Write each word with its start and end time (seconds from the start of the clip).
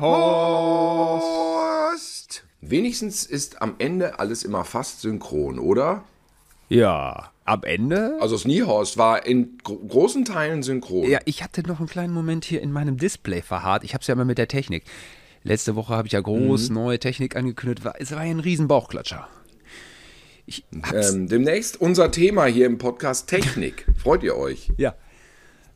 Horst. 0.00 1.70
Wenigstens 2.60 3.24
ist 3.26 3.60
am 3.60 3.74
Ende 3.78 4.18
alles 4.20 4.44
immer 4.44 4.64
fast 4.64 5.00
synchron, 5.00 5.58
oder? 5.58 6.04
Ja, 6.68 7.30
am 7.44 7.64
Ende. 7.64 8.16
Also 8.20 8.36
das 8.36 8.44
Niehorst 8.44 8.96
war 8.98 9.26
in 9.26 9.58
gro 9.64 9.76
großen 9.76 10.24
Teilen 10.24 10.62
synchron. 10.62 11.08
Ja, 11.08 11.18
ich 11.24 11.42
hatte 11.42 11.62
noch 11.66 11.80
einen 11.80 11.88
kleinen 11.88 12.14
Moment 12.14 12.44
hier 12.44 12.62
in 12.62 12.70
meinem 12.70 12.96
Display 12.96 13.42
verharrt. 13.42 13.82
Ich 13.82 13.94
habe 13.94 14.02
es 14.02 14.06
ja 14.06 14.14
immer 14.14 14.24
mit 14.24 14.38
der 14.38 14.46
Technik. 14.46 14.84
Letzte 15.42 15.74
Woche 15.76 15.94
habe 15.94 16.06
ich 16.06 16.12
ja 16.12 16.20
groß 16.20 16.68
Mhm. 16.68 16.74
neue 16.74 16.98
Technik 16.98 17.36
angekündigt. 17.36 17.84
War- 17.84 17.94
Es 17.98 18.10
war 18.12 18.24
ja 18.24 18.30
ein 18.30 18.40
riesen 18.40 18.68
Bauchklatscher. 18.68 19.28
Ähm, 20.92 21.28
demnächst 21.28 21.80
unser 21.80 22.10
Thema 22.10 22.46
hier 22.46 22.66
im 22.66 22.78
Podcast 22.78 23.28
Technik. 23.28 23.86
Freut 23.96 24.22
ihr 24.22 24.36
euch? 24.36 24.72
Ja. 24.76 24.94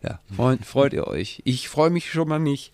Ja, 0.02 0.20
freut, 0.36 0.66
freut 0.66 0.92
ihr 0.92 1.06
euch? 1.06 1.40
Ich 1.46 1.68
freue 1.70 1.88
mich 1.88 2.10
schon 2.10 2.28
mal 2.28 2.38
nicht. 2.38 2.72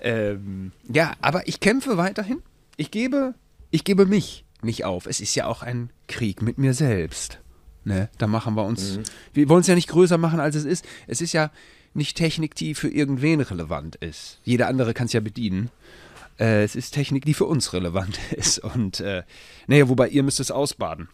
Ähm, 0.00 0.70
ja, 0.88 1.12
aber 1.20 1.48
ich 1.48 1.58
kämpfe 1.58 1.96
weiterhin. 1.96 2.40
Ich 2.76 2.92
gebe, 2.92 3.34
ich 3.72 3.82
gebe 3.82 4.06
mich 4.06 4.44
nicht 4.62 4.84
auf. 4.84 5.06
Es 5.06 5.20
ist 5.20 5.34
ja 5.34 5.46
auch 5.48 5.62
ein 5.62 5.90
Krieg 6.06 6.40
mit 6.40 6.56
mir 6.58 6.74
selbst. 6.74 7.40
Ne? 7.84 8.08
Da 8.18 8.28
machen 8.28 8.54
wir 8.54 8.64
uns. 8.64 9.00
Wir 9.32 9.48
wollen 9.48 9.62
es 9.62 9.66
ja 9.66 9.74
nicht 9.74 9.88
größer 9.88 10.18
machen, 10.18 10.38
als 10.38 10.54
es 10.54 10.64
ist. 10.64 10.84
Es 11.08 11.20
ist 11.20 11.32
ja 11.32 11.50
nicht 11.94 12.16
Technik, 12.16 12.54
die 12.54 12.76
für 12.76 12.88
irgendwen 12.88 13.40
relevant 13.40 13.96
ist. 13.96 14.38
Jeder 14.44 14.68
andere 14.68 14.94
kann 14.94 15.06
es 15.06 15.12
ja 15.12 15.20
bedienen. 15.20 15.70
Äh, 16.38 16.62
es 16.62 16.76
ist 16.76 16.92
Technik, 16.92 17.24
die 17.24 17.34
für 17.34 17.46
uns 17.46 17.72
relevant 17.72 18.18
ist. 18.36 18.58
Und 18.58 19.00
äh, 19.00 19.22
naja, 19.66 19.88
wobei 19.88 20.08
ihr 20.08 20.22
müsst 20.22 20.40
es 20.40 20.50
ausbaden. 20.50 21.08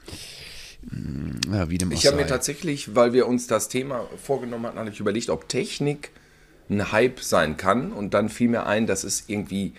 Hm, 0.88 1.40
Ja, 1.52 1.70
wie 1.70 1.78
dem 1.78 1.90
Ich 1.92 2.06
habe 2.06 2.16
mir 2.16 2.26
tatsächlich, 2.26 2.94
weil 2.94 3.12
wir 3.12 3.26
uns 3.26 3.46
das 3.46 3.68
Thema 3.68 4.06
vorgenommen 4.22 4.66
hatten, 4.66 4.78
habe 4.78 4.90
ich 4.90 5.00
überlegt, 5.00 5.30
ob 5.30 5.48
Technik 5.48 6.10
ein 6.68 6.92
Hype 6.92 7.20
sein 7.20 7.56
kann. 7.56 7.92
Und 7.92 8.14
dann 8.14 8.28
fiel 8.28 8.48
mir 8.48 8.66
ein, 8.66 8.86
das 8.86 9.04
ist 9.04 9.28
irgendwie 9.28 9.72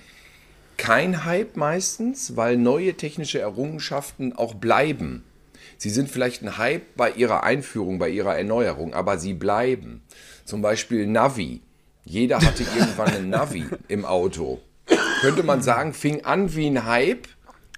kein 0.78 1.26
Hype 1.26 1.56
meistens, 1.56 2.36
weil 2.36 2.58
neue 2.58 2.96
technische 2.96 3.40
Errungenschaften 3.40 4.34
auch 4.34 4.56
bleiben. 4.56 5.24
Sie 5.78 5.90
sind 5.90 6.10
vielleicht 6.10 6.42
ein 6.42 6.58
Hype 6.58 6.96
bei 6.96 7.12
ihrer 7.12 7.44
Einführung, 7.44 8.00
bei 8.00 8.10
ihrer 8.10 8.38
Erneuerung, 8.38 8.94
aber 8.94 9.18
sie 9.18 9.34
bleiben. 9.34 10.02
Zum 10.46 10.62
Beispiel 10.62 11.08
Navi. 11.08 11.62
Jeder 12.04 12.42
hatte 12.42 12.64
irgendwann 12.78 13.14
ein 13.14 13.30
Navi 13.30 13.66
im 13.88 14.06
Auto. 14.06 14.62
Könnte 15.26 15.42
man 15.42 15.64
sagen, 15.64 15.96
fing 15.96 16.24
an 16.24 16.54
wie 16.54 16.68
ein 16.68 16.86
Hype, 16.86 17.28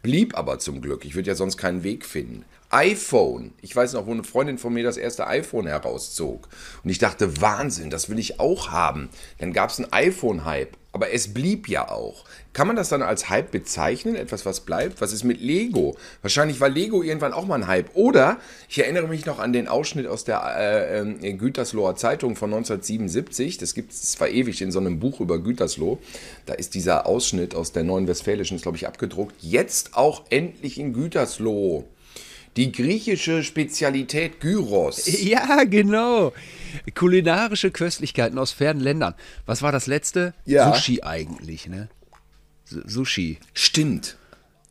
blieb 0.04 0.38
aber 0.38 0.60
zum 0.60 0.82
Glück. 0.82 1.06
Ich 1.06 1.16
würde 1.16 1.30
ja 1.30 1.34
sonst 1.34 1.56
keinen 1.56 1.82
Weg 1.82 2.06
finden. 2.06 2.44
iPhone. 2.72 3.54
Ich 3.62 3.74
weiß 3.74 3.94
noch, 3.94 4.06
wo 4.06 4.12
eine 4.12 4.26
Freundin 4.26 4.58
von 4.58 4.74
mir 4.74 4.84
das 4.84 4.98
erste 4.98 5.28
iPhone 5.28 5.66
herauszog. 5.66 6.50
Und 6.84 6.90
ich 6.90 6.98
dachte, 7.00 7.40
Wahnsinn, 7.40 7.90
das 7.90 8.10
will 8.10 8.20
ich 8.20 8.42
auch 8.42 8.72
haben. 8.72 9.08
Dann 9.38 9.54
gab 9.54 9.70
es 9.70 9.80
einen 9.80 9.94
iPhone-Hype. 9.94 10.76
Aber 10.92 11.14
es 11.14 11.34
blieb 11.34 11.70
ja 11.70 11.88
auch. 11.88 12.26
Kann 12.58 12.66
man 12.66 12.76
das 12.76 12.90
dann 12.90 13.04
als 13.04 13.30
Hype 13.30 13.52
bezeichnen? 13.52 14.16
Etwas, 14.16 14.44
was 14.44 14.62
bleibt? 14.62 15.00
Was 15.00 15.14
ist 15.14 15.24
mit 15.24 15.42
Lego? 15.42 15.96
Wahrscheinlich 16.24 16.60
war 16.60 16.70
Lego 16.70 17.04
irgendwann 17.04 17.32
auch 17.32 17.46
mal 17.46 17.54
ein 17.54 17.68
Hype. 17.68 17.92
Oder 17.94 18.40
ich 18.68 18.80
erinnere 18.80 19.08
mich 19.08 19.28
noch 19.28 19.38
an 19.38 19.54
den 19.54 19.68
Ausschnitt 19.68 20.08
aus 20.08 20.24
der 20.24 20.42
äh, 20.58 21.00
äh, 21.02 21.34
Gütersloher 21.34 21.96
Zeitung 21.98 22.36
von 22.36 22.52
1977. 22.52 23.60
Das 23.60 23.76
gibt 23.76 23.92
es 23.92 24.14
zwar 24.14 24.30
ewig 24.30 24.60
in 24.64 24.72
so 24.72 24.80
einem 24.80 25.00
Buch 25.00 25.20
über 25.20 25.38
Gütersloh. 25.38 26.00
Da 26.48 26.56
ist 26.56 26.74
dieser 26.74 27.06
Ausschnitt 27.06 27.54
aus 27.54 27.74
der 27.74 27.84
Neuen 27.84 28.08
Westfälischen, 28.08 28.58
glaube 28.58 28.78
ich, 28.78 28.88
abgedruckt. 28.88 29.36
Jetzt 29.40 29.96
auch 29.96 30.24
endlich 30.32 30.80
in 30.80 30.94
Gütersloh. 30.94 31.86
Die 32.56 32.72
griechische 32.72 33.44
Spezialität 33.44 34.40
Gyros. 34.40 35.06
Ja, 35.22 35.64
genau. 35.64 36.34
Kulinarische 36.96 37.70
Köstlichkeiten 37.70 38.40
aus 38.40 38.52
fernen 38.52 38.80
Ländern. 38.80 39.14
Was 39.46 39.62
war 39.62 39.72
das 39.72 39.86
letzte? 39.86 40.34
Ja. 40.46 40.74
Sushi 40.74 41.04
eigentlich, 41.04 41.68
ne? 41.68 41.88
Sushi. 42.70 43.38
Stimmt. 43.54 44.18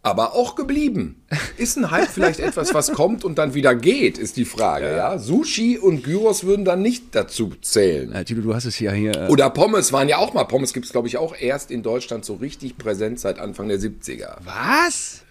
Aber 0.02 0.34
auch 0.34 0.54
geblieben. 0.54 1.20
Ist 1.56 1.76
ein 1.76 1.90
Hype 1.90 2.08
vielleicht 2.08 2.38
etwas, 2.38 2.72
was 2.74 2.92
kommt 2.92 3.24
und 3.24 3.38
dann 3.38 3.54
wieder 3.54 3.74
geht, 3.74 4.18
ist 4.18 4.36
die 4.36 4.44
Frage. 4.44 4.94
Ja. 4.94 5.18
Sushi 5.18 5.78
und 5.78 6.04
Gyros 6.04 6.44
würden 6.44 6.64
dann 6.64 6.80
nicht 6.80 7.06
dazu 7.16 7.52
zählen. 7.60 8.12
Äh, 8.12 8.24
Tilo, 8.24 8.40
du 8.42 8.54
hast 8.54 8.66
es 8.66 8.78
ja 8.78 8.92
hier. 8.92 9.16
Äh, 9.16 9.28
Oder 9.28 9.50
Pommes 9.50 9.92
waren 9.92 10.08
ja 10.08 10.18
auch 10.18 10.32
mal. 10.32 10.44
Pommes 10.44 10.72
gibt 10.72 10.86
es, 10.86 10.92
glaube 10.92 11.08
ich, 11.08 11.16
auch 11.16 11.34
erst 11.36 11.72
in 11.72 11.82
Deutschland 11.82 12.24
so 12.24 12.34
richtig 12.34 12.78
präsent 12.78 13.18
seit 13.18 13.40
Anfang 13.40 13.66
der 13.68 13.80
70er. 13.80 14.36
was? 14.44 15.22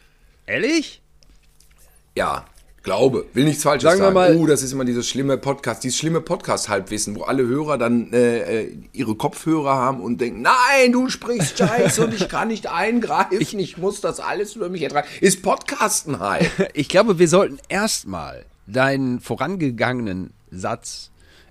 Ehrlich? 0.45 1.01
Ja, 2.17 2.45
glaube. 2.85 3.25
Will 3.34 3.44
nichts 3.44 3.63
Falsches 3.63 3.84
Sagen 3.90 4.00
sagen. 4.00 4.13
mal- 4.13 4.38
oh, 4.38 4.46
das 4.46 4.63
ist 4.63 4.72
immer 4.72 4.85
dieses 4.85 5.09
schlimme 5.09 5.38
Podcast, 5.38 5.84
dieses 5.84 5.97
schlimme 5.97 6.22
Podcast-Halbwissen, 6.22 7.16
wo 7.16 7.23
alle 7.23 7.46
Hörer 7.46 7.78
dann 7.78 8.13
äh, 8.13 8.62
äh, 8.62 8.78
ihre 8.94 9.16
Kopfhörer 9.16 9.75
haben 9.75 10.00
und 10.00 10.22
denken, 10.22 10.41
nein, 10.44 10.94
du 10.94 11.09
sprichst 11.09 11.57
Scheiße 11.57 12.06
und 12.06 12.13
ich 12.13 12.29
kann 12.29 12.47
nicht 12.47 12.68
eingreifen, 12.72 13.59
ich, 13.59 13.78
muss 13.78 14.00
das 14.00 14.22
alles 14.22 14.56
über 14.56 14.69
mich 14.69 14.84
ertragen. 14.84 15.07
Ist 15.19 15.41
Podcasten 15.44 16.19
halt. 16.19 16.50
Ich 16.73 16.88
glaube, 16.90 17.19
wir 17.19 17.28
sollten 17.28 17.57
erstmal 17.68 18.46
deinen 18.68 19.19
vorangegangenen 19.19 20.31
Satz 20.52 21.09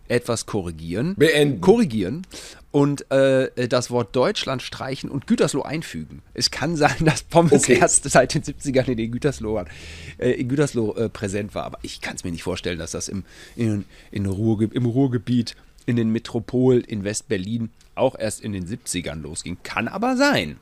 etwas 0.08 0.46
korrigieren. 0.46 1.14
Beenden. 1.16 1.60
Korrigieren 1.60 2.26
und 2.70 3.10
äh, 3.10 3.68
das 3.68 3.90
Wort 3.90 4.16
Deutschland 4.16 4.60
streichen 4.60 5.08
und 5.08 5.26
Gütersloh 5.26 5.62
einfügen. 5.62 6.22
Es 6.34 6.50
kann 6.50 6.76
sein, 6.84 6.96
dass 7.00 7.22
Pommes 7.22 7.52
Okay. 7.52 7.78
erst 7.80 8.10
seit 8.10 8.34
den 8.34 8.42
70ern 8.42 8.88
in 8.88 8.96
den 8.96 9.12
Gütersloh, 9.12 9.64
äh, 10.18 10.30
in 10.32 10.48
Gütersloh 10.48 10.94
äh, 10.96 11.08
präsent 11.08 11.54
war. 11.54 11.64
Aber 11.64 11.78
ich 11.82 12.00
kann 12.00 12.16
es 12.16 12.24
mir 12.24 12.32
nicht 12.32 12.42
vorstellen, 12.42 12.78
dass 12.78 12.90
das 12.90 13.08
im, 13.08 13.24
in, 13.56 13.84
in 14.10 14.26
Ruhrge 14.26 14.68
im 14.72 14.86
Ruhrgebiet, 14.86 15.54
in 15.86 15.96
den 15.96 16.10
Metropolen, 16.10 16.82
in 16.82 17.04
West-Berlin 17.04 17.70
auch 17.94 18.18
erst 18.18 18.40
in 18.40 18.52
den 18.52 18.66
70ern 18.66 19.20
losging. 19.22 19.58
Kann 19.62 19.86
aber 19.86 20.16
sein. 20.16 20.56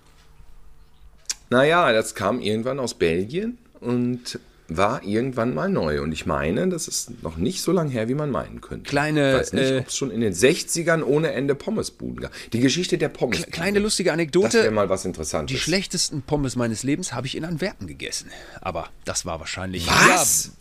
Naja, 1.51 1.93
das 1.93 2.15
kam 2.15 2.41
irgendwann 2.41 2.79
aus 2.79 2.95
Belgien 2.95 3.59
und 3.81 4.39
war 4.77 5.03
irgendwann 5.05 5.55
mal 5.55 5.69
neu. 5.69 6.03
Und 6.03 6.13
ich 6.13 6.27
meine, 6.27 6.69
das 6.69 6.89
ist 6.89 7.23
noch 7.23 7.37
nicht 7.37 7.63
so 7.63 7.73
lange 7.73 7.91
her, 7.91 8.09
wie 8.09 8.15
man 8.15 8.31
meinen 8.31 8.61
könnte. 8.61 8.89
Kleine, 8.89 9.33
Ich 9.33 9.39
weiß 9.41 9.53
nicht, 9.55 9.71
äh, 9.71 9.79
ob 9.81 9.89
es 9.89 9.97
schon 9.97 10.11
in 10.11 10.21
den 10.21 10.33
60ern 10.33 11.03
ohne 11.03 11.33
Ende 11.33 11.55
Pommesbuden 11.55 12.21
gab. 12.21 12.33
Die 12.53 12.61
Geschichte 12.61 12.99
der 12.99 13.09
Pommes. 13.09 13.47
Kleine 13.51 13.79
lustige 13.79 14.11
Das 14.11 14.17
wäre 14.19 14.23
Anekdote. 14.23 14.71
mal 14.71 14.89
was 14.89 15.05
Interessantes. 15.05 15.55
Die 15.57 15.61
schlechtesten 15.61 16.23
Pommes 16.23 16.57
meines 16.57 16.83
Lebens 16.83 17.13
habe 17.13 17.27
ich 17.27 17.37
in 17.37 17.45
Antwerpen 17.45 17.87
gegessen. 17.87 18.31
Aber 18.61 18.89
das 19.05 19.25
war 19.27 19.41
wahrscheinlich. 19.41 19.87
Was? 19.87 20.47
Ja, 20.47 20.53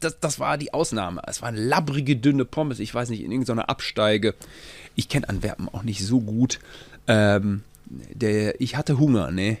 das, 0.00 0.20
das 0.20 0.38
war 0.38 0.58
die 0.58 0.72
Ausnahme. 0.72 1.20
Es 1.26 1.42
waren 1.42 1.56
labbrige, 1.56 2.16
dünne 2.16 2.44
Pommes. 2.44 2.78
Ich 2.78 2.94
weiß 2.94 3.08
nicht, 3.10 3.22
in 3.22 3.32
irgendeiner 3.32 3.68
Absteige. 3.68 4.34
Ich 4.94 5.08
kenne 5.08 5.28
Antwerpen 5.28 5.68
auch 5.68 5.82
nicht 5.82 6.04
so 6.06 6.20
gut. 6.20 6.60
Ähm, 7.08 7.62
der, 7.86 8.60
ich 8.60 8.76
hatte 8.76 8.98
Hunger, 8.98 9.30
ne? 9.30 9.58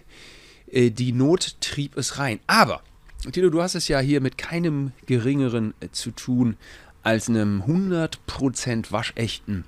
Äh, 0.70 0.90
Die 0.90 1.12
Not 1.12 1.56
trieb 1.60 1.96
es 1.96 2.18
rein. 2.18 2.40
Aber, 2.46 2.82
Tilo, 3.32 3.50
du 3.50 3.62
hast 3.62 3.74
es 3.74 3.88
ja 3.88 3.98
hier 3.98 4.20
mit 4.20 4.38
keinem 4.38 4.92
geringeren 5.06 5.74
äh, 5.80 5.88
zu 5.90 6.10
tun 6.12 6.56
als 7.02 7.28
einem 7.28 7.62
100% 7.62 8.92
waschechten 8.92 9.64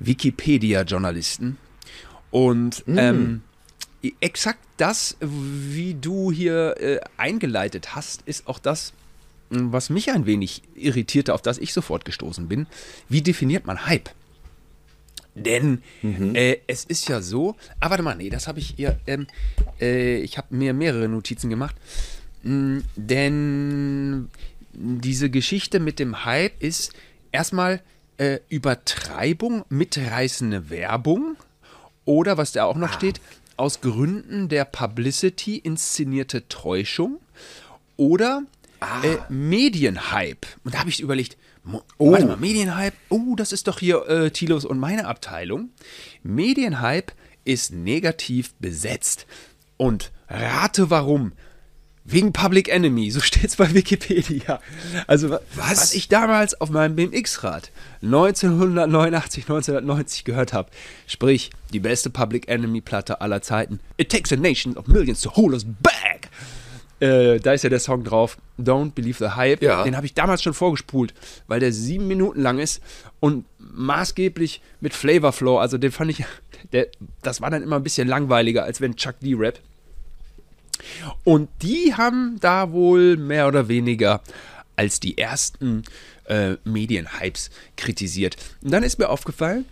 Wikipedia-Journalisten. 0.00 1.58
Und 2.30 2.84
ähm, 2.88 3.42
exakt 4.20 4.60
das, 4.78 5.16
wie 5.20 5.94
du 5.94 6.32
hier 6.32 6.76
äh, 6.80 7.00
eingeleitet 7.16 7.94
hast, 7.94 8.22
ist 8.22 8.46
auch 8.46 8.58
das, 8.58 8.94
mh, 9.50 9.72
was 9.72 9.90
mich 9.90 10.10
ein 10.10 10.26
wenig 10.26 10.62
irritierte, 10.74 11.34
auf 11.34 11.42
das 11.42 11.58
ich 11.58 11.72
sofort 11.72 12.04
gestoßen 12.04 12.48
bin. 12.48 12.66
Wie 13.08 13.22
definiert 13.22 13.66
man 13.66 13.86
Hype? 13.86 14.10
Denn 15.34 15.82
äh, 16.34 16.58
es 16.66 16.84
ist 16.84 17.08
ja 17.08 17.22
so, 17.22 17.56
ah, 17.80 17.88
warte 17.88 18.02
mal, 18.02 18.16
nee, 18.16 18.28
das 18.28 18.48
habe 18.48 18.58
ich 18.58 18.74
hier, 18.76 18.98
ähm, 19.06 19.26
äh, 19.80 20.18
ich 20.18 20.36
habe 20.36 20.54
mir 20.54 20.74
mehrere 20.74 21.08
Notizen 21.08 21.48
gemacht. 21.48 21.74
Mm, 22.42 22.78
denn 22.96 24.28
diese 24.72 25.30
Geschichte 25.30 25.80
mit 25.80 25.98
dem 25.98 26.24
Hype 26.24 26.62
ist 26.62 26.92
erstmal 27.30 27.82
äh, 28.16 28.38
Übertreibung, 28.48 29.64
mitreißende 29.68 30.70
Werbung 30.70 31.36
oder, 32.04 32.36
was 32.38 32.52
da 32.52 32.64
auch 32.64 32.76
noch 32.76 32.92
steht, 32.92 33.20
aus 33.56 33.80
Gründen 33.80 34.48
der 34.48 34.64
Publicity 34.64 35.56
inszenierte 35.56 36.48
Täuschung 36.48 37.20
oder 37.96 38.42
äh, 39.02 39.18
Medienhype. 39.32 40.48
Und 40.64 40.74
da 40.74 40.80
habe 40.80 40.90
ich 40.90 41.00
überlegt, 41.00 41.36
Mo- 41.64 41.84
warte 41.98 42.26
mal, 42.26 42.36
Medienhype, 42.36 42.96
oh, 43.08 43.36
das 43.36 43.52
ist 43.52 43.68
doch 43.68 43.78
hier 43.78 44.08
äh, 44.08 44.30
Tilos 44.30 44.64
und 44.64 44.78
meine 44.78 45.06
Abteilung. 45.06 45.70
Medienhype 46.24 47.12
ist 47.44 47.72
negativ 47.72 48.54
besetzt. 48.54 49.26
Und 49.76 50.10
rate 50.28 50.90
warum. 50.90 51.32
Wegen 52.04 52.32
Public 52.32 52.68
Enemy, 52.68 53.10
so 53.10 53.20
steht 53.28 53.44
es 53.44 53.56
bei 53.56 53.72
Wikipedia. 53.74 54.60
Also, 55.06 55.30
wa- 55.30 55.40
Was? 55.54 55.70
was 55.70 55.94
ich 55.94 56.08
damals 56.08 56.60
auf 56.60 56.70
meinem 56.70 56.96
BMX-Rad 56.96 57.70
1989, 58.02 59.44
1990 59.44 60.24
gehört 60.24 60.52
habe, 60.52 60.70
sprich, 61.06 61.50
die 61.72 61.80
beste 61.80 62.10
Public 62.10 62.48
Enemy-Platte 62.48 63.20
aller 63.20 63.40
Zeiten. 63.42 63.80
It 63.96 64.10
takes 64.10 64.32
a 64.32 64.36
nation 64.36 64.76
of 64.76 64.86
millions 64.88 65.20
to 65.22 65.30
hold 65.34 65.52
us 65.52 65.64
back. 65.64 66.28
Äh, 67.00 67.40
da 67.40 67.52
ist 67.52 67.62
ja 67.64 67.70
der 67.70 67.80
Song 67.80 68.04
drauf, 68.04 68.36
Don't 68.60 68.92
Believe 68.92 69.18
the 69.18 69.34
Hype. 69.34 69.62
Ja. 69.62 69.82
Den 69.82 69.96
habe 69.96 70.06
ich 70.06 70.14
damals 70.14 70.42
schon 70.42 70.54
vorgespult, 70.54 71.14
weil 71.48 71.58
der 71.60 71.72
sieben 71.72 72.06
Minuten 72.06 72.40
lang 72.42 72.58
ist 72.58 72.80
und 73.20 73.44
maßgeblich 73.58 74.60
mit 74.80 74.94
Flavor 74.94 75.32
Flow. 75.32 75.58
Also 75.58 75.78
den 75.78 75.90
fand 75.92 76.10
ich, 76.12 76.24
der, 76.72 76.86
das 77.22 77.40
war 77.40 77.50
dann 77.50 77.62
immer 77.62 77.76
ein 77.76 77.82
bisschen 77.82 78.06
langweiliger, 78.08 78.64
als 78.64 78.80
wenn 78.80 78.96
Chuck 78.96 79.16
D 79.20 79.34
rap. 79.34 79.58
Und 81.24 81.48
die 81.62 81.94
haben 81.94 82.38
da 82.40 82.72
wohl 82.72 83.16
mehr 83.16 83.48
oder 83.48 83.68
weniger 83.68 84.20
als 84.76 85.00
die 85.00 85.18
ersten 85.18 85.84
äh, 86.24 86.56
Medienhypes 86.64 87.50
kritisiert. 87.76 88.36
Und 88.62 88.72
dann 88.72 88.82
ist 88.82 88.98
mir 88.98 89.08
aufgefallen, 89.08 89.64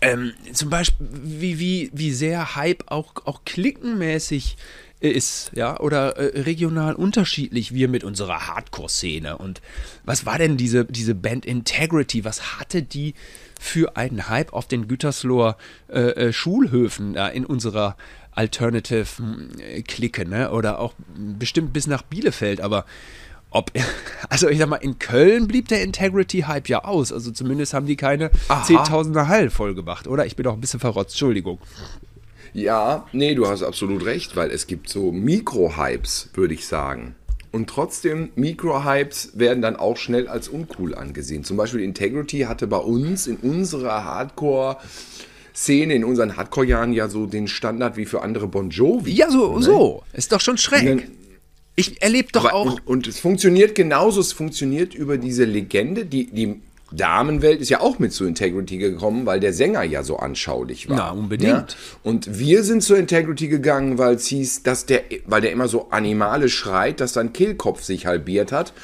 ähm, 0.00 0.32
zum 0.52 0.68
Beispiel, 0.68 1.06
wie, 1.22 1.58
wie, 1.60 1.90
wie 1.92 2.12
sehr 2.12 2.56
Hype 2.56 2.90
auch, 2.90 3.14
auch 3.24 3.44
klickenmäßig 3.44 4.56
ist, 4.98 5.50
ja, 5.54 5.78
oder 5.80 6.16
äh, 6.16 6.40
regional 6.40 6.94
unterschiedlich 6.94 7.72
wir 7.72 7.88
mit 7.88 8.04
unserer 8.04 8.46
Hardcore-Szene. 8.46 9.38
Und 9.38 9.60
was 10.04 10.26
war 10.26 10.38
denn 10.38 10.56
diese, 10.56 10.84
diese 10.84 11.14
Band 11.14 11.44
Integrity? 11.46 12.24
Was 12.24 12.58
hatte 12.58 12.82
die 12.82 13.14
für 13.60 13.96
einen 13.96 14.28
Hype 14.28 14.52
auf 14.52 14.66
den 14.66 14.88
Gütersloher 14.88 15.56
äh, 15.88 16.00
äh, 16.00 16.32
Schulhöfen 16.32 17.14
da 17.14 17.28
in 17.28 17.46
unserer 17.46 17.96
Alternative-Clique, 18.32 20.28
ne? 20.28 20.50
Oder 20.50 20.78
auch 20.78 20.94
bestimmt 21.16 21.72
bis 21.72 21.86
nach 21.86 22.02
Bielefeld, 22.02 22.60
aber 22.60 22.84
ob, 23.50 23.70
also 24.28 24.48
ich 24.48 24.58
sag 24.58 24.68
mal, 24.68 24.76
in 24.76 24.98
Köln 24.98 25.46
blieb 25.46 25.68
der 25.68 25.82
Integrity-Hype 25.82 26.68
ja 26.68 26.84
aus. 26.84 27.12
Also 27.12 27.30
zumindest 27.30 27.74
haben 27.74 27.86
die 27.86 27.96
keine 27.96 28.30
Aha. 28.48 28.64
Zehntausender 28.64 29.28
Hall 29.28 29.50
vollgemacht, 29.50 30.06
oder? 30.06 30.26
Ich 30.26 30.36
bin 30.36 30.44
doch 30.44 30.54
ein 30.54 30.60
bisschen 30.60 30.80
verrotzt, 30.80 31.14
Entschuldigung. 31.14 31.58
Ja, 32.54 33.06
nee, 33.12 33.34
du 33.34 33.46
hast 33.46 33.62
absolut 33.62 34.04
recht, 34.04 34.36
weil 34.36 34.50
es 34.50 34.66
gibt 34.66 34.88
so 34.88 35.10
Mikro-Hypes, 35.10 36.30
würde 36.34 36.54
ich 36.54 36.66
sagen. 36.66 37.14
Und 37.50 37.68
trotzdem, 37.68 38.30
Mikro-Hypes 38.34 39.38
werden 39.38 39.62
dann 39.62 39.76
auch 39.76 39.98
schnell 39.98 40.26
als 40.26 40.48
uncool 40.48 40.94
angesehen. 40.94 41.44
Zum 41.44 41.58
Beispiel 41.58 41.80
Integrity 41.80 42.40
hatte 42.40 42.66
bei 42.66 42.78
uns 42.78 43.26
in 43.26 43.36
unserer 43.36 44.04
Hardcore-Szene, 45.52 45.94
in 45.94 46.04
unseren 46.04 46.36
Hardcore-Jahren 46.36 46.92
ja 46.92 47.08
so 47.08 47.26
den 47.26 47.48
Standard 47.48 47.96
wie 47.96 48.06
für 48.06 48.22
andere 48.22 48.48
Bon 48.48 48.70
Jovi. 48.70 49.12
Ja, 49.12 49.30
so, 49.30 49.60
so. 49.60 50.02
Ist 50.12 50.32
doch 50.32 50.40
schon 50.40 50.58
schräg. 50.58 50.84
Dann- 50.86 51.02
Ich 51.74 52.02
erlebe 52.02 52.28
doch 52.32 52.44
Aber, 52.46 52.54
auch. 52.54 52.66
und, 52.74 52.86
und 52.86 53.06
es 53.06 53.18
funktioniert 53.18 53.74
genauso, 53.74 54.20
es 54.20 54.32
funktioniert 54.32 54.94
über 54.94 55.16
diese 55.18 55.44
Legende, 55.44 56.04
die, 56.04 56.26
die 56.26 56.60
Damenwelt 56.94 57.62
ist 57.62 57.70
ja 57.70 57.80
auch 57.80 57.98
mit 57.98 58.12
zu 58.12 58.26
Integrity 58.26 58.76
gekommen, 58.76 59.24
weil 59.24 59.40
der 59.40 59.54
Sänger 59.54 59.82
ja 59.82 60.02
so 60.02 60.18
anschaulich 60.18 60.90
war. 60.90 60.96
Na, 60.96 61.10
unbedingt. 61.12 61.50
Ja? 61.50 61.66
Und 62.02 62.38
wir 62.38 62.62
sind 62.64 62.82
zur 62.82 62.98
Integrity 62.98 63.48
gegangen, 63.48 63.96
weil 63.96 64.16
es 64.16 64.26
hieß, 64.26 64.62
dass 64.64 64.84
der, 64.84 65.02
weil 65.24 65.40
der 65.40 65.52
immer 65.52 65.68
so 65.68 65.88
animalisch 65.90 66.54
schreit, 66.54 67.00
dass 67.00 67.14
sein 67.14 67.32
Kehlkopf 67.32 67.82
sich 67.82 68.04
halbiert 68.04 68.52
hat. 68.52 68.74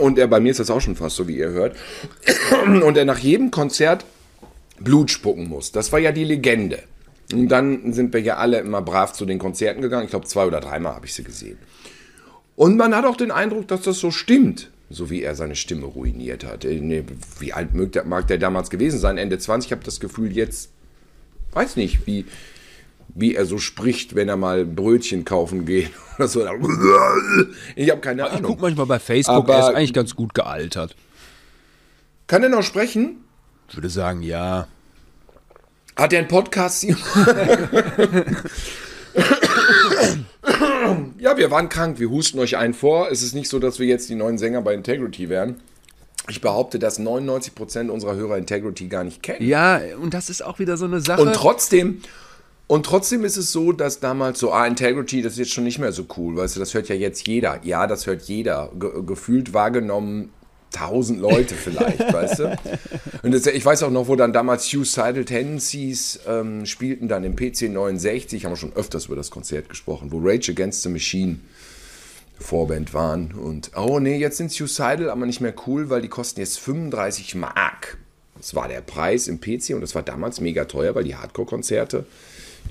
Und 0.00 0.18
er, 0.18 0.26
bei 0.26 0.40
mir 0.40 0.50
ist 0.50 0.60
das 0.60 0.68
auch 0.70 0.80
schon 0.82 0.96
fast 0.96 1.16
so, 1.16 1.26
wie 1.28 1.36
ihr 1.38 1.48
hört. 1.50 1.74
Und 2.82 2.96
er 2.98 3.04
nach 3.06 3.18
jedem 3.20 3.50
Konzert 3.50 4.04
Blut 4.80 5.10
spucken 5.10 5.48
muss. 5.48 5.72
Das 5.72 5.92
war 5.92 5.98
ja 5.98 6.12
die 6.12 6.24
Legende. 6.24 6.82
Und 7.32 7.48
dann 7.48 7.92
sind 7.92 8.12
wir 8.12 8.20
ja 8.20 8.36
alle 8.36 8.58
immer 8.58 8.82
brav 8.82 9.12
zu 9.12 9.24
den 9.24 9.38
Konzerten 9.38 9.80
gegangen. 9.80 10.04
Ich 10.04 10.10
glaube, 10.10 10.26
zwei 10.26 10.46
oder 10.46 10.60
dreimal 10.60 10.94
habe 10.94 11.06
ich 11.06 11.14
sie 11.14 11.24
gesehen. 11.24 11.58
Und 12.56 12.76
man 12.76 12.94
hat 12.94 13.04
auch 13.06 13.16
den 13.16 13.30
Eindruck, 13.30 13.66
dass 13.68 13.82
das 13.82 13.98
so 13.98 14.10
stimmt, 14.10 14.70
so 14.90 15.10
wie 15.10 15.22
er 15.22 15.34
seine 15.34 15.56
Stimme 15.56 15.86
ruiniert 15.86 16.44
hat. 16.44 16.64
Äh, 16.64 17.02
Wie 17.40 17.52
alt 17.52 17.70
mag 18.06 18.28
der, 18.28 18.38
damals 18.38 18.70
gewesen 18.70 18.98
sein? 18.98 19.18
Ende 19.18 19.38
20. 19.38 19.68
Ich 19.68 19.72
habe 19.72 19.84
das 19.84 19.98
Gefühl, 20.00 20.36
jetzt 20.36 20.70
weiß 21.52 21.76
nicht, 21.76 22.06
wie, 22.06 22.26
wie 23.14 23.34
er 23.34 23.46
so 23.46 23.58
spricht, 23.58 24.14
wenn 24.14 24.28
er 24.28 24.36
mal 24.36 24.64
Brötchen 24.64 25.24
kaufen 25.24 25.64
geht. 25.64 25.90
Oder 26.18 26.28
so. 26.28 26.46
Ich 27.74 27.90
habe 27.90 28.00
keine 28.00 28.22
ich 28.26 28.28
Ahnung. 28.32 28.50
gucke 28.50 28.62
manchmal 28.62 28.86
bei 28.86 28.98
Facebook, 29.00 29.34
Aber- 29.36 29.54
er 29.54 29.70
ist 29.70 29.74
eigentlich 29.76 29.94
ganz 29.94 30.14
gut 30.14 30.34
gealtert. 30.34 30.94
Kann 32.26 32.42
er 32.42 32.50
noch 32.50 32.62
sprechen? 32.62 33.23
Ich 33.68 33.76
würde 33.76 33.88
sagen, 33.88 34.22
ja. 34.22 34.68
Hat 35.96 36.12
er 36.12 36.18
einen 36.20 36.28
Podcast? 36.28 36.84
ja, 41.18 41.36
wir 41.36 41.50
waren 41.50 41.68
krank. 41.68 41.98
Wir 41.98 42.10
husten 42.10 42.38
euch 42.38 42.56
einen 42.56 42.74
vor. 42.74 43.10
Es 43.10 43.22
ist 43.22 43.34
nicht 43.34 43.48
so, 43.48 43.58
dass 43.58 43.78
wir 43.78 43.86
jetzt 43.86 44.08
die 44.08 44.14
neuen 44.14 44.38
Sänger 44.38 44.62
bei 44.62 44.74
Integrity 44.74 45.28
wären. 45.28 45.60
Ich 46.28 46.40
behaupte, 46.40 46.78
dass 46.78 46.98
99% 46.98 47.88
unserer 47.88 48.14
Hörer 48.16 48.38
Integrity 48.38 48.88
gar 48.88 49.04
nicht 49.04 49.22
kennen. 49.22 49.46
Ja, 49.46 49.80
und 50.00 50.14
das 50.14 50.30
ist 50.30 50.42
auch 50.42 50.58
wieder 50.58 50.76
so 50.76 50.86
eine 50.86 51.00
Sache. 51.00 51.20
Und 51.20 51.34
trotzdem, 51.34 52.00
und 52.66 52.86
trotzdem 52.86 53.24
ist 53.24 53.36
es 53.36 53.52
so, 53.52 53.72
dass 53.72 54.00
damals 54.00 54.38
so, 54.38 54.50
ah, 54.52 54.66
Integrity, 54.66 55.20
das 55.20 55.34
ist 55.34 55.38
jetzt 55.38 55.52
schon 55.52 55.64
nicht 55.64 55.78
mehr 55.78 55.92
so 55.92 56.06
cool, 56.16 56.36
weißt 56.36 56.56
du, 56.56 56.60
das 56.60 56.72
hört 56.72 56.88
ja 56.88 56.94
jetzt 56.94 57.26
jeder. 57.28 57.60
Ja, 57.62 57.86
das 57.86 58.06
hört 58.06 58.22
jeder. 58.22 58.70
Ge 58.78 59.02
gefühlt 59.04 59.52
wahrgenommen 59.52 60.30
tausend 60.74 61.20
Leute 61.20 61.54
vielleicht, 61.54 62.00
weißt 62.12 62.38
du? 62.40 62.58
Und 63.22 63.32
das, 63.32 63.46
ich 63.46 63.64
weiß 63.64 63.82
auch 63.84 63.90
noch, 63.90 64.08
wo 64.08 64.16
dann 64.16 64.32
damals 64.32 64.68
Suicidal 64.68 65.24
Tendencies 65.24 66.20
ähm, 66.26 66.66
spielten, 66.66 67.08
dann 67.08 67.24
im 67.24 67.36
PC 67.36 67.70
69, 67.70 68.44
haben 68.44 68.52
wir 68.52 68.56
schon 68.56 68.74
öfters 68.74 69.06
über 69.06 69.16
das 69.16 69.30
Konzert 69.30 69.68
gesprochen, 69.68 70.10
wo 70.10 70.20
Rage 70.22 70.52
Against 70.52 70.82
the 70.82 70.88
Machine 70.88 71.38
Vorband 72.38 72.92
waren. 72.92 73.32
Und, 73.32 73.70
oh 73.76 74.00
nee, 74.00 74.18
jetzt 74.18 74.36
sind 74.36 74.50
Suicidal 74.50 75.10
aber 75.10 75.26
nicht 75.26 75.40
mehr 75.40 75.54
cool, 75.66 75.90
weil 75.90 76.02
die 76.02 76.08
kosten 76.08 76.40
jetzt 76.40 76.58
35 76.58 77.36
Mark. 77.36 77.98
Das 78.36 78.54
war 78.54 78.68
der 78.68 78.80
Preis 78.80 79.28
im 79.28 79.40
PC 79.40 79.70
und 79.74 79.80
das 79.80 79.94
war 79.94 80.02
damals 80.02 80.40
mega 80.40 80.64
teuer, 80.64 80.94
weil 80.94 81.04
die 81.04 81.14
Hardcore-Konzerte, 81.14 82.04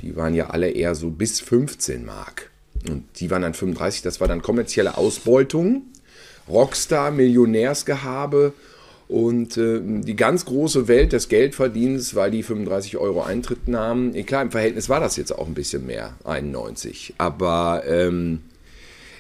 die 0.01 0.15
waren 0.15 0.35
ja 0.35 0.49
alle 0.49 0.69
eher 0.69 0.93
so 0.93 1.09
bis 1.09 1.39
15 1.39 2.05
Mark. 2.05 2.51
Und 2.87 3.05
die 3.19 3.31
waren 3.31 3.41
dann 3.41 3.53
35, 3.53 4.01
das 4.01 4.19
war 4.19 4.27
dann 4.27 4.41
kommerzielle 4.41 4.97
Ausbeutung, 4.97 5.83
Rockstar, 6.47 7.11
Millionärsgehabe 7.11 8.53
und 9.07 9.57
äh, 9.57 9.79
die 9.83 10.15
ganz 10.15 10.45
große 10.45 10.87
Welt 10.87 11.13
des 11.13 11.29
Geldverdienens, 11.29 12.15
weil 12.15 12.31
die 12.31 12.43
35 12.43 12.97
Euro 12.97 13.21
Eintritt 13.21 13.67
nahmen. 13.67 14.13
Klar, 14.25 14.41
im 14.41 14.51
Verhältnis 14.51 14.89
war 14.89 14.99
das 14.99 15.17
jetzt 15.17 15.31
auch 15.31 15.47
ein 15.47 15.53
bisschen 15.53 15.85
mehr, 15.85 16.13
91. 16.23 17.13
Aber 17.17 17.83
ähm, 17.87 18.41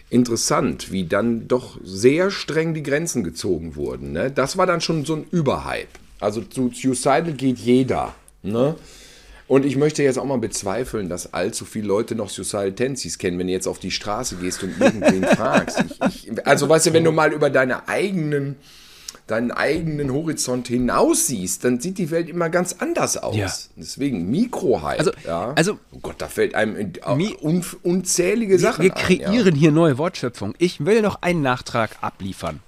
interessant, 0.09 0.91
wie 0.91 1.05
dann 1.05 1.47
doch 1.47 1.79
sehr 1.83 2.31
streng 2.31 2.73
die 2.73 2.83
Grenzen 2.83 3.23
gezogen 3.23 3.75
wurden. 3.75 4.11
Ne? 4.11 4.31
Das 4.31 4.57
war 4.57 4.65
dann 4.65 4.81
schon 4.81 5.05
so 5.05 5.15
ein 5.15 5.25
Überhype. 5.31 5.87
Also 6.19 6.41
zu 6.41 6.71
Suicidal 6.73 7.33
geht 7.33 7.59
jeder. 7.59 8.15
Ne? 8.41 8.75
Und 9.47 9.65
ich 9.65 9.75
möchte 9.75 10.03
jetzt 10.03 10.17
auch 10.17 10.25
mal 10.25 10.37
bezweifeln, 10.37 11.09
dass 11.09 11.33
allzu 11.33 11.65
viele 11.65 11.87
Leute 11.87 12.15
noch 12.15 12.29
Suicidal 12.29 12.71
Tendencies 12.73 13.17
kennen, 13.17 13.37
wenn 13.39 13.47
du 13.47 13.53
jetzt 13.53 13.67
auf 13.67 13.79
die 13.79 13.91
Straße 13.91 14.37
gehst 14.37 14.63
und 14.63 14.79
irgendwen 14.79 15.23
fragst. 15.35 15.83
Ich, 16.07 16.27
ich, 16.29 16.47
also 16.47 16.69
weißt 16.69 16.87
du, 16.87 16.93
wenn 16.93 17.03
du 17.03 17.11
mal 17.11 17.33
über 17.33 17.49
deine 17.49 17.87
eigenen, 17.89 18.55
deinen 19.27 19.51
eigenen 19.51 20.11
Horizont 20.13 20.67
hinaus 20.69 21.27
siehst, 21.27 21.63
dann 21.65 21.79
sieht 21.81 21.97
die 21.97 22.09
Welt 22.09 22.29
immer 22.29 22.49
ganz 22.49 22.75
anders 22.79 23.17
aus. 23.17 23.35
Ja. 23.35 23.51
Deswegen 23.75 24.29
Mikrohype. 24.31 24.99
Also- 24.99 25.11
ja. 25.25 25.51
also- 25.55 25.77
oh 25.91 25.99
Gott, 26.01 26.15
da 26.19 26.27
fällt 26.29 26.55
einem 26.55 26.75
in- 26.77 26.93
Mi- 27.15 27.35
un, 27.41 27.63
unzählige 27.83 28.57
Sachen 28.59 28.83
wir 28.85 28.95
ein. 28.95 29.01
kreieren 29.03 29.55
hier 29.55 29.71
neue 29.71 29.97
Wortschöpfung. 29.97 30.55
Ich 30.57 30.85
will 30.85 31.01
noch 31.01 31.21
einen 31.21 31.41
Nachtrag 31.41 31.97
abliefern. 32.01 32.61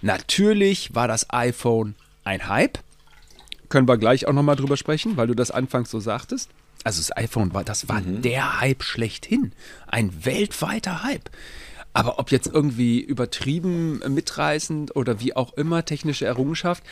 Natürlich 0.00 0.94
war 0.94 1.08
das 1.08 1.26
iPhone 1.30 1.94
ein 2.24 2.48
Hype. 2.48 2.78
Können 3.72 3.88
wir 3.88 3.96
gleich 3.96 4.28
auch 4.28 4.34
nochmal 4.34 4.56
drüber 4.56 4.76
sprechen, 4.76 5.16
weil 5.16 5.28
du 5.28 5.34
das 5.34 5.50
anfangs 5.50 5.90
so 5.90 5.98
sagtest. 5.98 6.50
Also 6.84 7.00
das 7.00 7.16
iPhone 7.16 7.54
war, 7.54 7.64
das 7.64 7.88
war 7.88 8.02
der 8.02 8.60
Hype 8.60 8.82
schlechthin. 8.82 9.52
Ein 9.86 10.26
weltweiter 10.26 11.02
Hype. 11.02 11.30
Aber 11.94 12.18
ob 12.18 12.30
jetzt 12.30 12.48
irgendwie 12.48 13.00
übertrieben 13.00 14.02
mitreißend 14.06 14.94
oder 14.94 15.20
wie 15.20 15.34
auch 15.34 15.54
immer 15.54 15.86
technische 15.86 16.26
Errungenschaft, 16.26 16.84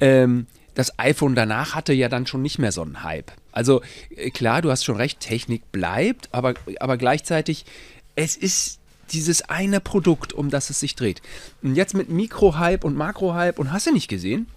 ähm, 0.00 0.48
das 0.74 0.98
iPhone 0.98 1.36
danach 1.36 1.76
hatte 1.76 1.92
ja 1.92 2.08
dann 2.08 2.26
schon 2.26 2.42
nicht 2.42 2.58
mehr 2.58 2.72
so 2.72 2.82
einen 2.82 3.04
Hype. 3.04 3.30
Also 3.52 3.82
äh, 4.10 4.30
klar, 4.30 4.62
du 4.62 4.72
hast 4.72 4.84
schon 4.84 4.96
recht, 4.96 5.20
Technik 5.20 5.70
bleibt, 5.70 6.28
aber, 6.34 6.54
aber 6.80 6.96
gleichzeitig, 6.96 7.66
es 8.16 8.34
ist 8.34 8.80
dieses 9.12 9.42
eine 9.42 9.78
Produkt, 9.78 10.32
um 10.32 10.50
das 10.50 10.70
es 10.70 10.80
sich 10.80 10.96
dreht. 10.96 11.22
Und 11.62 11.76
jetzt 11.76 11.94
mit 11.94 12.08
Mikro-Hype 12.08 12.82
und 12.82 12.96
Makro-Hype 12.96 13.60
und 13.60 13.70
hast 13.72 13.86
du 13.86 13.92
nicht 13.92 14.08
gesehen? 14.08 14.48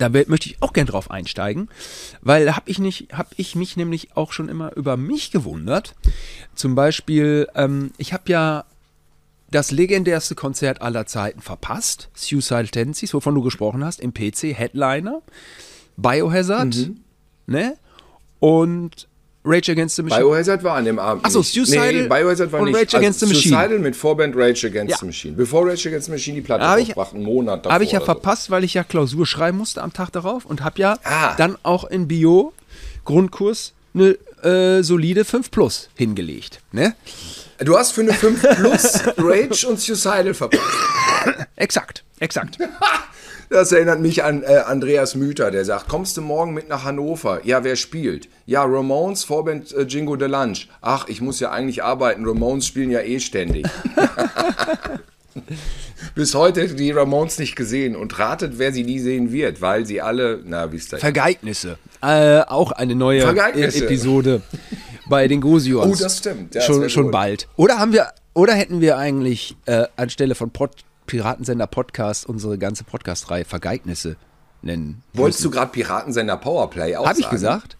Da 0.00 0.08
möchte 0.08 0.48
ich 0.48 0.56
auch 0.62 0.72
gern 0.72 0.86
drauf 0.86 1.10
einsteigen, 1.10 1.68
weil 2.22 2.56
habe 2.56 2.70
ich, 2.70 2.78
nicht- 2.78 3.12
hab 3.12 3.28
ich 3.36 3.54
mich 3.54 3.76
nämlich 3.76 4.16
auch 4.16 4.32
schon 4.32 4.48
immer 4.48 4.74
über 4.74 4.96
mich 4.96 5.30
gewundert. 5.30 5.94
Zum 6.54 6.74
Beispiel, 6.74 7.46
ähm, 7.54 7.90
ich 7.98 8.14
habe 8.14 8.22
ja 8.26 8.64
das 9.50 9.70
legendärste 9.72 10.34
Konzert 10.34 10.80
aller 10.80 11.04
Zeiten 11.06 11.42
verpasst, 11.42 12.08
Suicidal 12.14 12.68
Tendencies, 12.68 13.12
wovon 13.12 13.34
du 13.34 13.42
gesprochen 13.42 13.84
hast, 13.84 14.00
im 14.00 14.14
PC, 14.14 14.54
Headliner, 14.54 15.20
Biohazard, 15.98 16.74
ne? 17.46 17.76
Und 18.38 19.06
Rage 19.42 19.70
Against 19.72 19.96
the 19.96 20.02
Machine. 20.02 20.20
Biohazard 20.20 20.62
war 20.62 20.76
an 20.76 20.84
dem 20.84 20.98
Abend. 20.98 21.24
Ach 21.24 21.30
so, 21.30 21.38
nicht. 21.38 21.52
Suicidal 21.54 21.92
nee, 21.94 22.08
Biohazard 22.08 22.52
war 22.52 22.60
und 22.60 22.66
nicht. 22.66 22.76
Rage 22.78 22.96
Against 22.98 23.20
the 23.20 23.26
Machine. 23.26 23.54
Suicidal 23.56 23.78
mit 23.78 23.96
Vorband 23.96 24.36
Rage 24.36 24.66
Against 24.66 24.90
Ja. 24.90 24.96
the 24.98 25.06
Machine. 25.06 25.34
Bevor 25.34 25.66
Rage 25.66 25.88
Against 25.88 26.06
the 26.06 26.12
Machine 26.12 26.34
die 26.36 26.42
Platte 26.42 26.62
Hab 26.68 26.78
ich- 26.78 26.94
einen 26.96 27.22
Monat 27.24 27.64
davor. 27.64 27.72
Habe 27.74 27.84
ich 27.84 27.92
ja 27.92 28.00
so. 28.00 28.04
verpasst, 28.04 28.50
weil 28.50 28.64
ich 28.64 28.74
ja 28.74 28.84
Klausur 28.84 29.26
schreiben 29.26 29.56
musste 29.58 29.80
am 29.82 29.92
Tag 29.94 30.10
darauf 30.12 30.44
und 30.44 30.62
habe 30.62 30.78
ja 30.80 30.98
Ah. 31.04 31.34
dann 31.36 31.56
auch 31.62 31.84
in 31.84 32.06
Bio 32.06 32.52
Grundkurs 33.06 33.72
eine 33.94 34.16
äh, 34.42 34.82
solide 34.82 35.24
5 35.24 35.50
Plus 35.50 35.88
hingelegt. 35.94 36.60
Ne? 36.72 36.94
Du 37.58 37.76
hast 37.78 37.92
für 37.92 38.02
eine 38.02 38.12
5 38.12 38.40
Plus 38.42 39.00
Rage 39.18 39.66
und 39.68 39.80
Suicidal 39.80 40.34
verpasst. 40.34 40.62
Exakt, 41.56 42.04
exakt. 42.20 42.58
Das 43.50 43.72
erinnert 43.72 44.00
mich 44.00 44.22
an 44.22 44.44
äh, 44.44 44.58
Andreas 44.64 45.16
Müther, 45.16 45.50
der 45.50 45.64
sagt, 45.64 45.88
kommst 45.88 46.16
du 46.16 46.22
morgen 46.22 46.54
mit 46.54 46.68
nach 46.68 46.84
Hannover? 46.84 47.40
Ja, 47.42 47.64
wer 47.64 47.74
spielt? 47.74 48.28
Ja, 48.46 48.62
Ramones, 48.62 49.24
Vorband 49.24 49.72
äh, 49.72 49.82
Jingo 49.82 50.14
de 50.14 50.28
Lunch. 50.28 50.68
Ach, 50.80 51.08
ich 51.08 51.20
muss 51.20 51.40
ja 51.40 51.50
eigentlich 51.50 51.82
arbeiten, 51.82 52.24
Ramones 52.24 52.64
spielen 52.64 52.92
ja 52.92 53.00
eh 53.00 53.18
ständig. 53.18 53.66
Bis 56.14 56.36
heute 56.36 56.68
die 56.68 56.92
Ramones 56.92 57.40
nicht 57.40 57.56
gesehen 57.56 57.96
und 57.96 58.16
ratet, 58.20 58.52
wer 58.58 58.72
sie 58.72 58.84
nie 58.84 59.00
sehen 59.00 59.32
wird, 59.32 59.60
weil 59.60 59.84
sie 59.84 60.00
alle, 60.00 60.40
na, 60.44 60.70
wie 60.70 60.76
ist 60.76 60.92
das? 60.92 61.00
Vergeignisse. 61.00 61.76
Äh, 62.02 62.42
auch 62.42 62.70
eine 62.70 62.94
neue 62.94 63.22
Vergeignisse. 63.22 63.84
Episode 63.84 64.42
bei 65.08 65.26
den 65.26 65.40
Gosions. 65.40 66.00
Oh, 66.00 66.00
das 66.00 66.18
stimmt. 66.18 66.54
Ja, 66.54 66.60
schon 66.60 66.88
schon 66.88 67.10
bald. 67.10 67.48
Oder 67.56 67.80
haben 67.80 67.92
wir, 67.92 68.12
oder 68.32 68.54
hätten 68.54 68.80
wir 68.80 68.96
eigentlich 68.96 69.56
äh, 69.66 69.86
anstelle 69.96 70.36
von 70.36 70.50
Pod, 70.50 70.70
Piratensender 71.10 71.66
Podcast 71.66 72.24
unsere 72.26 72.56
ganze 72.56 72.84
Podcast-Reihe 72.84 73.44
Vergeignisse 73.44 74.14
nennen? 74.62 75.02
Wolltest 75.12 75.44
du 75.44 75.50
gerade 75.50 75.72
Piratensender 75.72 76.36
Powerplay 76.36 76.94
auch 76.96 77.04
Habe 77.04 77.18
ich 77.18 77.24
sagen? 77.24 77.34
gesagt? 77.34 77.76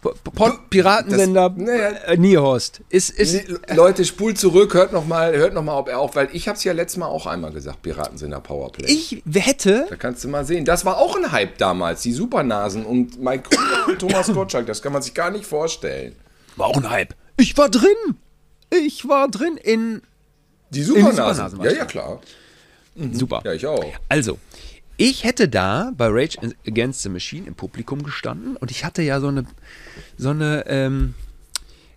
P- 0.00 0.10
Pod, 0.30 0.70
Piratensender 0.70 1.50
Das- 1.50 1.58
naja. 1.58 1.88
äh, 2.06 2.16
Niehorst. 2.16 2.82
Ist, 2.88 3.10
ist, 3.10 3.46
Leute, 3.74 4.04
spult 4.04 4.38
zurück, 4.38 4.74
hört 4.74 4.92
nochmal, 4.92 5.36
hört 5.36 5.54
noch 5.54 5.64
mal, 5.64 5.76
ob 5.76 5.88
er 5.88 5.98
auch, 5.98 6.14
weil 6.14 6.28
ich 6.32 6.46
habe 6.46 6.56
es 6.56 6.62
ja 6.62 6.72
letztes 6.72 6.98
Mal 6.98 7.06
auch 7.06 7.26
einmal 7.26 7.50
gesagt, 7.50 7.82
Piratensender 7.82 8.38
Powerplay. 8.40 8.86
ich 8.86 9.22
hätte 9.34 9.86
Da 9.90 9.96
kannst 9.96 10.22
du 10.22 10.28
mal 10.28 10.44
sehen. 10.46 10.64
Das 10.64 10.84
war 10.84 10.98
auch 10.98 11.16
ein 11.16 11.32
Hype 11.32 11.58
damals, 11.58 12.02
die 12.02 12.12
Supernasen 12.12 12.86
und 12.86 13.20
Mike 13.20 13.50
und 13.88 13.98
Thomas 13.98 14.32
Gottschalk. 14.32 14.66
Das 14.68 14.80
kann 14.82 14.92
man 14.92 15.02
sich 15.02 15.14
gar 15.14 15.32
nicht 15.32 15.46
vorstellen. 15.46 16.14
war 16.56 16.68
auch 16.68 16.76
ein 16.76 16.88
Hype. 16.88 17.14
Ich 17.36 17.58
war 17.58 17.68
drin. 17.68 17.90
Ich 18.70 19.08
war 19.08 19.28
drin 19.28 19.56
in 19.56 20.00
Die 20.70 20.82
Supernasen 20.82 21.50
Supernasen. 21.50 21.60
Ja, 21.62 21.72
ja, 21.72 21.84
klar. 21.84 22.20
super. 23.12 23.42
Ja, 23.44 23.52
ich 23.52 23.66
auch. 23.66 23.84
Also, 24.08 24.38
ich 24.96 25.24
hätte 25.24 25.48
da 25.48 25.92
bei 25.96 26.08
Rage 26.08 26.38
Against 26.66 27.02
the 27.02 27.08
Machine 27.08 27.46
im 27.46 27.54
Publikum 27.54 28.02
gestanden 28.02 28.56
und 28.56 28.70
ich 28.70 28.84
hatte 28.84 29.02
ja 29.02 29.18
so 29.20 29.28
eine, 29.28 29.46
so 30.18 30.30
eine, 30.30 30.64
ähm, 30.66 31.14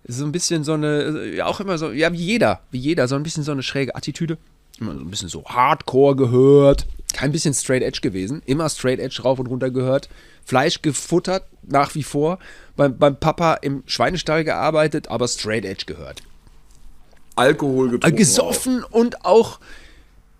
so 0.06 0.24
ein 0.24 0.32
bisschen 0.32 0.64
so 0.64 0.72
eine, 0.72 1.34
ja 1.34 1.46
auch 1.46 1.60
immer 1.60 1.78
so, 1.78 1.92
ja 1.92 2.12
wie 2.12 2.16
jeder, 2.16 2.60
wie 2.70 2.78
jeder, 2.78 3.06
so 3.06 3.14
ein 3.14 3.22
bisschen 3.22 3.42
so 3.42 3.52
eine 3.52 3.62
schräge 3.62 3.94
Attitüde. 3.94 4.38
Immer 4.80 4.94
so 4.94 5.00
ein 5.00 5.10
bisschen 5.10 5.28
so 5.28 5.44
Hardcore 5.44 6.16
gehört, 6.16 6.86
kein 7.12 7.30
bisschen 7.30 7.54
Straight 7.54 7.82
Edge 7.82 8.00
gewesen, 8.00 8.42
immer 8.46 8.68
Straight 8.68 8.98
Edge 8.98 9.22
rauf 9.22 9.38
und 9.38 9.46
runter 9.46 9.70
gehört, 9.70 10.08
Fleisch 10.44 10.82
gefuttert, 10.82 11.44
nach 11.62 11.94
wie 11.94 12.02
vor, 12.02 12.38
beim, 12.74 12.98
beim 12.98 13.20
Papa 13.20 13.54
im 13.54 13.82
Schweinestall 13.86 14.44
gearbeitet, 14.44 15.08
aber 15.08 15.28
Straight 15.28 15.64
Edge 15.64 15.84
gehört. 15.86 16.22
Alkohol 17.36 17.90
getrunken. 17.90 18.16
Gesoffen 18.16 18.84
und 18.84 19.24
auch 19.24 19.60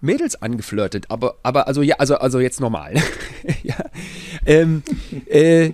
Mädels 0.00 0.40
angeflirtet, 0.40 1.06
aber, 1.08 1.36
aber 1.42 1.66
also 1.66 1.82
ja, 1.82 1.96
also, 1.96 2.16
also 2.16 2.38
jetzt 2.38 2.60
normal. 2.60 2.94
ja. 3.62 3.76
ähm, 4.44 4.82
äh, 5.26 5.72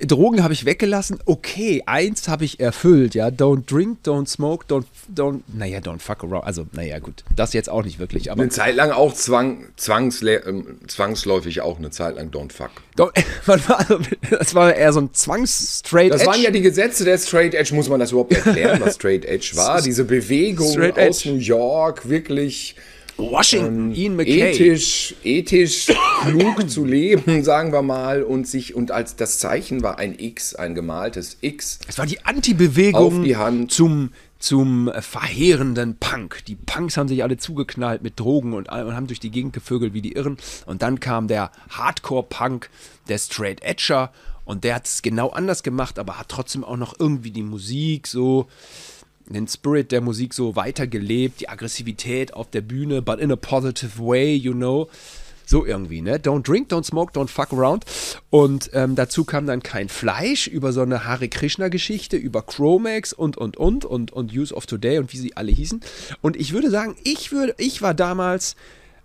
Drogen 0.00 0.42
habe 0.42 0.52
ich 0.52 0.64
weggelassen. 0.64 1.18
Okay, 1.24 1.82
eins 1.86 2.28
habe 2.28 2.44
ich 2.44 2.60
erfüllt, 2.60 3.14
ja. 3.14 3.28
Don't 3.28 3.64
drink, 3.66 3.98
don't 4.04 4.26
smoke, 4.28 4.66
don't, 4.68 4.84
don't, 5.14 5.40
naja, 5.52 5.78
don't 5.78 6.00
fuck 6.00 6.22
around. 6.24 6.44
Also, 6.44 6.66
naja, 6.72 6.98
gut, 6.98 7.24
das 7.34 7.52
jetzt 7.52 7.68
auch 7.68 7.82
nicht 7.84 7.98
wirklich, 7.98 8.30
aber 8.30 8.42
Eine 8.42 8.50
Zeit 8.50 8.76
lang 8.76 8.90
auch 8.90 9.14
zwang, 9.14 9.66
zwangsle 9.76 10.36
ähm, 10.46 10.78
zwangsläufig 10.86 11.60
auch 11.60 11.78
eine 11.78 11.90
Zeit 11.90 12.16
lang 12.16 12.30
Don't 12.30 12.52
Fuck. 12.52 12.70
Don't, 12.96 13.12
man 13.46 13.68
war, 13.68 13.78
also, 13.80 13.98
das 14.30 14.54
war 14.54 14.74
eher 14.74 14.92
so 14.92 15.00
ein 15.00 15.12
Zwangs-Straight 15.12 16.12
Das 16.12 16.22
Edge. 16.22 16.30
waren 16.30 16.42
ja 16.42 16.50
die 16.50 16.62
Gesetze 16.62 17.04
der 17.04 17.18
Straight 17.18 17.54
Edge. 17.54 17.74
Muss 17.74 17.88
man 17.88 18.00
das 18.00 18.12
überhaupt 18.12 18.32
erklären, 18.32 18.80
was 18.80 18.96
Straight 18.96 19.24
Edge 19.24 19.52
war? 19.54 19.80
Diese 19.86 20.04
Bewegung 20.04 20.80
aus. 20.96 21.24
New 21.24 21.36
York, 21.36 22.08
wirklich 22.08 22.76
Washington, 23.16 23.94
Ian 23.94 24.16
McKay. 24.16 24.52
ethisch, 24.52 25.14
ethisch 25.24 25.86
klug 26.22 26.68
zu 26.68 26.84
leben, 26.84 27.42
sagen 27.44 27.72
wir 27.72 27.82
mal, 27.82 28.22
und 28.22 28.46
sich 28.46 28.74
und 28.74 28.90
als 28.90 29.16
das 29.16 29.38
Zeichen 29.38 29.82
war 29.82 29.98
ein 29.98 30.18
X, 30.18 30.54
ein 30.54 30.74
gemaltes 30.74 31.38
X. 31.40 31.78
Es 31.88 31.98
war 31.98 32.06
die 32.06 32.24
Anti-Bewegung 32.24 33.18
Auf 33.18 33.24
die 33.24 33.36
Hand. 33.36 33.72
zum, 33.72 34.10
zum 34.38 34.90
verheerenden 35.00 35.96
Punk. 35.98 36.44
Die 36.46 36.56
Punks 36.56 36.96
haben 36.96 37.08
sich 37.08 37.22
alle 37.22 37.38
zugeknallt 37.38 38.02
mit 38.02 38.20
Drogen 38.20 38.52
und, 38.52 38.68
und 38.68 38.94
haben 38.94 39.06
durch 39.06 39.20
die 39.20 39.30
Gegend 39.30 39.52
gevögelt 39.52 39.94
wie 39.94 40.02
die 40.02 40.12
Irren. 40.12 40.36
Und 40.66 40.82
dann 40.82 41.00
kam 41.00 41.28
der 41.28 41.50
Hardcore-Punk, 41.70 42.68
der 43.08 43.18
Straight 43.18 43.62
Edger. 43.62 44.12
Und 44.44 44.62
der 44.62 44.76
hat 44.76 44.86
es 44.86 45.02
genau 45.02 45.30
anders 45.30 45.64
gemacht, 45.64 45.98
aber 45.98 46.18
hat 46.18 46.28
trotzdem 46.28 46.62
auch 46.62 46.76
noch 46.76 46.94
irgendwie 47.00 47.32
die 47.32 47.42
Musik 47.42 48.06
so, 48.06 48.46
den 49.28 49.48
Spirit 49.48 49.92
der 49.92 50.00
Musik 50.00 50.34
so 50.34 50.56
weitergelebt, 50.56 51.40
die 51.40 51.48
Aggressivität 51.48 52.34
auf 52.34 52.50
der 52.50 52.60
Bühne, 52.60 53.02
but 53.02 53.18
in 53.18 53.32
a 53.32 53.36
positive 53.36 53.98
way, 53.98 54.34
you 54.34 54.52
know. 54.52 54.88
So 55.48 55.64
irgendwie, 55.64 56.00
ne? 56.00 56.18
Don't 56.18 56.42
drink, 56.42 56.72
don't 56.72 56.84
smoke, 56.84 57.12
don't 57.12 57.28
fuck 57.28 57.52
around. 57.52 57.84
Und 58.30 58.68
ähm, 58.72 58.96
dazu 58.96 59.24
kam 59.24 59.46
dann 59.46 59.62
kein 59.62 59.88
Fleisch 59.88 60.48
über 60.48 60.72
so 60.72 60.82
eine 60.82 61.04
Hare 61.04 61.28
Krishna-Geschichte, 61.28 62.16
über 62.16 62.42
Chromax 62.42 63.12
und, 63.12 63.36
und, 63.36 63.56
und, 63.56 63.84
und, 63.84 64.12
und 64.12 64.32
Use 64.32 64.52
of 64.52 64.66
Today 64.66 64.98
und 64.98 65.12
wie 65.12 65.18
sie 65.18 65.36
alle 65.36 65.52
hießen. 65.52 65.82
Und 66.20 66.36
ich 66.36 66.52
würde 66.52 66.68
sagen, 66.68 66.96
ich, 67.04 67.30
würde, 67.30 67.54
ich 67.58 67.80
war 67.80 67.94
damals 67.94 68.56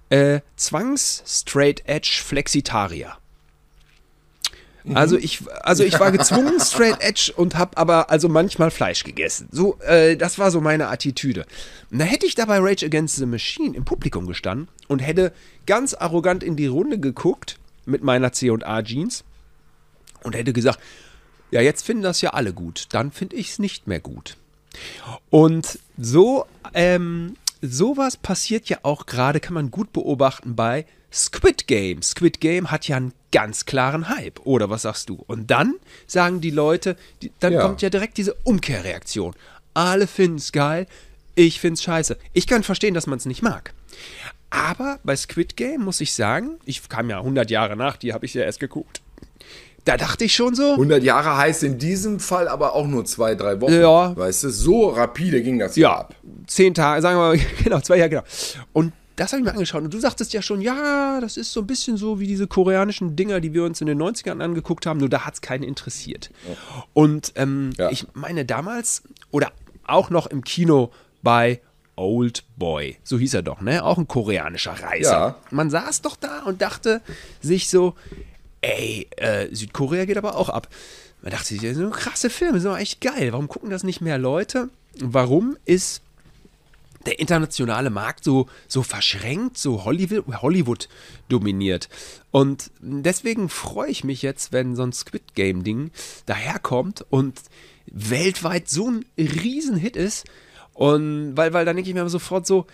äh, 0.09 0.39
Zwangs-Straight-Edge-Flexitarier. 0.55 3.20
Also 4.93 5.17
ich, 5.17 5.43
also 5.61 5.83
ich 5.83 5.99
war 5.99 6.11
gezwungen 6.11 6.59
straight 6.59 7.01
edge 7.01 7.31
und 7.35 7.57
habe 7.57 7.77
aber 7.77 8.09
also 8.09 8.29
manchmal 8.29 8.71
Fleisch 8.71 9.03
gegessen. 9.03 9.47
So, 9.51 9.77
äh, 9.79 10.17
das 10.17 10.39
war 10.39 10.51
so 10.51 10.61
meine 10.61 10.87
Attitüde. 10.87 11.45
Und 11.91 11.99
da 11.99 12.05
hätte 12.05 12.25
ich 12.25 12.35
dabei 12.35 12.59
Rage 12.59 12.85
Against 12.85 13.17
the 13.17 13.25
Machine 13.25 13.75
im 13.75 13.85
Publikum 13.85 14.27
gestanden 14.27 14.67
und 14.87 14.99
hätte 14.99 15.33
ganz 15.65 15.93
arrogant 15.93 16.43
in 16.43 16.55
die 16.55 16.67
Runde 16.67 16.99
geguckt 16.99 17.59
mit 17.85 18.03
meiner 18.03 18.31
C&A 18.31 18.81
Jeans 18.83 19.23
und 20.23 20.35
hätte 20.35 20.53
gesagt, 20.53 20.79
ja 21.51 21.61
jetzt 21.61 21.85
finden 21.85 22.03
das 22.03 22.21
ja 22.21 22.31
alle 22.31 22.53
gut, 22.53 22.87
dann 22.91 23.11
finde 23.11 23.35
ich 23.35 23.51
es 23.51 23.59
nicht 23.59 23.87
mehr 23.87 23.99
gut. 23.99 24.37
Und 25.29 25.79
so, 25.97 26.45
ähm, 26.73 27.35
sowas 27.61 28.17
passiert 28.17 28.69
ja 28.69 28.79
auch 28.83 29.05
gerade, 29.05 29.39
kann 29.39 29.53
man 29.53 29.69
gut 29.69 29.91
beobachten 29.93 30.55
bei 30.55 30.85
Squid 31.11 31.67
Game. 31.67 32.01
Squid 32.01 32.39
Game 32.39 32.71
hat 32.71 32.87
ja 32.87 32.97
einen 32.97 33.13
ganz 33.31 33.65
klaren 33.65 34.09
Hype, 34.09 34.39
oder 34.45 34.69
was 34.69 34.83
sagst 34.83 35.09
du? 35.09 35.23
Und 35.27 35.51
dann 35.51 35.75
sagen 36.07 36.41
die 36.41 36.51
Leute, 36.51 36.95
die, 37.21 37.31
dann 37.39 37.53
Ja. 37.53 37.61
kommt 37.61 37.81
ja 37.81 37.89
direkt 37.89 38.17
diese 38.17 38.33
Umkehrreaktion. 38.43 39.33
Alle 39.73 40.07
finden 40.07 40.37
es 40.37 40.51
geil, 40.51 40.85
ich 41.35 41.59
finde 41.59 41.75
es 41.75 41.83
scheiße. 41.83 42.17
Ich 42.33 42.47
kann 42.47 42.63
verstehen, 42.63 42.93
dass 42.93 43.07
man 43.07 43.17
es 43.17 43.25
nicht 43.25 43.41
mag. 43.41 43.73
Aber 44.49 44.99
bei 45.03 45.15
Squid 45.15 45.55
Game 45.55 45.81
muss 45.81 46.01
ich 46.01 46.13
sagen, 46.13 46.57
ich 46.65 46.87
kam 46.89 47.09
ja 47.09 47.19
100 47.19 47.49
Jahre 47.49 47.77
nach, 47.77 47.95
die 47.97 48.13
habe 48.13 48.25
ich 48.25 48.33
ja 48.33 48.43
erst 48.43 48.59
geguckt. 48.59 49.01
Da 49.85 49.97
dachte 49.97 50.25
ich 50.25 50.35
schon 50.35 50.53
so, 50.53 50.73
100 50.73 51.01
Jahre 51.03 51.37
heißt 51.37 51.63
in 51.63 51.77
diesem 51.79 52.19
Fall 52.19 52.47
aber 52.47 52.75
auch 52.75 52.85
nur 52.85 53.03
zwei, 53.05 53.33
drei 53.33 53.59
Wochen. 53.61 53.73
Ja. 53.73 54.15
Weißt 54.15 54.43
du, 54.43 54.49
so 54.49 54.89
rapide 54.89 55.41
ging 55.41 55.57
das 55.57 55.75
Ja, 55.75 56.01
ab. 56.01 56.15
zehn 56.47 56.73
Tage, 56.73 57.01
sagen 57.01 57.17
wir 57.17 57.29
mal, 57.29 57.39
genau, 57.63 57.79
zwei 57.79 57.97
Jahre, 57.97 58.09
genau. 58.09 58.23
Und 58.73 58.91
das 59.15 59.31
habe 59.33 59.41
ich 59.41 59.45
mir 59.45 59.51
angeschaut. 59.53 59.83
Und 59.83 59.93
du 59.93 59.99
sagtest 59.99 60.33
ja 60.33 60.41
schon, 60.41 60.61
ja, 60.61 61.19
das 61.21 61.37
ist 61.37 61.51
so 61.51 61.61
ein 61.61 61.67
bisschen 61.67 61.97
so 61.97 62.19
wie 62.19 62.27
diese 62.27 62.47
koreanischen 62.47 63.15
Dinger, 63.15 63.39
die 63.39 63.53
wir 63.53 63.63
uns 63.63 63.81
in 63.81 63.87
den 63.87 64.01
90ern 64.01 64.41
angeguckt 64.41 64.85
haben, 64.85 64.99
nur 64.99 65.09
da 65.09 65.25
hat 65.25 65.35
es 65.35 65.41
keinen 65.41 65.63
interessiert. 65.63 66.31
Und 66.93 67.33
ähm, 67.35 67.71
Ja. 67.77 67.89
ich 67.91 68.07
meine, 68.13 68.45
damals, 68.45 69.03
oder 69.31 69.51
auch 69.85 70.09
noch 70.09 70.27
im 70.27 70.43
Kino 70.43 70.91
bei 71.21 71.61
Old 71.95 72.43
Boy, 72.57 72.97
so 73.03 73.19
hieß 73.19 73.33
er 73.35 73.41
doch, 73.43 73.61
ne? 73.61 73.83
Auch 73.83 73.97
ein 73.97 74.07
koreanischer 74.07 74.71
Reiser. 74.81 75.11
Ja. 75.11 75.35
Man 75.51 75.69
saß 75.69 76.01
doch 76.01 76.15
da 76.15 76.43
und 76.43 76.61
dachte 76.61 77.01
sich 77.41 77.69
so, 77.69 77.93
ey, 78.61 79.07
äh, 79.17 79.53
Südkorea 79.53 80.05
geht 80.05 80.17
aber 80.17 80.35
auch 80.35 80.49
ab. 80.49 80.67
Man 81.21 81.31
dachte 81.31 81.47
sich, 81.49 81.61
das 81.61 81.75
sind 81.75 81.91
krasse 81.91 82.29
Filme, 82.29 82.59
sind 82.59 82.71
doch 82.71 82.77
echt 82.79 83.01
geil. 83.01 83.33
Warum 83.33 83.47
gucken 83.47 83.69
das 83.69 83.83
nicht 83.83 84.01
mehr 84.01 84.17
Leute? 84.17 84.69
Warum 84.99 85.57
ist 85.65 86.01
der 87.05 87.19
internationale 87.19 87.89
Markt 87.89 88.23
so, 88.23 88.47
so 88.67 88.83
verschränkt, 88.83 89.57
so 89.57 89.85
Hollywood, 89.85 90.89
dominiert. 91.29 91.89
Und 92.31 92.71
deswegen 92.79 93.49
freue 93.49 93.89
ich 93.89 94.03
mich 94.03 94.21
jetzt, 94.21 94.51
wenn 94.51 94.75
so 94.75 94.83
ein 94.83 94.93
Squid 94.93 95.33
Game-Ding 95.35 95.91
daherkommt 96.25 97.05
und 97.09 97.41
weltweit 97.87 98.69
so 98.69 98.89
ein 98.89 99.05
Riesenhit 99.17 99.95
ist. 99.95 100.25
Und 100.73 101.35
weil, 101.35 101.53
weil 101.53 101.65
dann 101.65 101.75
denke 101.75 101.89
ich 101.89 101.95
mir 101.95 102.07
sofort 102.09 102.47
so, 102.47 102.65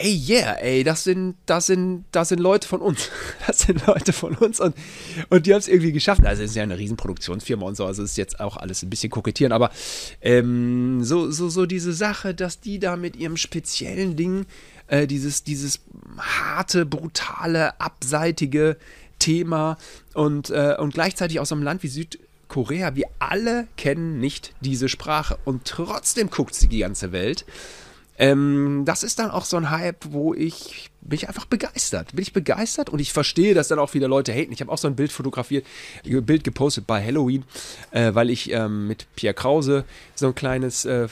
ey, 0.00 0.22
yeah, 0.28 0.52
ey, 0.54 0.82
das 0.82 1.04
sind, 1.04 1.36
das 1.46 1.66
sind, 1.66 2.04
das 2.10 2.30
sind 2.30 2.40
Leute 2.40 2.66
von 2.66 2.80
uns. 2.80 3.10
Das 3.46 3.60
sind 3.60 3.86
Leute 3.86 4.12
von 4.12 4.34
uns 4.36 4.60
und, 4.60 4.76
und 5.28 5.46
die 5.46 5.52
haben 5.52 5.58
es 5.58 5.66
irgendwie 5.66 5.92
geschafft. 5.92 6.24
Also 6.24 6.42
es 6.42 6.50
ist 6.50 6.56
ja 6.56 6.62
eine 6.62 6.78
Riesenproduktionsfirma 6.78 7.66
und 7.66 7.74
so, 7.76 7.84
also 7.84 8.02
ist 8.02 8.16
jetzt 8.16 8.38
auch 8.38 8.56
alles 8.56 8.82
ein 8.82 8.90
bisschen 8.90 9.10
kokettieren, 9.10 9.52
aber 9.52 9.70
ähm, 10.20 11.02
so, 11.02 11.30
so, 11.30 11.48
so 11.48 11.66
diese 11.66 11.92
Sache, 11.92 12.34
dass 12.34 12.60
die 12.60 12.78
da 12.78 12.96
mit 12.96 13.16
ihrem 13.16 13.36
speziellen 13.36 14.16
Ding, 14.16 14.46
äh, 14.86 15.06
dieses, 15.06 15.42
dieses 15.42 15.80
harte, 16.18 16.86
brutale, 16.86 17.80
abseitige 17.80 18.76
Thema 19.18 19.78
und, 20.14 20.50
äh, 20.50 20.76
und 20.78 20.94
gleichzeitig 20.94 21.40
aus 21.40 21.50
einem 21.50 21.62
Land 21.62 21.82
wie 21.82 21.88
Süd 21.88 22.18
Südkorea. 22.50 22.96
Wir 22.96 23.06
alle 23.18 23.68
kennen 23.76 24.20
nicht 24.20 24.52
diese 24.60 24.88
Sprache 24.88 25.38
und 25.44 25.64
trotzdem 25.64 26.30
guckt 26.30 26.54
sie 26.54 26.68
die 26.68 26.80
ganze 26.80 27.12
Welt. 27.12 27.44
Ähm, 28.20 28.82
das 28.84 29.02
ist 29.02 29.18
dann 29.18 29.30
auch 29.30 29.46
so 29.46 29.56
ein 29.56 29.70
Hype, 29.70 30.12
wo 30.12 30.34
ich 30.34 30.89
bin 31.02 31.16
ich 31.16 31.28
einfach 31.28 31.46
begeistert. 31.46 32.12
Bin 32.12 32.22
ich 32.22 32.32
begeistert 32.32 32.90
und 32.90 32.98
ich 32.98 33.12
verstehe, 33.12 33.54
dass 33.54 33.68
dann 33.68 33.78
auch 33.78 33.94
wieder 33.94 34.08
Leute 34.08 34.32
haten. 34.32 34.52
Ich 34.52 34.60
habe 34.60 34.70
auch 34.70 34.78
so 34.78 34.86
ein 34.86 34.96
Bild 34.96 35.12
fotografiert, 35.12 35.66
ein 36.04 36.24
Bild 36.24 36.44
gepostet 36.44 36.86
bei 36.86 37.04
Halloween, 37.04 37.44
äh, 37.90 38.14
weil 38.14 38.30
ich 38.30 38.52
ähm, 38.52 38.86
mit 38.86 39.06
Pierre 39.16 39.34
Krause 39.34 39.84
so 40.14 40.28
ein 40.28 40.34
kleines 40.34 40.84
äh, 40.84 41.08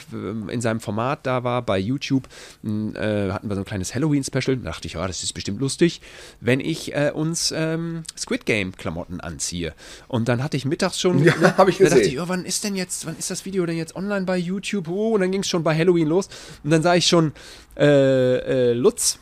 in 0.47 0.61
seinem 0.61 0.79
Format 0.79 1.25
da 1.25 1.43
war 1.43 1.61
bei 1.63 1.79
YouTube. 1.79 2.27
Äh, 2.63 3.31
hatten 3.31 3.49
wir 3.49 3.55
so 3.55 3.61
ein 3.61 3.65
kleines 3.65 3.95
Halloween-Special. 3.95 4.57
Da 4.57 4.69
dachte 4.69 4.87
ich, 4.87 4.93
ja, 4.93 5.07
das 5.07 5.23
ist 5.23 5.33
bestimmt 5.33 5.59
lustig, 5.59 6.01
wenn 6.39 6.59
ich 6.59 6.93
äh, 6.93 7.11
uns 7.13 7.51
ähm, 7.55 8.03
Squid 8.17 8.45
Game-Klamotten 8.45 9.19
anziehe. 9.21 9.73
Und 10.07 10.29
dann 10.29 10.43
hatte 10.43 10.55
ich 10.55 10.65
mittags 10.65 10.99
schon. 10.99 11.23
Ja, 11.23 11.35
ne, 11.37 11.57
habe 11.57 11.71
ich 11.71 11.79
gesehen. 11.79 11.91
Da 11.91 11.95
dachte 11.97 12.09
ich, 12.09 12.19
oh, 12.19 12.27
wann 12.27 12.45
ist 12.45 12.63
denn 12.63 12.75
jetzt, 12.75 13.05
wann 13.05 13.17
ist 13.17 13.31
das 13.31 13.45
Video 13.45 13.65
denn 13.65 13.77
jetzt 13.77 13.95
online 13.95 14.25
bei 14.25 14.37
YouTube? 14.37 14.87
Oh, 14.87 15.13
und 15.15 15.21
dann 15.21 15.31
ging 15.31 15.41
es 15.41 15.47
schon 15.47 15.63
bei 15.63 15.75
Halloween 15.75 16.07
los. 16.07 16.29
Und 16.63 16.69
dann 16.69 16.83
sah 16.83 16.95
ich 16.95 17.07
schon 17.07 17.33
äh, 17.75 18.69
äh, 18.69 18.73
Lutz 18.73 19.19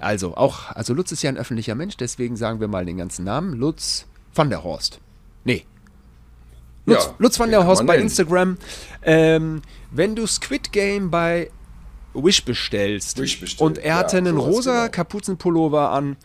also 0.00 0.36
auch, 0.36 0.70
also 0.72 0.94
Lutz 0.94 1.12
ist 1.12 1.22
ja 1.22 1.30
ein 1.30 1.36
öffentlicher 1.36 1.74
Mensch, 1.74 1.96
deswegen 1.96 2.36
sagen 2.36 2.60
wir 2.60 2.68
mal 2.68 2.84
den 2.84 2.96
ganzen 2.96 3.24
Namen. 3.24 3.54
Lutz 3.54 4.06
van 4.34 4.50
der 4.50 4.64
Horst. 4.64 5.00
Nee. 5.44 5.64
Lutz, 6.86 7.04
ja, 7.04 7.14
Lutz 7.18 7.38
van 7.38 7.50
der 7.50 7.66
Horst 7.66 7.86
bei 7.86 7.94
nennen. 7.94 8.08
Instagram. 8.08 8.56
Ähm, 9.02 9.62
wenn 9.90 10.16
du 10.16 10.26
Squid 10.26 10.72
Game 10.72 11.10
bei 11.10 11.50
Wish 12.14 12.44
bestellst 12.44 13.18
Wish 13.18 13.40
bestellt. 13.40 13.60
und 13.60 13.78
er 13.78 13.96
hatte 13.96 14.16
ja, 14.16 14.22
einen 14.22 14.36
rosa 14.36 14.86
genau. 14.86 14.90
Kapuzenpullover 14.90 15.90
an 15.90 16.16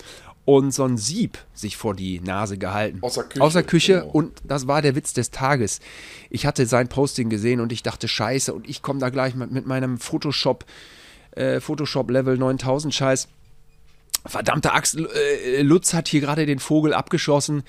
und 0.45 0.71
so 0.73 0.83
ein 0.85 0.97
Sieb 0.97 1.37
sich 1.53 1.75
vor 1.75 1.95
die 1.95 2.19
Nase 2.19 2.57
gehalten. 2.57 2.99
Außer 3.01 3.23
Küche. 3.23 3.41
Außer 3.43 3.63
Küche. 3.63 3.93
Genau. 4.01 4.11
Und 4.11 4.41
das 4.43 4.67
war 4.67 4.81
der 4.81 4.95
Witz 4.95 5.13
des 5.13 5.31
Tages. 5.31 5.79
Ich 6.29 6.45
hatte 6.45 6.65
sein 6.67 6.87
Posting 6.87 7.29
gesehen 7.29 7.59
und 7.59 7.71
ich 7.71 7.83
dachte, 7.83 8.07
scheiße, 8.07 8.53
und 8.53 8.69
ich 8.69 8.81
komme 8.81 8.99
da 8.99 9.09
gleich 9.09 9.35
mit, 9.35 9.51
mit 9.51 9.65
meinem 9.65 9.97
Photoshop, 9.97 10.65
äh, 11.31 11.59
Photoshop 11.59 12.09
Level 12.11 12.37
9000 12.37 12.93
Scheiß 12.93 13.27
Verdammte 14.27 14.73
Axt, 14.73 14.97
äh, 14.97 15.61
Lutz 15.61 15.93
hat 15.93 16.07
hier 16.07 16.21
gerade 16.21 16.45
den 16.45 16.59
Vogel 16.59 16.93
abgeschossen. 16.93 17.63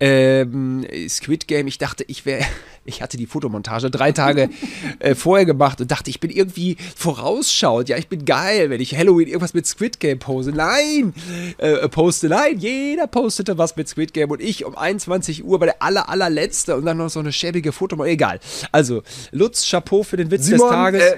Ähm, 0.00 0.86
Squid 1.08 1.48
Game, 1.48 1.66
ich 1.66 1.78
dachte, 1.78 2.04
ich 2.06 2.24
wäre, 2.24 2.44
ich 2.84 3.02
hatte 3.02 3.16
die 3.16 3.26
Fotomontage 3.26 3.90
drei 3.90 4.12
Tage 4.12 4.48
äh, 5.00 5.14
vorher 5.14 5.44
gemacht 5.44 5.80
und 5.80 5.90
dachte, 5.90 6.08
ich 6.08 6.20
bin 6.20 6.30
irgendwie 6.30 6.76
vorausschauend. 6.96 7.88
Ja, 7.88 7.96
ich 7.96 8.08
bin 8.08 8.24
geil, 8.24 8.70
wenn 8.70 8.80
ich 8.80 8.96
Halloween 8.96 9.26
irgendwas 9.26 9.54
mit 9.54 9.66
Squid 9.66 10.00
Game 10.00 10.18
pose. 10.18 10.52
Nein, 10.52 11.14
äh, 11.58 11.88
poste, 11.88 12.28
nein, 12.28 12.58
jeder 12.58 13.06
postete 13.06 13.58
was 13.58 13.76
mit 13.76 13.88
Squid 13.88 14.14
Game 14.14 14.30
und 14.30 14.40
ich 14.40 14.64
um 14.64 14.76
21 14.76 15.44
Uhr 15.44 15.60
war 15.60 15.66
der 15.66 15.82
aller, 15.82 16.08
allerletzte 16.08 16.76
und 16.76 16.86
dann 16.86 16.96
noch 16.96 17.10
so 17.10 17.20
eine 17.20 17.32
schäbige 17.32 17.72
Fotomontage. 17.72 18.12
Egal. 18.12 18.40
Also, 18.72 19.02
Lutz, 19.32 19.68
Chapeau 19.68 20.02
für 20.02 20.16
den 20.16 20.30
Witz 20.30 20.46
Simon, 20.46 20.60
des 20.60 20.70
Tages. 20.70 21.02
Äh 21.02 21.16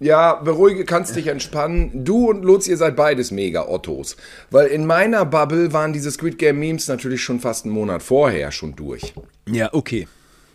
ja, 0.00 0.34
beruhige, 0.34 0.84
kannst 0.84 1.16
dich 1.16 1.26
entspannen. 1.26 2.04
Du 2.04 2.30
und 2.30 2.44
Lutz, 2.44 2.68
ihr 2.68 2.76
seid 2.76 2.94
beides 2.94 3.30
mega 3.30 3.66
Ottos. 3.66 4.16
Weil 4.50 4.68
in 4.68 4.86
meiner 4.86 5.24
Bubble 5.24 5.72
waren 5.72 5.92
diese 5.92 6.10
Squid 6.10 6.38
Game 6.38 6.60
Memes 6.60 6.86
natürlich 6.86 7.22
schon 7.22 7.40
fast 7.40 7.64
einen 7.64 7.74
Monat 7.74 8.02
vorher 8.02 8.52
schon 8.52 8.76
durch. 8.76 9.12
Ja, 9.50 9.70
okay. 9.72 10.06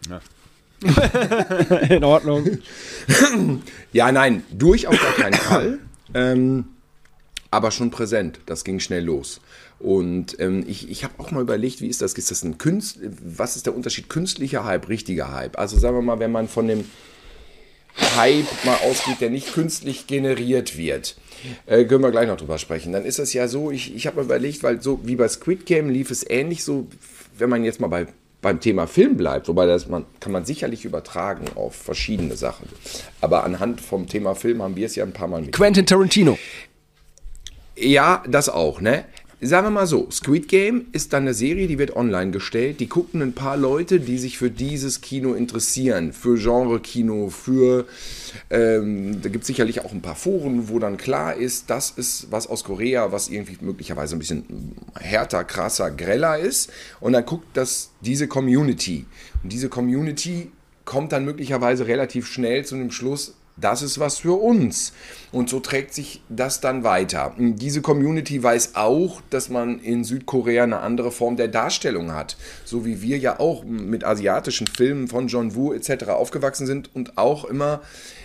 Ja. 0.09 0.21
in 1.89 2.03
Ordnung. 2.03 2.59
ja, 3.93 4.11
nein, 4.11 4.43
durch 4.51 4.87
auf 4.87 4.99
gar 4.99 5.13
keinen 5.13 5.33
Fall. 5.33 5.79
Ähm, 6.13 6.65
aber 7.51 7.71
schon 7.71 7.91
präsent. 7.91 8.39
Das 8.45 8.63
ging 8.63 8.79
schnell 8.79 9.03
los. 9.03 9.41
Und 9.79 10.39
ähm, 10.39 10.63
ich, 10.67 10.89
ich 10.89 11.03
habe 11.03 11.15
auch 11.17 11.31
mal 11.31 11.41
überlegt, 11.41 11.81
wie 11.81 11.87
ist 11.87 12.01
das? 12.01 12.13
Ist 12.13 12.31
das 12.31 12.43
ein 12.43 12.57
Künst? 12.57 12.99
Was 13.21 13.55
ist 13.55 13.65
der 13.65 13.75
Unterschied? 13.75 14.09
Künstlicher 14.09 14.63
Hype, 14.63 14.87
richtiger 14.87 15.33
Hype? 15.33 15.57
Also 15.57 15.77
sagen 15.77 15.97
wir 15.97 16.01
mal, 16.01 16.19
wenn 16.19 16.31
man 16.31 16.47
von 16.47 16.67
dem 16.67 16.85
Hype 18.15 18.65
mal 18.65 18.77
ausgeht, 18.89 19.21
der 19.21 19.29
nicht 19.29 19.53
künstlich 19.53 20.07
generiert 20.07 20.77
wird. 20.77 21.15
Äh, 21.65 21.85
können 21.85 22.03
wir 22.03 22.11
gleich 22.11 22.27
noch 22.27 22.37
drüber 22.37 22.57
sprechen. 22.57 22.93
Dann 22.93 23.05
ist 23.05 23.19
es 23.19 23.33
ja 23.33 23.47
so, 23.47 23.71
ich, 23.71 23.95
ich 23.95 24.07
habe 24.07 24.17
mir 24.17 24.23
überlegt, 24.23 24.63
weil 24.63 24.81
so 24.81 24.99
wie 25.03 25.15
bei 25.15 25.27
Squid 25.27 25.65
Game 25.65 25.89
lief 25.89 26.09
es 26.09 26.27
ähnlich 26.27 26.63
so, 26.63 26.87
wenn 27.37 27.49
man 27.49 27.63
jetzt 27.63 27.79
mal 27.79 27.87
bei, 27.87 28.07
beim 28.41 28.59
Thema 28.59 28.87
Film 28.87 29.17
bleibt, 29.17 29.47
wobei 29.47 29.65
das 29.65 29.87
man, 29.87 30.05
kann 30.19 30.31
man 30.31 30.45
sicherlich 30.45 30.85
übertragen 30.85 31.45
auf 31.55 31.75
verschiedene 31.75 32.35
Sachen. 32.35 32.67
Aber 33.21 33.43
anhand 33.43 33.81
vom 33.81 34.07
Thema 34.07 34.35
Film 34.35 34.61
haben 34.61 34.75
wir 34.75 34.85
es 34.85 34.95
ja 34.95 35.03
ein 35.03 35.13
paar 35.13 35.27
Mal 35.27 35.41
mit. 35.41 35.51
Quentin 35.51 35.85
Tarantino. 35.85 36.37
Ja, 37.75 38.23
das 38.27 38.49
auch, 38.49 38.81
ne? 38.81 39.05
Sagen 39.45 39.67
wir 39.67 39.71
mal 39.71 39.87
so, 39.87 40.09
Squid 40.09 40.47
Game 40.47 40.87
ist 40.91 41.13
dann 41.13 41.23
eine 41.23 41.33
Serie, 41.33 41.67
die 41.67 41.77
wird 41.77 41.95
online 41.95 42.31
gestellt. 42.31 42.79
Die 42.79 42.87
gucken 42.87 43.21
ein 43.21 43.33
paar 43.33 43.57
Leute, 43.57 43.99
die 43.99 44.17
sich 44.17 44.37
für 44.37 44.49
dieses 44.49 45.01
Kino 45.01 45.33
interessieren, 45.33 46.13
für 46.13 46.37
Genre-Kino, 46.37 47.29
für. 47.29 47.85
Ähm, 48.49 49.21
da 49.21 49.29
gibt 49.29 49.43
es 49.43 49.47
sicherlich 49.47 49.81
auch 49.81 49.91
ein 49.91 50.01
paar 50.01 50.15
Foren, 50.15 50.69
wo 50.69 50.79
dann 50.79 50.97
klar 50.97 51.35
ist, 51.35 51.69
das 51.69 51.91
ist 51.91 52.27
was 52.31 52.47
aus 52.47 52.63
Korea, 52.63 53.11
was 53.11 53.29
irgendwie 53.29 53.57
möglicherweise 53.61 54.15
ein 54.15 54.19
bisschen 54.19 54.75
härter, 54.99 55.43
krasser, 55.43 55.91
greller 55.91 56.37
ist. 56.37 56.71
Und 56.99 57.13
dann 57.13 57.25
guckt 57.25 57.47
das 57.53 57.91
diese 58.01 58.27
Community. 58.27 59.05
Und 59.43 59.51
diese 59.51 59.69
Community 59.69 60.51
kommt 60.85 61.11
dann 61.11 61.25
möglicherweise 61.25 61.87
relativ 61.87 62.27
schnell 62.27 62.65
zu 62.65 62.75
dem 62.75 62.91
Schluss, 62.91 63.35
das 63.55 63.81
ist 63.81 63.99
was 63.99 64.19
für 64.19 64.39
uns. 64.41 64.93
Und 65.31 65.49
so 65.49 65.59
trägt 65.59 65.93
sich 65.93 66.21
das 66.29 66.59
dann 66.59 66.83
weiter. 66.83 67.33
Diese 67.37 67.81
Community 67.81 68.41
weiß 68.41 68.75
auch, 68.75 69.21
dass 69.29 69.49
man 69.49 69.79
in 69.79 70.03
Südkorea 70.03 70.63
eine 70.63 70.79
andere 70.79 71.11
Form 71.11 71.35
der 71.35 71.47
Darstellung 71.47 72.13
hat. 72.13 72.35
So 72.65 72.85
wie 72.85 73.01
wir 73.01 73.17
ja 73.17 73.39
auch 73.39 73.63
mit 73.63 74.03
asiatischen 74.03 74.67
Filmen 74.67 75.07
von 75.07 75.27
John 75.27 75.55
Woo 75.55 75.73
etc. 75.73 76.09
aufgewachsen 76.09 76.65
sind 76.65 76.95
und 76.95 77.17
auch 77.17 77.45
immer 77.45 77.81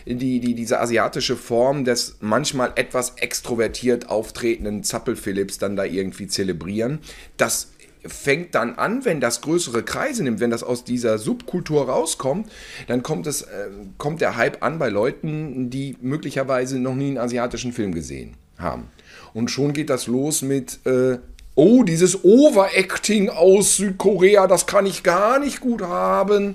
die, 0.06 0.40
die, 0.40 0.54
diese 0.54 0.80
asiatische 0.80 1.36
Form 1.36 1.84
des 1.84 2.16
manchmal 2.20 2.72
etwas 2.76 3.14
extrovertiert 3.16 4.08
auftretenden 4.08 4.82
Zappel-Philips 4.82 5.58
dann 5.58 5.76
da 5.76 5.84
irgendwie 5.84 6.26
zelebrieren. 6.26 7.00
Das 7.36 7.68
fängt 8.06 8.54
dann 8.54 8.74
an, 8.74 9.04
wenn 9.04 9.20
das 9.20 9.40
größere 9.40 9.82
Kreise 9.82 10.22
nimmt, 10.22 10.40
wenn 10.40 10.50
das 10.50 10.62
aus 10.62 10.84
dieser 10.84 11.18
Subkultur 11.18 11.88
rauskommt, 11.88 12.50
dann 12.86 13.02
kommt, 13.02 13.26
es, 13.26 13.42
äh, 13.42 13.68
kommt 13.96 14.20
der 14.20 14.36
Hype 14.36 14.62
an 14.62 14.78
bei 14.78 14.88
Leuten, 14.88 15.70
die 15.70 15.96
möglicherweise 16.00 16.78
noch 16.78 16.94
nie 16.94 17.08
einen 17.08 17.18
asiatischen 17.18 17.72
Film 17.72 17.94
gesehen 17.94 18.34
haben. 18.58 18.88
Und 19.34 19.50
schon 19.50 19.72
geht 19.72 19.90
das 19.90 20.06
los 20.06 20.42
mit, 20.42 20.80
äh, 20.86 21.18
oh, 21.54 21.82
dieses 21.82 22.24
Overacting 22.24 23.30
aus 23.30 23.76
Südkorea, 23.76 24.46
das 24.46 24.66
kann 24.66 24.86
ich 24.86 25.02
gar 25.02 25.38
nicht 25.38 25.60
gut 25.60 25.82
haben. 25.82 26.54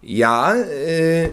Ja, 0.00 0.54
äh, 0.54 1.30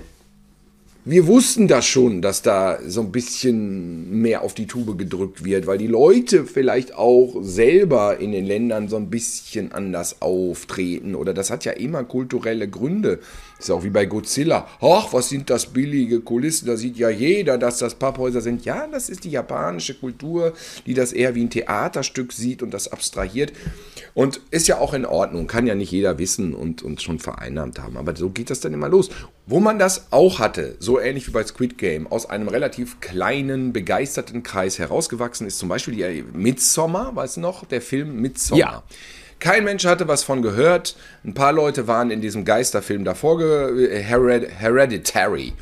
wir 1.03 1.25
wussten 1.25 1.67
das 1.67 1.87
schon, 1.87 2.21
dass 2.21 2.43
da 2.43 2.77
so 2.85 3.01
ein 3.01 3.11
bisschen 3.11 4.21
mehr 4.21 4.43
auf 4.43 4.53
die 4.53 4.67
Tube 4.67 4.99
gedrückt 4.99 5.43
wird, 5.43 5.65
weil 5.65 5.79
die 5.79 5.87
Leute 5.87 6.45
vielleicht 6.45 6.93
auch 6.93 7.37
selber 7.41 8.19
in 8.19 8.31
den 8.31 8.45
Ländern 8.45 8.87
so 8.87 8.97
ein 8.97 9.09
bisschen 9.09 9.71
anders 9.71 10.21
auftreten. 10.21 11.15
Oder 11.15 11.33
das 11.33 11.49
hat 11.49 11.65
ja 11.65 11.71
immer 11.71 12.03
kulturelle 12.03 12.69
Gründe. 12.69 13.19
Ist 13.57 13.71
auch 13.71 13.83
wie 13.83 13.89
bei 13.89 14.05
Godzilla. 14.05 14.67
Ach, 14.79 15.11
was 15.11 15.29
sind 15.29 15.49
das 15.49 15.67
billige 15.67 16.19
Kulissen? 16.21 16.67
Da 16.67 16.77
sieht 16.77 16.97
ja 16.97 17.09
jeder, 17.09 17.57
dass 17.57 17.79
das 17.79 17.95
Papphäuser 17.95 18.41
sind. 18.41 18.65
Ja, 18.65 18.85
das 18.85 19.09
ist 19.09 19.23
die 19.23 19.31
japanische 19.31 19.95
Kultur, 19.95 20.53
die 20.85 20.93
das 20.93 21.13
eher 21.13 21.33
wie 21.33 21.43
ein 21.43 21.49
Theaterstück 21.49 22.31
sieht 22.31 22.61
und 22.61 22.75
das 22.75 22.91
abstrahiert. 22.91 23.53
Und 24.13 24.41
ist 24.51 24.67
ja 24.67 24.77
auch 24.77 24.93
in 24.93 25.05
Ordnung. 25.05 25.47
Kann 25.47 25.65
ja 25.65 25.73
nicht 25.73 25.91
jeder 25.91 26.19
wissen 26.19 26.53
und, 26.53 26.83
und 26.83 27.01
schon 27.01 27.17
vereinnahmt 27.17 27.79
haben. 27.79 27.97
Aber 27.97 28.15
so 28.15 28.29
geht 28.29 28.51
das 28.51 28.59
dann 28.59 28.73
immer 28.73 28.89
los. 28.89 29.09
Wo 29.47 29.60
man 29.60 29.80
das 29.80 30.08
auch 30.12 30.39
hatte, 30.39 30.75
so 30.80 30.99
ähnlich 30.99 31.27
wie 31.27 31.32
bei 31.32 31.43
Squid 31.43 31.77
Game, 31.77 32.08
aus 32.08 32.30
einem 32.30 32.47
relativ 32.47 32.99
kleinen, 32.99 33.73
begeisterten 33.73 34.43
Kreis 34.43 34.80
herausgewachsen 34.80 35.47
ist, 35.47 35.58
zum 35.60 35.67
Beispiel 35.67 35.95
die 35.95 36.23
Midsommar, 36.34 37.15
weißt 37.15 37.38
du 37.38 37.41
noch, 37.41 37.65
der 37.65 37.82
Film 37.82 38.21
Midsommar. 38.21 38.60
Ja. 38.60 38.84
Kein 39.39 39.63
Mensch 39.63 39.86
hatte 39.86 40.08
was 40.08 40.23
von 40.23 40.43
gehört. 40.43 40.95
Ein 41.25 41.34
paar 41.34 41.51
Leute 41.51 41.88
waren 41.88 42.12
in 42.12 42.21
diesem 42.21 42.45
Geisterfilm 42.45 43.04
davor, 43.04 43.39
Hered 43.39 44.51
Hereditary 44.51 45.54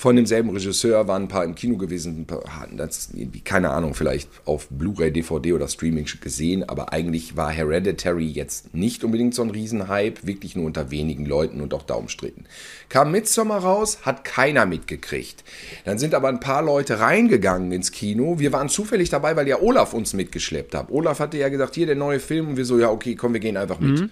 von 0.00 0.16
demselben 0.16 0.48
Regisseur, 0.48 1.08
waren 1.08 1.24
ein 1.24 1.28
paar 1.28 1.44
im 1.44 1.54
Kino 1.54 1.76
gewesen, 1.76 2.26
hatten 2.58 2.78
das 2.78 3.10
irgendwie, 3.12 3.42
keine 3.42 3.68
Ahnung, 3.68 3.92
vielleicht 3.92 4.30
auf 4.46 4.66
Blu-ray, 4.70 5.12
DVD 5.12 5.52
oder 5.52 5.68
Streaming 5.68 6.06
gesehen, 6.22 6.66
aber 6.66 6.94
eigentlich 6.94 7.36
war 7.36 7.50
Hereditary 7.50 8.24
jetzt 8.24 8.72
nicht 8.74 9.04
unbedingt 9.04 9.34
so 9.34 9.42
ein 9.42 9.50
Riesenhype, 9.50 10.26
wirklich 10.26 10.56
nur 10.56 10.64
unter 10.64 10.90
wenigen 10.90 11.26
Leuten 11.26 11.60
und 11.60 11.74
auch 11.74 11.82
da 11.82 11.96
umstritten. 11.96 12.46
Kam 12.88 13.10
Midsommar 13.10 13.62
raus, 13.62 13.98
hat 14.00 14.24
keiner 14.24 14.64
mitgekriegt. 14.64 15.44
Dann 15.84 15.98
sind 15.98 16.14
aber 16.14 16.28
ein 16.28 16.40
paar 16.40 16.62
Leute 16.62 17.00
reingegangen 17.00 17.70
ins 17.70 17.92
Kino. 17.92 18.38
Wir 18.38 18.54
waren 18.54 18.70
zufällig 18.70 19.10
dabei, 19.10 19.36
weil 19.36 19.48
ja 19.48 19.60
Olaf 19.60 19.92
uns 19.92 20.14
mitgeschleppt 20.14 20.74
hat. 20.74 20.90
Olaf 20.90 21.20
hatte 21.20 21.36
ja 21.36 21.50
gesagt, 21.50 21.74
hier 21.74 21.84
der 21.84 21.96
neue 21.96 22.20
Film 22.20 22.48
und 22.48 22.56
wir 22.56 22.64
so, 22.64 22.78
ja 22.78 22.88
okay, 22.88 23.16
komm, 23.16 23.34
wir 23.34 23.40
gehen 23.40 23.58
einfach 23.58 23.80
mit. 23.80 24.00
Mhm. 24.00 24.10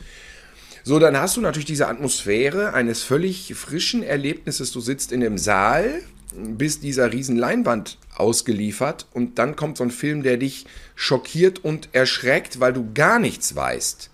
So, 0.88 0.98
dann 0.98 1.18
hast 1.18 1.36
du 1.36 1.42
natürlich 1.42 1.66
diese 1.66 1.86
Atmosphäre 1.86 2.72
eines 2.72 3.02
völlig 3.02 3.54
frischen 3.54 4.02
Erlebnisses. 4.02 4.72
Du 4.72 4.80
sitzt 4.80 5.12
in 5.12 5.20
dem 5.20 5.36
Saal, 5.36 6.00
bist 6.34 6.82
dieser 6.82 7.12
riesen 7.12 7.36
Leinwand 7.36 7.98
ausgeliefert 8.16 9.06
und 9.12 9.38
dann 9.38 9.54
kommt 9.54 9.76
so 9.76 9.84
ein 9.84 9.90
Film, 9.90 10.22
der 10.22 10.38
dich 10.38 10.64
schockiert 10.94 11.62
und 11.62 11.90
erschreckt, 11.92 12.60
weil 12.60 12.72
du 12.72 12.88
gar 12.94 13.18
nichts 13.18 13.54
weißt. 13.54 14.08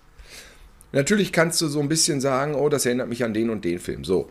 Natürlich 0.91 1.31
kannst 1.31 1.61
du 1.61 1.67
so 1.69 1.79
ein 1.79 1.87
bisschen 1.87 2.19
sagen, 2.19 2.55
oh, 2.55 2.67
das 2.67 2.85
erinnert 2.85 3.07
mich 3.07 3.23
an 3.23 3.33
den 3.33 3.51
und 3.51 3.63
den 3.63 3.79
Film. 3.79 4.03
So. 4.03 4.29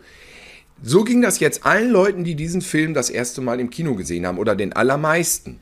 So 0.83 1.03
ging 1.03 1.23
das 1.23 1.39
jetzt 1.39 1.65
allen 1.65 1.89
Leuten, 1.89 2.23
die 2.23 2.35
diesen 2.35 2.61
Film 2.61 2.93
das 2.93 3.09
erste 3.09 3.41
Mal 3.41 3.59
im 3.59 3.71
Kino 3.71 3.95
gesehen 3.95 4.27
haben 4.27 4.37
oder 4.37 4.55
den 4.55 4.73
allermeisten. 4.73 5.59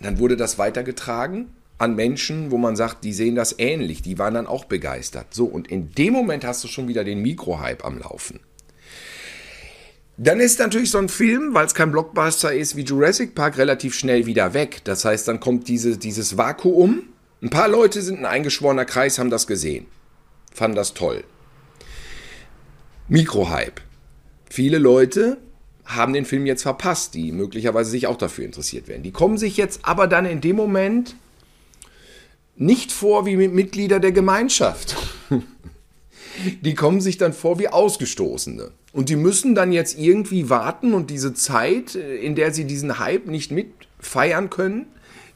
Dann 0.00 0.18
wurde 0.18 0.36
das 0.36 0.58
weitergetragen 0.58 1.52
an 1.78 1.96
Menschen, 1.96 2.50
wo 2.50 2.58
man 2.58 2.76
sagt, 2.76 3.04
die 3.04 3.12
sehen 3.12 3.34
das 3.34 3.56
ähnlich, 3.58 4.02
die 4.02 4.18
waren 4.18 4.34
dann 4.34 4.46
auch 4.46 4.64
begeistert. 4.64 5.34
So, 5.34 5.44
und 5.44 5.68
in 5.68 5.92
dem 5.92 6.12
Moment 6.12 6.44
hast 6.44 6.62
du 6.64 6.68
schon 6.68 6.88
wieder 6.88 7.04
den 7.04 7.20
Mikrohype 7.22 7.84
am 7.84 7.98
Laufen. 7.98 8.40
Dann 10.16 10.38
ist 10.38 10.60
natürlich 10.60 10.90
so 10.90 10.98
ein 10.98 11.08
Film, 11.08 11.54
weil 11.54 11.66
es 11.66 11.74
kein 11.74 11.90
Blockbuster 11.90 12.54
ist 12.54 12.76
wie 12.76 12.82
Jurassic 12.82 13.34
Park, 13.34 13.58
relativ 13.58 13.94
schnell 13.94 14.26
wieder 14.26 14.54
weg. 14.54 14.82
Das 14.84 15.04
heißt, 15.04 15.26
dann 15.26 15.40
kommt 15.40 15.66
diese, 15.66 15.98
dieses 15.98 16.36
Vakuum. 16.36 17.02
Ein 17.42 17.50
paar 17.50 17.68
Leute 17.68 18.00
sind 18.00 18.20
ein 18.20 18.26
eingeschworener 18.26 18.84
Kreis, 18.84 19.18
haben 19.18 19.30
das 19.30 19.48
gesehen. 19.48 19.86
Fanden 20.52 20.76
das 20.76 20.94
toll. 20.94 21.24
Mikrohype. 23.08 23.82
Viele 24.48 24.78
Leute 24.78 25.38
haben 25.84 26.12
den 26.12 26.24
Film 26.24 26.46
jetzt 26.46 26.62
verpasst, 26.62 27.14
die 27.14 27.32
möglicherweise 27.32 27.90
sich 27.90 28.06
auch 28.06 28.16
dafür 28.16 28.44
interessiert 28.44 28.86
werden. 28.86 29.02
Die 29.02 29.10
kommen 29.10 29.36
sich 29.36 29.56
jetzt 29.56 29.80
aber 29.82 30.06
dann 30.06 30.26
in 30.26 30.40
dem 30.40 30.54
Moment 30.54 31.16
nicht 32.56 32.92
vor 32.92 33.26
wie 33.26 33.36
Mitglieder 33.36 34.00
der 34.00 34.12
Gemeinschaft. 34.12 34.96
Die 36.62 36.74
kommen 36.74 37.00
sich 37.00 37.16
dann 37.16 37.32
vor 37.32 37.58
wie 37.58 37.68
Ausgestoßene. 37.68 38.72
Und 38.92 39.08
die 39.08 39.16
müssen 39.16 39.54
dann 39.54 39.72
jetzt 39.72 39.98
irgendwie 39.98 40.50
warten 40.50 40.94
und 40.94 41.10
diese 41.10 41.34
Zeit, 41.34 41.96
äh, 41.96 42.16
in 42.16 42.34
der 42.34 42.52
sie 42.52 42.64
diesen 42.64 42.98
Hype 42.98 43.26
nicht 43.26 43.50
mitfeiern 43.50 44.50
können, 44.50 44.86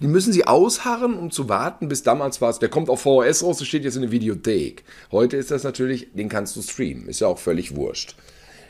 die 0.00 0.07
müssen 0.07 0.33
sie 0.33 0.46
ausharren, 0.46 1.14
um 1.14 1.33
zu 1.33 1.48
warten, 1.48 1.88
bis 1.88 2.04
damals 2.04 2.40
war 2.40 2.50
es, 2.50 2.61
der 2.61 2.68
kommt 2.68 2.88
auf 2.88 3.00
VHS 3.00 3.42
raus, 3.42 3.59
das 3.59 3.66
steht 3.66 3.83
jetzt 3.83 3.96
in 3.96 4.02
der 4.02 4.12
Videothek. 4.12 4.85
Heute 5.11 5.37
ist 5.37 5.50
das 5.50 5.64
natürlich, 5.64 6.09
den 6.14 6.28
kannst 6.28 6.54
du 6.54 6.62
streamen, 6.62 7.09
ist 7.09 7.20
ja 7.20 7.26
auch 7.26 7.38
völlig 7.38 7.74
wurscht. 7.74 8.14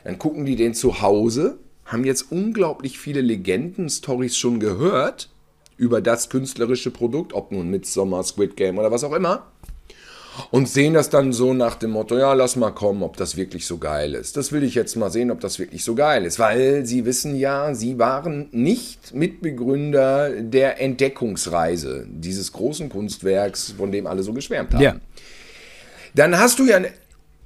Dann 0.04 0.18
gucken 0.18 0.46
die 0.46 0.56
den 0.56 0.72
zu 0.72 1.02
Hause, 1.02 1.58
haben 1.84 2.04
jetzt 2.04 2.32
unglaublich 2.32 2.98
viele 2.98 3.20
Legenden-Stories 3.20 4.38
schon 4.38 4.58
gehört 4.58 5.28
über 5.78 6.02
das 6.02 6.28
künstlerische 6.28 6.90
Produkt, 6.90 7.32
ob 7.32 7.52
nun 7.52 7.70
Midsommar, 7.70 8.22
Squid 8.24 8.56
Game 8.56 8.78
oder 8.78 8.90
was 8.90 9.04
auch 9.04 9.14
immer 9.14 9.46
und 10.50 10.68
sehen 10.68 10.94
das 10.94 11.10
dann 11.10 11.32
so 11.32 11.54
nach 11.54 11.74
dem 11.74 11.90
Motto, 11.90 12.16
ja, 12.16 12.32
lass 12.32 12.56
mal 12.56 12.70
kommen, 12.70 13.02
ob 13.02 13.16
das 13.16 13.36
wirklich 13.36 13.66
so 13.66 13.78
geil 13.78 14.14
ist. 14.14 14.36
Das 14.36 14.52
will 14.52 14.62
ich 14.62 14.74
jetzt 14.74 14.96
mal 14.96 15.10
sehen, 15.10 15.30
ob 15.30 15.40
das 15.40 15.58
wirklich 15.58 15.84
so 15.84 15.94
geil 15.94 16.24
ist, 16.24 16.38
weil 16.38 16.86
sie 16.86 17.04
wissen 17.04 17.36
ja, 17.36 17.74
sie 17.74 17.98
waren 17.98 18.48
nicht 18.52 19.14
Mitbegründer 19.14 20.30
der 20.42 20.80
Entdeckungsreise 20.80 22.06
dieses 22.08 22.52
großen 22.52 22.88
Kunstwerks, 22.88 23.74
von 23.76 23.92
dem 23.92 24.06
alle 24.06 24.22
so 24.22 24.32
geschwärmt 24.32 24.74
haben. 24.74 24.82
Ja. 24.82 24.96
Dann 26.14 26.38
hast 26.38 26.58
du 26.58 26.66
ja 26.66 26.80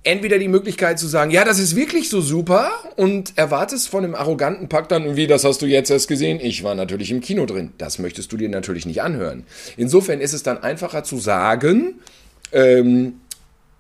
entweder 0.05 0.39
die 0.39 0.49
Möglichkeit 0.49 0.99
zu 0.99 1.07
sagen, 1.07 1.31
ja, 1.31 1.45
das 1.45 1.59
ist 1.59 1.77
wirklich 1.77 2.09
so 2.09 2.21
super 2.21 2.71
und 2.97 3.37
erwartest 3.37 3.89
von 3.89 4.05
einem 4.05 4.15
arroganten 4.15 4.69
Pack 4.69 4.89
dann, 4.89 5.17
wie, 5.17 5.27
das 5.27 5.45
hast 5.45 5.63
du 5.63 5.67
jetzt 5.67 5.91
erst 5.91 6.09
gesehen? 6.09 6.41
Ich 6.41 6.65
war 6.65 6.75
natürlich 6.75 7.11
im 7.11 7.21
Kino 7.21 7.47
drin. 7.47 7.73
Das 7.79 7.99
möchtest 7.99 8.33
du 8.33 8.37
dir 8.37 8.49
natürlich 8.49 8.87
nicht 8.87 9.03
anhören. 9.03 9.45
Insofern 9.77 10.21
ist 10.21 10.33
es 10.33 10.43
dann 10.43 10.59
einfacher 10.59 11.05
zu 11.05 11.19
sagen, 11.19 12.01
ähm, 12.51 13.21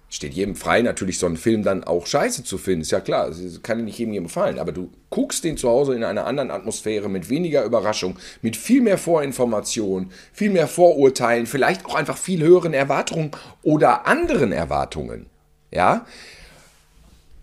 steht 0.08 0.34
jedem 0.34 0.54
frei, 0.54 0.82
natürlich 0.82 1.18
so 1.18 1.26
einen 1.26 1.38
Film 1.38 1.62
dann 1.62 1.84
auch 1.84 2.06
scheiße 2.06 2.44
zu 2.44 2.58
finden. 2.58 2.82
Ist 2.82 2.92
ja 2.92 3.00
klar, 3.00 3.28
es 3.28 3.62
kann 3.62 3.84
nicht 3.84 3.98
jedem 3.98 4.12
gefallen. 4.22 4.58
Aber 4.58 4.70
du 4.70 4.90
guckst 5.10 5.42
den 5.42 5.56
zu 5.56 5.68
Hause 5.68 5.94
in 5.94 6.04
einer 6.04 6.26
anderen 6.26 6.50
Atmosphäre, 6.50 7.08
mit 7.08 7.30
weniger 7.30 7.64
Überraschung, 7.64 8.16
mit 8.42 8.56
viel 8.56 8.82
mehr 8.82 8.98
Vorinformation, 8.98 10.12
viel 10.32 10.50
mehr 10.50 10.68
Vorurteilen, 10.68 11.46
vielleicht 11.46 11.86
auch 11.86 11.94
einfach 11.94 12.18
viel 12.18 12.42
höheren 12.42 12.74
Erwartungen 12.74 13.30
oder 13.62 14.06
anderen 14.06 14.52
Erwartungen. 14.52 15.31
Ja, 15.72 16.06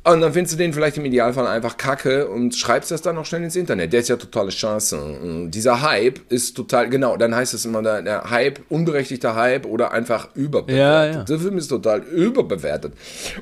und 0.06 0.22
dann 0.22 0.32
findest 0.32 0.54
du 0.54 0.58
den 0.58 0.74
vielleicht 0.74 0.98
im 0.98 1.06
Idealfall 1.06 1.46
einfach 1.46 1.76
kacke 1.76 2.30
und 2.30 2.56
schreibst 2.56 2.90
das 2.90 3.02
dann 3.02 3.16
noch 3.16 3.26
schnell 3.26 3.44
ins 3.44 3.58
Internet. 3.58 3.92
Der 3.92 4.00
ist 4.00 4.08
ja 4.08 4.16
totale 4.16 4.50
Chance. 4.50 5.50
dieser 5.50 5.82
Hype 5.82 6.20
ist 6.30 6.56
total, 6.56 6.90
genau, 6.90 7.18
dann 7.18 7.36
heißt 7.36 7.54
es 7.54 7.66
immer 7.66 7.84
der, 7.84 8.02
der 8.02 8.30
Hype, 8.30 8.62
unberechtigter 8.70 9.36
Hype 9.36 9.66
oder 9.66 9.92
einfach 9.92 10.30
überbewertet. 10.36 10.78
Ja, 10.78 11.20
ja. 11.20 11.24
Der 11.26 11.40
Film 11.40 11.58
ist 11.58 11.68
total 11.68 12.00
überbewertet. 12.00 12.94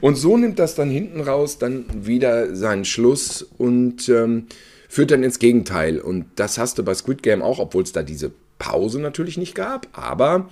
Und 0.01 0.15
so 0.15 0.35
nimmt 0.35 0.57
das 0.57 0.73
dann 0.73 0.89
hinten 0.89 1.21
raus 1.21 1.59
dann 1.59 1.85
wieder 1.93 2.55
seinen 2.55 2.85
Schluss 2.85 3.47
und 3.57 4.09
ähm, 4.09 4.47
führt 4.89 5.11
dann 5.11 5.23
ins 5.23 5.37
Gegenteil. 5.37 5.99
Und 5.99 6.25
das 6.35 6.57
hast 6.57 6.79
du 6.79 6.83
bei 6.83 6.95
Squid 6.95 7.21
Game 7.21 7.43
auch, 7.43 7.59
obwohl 7.59 7.83
es 7.83 7.91
da 7.91 8.01
diese 8.01 8.31
Pause 8.57 8.99
natürlich 8.99 9.37
nicht 9.37 9.53
gab, 9.53 9.87
aber 9.93 10.49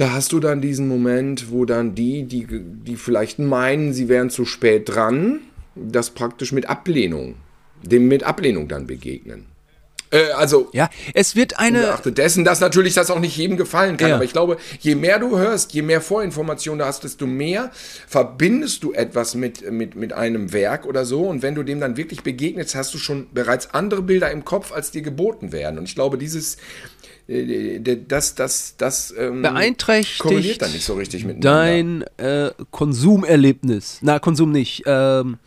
da 0.00 0.12
hast 0.12 0.32
du 0.32 0.40
dann 0.40 0.62
diesen 0.62 0.88
Moment, 0.88 1.50
wo 1.50 1.66
dann 1.66 1.94
die, 1.94 2.22
die, 2.22 2.46
die 2.48 2.96
vielleicht 2.96 3.38
meinen, 3.38 3.92
sie 3.92 4.08
wären 4.08 4.30
zu 4.30 4.46
spät 4.46 4.88
dran, 4.88 5.40
das 5.74 6.08
praktisch 6.08 6.52
mit 6.52 6.70
Ablehnung, 6.70 7.34
dem 7.82 8.08
mit 8.08 8.22
Ablehnung 8.22 8.66
dann 8.66 8.86
begegnen. 8.86 9.44
Äh, 10.10 10.30
also, 10.30 10.70
ja, 10.72 10.88
es 11.12 11.36
wird 11.36 11.58
eine. 11.58 11.92
Achte 11.92 12.12
dessen, 12.12 12.46
dass 12.46 12.60
natürlich 12.60 12.94
das 12.94 13.10
auch 13.10 13.20
nicht 13.20 13.36
jedem 13.36 13.58
gefallen 13.58 13.98
kann. 13.98 14.08
Ja. 14.08 14.14
Aber 14.14 14.24
ich 14.24 14.32
glaube, 14.32 14.56
je 14.80 14.94
mehr 14.94 15.18
du 15.18 15.36
hörst, 15.36 15.74
je 15.74 15.82
mehr 15.82 16.00
Vorinformationen 16.00 16.78
du 16.78 16.86
hast, 16.86 17.04
desto 17.04 17.26
mehr 17.26 17.70
verbindest 18.08 18.82
du 18.82 18.92
etwas 18.92 19.34
mit, 19.34 19.70
mit, 19.70 19.96
mit 19.96 20.14
einem 20.14 20.54
Werk 20.54 20.86
oder 20.86 21.04
so. 21.04 21.26
Und 21.26 21.42
wenn 21.42 21.54
du 21.54 21.62
dem 21.62 21.78
dann 21.78 21.98
wirklich 21.98 22.22
begegnest, 22.22 22.74
hast 22.74 22.94
du 22.94 22.98
schon 22.98 23.28
bereits 23.34 23.74
andere 23.74 24.00
Bilder 24.00 24.30
im 24.30 24.46
Kopf, 24.46 24.72
als 24.72 24.90
dir 24.90 25.02
geboten 25.02 25.52
werden. 25.52 25.78
Und 25.78 25.84
ich 25.84 25.94
glaube, 25.94 26.16
dieses, 26.16 26.56
das, 28.08 28.34
das, 28.34 28.74
das 28.76 29.14
ähm, 29.16 29.42
beeinträchtigt 29.42 30.60
dann 30.60 30.72
nicht 30.72 30.84
so 30.84 30.94
richtig 30.94 31.24
mit 31.24 31.44
dein 31.44 32.02
äh, 32.16 32.50
Konsumerlebnis. 32.72 33.98
Na, 34.00 34.18
Konsum 34.18 34.50
nicht. 34.50 34.82
Ähm, 34.86 35.38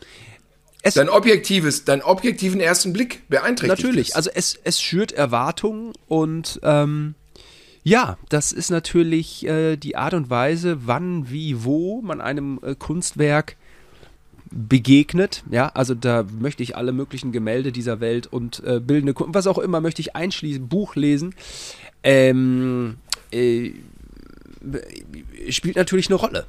dein 0.82 1.08
objektives, 1.10 1.84
dein 1.84 2.02
objektiven 2.02 2.60
ersten 2.60 2.94
Blick 2.94 3.28
beeinträchtigt. 3.28 3.84
Natürlich, 3.84 4.08
es. 4.10 4.14
also 4.14 4.30
es, 4.34 4.58
es 4.64 4.80
schürt 4.80 5.12
Erwartungen 5.12 5.92
und 6.08 6.58
ähm, 6.62 7.16
ja, 7.82 8.16
das 8.30 8.52
ist 8.52 8.70
natürlich 8.70 9.46
äh, 9.46 9.76
die 9.76 9.96
Art 9.96 10.14
und 10.14 10.30
Weise, 10.30 10.86
wann, 10.86 11.30
wie, 11.30 11.64
wo 11.64 12.00
man 12.00 12.22
einem 12.22 12.58
äh, 12.62 12.74
Kunstwerk 12.74 13.56
begegnet. 14.54 15.42
Ja, 15.50 15.68
also 15.74 15.94
da 15.94 16.24
möchte 16.38 16.62
ich 16.62 16.76
alle 16.76 16.92
möglichen 16.92 17.32
Gemälde 17.32 17.72
dieser 17.72 18.00
Welt 18.00 18.26
und 18.26 18.62
äh, 18.64 18.80
bildende 18.80 19.12
Kunst, 19.12 19.34
was 19.34 19.46
auch 19.46 19.58
immer, 19.58 19.80
möchte 19.80 20.00
ich 20.00 20.14
einschließen, 20.14 20.68
Buch 20.68 20.94
lesen. 20.94 21.34
Ähm, 22.02 22.96
äh, 23.32 23.72
spielt 25.50 25.76
natürlich 25.76 26.08
eine 26.08 26.14
Rolle, 26.14 26.46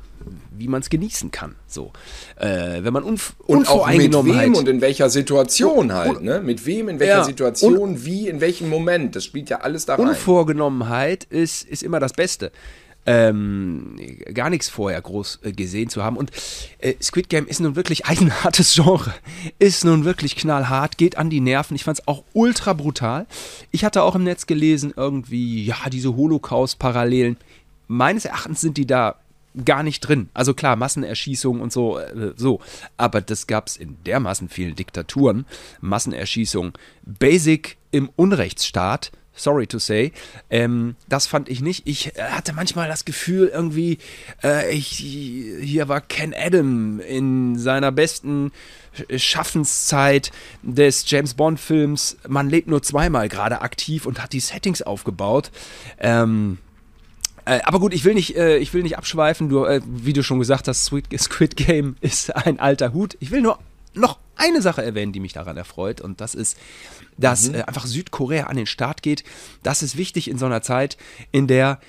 wie 0.56 0.68
man 0.68 0.82
es 0.82 0.90
genießen 0.90 1.32
kann. 1.32 1.56
So, 1.68 1.92
äh, 2.38 2.84
wenn 2.84 2.94
man 2.94 3.04
unv 3.04 3.34
und 3.46 3.60
unvoreingenommen 3.60 4.32
mit 4.32 4.42
wem 4.42 4.56
und 4.56 4.68
in 4.70 4.82
welcher 4.82 5.10
Situation 5.10 5.92
halt, 5.92 6.22
ne? 6.22 6.42
Mit 6.42 6.66
wem, 6.66 6.88
in 6.88 7.00
welcher 7.00 7.18
ja, 7.18 7.24
Situation, 7.24 8.06
wie, 8.06 8.30
in 8.30 8.40
welchem 8.40 8.70
Moment. 8.70 9.16
Das 9.16 9.26
spielt 9.26 9.50
ja 9.50 9.62
alles 9.62 9.86
da 9.86 9.96
rein. 9.96 10.10
Unvorgenommenheit 10.10 11.26
ist, 11.26 11.68
ist 11.68 11.84
immer 11.84 12.00
das 12.00 12.14
Beste 12.14 12.52
ähm, 13.06 13.96
gar 14.34 14.50
nichts 14.50 14.70
vorher 14.70 15.02
groß 15.02 15.40
äh, 15.44 15.52
gesehen 15.52 15.90
zu 15.90 16.04
haben. 16.04 16.18
Und 16.18 16.32
äh, 16.80 16.96
Squid 17.02 17.30
Game 17.30 17.48
ist 17.48 17.60
nun 17.60 17.76
wirklich 17.76 18.06
ein 18.06 18.32
hartes 18.44 18.74
Genre. 18.74 19.14
Ist 19.60 19.86
nun 19.86 20.06
wirklich 20.06 20.36
knallhart, 20.36 20.98
geht 20.98 21.18
an 21.18 21.30
die 21.30 21.42
Nerven. 21.42 21.76
Ich 21.76 21.84
fand 21.84 22.00
es 22.00 22.08
auch 22.08 22.24
ultra 22.34 22.74
brutal. 22.74 23.28
Ich 23.72 23.86
hatte 23.86 24.04
auch 24.04 24.16
im 24.16 24.24
Netz 24.24 24.48
gelesen, 24.48 24.94
irgendwie, 24.96 25.66
ja, 25.66 25.78
diese 25.92 26.16
Holocaust-Parallelen. 26.16 27.38
Meines 27.88 28.26
Erachtens 28.26 28.62
sind 28.62 28.78
die 28.78 28.88
da 28.88 29.16
gar 29.64 29.84
nicht 29.84 30.02
drin. 30.02 30.30
Also 30.34 30.54
klar, 30.54 30.76
Massenerschießungen 30.76 31.62
und 31.62 31.72
so, 31.72 32.00
äh, 32.00 32.34
so. 32.36 32.60
Aber 32.98 33.22
das 33.22 33.48
gab 33.48 33.68
es 33.68 33.78
in 33.78 33.98
dermaßen 34.06 34.50
vielen 34.50 34.76
Diktaturen. 34.76 35.46
Massenerschießungen. 35.80 36.74
Basic 37.04 37.78
im 37.96 38.10
Unrechtsstaat 38.16 39.12
sorry 39.36 39.68
to 39.68 39.80
say. 39.80 40.12
Ähm, 40.50 40.96
das 41.08 41.28
fand 41.28 41.50
ich 41.50 41.62
nicht. 41.62 41.88
Ich 41.88 42.18
äh, 42.18 42.22
hatte 42.22 42.54
manchmal 42.54 42.88
das 42.88 43.06
Gefühl, 43.06 43.50
irgendwie, 43.54 43.98
äh, 44.44 44.74
ich, 44.74 44.88
hier 44.88 45.88
war 45.88 46.02
Ken 46.02 46.34
Adam 46.34 47.00
in 47.00 47.58
seiner 47.58 47.92
besten 47.92 48.52
Schaffenszeit 49.18 50.32
des 50.64 51.10
James 51.10 51.34
Bond-Films. 51.34 52.18
Man 52.28 52.50
lebt 52.50 52.70
nur 52.70 52.82
zweimal 52.82 53.28
gerade 53.28 53.62
aktiv 53.62 54.06
und 54.06 54.22
hat 54.22 54.32
die 54.32 54.40
Settings 54.40 54.82
aufgebaut. 54.82 55.52
Ähm, 56.00 56.58
äh, 57.44 57.60
aber 57.64 57.80
gut, 57.80 57.94
ich 57.94 58.06
will 58.06 58.14
nicht, 58.14 58.38
äh, 58.38 58.58
ich 58.58 58.74
will 58.74 58.84
nicht 58.84 58.98
abschweifen. 58.98 59.50
Du, 59.50 59.66
wie 59.86 60.14
du 60.14 60.24
schon 60.24 60.40
gesagt 60.40 60.68
hast, 60.70 60.86
Squid 60.86 61.58
Game 61.58 61.98
ist 62.02 62.34
ein 62.34 62.60
alter 62.60 62.94
Hut. 62.94 63.18
Ich 63.20 63.32
will 63.32 63.42
nur 63.42 63.60
noch 63.96 64.20
eine 64.36 64.62
Sache 64.62 64.84
erwähnen, 64.84 65.14
die 65.14 65.20
mich 65.20 65.34
daran 65.34 65.58
erfreut, 65.58 66.02
und 66.02 66.22
das 66.22 66.36
ist, 66.36 66.58
dass 67.18 67.50
mhm. 67.50 67.56
äh, 67.56 67.62
einfach 67.64 67.86
Südkorea 67.86 68.48
an 68.48 68.58
den 68.58 68.66
Start 68.66 69.02
geht. 69.02 69.24
Das 69.64 69.82
ist 69.82 69.98
wichtig 69.98 70.30
in 70.30 70.38
so 70.38 70.46
einer 70.46 70.62
Zeit, 70.62 70.98
in 71.32 71.48
der 71.48 71.80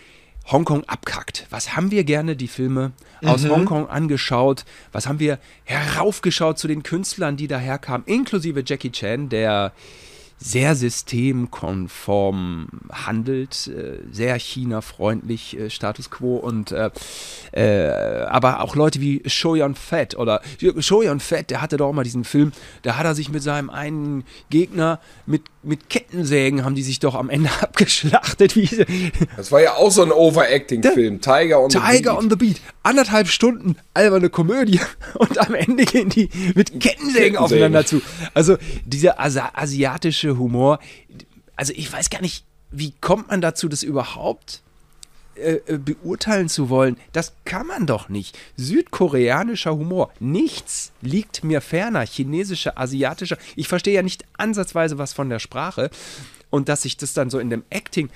Hongkong 0.46 0.84
abkackt. 0.84 1.46
Was 1.50 1.74
haben 1.74 1.90
wir 1.90 2.04
gerne 2.04 2.36
die 2.36 2.46
Filme 2.46 2.92
aus 3.24 3.42
mhm. 3.42 3.50
Hongkong 3.50 3.88
angeschaut? 3.88 4.64
Was 4.92 5.08
haben 5.08 5.18
wir 5.18 5.40
heraufgeschaut 5.64 6.58
zu 6.58 6.68
den 6.68 6.84
Künstlern, 6.84 7.36
die 7.36 7.48
daherkamen, 7.48 8.06
inklusive 8.06 8.62
Jackie 8.64 8.92
Chan, 8.92 9.28
der 9.28 9.72
sehr 10.38 10.76
systemkonform 10.76 12.68
handelt, 12.92 13.68
äh, 13.68 13.98
sehr 14.12 14.38
China-freundlich, 14.38 15.58
äh, 15.58 15.70
Status 15.70 16.10
Quo 16.10 16.36
und 16.36 16.72
äh, 16.72 16.90
aber 18.28 18.62
auch 18.62 18.76
Leute 18.76 19.00
wie 19.00 19.22
Shoyan 19.26 19.74
Fett 19.74 20.16
oder 20.16 20.42
Shoyan 20.78 21.20
Fett, 21.20 21.50
der 21.50 21.62
hatte 21.62 21.78
doch 21.78 21.88
auch 21.88 21.92
mal 21.92 22.04
diesen 22.04 22.24
Film, 22.24 22.52
da 22.82 22.96
hat 22.96 23.06
er 23.06 23.14
sich 23.14 23.30
mit 23.30 23.42
seinem 23.42 23.70
einen 23.70 24.24
Gegner 24.50 25.00
mit, 25.24 25.42
mit 25.62 25.88
Kettensägen 25.88 26.64
haben 26.64 26.74
die 26.74 26.82
sich 26.82 27.00
doch 27.00 27.14
am 27.14 27.30
Ende 27.30 27.50
abgeschlachtet. 27.60 28.56
Wie, 28.56 28.68
das 29.36 29.50
war 29.52 29.62
ja 29.62 29.74
auch 29.74 29.90
so 29.90 30.02
ein 30.02 30.12
Overacting-Film, 30.12 31.20
Tiger 31.20 31.60
on 31.62 31.70
the 31.70 31.78
Beat. 31.78 31.90
Tiger 31.90 32.18
on 32.18 32.30
the 32.30 32.36
Beat. 32.36 32.60
Anderthalb 32.82 33.28
Stunden 33.28 33.76
alberne 33.94 34.28
Komödie 34.28 34.80
und 35.14 35.38
am 35.38 35.54
Ende 35.54 35.84
gehen 35.84 36.10
die 36.10 36.28
mit 36.54 36.78
Kettensägen, 36.78 36.80
Kettensägen. 36.80 37.36
aufeinander 37.38 37.86
zu. 37.86 38.02
Also 38.34 38.58
dieser 38.84 39.18
Asi 39.18 39.86
asiatische 40.26 40.38
Humor, 40.38 40.78
also 41.56 41.72
ich 41.74 41.92
weiß 41.92 42.10
gar 42.10 42.20
nicht, 42.20 42.44
wie 42.70 42.92
kommt 43.00 43.28
man 43.28 43.40
dazu, 43.40 43.68
das 43.68 43.82
überhaupt 43.82 44.62
äh, 45.36 45.60
äh, 45.66 45.78
beurteilen 45.78 46.48
zu 46.48 46.68
wollen, 46.68 46.96
das 47.12 47.32
kann 47.44 47.66
man 47.66 47.86
doch 47.86 48.08
nicht. 48.08 48.36
Südkoreanischer 48.56 49.76
Humor, 49.76 50.10
nichts 50.18 50.92
liegt 51.00 51.44
mir 51.44 51.60
ferner. 51.60 52.04
Chinesischer, 52.04 52.78
asiatischer, 52.78 53.38
ich 53.54 53.68
verstehe 53.68 53.94
ja 53.94 54.02
nicht 54.02 54.24
ansatzweise 54.36 54.98
was 54.98 55.12
von 55.12 55.28
der 55.28 55.38
Sprache. 55.38 55.90
Und 56.50 56.68
dass 56.68 56.82
sich 56.82 56.96
das 56.96 57.12
dann 57.12 57.28
so 57.28 57.38
in 57.38 57.50
dem 57.50 57.64
Acting 57.70 58.08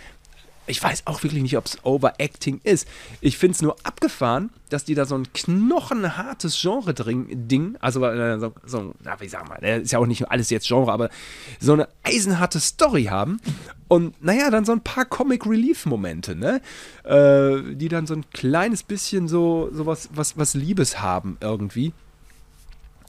ich 0.71 0.83
weiß 0.83 1.07
auch 1.07 1.23
wirklich 1.23 1.43
nicht, 1.43 1.57
ob 1.57 1.67
es 1.67 1.85
Overacting 1.85 2.61
ist. 2.65 2.89
Ich 3.21 3.37
finde 3.37 3.55
es 3.55 3.63
nur 3.63 3.77
abgefahren, 3.83 4.51
dass 4.71 4.85
die 4.85 4.95
da 4.95 5.05
so 5.05 5.17
ein 5.17 5.33
knochenhartes 5.33 6.61
Genre-Ding, 6.61 7.77
also 7.81 8.05
äh, 8.05 8.39
so, 8.39 8.53
so, 8.65 8.95
wie 9.19 9.29
sag 9.29 9.49
mal, 9.49 9.57
ist 9.57 9.93
ja 9.93 9.99
auch 9.99 10.07
nicht 10.07 10.31
alles 10.31 10.51
jetzt 10.51 10.69
Genre, 10.69 10.93
aber 10.93 11.11
so 11.59 11.73
eine 11.73 11.89
eisenharte 12.05 12.61
Story 12.61 13.05
haben 13.05 13.41
und 13.89 14.23
naja, 14.23 14.51
dann 14.51 14.65
so 14.65 14.73
ein 14.73 14.81
paar 14.81 15.05
Comic-Relief-Momente, 15.05 16.37
ne? 16.37 16.61
Äh, 17.05 17.75
die 17.75 17.89
dann 17.89 18.07
so 18.07 18.15
ein 18.15 18.25
kleines 18.31 18.85
bisschen 18.85 19.27
so, 19.27 19.69
so 19.73 19.87
was, 19.87 20.09
was, 20.15 20.39
was 20.39 20.55
Liebes 20.55 21.01
haben 21.01 21.37
irgendwie. 21.41 21.93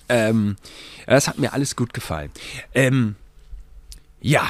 Ähm, 0.10 0.56
das 1.06 1.28
hat 1.28 1.38
mir 1.38 1.54
alles 1.54 1.76
gut 1.76 1.94
gefallen. 1.94 2.32
Ähm, 2.74 3.16
ja. 4.20 4.44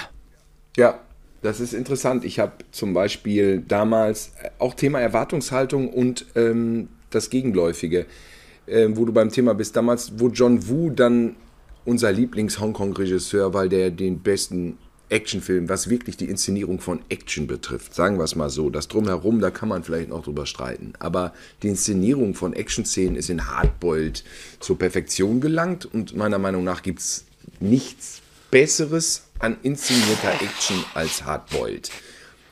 Ja, 0.78 1.00
das 1.41 1.60
ist 1.60 1.73
interessant. 1.73 2.23
Ich 2.23 2.39
habe 2.39 2.54
zum 2.71 2.93
Beispiel 2.93 3.63
damals 3.67 4.32
äh, 4.41 4.49
auch 4.60 4.73
Thema 4.73 4.99
Erwartungshaltung 4.99 5.89
und 5.89 6.25
ähm, 6.36 6.89
das 7.10 7.30
Gegenläufige, 7.30 8.06
äh, 8.67 8.88
wo 8.91 9.06
du 9.06 9.13
beim 9.13 9.30
Thema 9.30 9.54
bist. 9.54 9.75
Damals, 9.75 10.13
wo 10.17 10.30
John 10.30 10.67
Woo 10.67 10.89
dann 10.89 11.36
unser 11.84 12.12
Lieblings-Hongkong-Regisseur, 12.12 13.54
weil 13.54 13.69
der 13.69 13.89
den 13.89 14.19
besten 14.19 14.77
Actionfilm, 15.10 15.67
was 15.67 15.89
wirklich 15.89 16.15
die 16.15 16.30
Inszenierung 16.30 16.80
von 16.80 17.01
Action 17.10 17.45
betrifft, 17.45 17.93
sagen 17.93 18.17
wir 18.17 18.23
es 18.23 18.36
mal 18.36 18.49
so. 18.49 18.69
Das 18.69 18.88
Drumherum, 18.88 19.41
da 19.41 19.51
kann 19.51 19.67
man 19.67 19.84
vielleicht 19.84 20.10
noch 20.10 20.23
drüber 20.23 20.45
streiten. 20.45 20.93
Aber 20.99 21.34
die 21.63 21.67
Inszenierung 21.67 22.34
von 22.34 22.54
Action-Szenen 22.54 23.15
ist 23.15 23.30
in 23.30 23.47
Hardboiled 23.47 24.23
zur 24.60 24.77
Perfektion 24.77 25.41
gelangt 25.41 25.86
und 25.91 26.15
meiner 26.15 26.39
Meinung 26.39 26.63
nach 26.63 26.82
gibt 26.82 26.99
es 26.99 27.25
nichts 27.60 28.21
Besseres 28.51 29.23
an 29.41 29.58
inszenierter 29.63 30.34
Action 30.41 30.84
als 30.93 31.23
Hardboiled. 31.25 31.91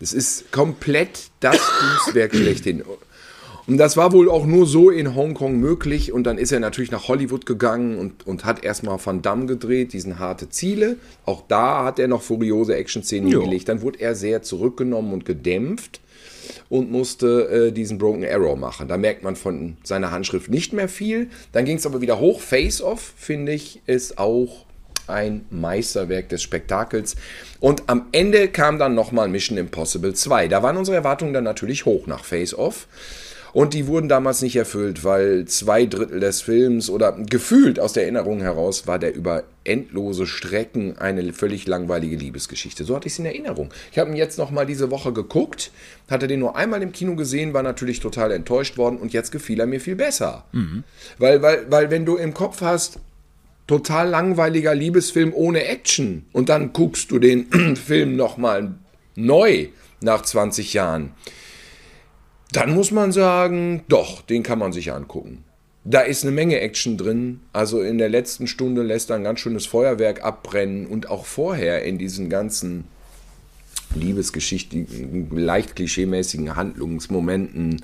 Es 0.01 0.13
ist 0.13 0.51
komplett 0.51 1.29
das 1.39 1.57
Kunstwerk 1.79 2.35
schlechthin. 2.35 2.83
Und 3.67 3.77
das 3.77 3.97
war 3.97 4.13
wohl 4.13 4.31
auch 4.31 4.47
nur 4.47 4.65
so 4.65 4.89
in 4.89 5.13
Hongkong 5.13 5.59
möglich. 5.59 6.11
Und 6.11 6.23
dann 6.23 6.39
ist 6.39 6.51
er 6.51 6.59
natürlich 6.59 6.89
nach 6.89 7.07
Hollywood 7.07 7.45
gegangen 7.45 7.99
und, 7.99 8.25
und 8.25 8.43
hat 8.43 8.63
erstmal 8.63 8.97
Van 9.03 9.21
Damme 9.21 9.45
gedreht, 9.45 9.93
diesen 9.93 10.17
harte 10.17 10.49
Ziele. 10.49 10.97
Auch 11.25 11.43
da 11.47 11.83
hat 11.83 11.99
er 11.99 12.07
noch 12.07 12.23
furiose 12.23 12.75
Action-Szenen 12.75 13.29
hingelegt. 13.29 13.69
Dann 13.69 13.83
wurde 13.83 13.99
er 13.99 14.15
sehr 14.15 14.41
zurückgenommen 14.41 15.13
und 15.13 15.25
gedämpft 15.25 16.01
und 16.69 16.91
musste 16.91 17.67
äh, 17.67 17.71
diesen 17.71 17.99
Broken 17.99 18.25
Arrow 18.25 18.57
machen. 18.57 18.87
Da 18.87 18.97
merkt 18.97 19.23
man 19.23 19.35
von 19.35 19.77
seiner 19.83 20.09
Handschrift 20.09 20.49
nicht 20.49 20.73
mehr 20.73 20.89
viel. 20.89 21.29
Dann 21.51 21.65
ging 21.65 21.77
es 21.77 21.85
aber 21.85 22.01
wieder 22.01 22.19
hoch. 22.19 22.41
Face 22.41 22.81
Off, 22.81 23.13
finde 23.17 23.53
ich, 23.53 23.81
ist 23.85 24.17
auch 24.17 24.65
ein 25.09 25.45
Meisterwerk 25.49 26.29
des 26.29 26.41
Spektakels. 26.41 27.15
Und 27.59 27.83
am 27.87 28.07
Ende 28.11 28.47
kam 28.47 28.79
dann 28.79 28.95
nochmal 28.95 29.27
Mission 29.27 29.57
Impossible 29.57 30.13
2. 30.13 30.47
Da 30.47 30.63
waren 30.63 30.77
unsere 30.77 30.97
Erwartungen 30.97 31.33
dann 31.33 31.43
natürlich 31.43 31.85
hoch 31.85 32.07
nach 32.07 32.23
Face 32.23 32.53
Off. 32.53 32.87
Und 33.51 33.73
die 33.73 33.87
wurden 33.87 34.09
damals 34.09 34.41
nicht 34.41 34.55
erfüllt, 34.55 35.03
weil 35.03 35.45
zwei 35.45 35.85
Drittel 35.85 36.19
des 36.19 36.41
Films 36.41 36.89
oder 36.89 37.13
gefühlt 37.13 37.79
aus 37.79 37.93
der 37.93 38.03
Erinnerung 38.03 38.41
heraus 38.41 38.85
war 38.85 38.99
der 38.99 39.15
über 39.15 39.43
endlose 39.63 40.25
Strecken 40.25 40.97
eine 40.97 41.33
völlig 41.33 41.67
langweilige 41.67 42.15
Liebesgeschichte. 42.15 42.83
So 42.83 42.95
hatte 42.95 43.07
ich 43.07 43.13
es 43.13 43.19
in 43.19 43.25
Erinnerung. 43.25 43.71
Ich 43.91 43.99
habe 43.99 44.09
ihn 44.09 44.15
jetzt 44.15 44.37
nochmal 44.37 44.65
diese 44.65 44.91
Woche 44.91 45.13
geguckt, 45.13 45.71
hatte 46.09 46.27
den 46.27 46.39
nur 46.39 46.55
einmal 46.55 46.81
im 46.81 46.91
Kino 46.91 47.15
gesehen, 47.15 47.53
war 47.53 47.63
natürlich 47.63 47.99
total 47.99 48.31
enttäuscht 48.31 48.77
worden 48.77 48.97
und 48.97 49.13
jetzt 49.13 49.31
gefiel 49.31 49.59
er 49.59 49.67
mir 49.67 49.81
viel 49.81 49.95
besser. 49.95 50.45
Mhm. 50.51 50.83
Weil, 51.17 51.41
weil, 51.41 51.65
weil 51.69 51.91
wenn 51.91 52.05
du 52.05 52.15
im 52.17 52.33
Kopf 52.33 52.61
hast, 52.61 52.99
total 53.69 54.09
langweiliger 54.09 54.73
Liebesfilm 54.73 55.31
ohne 55.31 55.65
Action 55.65 56.25
und 56.31 56.49
dann 56.49 56.73
guckst 56.73 57.11
du 57.11 57.19
den 57.19 57.75
Film 57.75 58.15
nochmal 58.15 58.73
neu 59.13 59.67
nach 60.01 60.23
20 60.23 60.73
Jahren, 60.73 61.11
dann 62.51 62.73
muss 62.73 62.89
man 62.89 63.11
sagen, 63.11 63.83
doch, 63.87 64.23
den 64.23 64.41
kann 64.41 64.57
man 64.57 64.73
sich 64.73 64.91
angucken. 64.91 65.43
Da 65.83 66.01
ist 66.01 66.23
eine 66.23 66.31
Menge 66.31 66.59
Action 66.59 66.97
drin. 66.97 67.41
Also 67.53 67.83
in 67.83 67.99
der 67.99 68.09
letzten 68.09 68.47
Stunde 68.47 68.81
lässt 68.81 69.11
er 69.11 69.17
ein 69.17 69.23
ganz 69.23 69.39
schönes 69.39 69.67
Feuerwerk 69.67 70.23
abbrennen 70.23 70.87
und 70.87 71.07
auch 71.07 71.25
vorher 71.25 71.83
in 71.83 71.99
diesen 71.99 72.27
ganzen 72.27 72.85
Liebesgeschichten, 73.93 75.29
leicht 75.29 75.75
klischeemäßigen 75.75 76.55
Handlungsmomenten 76.55 77.83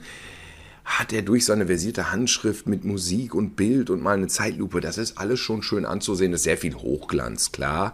hat 0.86 1.12
er 1.12 1.24
durch 1.24 1.46
seine 1.46 1.66
versierte 1.66 2.12
Handschrift 2.12 2.68
mit 2.68 2.86
Musik 2.86 3.34
und 3.34 3.56
Bild 3.56 3.90
und 3.90 4.02
mal 4.02 4.16
eine 4.16 4.28
Zeitlupe, 4.28 4.82
das 4.82 4.98
ist 4.98 5.18
alles 5.18 5.40
schon 5.40 5.64
schön 5.64 5.86
anzusehen, 5.86 6.32
das 6.32 6.42
ist 6.42 6.46
sehr 6.46 6.58
viel 6.58 6.76
Hochglanz, 6.76 7.52
klar. 7.52 7.94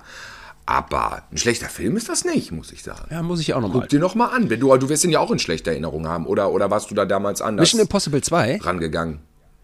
Aber 0.66 1.24
ein 1.32 1.38
schlechter 1.38 1.68
Film 1.68 1.98
ist 1.98 2.08
das 2.08 2.24
nicht, 2.24 2.52
muss 2.52 2.72
ich 2.72 2.84
sagen. 2.84 3.08
Ja, 3.10 3.24
muss 3.24 3.40
ich 3.42 3.54
auch 3.54 3.62
nochmal. 3.62 3.82
Guck 3.82 3.90
dir 3.90 4.00
nochmal 4.00 4.30
an. 4.36 4.50
Wenn 4.50 4.60
du, 4.60 4.76
du 4.78 4.90
wirst 4.90 5.04
ihn 5.04 5.10
ja 5.10 5.20
auch 5.20 5.32
in 5.32 5.40
schlechter 5.40 5.72
Erinnerung 5.72 6.08
haben. 6.08 6.28
Oder, 6.28 6.52
oder 6.52 6.70
warst 6.70 6.92
du 6.92 6.96
da 6.96 7.06
damals 7.06 7.42
anders 7.42 7.64
Mission 7.64 7.82
Impossible 7.82 8.22
2? 8.22 8.60
rangegangen? 8.62 9.20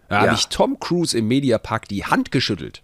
Da 0.08 0.16
ja. 0.16 0.22
habe 0.22 0.34
ich 0.34 0.48
Tom 0.48 0.78
Cruise 0.80 1.16
im 1.16 1.28
Mediapark 1.28 1.88
die 1.88 2.04
Hand 2.04 2.30
geschüttelt. 2.30 2.82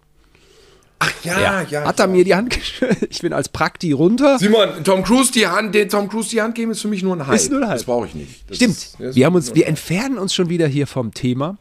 Ach 1.04 1.24
ja, 1.24 1.40
ja. 1.40 1.62
ja 1.62 1.84
Hat 1.84 2.00
er 2.00 2.06
mir 2.06 2.24
die 2.24 2.34
Hand 2.34 2.50
geschüttelt? 2.58 3.08
Ich 3.10 3.20
bin 3.20 3.32
als 3.32 3.48
Prakti 3.48 3.92
runter. 3.92 4.38
Simon, 4.38 4.84
Tom 4.84 5.02
Cruise 5.02 5.32
die 5.32 5.46
Hand, 5.46 5.74
den 5.74 5.88
Tom 5.88 6.08
Cruise 6.08 6.30
die 6.30 6.40
Hand 6.40 6.54
geben 6.54 6.70
ist 6.72 6.82
für 6.82 6.88
mich 6.88 7.02
nur 7.02 7.16
ein 7.16 7.26
Hype. 7.26 7.36
Ist 7.36 7.50
nur 7.50 7.60
ein 7.60 7.68
Hype. 7.68 7.76
Das 7.76 7.84
brauche 7.84 8.06
ich 8.06 8.14
nicht. 8.14 8.48
Das 8.48 8.56
Stimmt. 8.56 8.76
Ist, 8.76 9.14
wir 9.14 9.26
haben 9.26 9.34
uns, 9.34 9.54
wir 9.54 9.66
entfernen 9.66 10.18
uns 10.18 10.34
schon 10.34 10.48
wieder 10.48 10.66
hier 10.66 10.86
vom 10.86 11.12
Thema. 11.12 11.56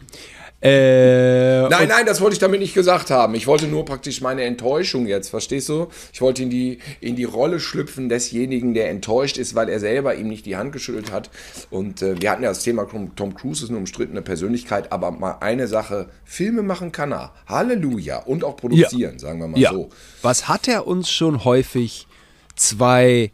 Äh, 0.64 1.68
nein, 1.68 1.90
nein, 1.90 2.06
das 2.06 2.22
wollte 2.22 2.36
ich 2.36 2.40
damit 2.40 2.62
nicht 2.62 2.74
gesagt 2.74 3.12
haben. 3.12 3.36
Ich 3.36 3.48
wollte 3.48 3.68
nur 3.68 3.84
praktisch 3.84 4.22
meine 4.22 4.44
Enttäuschung 4.44 5.06
jetzt, 5.08 5.28
verstehst 5.30 5.68
du? 5.68 5.88
Ich 6.14 6.22
wollte 6.22 6.44
in 6.44 6.50
die, 6.50 6.80
in 7.02 7.18
die 7.18 7.26
Rolle 7.26 7.60
schlüpfen 7.60 8.08
desjenigen, 8.08 8.74
der 8.74 8.90
enttäuscht 8.90 9.38
ist, 9.38 9.56
weil 9.56 9.68
er 9.68 9.82
selber 9.82 10.16
ihm 10.16 10.30
nicht 10.30 10.46
die 10.46 10.56
Hand 10.56 10.72
geschüttelt 10.72 11.12
hat. 11.12 11.30
Und 11.70 12.02
äh, 12.02 12.22
wir 12.22 12.32
hatten 12.32 12.44
ja 12.44 12.50
das 12.50 12.64
Thema, 12.64 12.88
Tom 13.18 13.36
Cruise 13.36 13.66
ist 13.66 13.72
eine 13.72 13.78
umstrittene 13.78 14.22
Persönlichkeit, 14.22 14.94
aber 14.94 15.12
mal 15.12 15.38
eine 15.42 15.68
Sache, 15.68 16.08
Filme 16.24 16.64
machen 16.64 16.94
kann 16.94 17.12
er. 17.12 17.34
Halleluja. 17.46 18.20
Und 18.20 18.46
auch 18.46 18.56
produzieren, 18.56 19.14
ja. 19.16 19.20
sagen 19.20 19.40
wir 19.40 19.50
mal 19.50 19.60
ja. 19.60 19.72
so. 19.72 19.90
Was 20.22 20.48
hat 20.48 20.70
er 20.70 20.88
uns 20.88 21.12
schon 21.12 21.44
häufig 21.44 22.08
zwei 22.56 23.32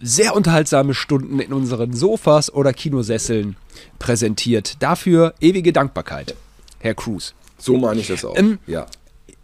sehr 0.00 0.34
unterhaltsame 0.34 0.94
Stunden 0.94 1.40
in 1.40 1.52
unseren 1.52 1.94
Sofas 1.94 2.52
oder 2.52 2.72
Kinosesseln 2.72 3.56
präsentiert. 3.98 4.76
Dafür 4.80 5.34
ewige 5.40 5.72
Dankbarkeit, 5.72 6.34
Herr 6.78 6.94
Cruz. 6.94 7.34
So 7.58 7.76
meine 7.76 8.00
ich 8.00 8.08
das 8.08 8.24
auch. 8.24 8.36
Ähm, 8.36 8.58
ja. 8.66 8.86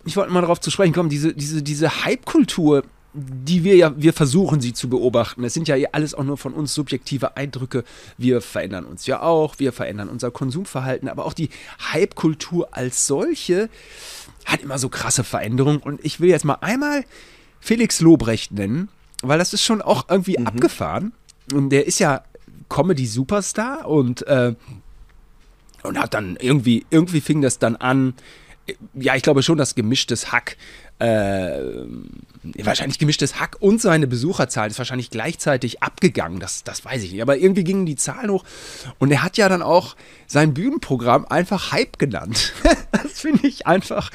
Ich 0.05 0.17
wollte 0.17 0.33
mal 0.33 0.41
darauf 0.41 0.61
zu 0.61 0.71
sprechen 0.71 0.93
kommen, 0.93 1.09
diese, 1.09 1.33
diese, 1.33 1.63
diese 1.63 2.05
Hype-Kultur, 2.05 2.85
die 3.15 3.63
wir 3.63 3.77
ja, 3.77 3.93
wir 3.97 4.13
versuchen 4.13 4.61
sie 4.61 4.73
zu 4.73 4.89
beobachten. 4.89 5.45
Es 5.45 5.55
sind 5.55 5.69
ja 5.69 5.77
alles 5.93 6.15
auch 6.15 6.25
nur 6.25 6.39
von 6.39 6.55
uns 6.55 6.75
subjektive 6.75 7.37
Eindrücke. 7.37 7.85
Wir 8.19 8.41
verändern 8.41 8.85
uns 8.85 9.07
ja 9.07 9.23
auch, 9.23 9.59
wir 9.59 9.73
verändern 9.73 10.09
unser 10.09 10.31
Konsumverhalten, 10.31 11.09
aber 11.09 11.25
auch 11.25 11.35
die 11.35 11.51
Hype-Kultur 11.93 12.69
als 12.73 13.07
solche 13.07 13.69
hat 14.45 14.63
immer 14.63 14.79
so 14.79 14.89
krasse 14.89 15.25
Veränderungen. 15.25 15.79
Und 15.79 16.05
ich 16.05 16.21
will 16.21 16.31
jetzt 16.31 16.45
mal 16.45 16.59
einmal 16.61 17.05
Felix 17.61 18.01
Lobrecht 18.01 18.53
nennen, 18.53 18.89
weil 19.23 19.39
das 19.39 19.53
ist 19.53 19.63
schon 19.63 19.81
auch 19.81 20.09
irgendwie 20.09 20.39
mhm. 20.39 20.47
abgefahren. 20.47 21.13
Und 21.53 21.71
der 21.71 21.87
ist 21.87 21.99
ja 21.99 22.23
Comedy-Superstar 22.69 23.89
und, 23.89 24.27
äh, 24.27 24.55
und 25.83 25.99
hat 25.99 26.15
dann 26.15 26.37
irgendwie, 26.37 26.87
irgendwie 26.91 27.21
fing 27.21 27.41
das 27.41 27.59
dann 27.59 27.77
an. 27.77 28.15
Ja, 28.95 29.17
ich 29.17 29.23
glaube 29.23 29.43
schon, 29.43 29.59
dass 29.59 29.75
gemischtes 29.75 30.31
Hack, 30.31 30.57
äh, 31.03 31.85
wahrscheinlich 32.65 32.99
gemischtes 32.99 33.41
Hack 33.41 33.57
und 33.61 33.81
seine 33.81 34.07
Besucherzahl 34.07 34.71
ist 34.71 34.79
wahrscheinlich 34.79 35.11
gleichzeitig 35.11 35.83
abgegangen. 35.83 36.39
Das, 36.39 36.63
das 36.63 36.85
weiß 36.85 37.03
ich 37.03 37.13
nicht. 37.13 37.23
Aber 37.23 37.37
irgendwie 37.37 37.65
gingen 37.65 37.87
die 37.87 37.97
Zahlen 37.97 38.31
hoch. 38.31 38.45
Und 38.99 39.11
er 39.11 39.23
hat 39.23 39.37
ja 39.37 39.49
dann 39.49 39.63
auch 39.63 39.97
sein 40.29 40.55
Bühnenprogramm 40.55 41.27
einfach 41.27 41.73
Hype 41.73 41.99
genannt. 41.99 42.53
das 42.93 43.21
finde 43.21 43.47
ich 43.49 43.67
einfach. 43.67 44.11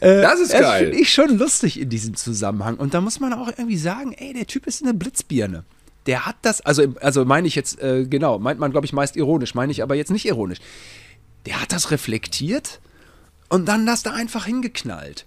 Äh, 0.00 0.22
Das 0.22 0.38
ist 0.38 0.52
geil. 0.52 0.84
finde 0.84 1.00
ich 1.00 1.12
schon 1.12 1.38
lustig 1.38 1.80
in 1.80 1.88
diesem 1.88 2.14
Zusammenhang. 2.14 2.76
Und 2.76 2.94
da 2.94 3.00
muss 3.00 3.18
man 3.18 3.32
auch 3.32 3.48
irgendwie 3.48 3.76
sagen, 3.78 4.12
ey, 4.12 4.32
der 4.32 4.46
Typ 4.46 4.66
ist 4.66 4.82
eine 4.82 4.94
Blitzbirne. 4.94 5.64
Der 6.06 6.24
hat 6.24 6.36
das, 6.42 6.60
also, 6.60 6.94
also 7.00 7.24
meine 7.24 7.48
ich 7.48 7.56
jetzt, 7.56 7.80
äh, 7.82 8.04
genau, 8.06 8.38
meint 8.38 8.60
man, 8.60 8.70
glaube 8.70 8.86
ich, 8.86 8.92
meist 8.92 9.16
ironisch, 9.16 9.56
meine 9.56 9.72
ich 9.72 9.82
aber 9.82 9.96
jetzt 9.96 10.12
nicht 10.12 10.26
ironisch. 10.26 10.58
Der 11.46 11.60
hat 11.60 11.72
das 11.72 11.90
reflektiert 11.90 12.80
und 13.48 13.66
dann 13.66 13.86
das 13.86 14.04
da 14.04 14.12
einfach 14.12 14.46
hingeknallt. 14.46 15.26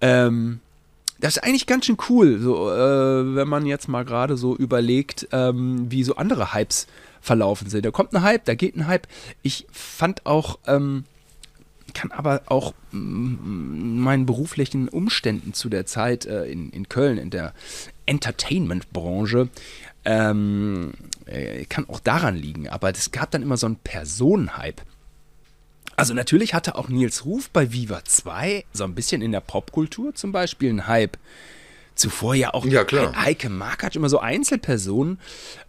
Ähm, 0.00 0.60
das 1.18 1.36
ist 1.36 1.44
eigentlich 1.44 1.66
ganz 1.66 1.86
schön 1.86 1.96
cool, 2.08 2.38
so, 2.40 2.70
äh, 2.70 3.34
wenn 3.34 3.48
man 3.48 3.64
jetzt 3.64 3.88
mal 3.88 4.04
gerade 4.04 4.36
so 4.36 4.54
überlegt, 4.54 5.28
ähm, 5.32 5.90
wie 5.90 6.04
so 6.04 6.16
andere 6.16 6.52
Hypes 6.52 6.86
verlaufen 7.20 7.68
sind. 7.70 7.84
Da 7.84 7.90
kommt 7.90 8.14
ein 8.14 8.22
Hype, 8.22 8.44
da 8.44 8.54
geht 8.54 8.76
ein 8.76 8.86
Hype. 8.86 9.06
Ich 9.42 9.66
fand 9.72 10.26
auch, 10.26 10.58
ähm, 10.66 11.04
kann 11.94 12.12
aber 12.12 12.42
auch 12.46 12.74
mm, 12.92 13.98
meinen 13.98 14.26
beruflichen 14.26 14.88
Umständen 14.88 15.54
zu 15.54 15.68
der 15.70 15.86
Zeit 15.86 16.26
äh, 16.26 16.44
in, 16.44 16.70
in 16.70 16.88
Köln, 16.88 17.16
in 17.16 17.30
der 17.30 17.54
Entertainment-Branche, 18.04 19.48
ähm, 20.04 20.92
äh, 21.24 21.64
kann 21.64 21.88
auch 21.88 22.00
daran 22.00 22.36
liegen. 22.36 22.68
Aber 22.68 22.90
es 22.90 23.10
gab 23.10 23.30
dann 23.30 23.42
immer 23.42 23.56
so 23.56 23.66
einen 23.66 23.76
Personenhype. 23.76 24.82
Also 25.96 26.12
natürlich 26.14 26.54
hatte 26.54 26.74
auch 26.74 26.88
Nils 26.88 27.24
Ruf 27.24 27.48
bei 27.50 27.72
Viva 27.72 28.04
2 28.04 28.64
so 28.72 28.84
ein 28.84 28.94
bisschen 28.94 29.22
in 29.22 29.32
der 29.32 29.40
Popkultur 29.40 30.14
zum 30.14 30.32
Beispiel 30.32 30.68
einen 30.70 30.86
Hype. 30.86 31.16
Zuvor 31.94 32.34
ja 32.34 32.52
auch 32.52 32.66
Ja, 32.66 32.84
Heike 33.16 33.48
Markatsch, 33.48 33.96
immer 33.96 34.10
so 34.10 34.18
Einzelpersonen. 34.18 35.18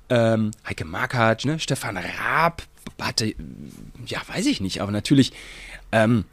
Ähm, 0.09 0.51
Heike 0.67 0.83
Markatsch, 0.83 1.45
ne? 1.45 1.59
Stefan 1.59 1.97
Raab 1.97 2.63
hatte, 3.01 3.33
ja, 4.05 4.21
weiß 4.27 4.45
ich 4.47 4.59
nicht, 4.59 4.81
aber 4.81 4.91
natürlich, 4.91 5.31
ähm, 5.91 6.25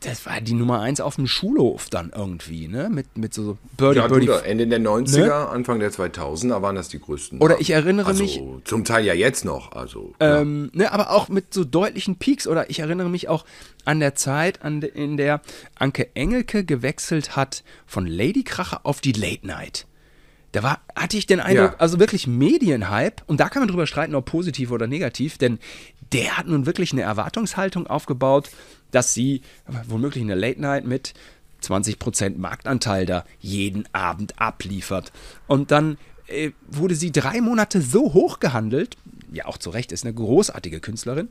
das 0.00 0.26
war 0.26 0.40
die 0.40 0.54
Nummer 0.54 0.80
eins 0.80 1.00
auf 1.00 1.16
dem 1.16 1.26
Schulhof 1.26 1.88
dann 1.90 2.12
irgendwie, 2.14 2.68
ne? 2.68 2.88
Mit, 2.88 3.18
mit 3.18 3.34
so 3.34 3.58
Birdie, 3.76 3.98
Ja, 3.98 4.06
du, 4.06 4.14
Birdie. 4.14 4.26
da, 4.28 4.38
Ende 4.40 4.66
der 4.68 4.78
90er, 4.78 5.48
Anfang 5.48 5.80
der 5.80 5.90
2000er 5.90 6.62
waren 6.62 6.76
das 6.76 6.88
die 6.88 7.00
größten. 7.00 7.40
Oder 7.40 7.60
ich 7.60 7.70
erinnere 7.70 8.06
also, 8.06 8.22
mich- 8.22 8.40
Zum 8.64 8.84
Teil 8.84 9.04
ja 9.04 9.14
jetzt 9.14 9.44
noch. 9.44 9.72
Also, 9.72 10.14
ja. 10.20 10.40
Ähm, 10.42 10.70
ne, 10.72 10.92
aber 10.92 11.10
auch 11.10 11.28
mit 11.28 11.52
so 11.52 11.64
deutlichen 11.64 12.16
Peaks. 12.16 12.46
Oder 12.46 12.70
ich 12.70 12.78
erinnere 12.78 13.08
mich 13.08 13.28
auch 13.28 13.44
an 13.84 13.98
der 13.98 14.14
Zeit, 14.14 14.62
an 14.62 14.82
in 14.82 15.16
der 15.16 15.40
Anke 15.74 16.14
Engelke 16.14 16.64
gewechselt 16.64 17.34
hat 17.34 17.64
von 17.84 18.06
Lady 18.06 18.44
Kracher 18.44 18.80
auf 18.84 19.00
die 19.00 19.12
Late 19.12 19.46
Night. 19.48 19.86
Da 20.52 20.62
war, 20.62 20.80
hatte 20.96 21.16
ich 21.18 21.26
den 21.26 21.40
Eindruck, 21.40 21.72
Ja. 21.72 21.78
also 21.78 21.98
wirklich 22.00 22.26
Medienhype, 22.26 23.22
und 23.26 23.38
da 23.40 23.48
kann 23.48 23.60
man 23.60 23.68
drüber 23.68 23.86
streiten, 23.86 24.14
ob 24.14 24.24
positiv 24.24 24.70
oder 24.70 24.86
negativ, 24.86 25.36
denn 25.38 25.58
der 26.12 26.38
hat 26.38 26.46
nun 26.46 26.64
wirklich 26.64 26.92
eine 26.92 27.02
Erwartungshaltung 27.02 27.86
aufgebaut, 27.86 28.48
dass 28.90 29.12
sie 29.12 29.42
womöglich 29.86 30.24
eine 30.24 30.34
Late 30.34 30.60
Night 30.60 30.86
mit 30.86 31.12
20% 31.62 32.38
Marktanteil 32.38 33.04
da 33.04 33.24
jeden 33.40 33.84
Abend 33.92 34.40
abliefert. 34.40 35.12
Und 35.46 35.70
dann 35.70 35.98
äh, 36.28 36.52
wurde 36.66 36.94
sie 36.94 37.12
drei 37.12 37.40
Monate 37.40 37.80
so 37.80 38.12
hoch 38.12 38.40
gehandelt, 38.40 38.96
ja 39.32 39.46
auch 39.46 39.58
zu 39.58 39.70
Recht, 39.70 39.92
ist 39.92 40.04
eine 40.04 40.14
großartige 40.14 40.80
Künstlerin. 40.80 41.28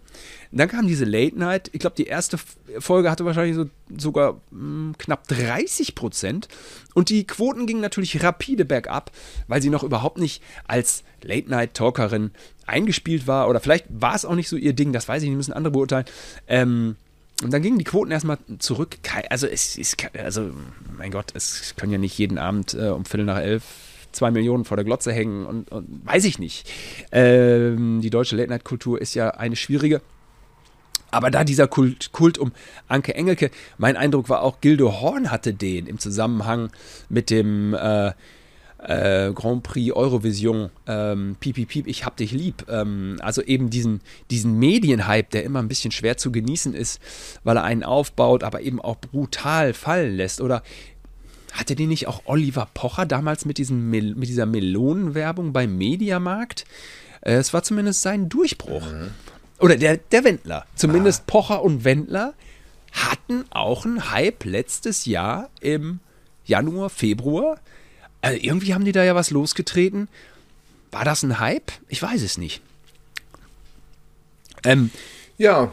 Dann 0.52 0.70
kam 0.70 0.88
diese 0.88 1.06
Late 1.06 1.38
Night, 1.38 1.70
ich 1.74 1.80
glaube, 1.80 1.96
die 1.96 2.06
erste 2.06 2.38
Folge 2.80 3.10
hatte 3.10 3.26
wahrscheinlich 3.26 3.56
so, 3.56 3.66
sogar 3.98 4.40
mh, 4.52 4.94
knapp 4.98 5.28
30 5.28 5.96
Prozent. 5.96 6.48
Und 6.94 7.10
die 7.10 7.26
Quoten 7.26 7.66
gingen 7.66 7.82
natürlich 7.82 8.22
rapide 8.24 8.66
bergab, 8.66 9.12
weil 9.48 9.62
sie 9.62 9.70
noch 9.70 9.84
überhaupt 9.84 10.18
nicht 10.18 10.44
als 10.68 11.04
Late 11.22 11.50
Night 11.50 11.74
Talkerin 11.74 12.32
eingespielt 12.66 13.28
war. 13.28 13.50
Oder 13.50 13.60
vielleicht 13.60 13.86
war 13.90 14.16
es 14.16 14.26
auch 14.26 14.36
nicht 14.36 14.50
so 14.50 14.56
ihr 14.56 14.74
Ding, 14.74 14.94
das 14.94 15.08
weiß 15.08 15.24
ich 15.24 15.30
nicht, 15.30 15.38
müssen 15.38 15.54
andere 15.54 15.72
beurteilen. 15.72 16.06
Ähm, 16.48 16.96
und 17.44 17.54
dann 17.54 17.62
gingen 17.62 17.78
die 17.78 17.84
Quoten 17.84 18.12
erstmal 18.12 18.40
zurück. 18.58 18.98
Also 19.30 19.46
es 19.46 19.78
ist, 19.78 19.98
also 20.18 20.50
mein 20.98 21.12
Gott, 21.12 21.34
es 21.36 21.76
können 21.78 21.92
ja 21.92 22.00
nicht 22.00 22.18
jeden 22.18 22.40
Abend 22.40 22.74
äh, 22.74 22.90
um 22.90 23.06
Viertel 23.06 23.26
nach 23.26 23.38
elf 23.38 23.64
zwei 24.12 24.32
Millionen 24.32 24.66
vor 24.66 24.78
der 24.78 24.86
Glotze 24.86 25.12
hängen 25.12 25.46
und, 25.46 25.72
und 25.72 26.06
weiß 26.06 26.26
ich 26.26 26.40
nicht. 26.40 26.70
Ähm, 27.12 28.02
die 28.02 28.10
deutsche 28.10 28.36
Late-Night-Kultur 28.36 29.02
ist 29.02 29.14
ja 29.14 29.30
eine 29.32 29.56
schwierige. 29.56 30.02
Aber 31.10 31.32
da 31.32 31.44
dieser 31.44 31.68
Kult, 31.68 32.12
Kult 32.12 32.38
um 32.38 32.52
Anke 32.88 33.16
Engelke, 33.16 33.50
mein 33.78 33.96
Eindruck 33.96 34.30
war 34.30 34.42
auch, 34.42 34.60
Gildo 34.60 35.00
Horn 35.02 35.32
hatte 35.32 35.54
den 35.54 35.88
im 35.88 36.00
Zusammenhang 36.00 36.70
mit 37.10 37.30
dem 37.30 37.74
äh, 37.74 38.12
äh, 38.80 39.32
Grand 39.34 39.64
Prix 39.64 39.96
Eurovision, 39.96 40.70
ähm, 40.86 41.36
Piep, 41.40 41.56
Piep, 41.56 41.70
Piep, 41.70 41.88
ich 41.88 42.06
hab 42.06 42.18
dich 42.18 42.32
lieb. 42.32 42.66
Ähm, 42.70 43.18
also 43.22 43.42
eben 43.42 43.70
diesen, 43.70 44.02
diesen 44.30 44.60
Medienhype, 44.60 45.30
der 45.32 45.44
immer 45.44 45.60
ein 45.60 45.68
bisschen 45.68 45.92
schwer 45.92 46.18
zu 46.18 46.32
genießen 46.32 46.74
ist, 46.74 47.02
weil 47.44 47.58
er 47.58 47.64
einen 47.64 47.84
aufbaut, 47.84 48.44
aber 48.44 48.62
eben 48.62 48.82
auch 48.82 48.98
brutal 48.98 49.74
fallen 49.74 50.16
lässt. 50.16 50.42
Oder 50.42 50.62
hatte 51.54 51.76
die 51.76 51.88
nicht 51.88 52.08
auch 52.08 52.22
Oliver 52.26 52.68
Pocher 52.74 53.06
damals 53.06 53.46
mit, 53.46 53.58
diesem 53.58 53.90
Mel 53.90 54.16
mit 54.16 54.30
dieser 54.30 54.46
Melonenwerbung 54.46 55.54
beim 55.54 55.78
Mediamarkt? 55.78 56.66
Äh, 57.22 57.34
Es 57.36 57.54
war 57.54 57.64
zumindest 57.64 58.02
sein 58.02 58.30
Durchbruch. 58.30 58.84
Oder 59.60 59.76
der, 59.76 59.98
der 59.98 60.24
Wendler. 60.24 60.66
Zumindest 60.76 61.26
Pocher 61.28 61.64
und 61.64 61.84
Wendler 61.84 62.34
hatten 62.92 63.46
auch 63.50 63.86
einen 63.86 64.12
Hype 64.12 64.46
letztes 64.46 65.06
Jahr 65.06 65.50
im 65.62 66.00
Januar, 66.46 66.90
Februar. 66.90 67.60
Also 68.22 68.40
irgendwie 68.42 68.74
haben 68.74 68.86
die 68.86 68.92
da 68.92 69.04
ja 69.04 69.16
was 69.16 69.32
losgetreten. 69.32 70.08
War 70.92 71.06
das 71.06 71.24
ein 71.24 71.40
Hype? 71.40 71.72
Ich 71.90 72.02
weiß 72.02 72.22
es 72.22 72.38
nicht. 72.38 72.62
Ähm, 74.64 74.92
Ja, 75.38 75.72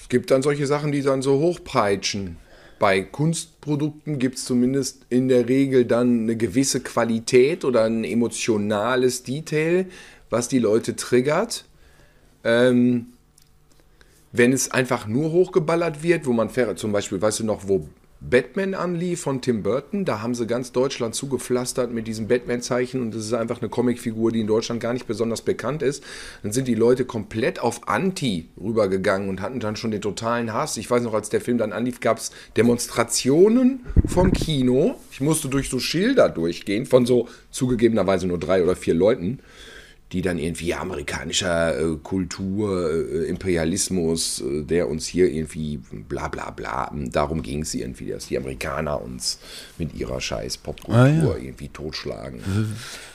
es 0.00 0.08
gibt 0.08 0.30
dann 0.30 0.42
solche 0.42 0.66
Sachen, 0.66 0.92
die 0.92 1.02
dann 1.02 1.22
so 1.22 1.38
hochpeitschen. 1.38 2.36
Bei 2.80 3.02
Kunstprodukten 3.02 4.18
gibt 4.18 4.38
es 4.38 4.46
zumindest 4.46 5.04
in 5.10 5.28
der 5.28 5.50
Regel 5.50 5.84
dann 5.84 6.22
eine 6.22 6.34
gewisse 6.34 6.80
Qualität 6.80 7.66
oder 7.66 7.84
ein 7.84 8.04
emotionales 8.04 9.22
Detail, 9.22 9.84
was 10.30 10.48
die 10.48 10.60
Leute 10.60 10.96
triggert. 10.96 11.66
Ähm, 12.42 13.08
wenn 14.32 14.54
es 14.54 14.70
einfach 14.70 15.06
nur 15.06 15.30
hochgeballert 15.30 16.02
wird, 16.02 16.24
wo 16.24 16.32
man 16.32 16.48
zum 16.76 16.92
Beispiel, 16.92 17.20
weißt 17.20 17.40
du 17.40 17.44
noch, 17.44 17.68
wo 17.68 17.86
Batman 18.22 18.74
anlief 18.74 19.22
von 19.22 19.40
Tim 19.40 19.62
Burton, 19.62 20.04
da 20.04 20.20
haben 20.20 20.34
sie 20.34 20.46
ganz 20.46 20.72
Deutschland 20.72 21.14
zugepflastert 21.14 21.90
mit 21.90 22.06
diesem 22.06 22.28
Batman-Zeichen 22.28 23.00
und 23.00 23.14
das 23.14 23.24
ist 23.24 23.32
einfach 23.32 23.62
eine 23.62 23.70
Comicfigur, 23.70 24.30
die 24.30 24.40
in 24.40 24.46
Deutschland 24.46 24.80
gar 24.80 24.92
nicht 24.92 25.06
besonders 25.06 25.40
bekannt 25.40 25.82
ist. 25.82 26.04
Dann 26.42 26.52
sind 26.52 26.68
die 26.68 26.74
Leute 26.74 27.06
komplett 27.06 27.60
auf 27.60 27.88
Anti 27.88 28.50
rübergegangen 28.60 29.30
und 29.30 29.40
hatten 29.40 29.58
dann 29.58 29.74
schon 29.74 29.90
den 29.90 30.02
totalen 30.02 30.52
Hass. 30.52 30.76
Ich 30.76 30.90
weiß 30.90 31.02
noch, 31.02 31.14
als 31.14 31.30
der 31.30 31.40
Film 31.40 31.56
dann 31.56 31.72
anlief, 31.72 32.00
gab 32.00 32.18
es 32.18 32.30
Demonstrationen 32.58 33.86
vom 34.06 34.32
Kino. 34.32 34.96
Ich 35.10 35.22
musste 35.22 35.48
durch 35.48 35.70
so 35.70 35.78
Schilder 35.78 36.28
durchgehen 36.28 36.84
von 36.84 37.06
so 37.06 37.26
zugegebenerweise 37.50 38.26
nur 38.26 38.38
drei 38.38 38.62
oder 38.62 38.76
vier 38.76 38.94
Leuten 38.94 39.38
die 40.12 40.22
dann 40.22 40.38
irgendwie 40.38 40.66
ja, 40.68 40.80
amerikanischer 40.80 41.78
äh, 41.78 41.96
Kultur, 42.02 42.90
äh, 42.90 43.28
Imperialismus, 43.28 44.40
äh, 44.40 44.62
der 44.62 44.88
uns 44.88 45.06
hier 45.06 45.30
irgendwie 45.30 45.78
bla 46.08 46.28
bla 46.28 46.50
bla, 46.50 46.90
darum 47.12 47.42
ging 47.42 47.62
es 47.62 47.74
irgendwie, 47.74 48.08
dass 48.08 48.26
die 48.26 48.36
Amerikaner 48.36 49.00
uns 49.00 49.38
mit 49.78 49.94
ihrer 49.94 50.20
scheiß 50.20 50.58
Popkultur 50.58 51.00
Ah, 51.00 51.06
ja. 51.08 51.36
irgendwie 51.36 51.68
totschlagen. 51.68 52.40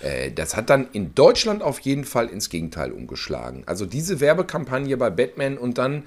äh, 0.02 0.32
das 0.32 0.56
hat 0.56 0.70
dann 0.70 0.88
in 0.94 1.14
Deutschland 1.16 1.62
auf 1.62 1.80
jeden 1.80 2.06
Fall 2.06 2.28
ins 2.28 2.50
Gegenteil 2.50 2.92
umgeschlagen. 2.92 3.64
Also 3.66 3.86
diese 3.86 4.22
Werbekampagne 4.22 4.96
bei 4.96 5.10
Batman 5.10 5.58
und 5.58 5.78
dann 5.78 6.04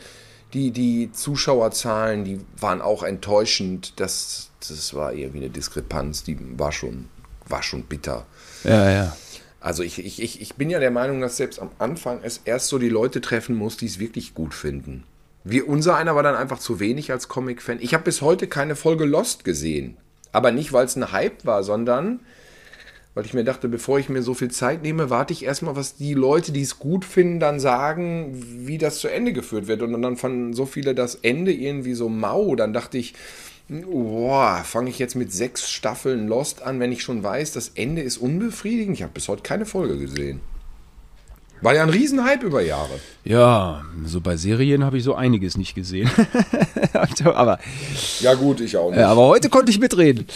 die, 0.55 0.70
die 0.70 1.11
Zuschauerzahlen, 1.12 2.24
die 2.24 2.40
waren 2.59 2.81
auch 2.81 3.03
enttäuschend. 3.03 4.01
Das, 4.01 4.48
das 4.66 4.94
war 4.94 5.12
irgendwie 5.12 5.38
eine 5.38 5.51
Diskrepanz, 5.51 6.24
die 6.24 6.38
war 6.59 6.72
schon, 6.72 7.11
war 7.46 7.62
schon 7.62 7.83
bitter. 7.83 8.27
ja, 8.64 8.90
ja. 8.90 9.16
Also 9.60 9.82
ich, 9.82 9.98
ich, 9.98 10.22
ich, 10.22 10.40
ich 10.40 10.54
bin 10.54 10.70
ja 10.70 10.78
der 10.78 10.90
Meinung, 10.90 11.20
dass 11.20 11.36
selbst 11.36 11.60
am 11.60 11.70
Anfang 11.78 12.20
es 12.22 12.40
erst 12.44 12.68
so 12.68 12.78
die 12.78 12.88
Leute 12.88 13.20
treffen 13.20 13.56
muss, 13.56 13.76
die 13.76 13.86
es 13.86 13.98
wirklich 13.98 14.34
gut 14.34 14.54
finden. 14.54 15.04
Wir, 15.44 15.68
unser 15.68 15.96
einer 15.96 16.14
war 16.14 16.22
dann 16.22 16.36
einfach 16.36 16.58
zu 16.58 16.78
wenig 16.78 17.10
als 17.10 17.28
Comic-Fan. 17.28 17.78
Ich 17.80 17.94
habe 17.94 18.04
bis 18.04 18.22
heute 18.22 18.46
keine 18.46 18.76
Folge 18.76 19.04
Lost 19.04 19.44
gesehen. 19.44 19.96
Aber 20.30 20.52
nicht, 20.52 20.72
weil 20.72 20.84
es 20.84 20.96
ein 20.96 21.10
Hype 21.10 21.44
war, 21.46 21.64
sondern 21.64 22.20
weil 23.14 23.24
ich 23.24 23.34
mir 23.34 23.42
dachte, 23.42 23.68
bevor 23.68 23.98
ich 23.98 24.08
mir 24.08 24.22
so 24.22 24.32
viel 24.32 24.50
Zeit 24.50 24.82
nehme, 24.82 25.10
warte 25.10 25.32
ich 25.32 25.44
erstmal, 25.44 25.74
was 25.74 25.96
die 25.96 26.14
Leute, 26.14 26.52
die 26.52 26.62
es 26.62 26.78
gut 26.78 27.04
finden, 27.04 27.40
dann 27.40 27.58
sagen, 27.58 28.44
wie 28.64 28.78
das 28.78 29.00
zu 29.00 29.08
Ende 29.08 29.32
geführt 29.32 29.66
wird. 29.66 29.82
Und 29.82 30.00
dann 30.00 30.16
fanden 30.16 30.52
so 30.52 30.66
viele 30.66 30.94
das 30.94 31.16
Ende 31.16 31.52
irgendwie 31.52 31.94
so 31.94 32.09
mau. 32.09 32.54
Dann 32.54 32.72
dachte 32.72 32.96
ich, 32.96 33.14
boah, 33.68 34.62
fange 34.64 34.90
ich 34.90 34.98
jetzt 34.98 35.14
mit 35.14 35.32
sechs 35.32 35.70
Staffeln 35.70 36.28
Lost 36.28 36.62
an, 36.62 36.80
wenn 36.80 36.92
ich 36.92 37.02
schon 37.02 37.22
weiß, 37.22 37.52
das 37.52 37.72
Ende 37.74 38.02
ist 38.02 38.18
unbefriedigend. 38.18 38.96
Ich 38.96 39.02
habe 39.02 39.12
bis 39.12 39.28
heute 39.28 39.42
keine 39.42 39.66
Folge 39.66 39.98
gesehen. 39.98 40.40
War 41.60 41.74
ja 41.74 41.82
ein 41.82 41.88
Riesenhype 41.90 42.46
über 42.46 42.62
Jahre. 42.62 43.00
Ja, 43.24 43.84
so 44.04 44.20
bei 44.20 44.36
Serien 44.36 44.84
habe 44.84 44.98
ich 44.98 45.04
so 45.04 45.14
einiges 45.16 45.56
nicht 45.56 45.74
gesehen. 45.74 46.08
aber, 47.24 47.58
Ja 48.20 48.34
gut, 48.34 48.60
ich 48.60 48.76
auch 48.76 48.90
nicht. 48.90 49.00
aber 49.00 49.26
heute 49.26 49.48
konnte 49.48 49.70
ich 49.72 49.80
mitreden. 49.80 50.26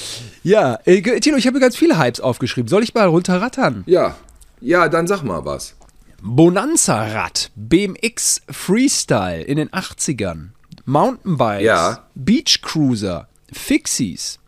Ja, 0.42 0.80
äh, 0.84 1.00
Tilo, 1.20 1.36
ich 1.36 1.46
habe 1.46 1.60
ganz 1.60 1.76
viele 1.76 1.98
Hypes 1.98 2.20
aufgeschrieben. 2.20 2.68
Soll 2.68 2.82
ich 2.82 2.94
mal 2.94 3.06
runterrattern? 3.06 3.84
ja. 3.86 4.16
ja, 4.60 4.88
dann 4.88 5.06
sag 5.06 5.22
mal 5.22 5.44
was. 5.44 5.76
Bonanza-Rad, 6.22 7.50
BMX 7.56 8.42
Freestyle 8.50 9.42
in 9.42 9.56
den 9.56 9.70
80ern. 9.70 10.48
Mountainbikes, 10.84 11.64
Ja. 11.64 12.06
Beach 12.14 12.60
Cruiser, 12.62 13.28
Fixies. 13.52 14.38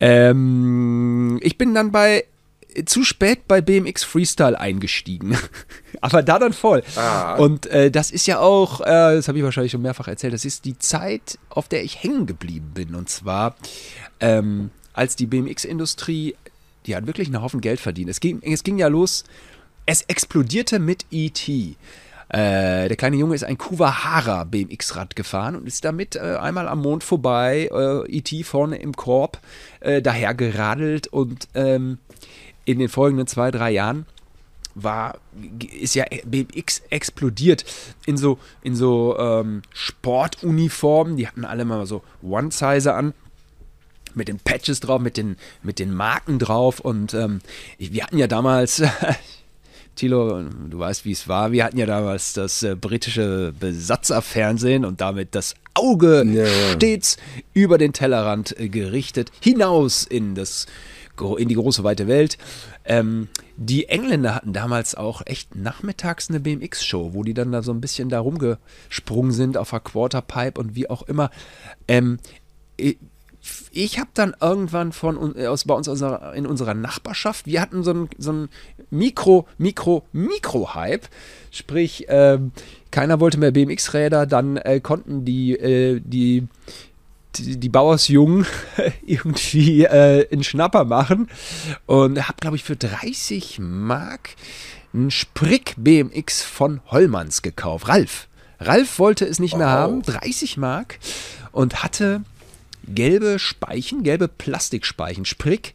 Ähm, 0.00 1.38
ich 1.42 1.58
bin 1.58 1.74
dann 1.74 1.90
bei 1.90 2.24
zu 2.86 3.02
spät 3.02 3.48
bei 3.48 3.60
BMX 3.60 4.04
Freestyle 4.04 4.58
eingestiegen. 4.58 5.36
Aber 6.00 6.22
da 6.22 6.38
dann 6.38 6.52
voll. 6.52 6.82
Ah. 6.96 7.34
Und 7.34 7.66
äh, 7.66 7.90
das 7.90 8.10
ist 8.10 8.26
ja 8.26 8.38
auch, 8.38 8.80
äh, 8.82 8.84
das 9.16 9.26
habe 9.28 9.38
ich 9.38 9.44
wahrscheinlich 9.44 9.72
schon 9.72 9.82
mehrfach 9.82 10.06
erzählt, 10.06 10.32
das 10.32 10.44
ist 10.44 10.64
die 10.64 10.78
Zeit, 10.78 11.38
auf 11.48 11.68
der 11.68 11.82
ich 11.82 12.02
hängen 12.02 12.26
geblieben 12.26 12.70
bin. 12.74 12.94
Und 12.94 13.08
zwar, 13.08 13.56
ähm, 14.20 14.70
als 14.92 15.16
die 15.16 15.26
BMX-Industrie, 15.26 16.36
die 16.86 16.94
hat 16.94 17.06
wirklich 17.06 17.28
einen 17.28 17.42
Haufen 17.42 17.60
Geld 17.60 17.80
verdient. 17.80 18.10
Es 18.10 18.20
ging, 18.20 18.40
es 18.42 18.62
ging 18.62 18.78
ja 18.78 18.88
los, 18.88 19.24
es 19.86 20.02
explodierte 20.02 20.78
mit 20.78 21.06
E.T. 21.10 21.76
Äh, 22.28 22.88
der 22.88 22.96
kleine 22.96 23.16
Junge 23.16 23.34
ist 23.34 23.44
ein 23.44 23.56
Kuwahara 23.56 24.44
BMX-Rad 24.44 25.16
gefahren 25.16 25.56
und 25.56 25.66
ist 25.66 25.84
damit 25.84 26.16
äh, 26.16 26.36
einmal 26.40 26.68
am 26.68 26.82
Mond 26.82 27.02
vorbei, 27.02 27.70
äh, 27.72 28.10
E.T. 28.10 28.42
vorne 28.42 28.76
im 28.76 28.94
Korb, 28.94 29.38
äh, 29.80 30.02
daher 30.02 30.34
geradelt 30.34 31.06
und 31.06 31.48
ähm, 31.54 31.98
in 32.66 32.78
den 32.78 32.90
folgenden 32.90 33.26
zwei, 33.26 33.50
drei 33.50 33.70
Jahren 33.70 34.04
war, 34.82 35.18
ist 35.80 35.94
ja 35.94 36.04
BMX 36.24 36.82
explodiert 36.90 37.64
in 38.06 38.16
so, 38.16 38.38
in 38.62 38.76
so 38.76 39.18
ähm, 39.18 39.62
Sportuniformen. 39.72 41.16
Die 41.16 41.26
hatten 41.26 41.44
alle 41.44 41.64
mal 41.64 41.86
so 41.86 42.02
One-Sizer 42.22 42.94
an. 42.94 43.14
Mit 44.14 44.28
den 44.28 44.38
Patches 44.38 44.80
drauf, 44.80 45.00
mit 45.00 45.16
den, 45.16 45.36
mit 45.62 45.78
den 45.78 45.94
Marken 45.94 46.38
drauf. 46.38 46.80
Und 46.80 47.14
ähm, 47.14 47.40
wir 47.78 48.02
hatten 48.02 48.18
ja 48.18 48.26
damals, 48.26 48.82
Thilo, 49.98 50.42
du 50.42 50.78
weißt, 50.78 51.04
wie 51.04 51.12
es 51.12 51.28
war. 51.28 51.52
Wir 51.52 51.64
hatten 51.64 51.76
ja 51.78 51.86
damals 51.86 52.32
das 52.32 52.62
äh, 52.62 52.76
britische 52.76 53.52
Besatzerfernsehen 53.58 54.84
und 54.84 55.00
damit 55.00 55.34
das 55.34 55.54
Auge 55.74 56.24
Ja, 56.24 56.44
ja. 56.44 56.72
stets 56.72 57.16
über 57.52 57.78
den 57.78 57.92
Tellerrand 57.92 58.58
äh, 58.58 58.68
gerichtet, 58.68 59.30
hinaus 59.40 60.04
in 60.04 60.34
das 60.34 60.66
in 61.38 61.48
die 61.48 61.56
große 61.56 61.82
weite 61.82 62.06
Welt. 62.06 62.38
Ähm, 62.84 63.26
die 63.56 63.88
Engländer 63.88 64.36
hatten 64.36 64.52
damals 64.52 64.94
auch 64.94 65.20
echt 65.26 65.56
nachmittags 65.56 66.30
eine 66.30 66.38
BMX-Show, 66.38 67.12
wo 67.12 67.24
die 67.24 67.34
dann 67.34 67.50
da 67.50 67.62
so 67.64 67.72
ein 67.72 67.80
bisschen 67.80 68.08
da 68.08 68.20
rumgesprungen 68.20 69.32
sind 69.32 69.56
auf 69.56 69.70
der 69.70 69.80
Quarterpipe 69.80 70.60
und 70.60 70.76
wie 70.76 70.88
auch 70.88 71.02
immer. 71.02 71.30
Ähm, 71.88 72.18
ich 73.84 74.00
habe 74.00 74.10
dann 74.12 74.34
irgendwann 74.40 74.90
von 74.90 75.36
äh, 75.36 75.46
aus 75.46 75.64
bei 75.64 75.74
uns 75.74 75.86
unserer, 75.86 76.34
in 76.34 76.46
unserer 76.46 76.74
Nachbarschaft, 76.74 77.46
wir 77.46 77.60
hatten 77.60 77.84
so 77.84 77.92
einen 77.92 78.08
so 78.18 78.48
Mikro, 78.90 79.46
Mikro, 79.56 80.04
Mikro-Hype. 80.12 81.06
Sprich, 81.52 82.06
ähm, 82.08 82.50
keiner 82.90 83.20
wollte 83.20 83.38
mehr 83.38 83.52
BMX-Räder, 83.52 84.26
dann 84.26 84.56
äh, 84.56 84.80
konnten 84.80 85.24
die, 85.24 85.52
äh, 85.52 86.00
die, 86.04 86.48
die, 87.36 87.56
die 87.60 87.68
Bauersjungen 87.68 88.46
irgendwie 89.06 89.84
äh, 89.84 90.26
einen 90.32 90.42
Schnapper 90.42 90.84
machen 90.84 91.28
und 91.86 92.26
habe, 92.26 92.38
glaube 92.40 92.56
ich, 92.56 92.64
für 92.64 92.76
30 92.76 93.60
Mark 93.60 94.30
einen 94.92 95.12
Sprick 95.12 95.74
BMX 95.76 96.42
von 96.42 96.80
Hollmanns 96.90 97.42
gekauft. 97.42 97.86
Ralf. 97.86 98.26
Ralf 98.58 98.98
wollte 98.98 99.24
es 99.24 99.38
nicht 99.38 99.56
mehr 99.56 99.68
Oh. 99.68 99.70
haben, 99.70 100.02
30 100.02 100.56
Mark 100.56 100.98
und 101.52 101.84
hatte 101.84 102.22
gelbe 102.94 103.38
Speichen, 103.38 104.02
gelbe 104.02 104.28
Plastikspeichen. 104.28 105.24
Sprick 105.24 105.74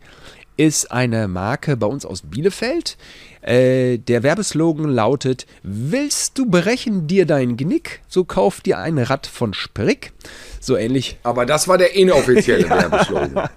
ist 0.57 0.91
eine 0.91 1.27
Marke 1.27 1.77
bei 1.77 1.87
uns 1.87 2.05
aus 2.05 2.21
Bielefeld. 2.21 2.97
Äh, 3.41 3.97
der 3.97 4.23
Werbeslogan 4.23 4.89
lautet: 4.89 5.45
Willst 5.63 6.37
du 6.37 6.45
brechen 6.45 7.07
dir 7.07 7.25
dein 7.25 7.57
Genick? 7.57 8.01
So 8.07 8.23
kauf 8.23 8.61
dir 8.61 8.77
ein 8.77 8.97
Rad 8.97 9.27
von 9.27 9.53
Sprick. 9.53 10.13
So 10.59 10.77
ähnlich, 10.77 11.17
Aber 11.23 11.45
das 11.45 11.67
war 11.67 11.77
der 11.77 11.95
inoffizielle 11.95 12.69
Werbeslogan. 12.69 13.49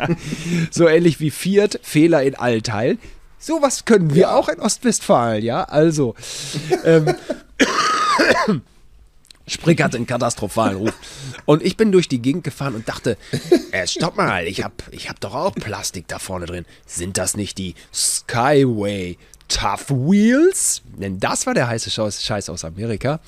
so 0.70 0.88
ähnlich 0.88 1.20
wie 1.20 1.30
Fiat, 1.30 1.78
Fehler 1.82 2.22
in 2.22 2.34
allen 2.34 2.62
Teilen. 2.62 2.98
Sowas 3.38 3.84
können 3.84 4.14
wir 4.14 4.34
auch 4.34 4.48
in 4.48 4.60
Ostwestfalen, 4.60 5.44
ja. 5.44 5.64
Also, 5.64 6.14
ähm, 6.84 7.14
Sprick 9.46 9.82
hatte 9.82 9.96
einen 9.96 10.06
katastrophalen 10.06 10.76
Ruf. 10.76 10.94
Und 11.44 11.62
ich 11.62 11.76
bin 11.76 11.92
durch 11.92 12.08
die 12.08 12.22
Gegend 12.22 12.44
gefahren 12.44 12.74
und 12.74 12.88
dachte, 12.88 13.16
äh, 13.72 13.86
stopp 13.86 14.16
mal, 14.16 14.46
ich 14.46 14.62
hab, 14.62 14.82
ich 14.90 15.08
hab 15.08 15.20
doch 15.20 15.34
auch 15.34 15.54
Plastik 15.54 16.08
da 16.08 16.18
vorne 16.18 16.46
drin. 16.46 16.64
Sind 16.86 17.18
das 17.18 17.36
nicht 17.36 17.58
die 17.58 17.74
Skyway 17.92 19.18
Tough 19.48 19.90
Wheels? 19.90 20.82
Denn 20.96 21.18
das 21.18 21.46
war 21.46 21.54
der 21.54 21.68
heiße 21.68 21.90
Scheiß 21.90 22.48
aus 22.48 22.64
Amerika. 22.64 23.20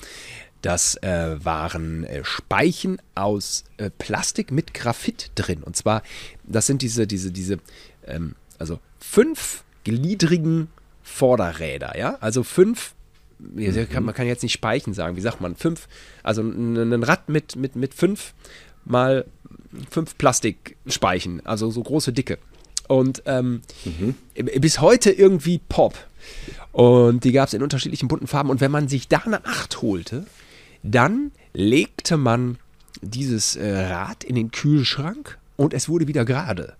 Das 0.61 0.95
äh, 1.03 1.37
waren 1.43 2.05
äh, 2.05 2.23
Speichen 2.23 2.99
aus 3.13 3.65
äh, 3.77 3.91
Plastik 3.91 4.51
mit 4.51 4.73
Graphit 4.73 5.31
drin. 5.35 5.61
Und 5.61 5.75
zwar, 5.75 6.01
das 6.43 6.65
sind 6.65 6.81
diese, 6.81 7.05
diese, 7.05 7.31
diese, 7.31 7.59
ähm, 8.07 8.35
also 8.57 8.79
fünf 8.99 9.63
gliedrigen 9.83 10.69
Vorderräder, 11.03 11.95
ja? 11.97 12.17
Also 12.19 12.41
fünf 12.41 12.95
man 13.39 14.13
kann 14.13 14.27
jetzt 14.27 14.43
nicht 14.43 14.53
Speichen 14.53 14.93
sagen, 14.93 15.15
wie 15.15 15.21
sagt 15.21 15.41
man? 15.41 15.55
Fünf, 15.55 15.87
also 16.23 16.41
ein, 16.41 17.03
Rad 17.03 17.29
mit, 17.29 17.55
mit, 17.55 17.75
mit 17.75 17.93
fünf 17.93 18.33
mal 18.85 19.25
fünf 19.89 20.17
Plastikspeichen, 20.17 21.45
also 21.45 21.69
so 21.69 21.83
große 21.83 22.13
Dicke. 22.13 22.37
Und 22.87 23.23
ähm, 23.25 23.61
bis 24.61 24.79
heute 24.79 25.11
irgendwie 25.11 25.59
Pop. 25.69 25.95
Und 26.71 27.23
die 27.23 27.31
gab 27.31 27.47
es 27.47 27.53
in 27.53 27.63
unterschiedlichen 27.63 28.07
bunten 28.07 28.27
Farben. 28.27 28.49
Und 28.49 28.61
wenn 28.61 28.71
man 28.71 28.87
sich 28.87 29.07
da 29.07 29.19
eine 29.19 29.43
Acht 29.45 29.81
holte, 29.81 30.25
dann 30.83 31.31
legte 31.53 32.17
man 32.17 32.57
dieses 33.01 33.55
äh, 33.55 33.87
Rad 33.87 34.23
in 34.23 34.35
den 34.35 34.51
Kühlschrank 34.51 35.37
und 35.55 35.73
es 35.73 35.89
wurde 35.89 36.07
wieder 36.07 36.25
gerade. 36.25 36.73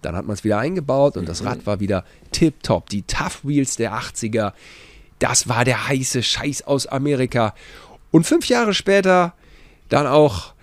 Dann 0.00 0.16
hat 0.16 0.26
man 0.26 0.34
es 0.34 0.42
wieder 0.42 0.58
eingebaut 0.58 1.16
und 1.16 1.28
das 1.28 1.44
Rad 1.44 1.64
war 1.66 1.80
wieder 1.80 2.04
tipptopp. 2.32 2.88
Die 2.88 3.02
Tough 3.02 3.44
Wheels 3.44 3.76
der 3.76 3.94
80er, 3.94 4.52
das 5.22 5.48
war 5.48 5.64
der 5.64 5.88
heiße 5.88 6.22
Scheiß 6.22 6.62
aus 6.62 6.86
Amerika. 6.86 7.54
Und 8.10 8.26
fünf 8.26 8.48
Jahre 8.48 8.74
später 8.74 9.34
dann 9.88 10.06
auch 10.06 10.54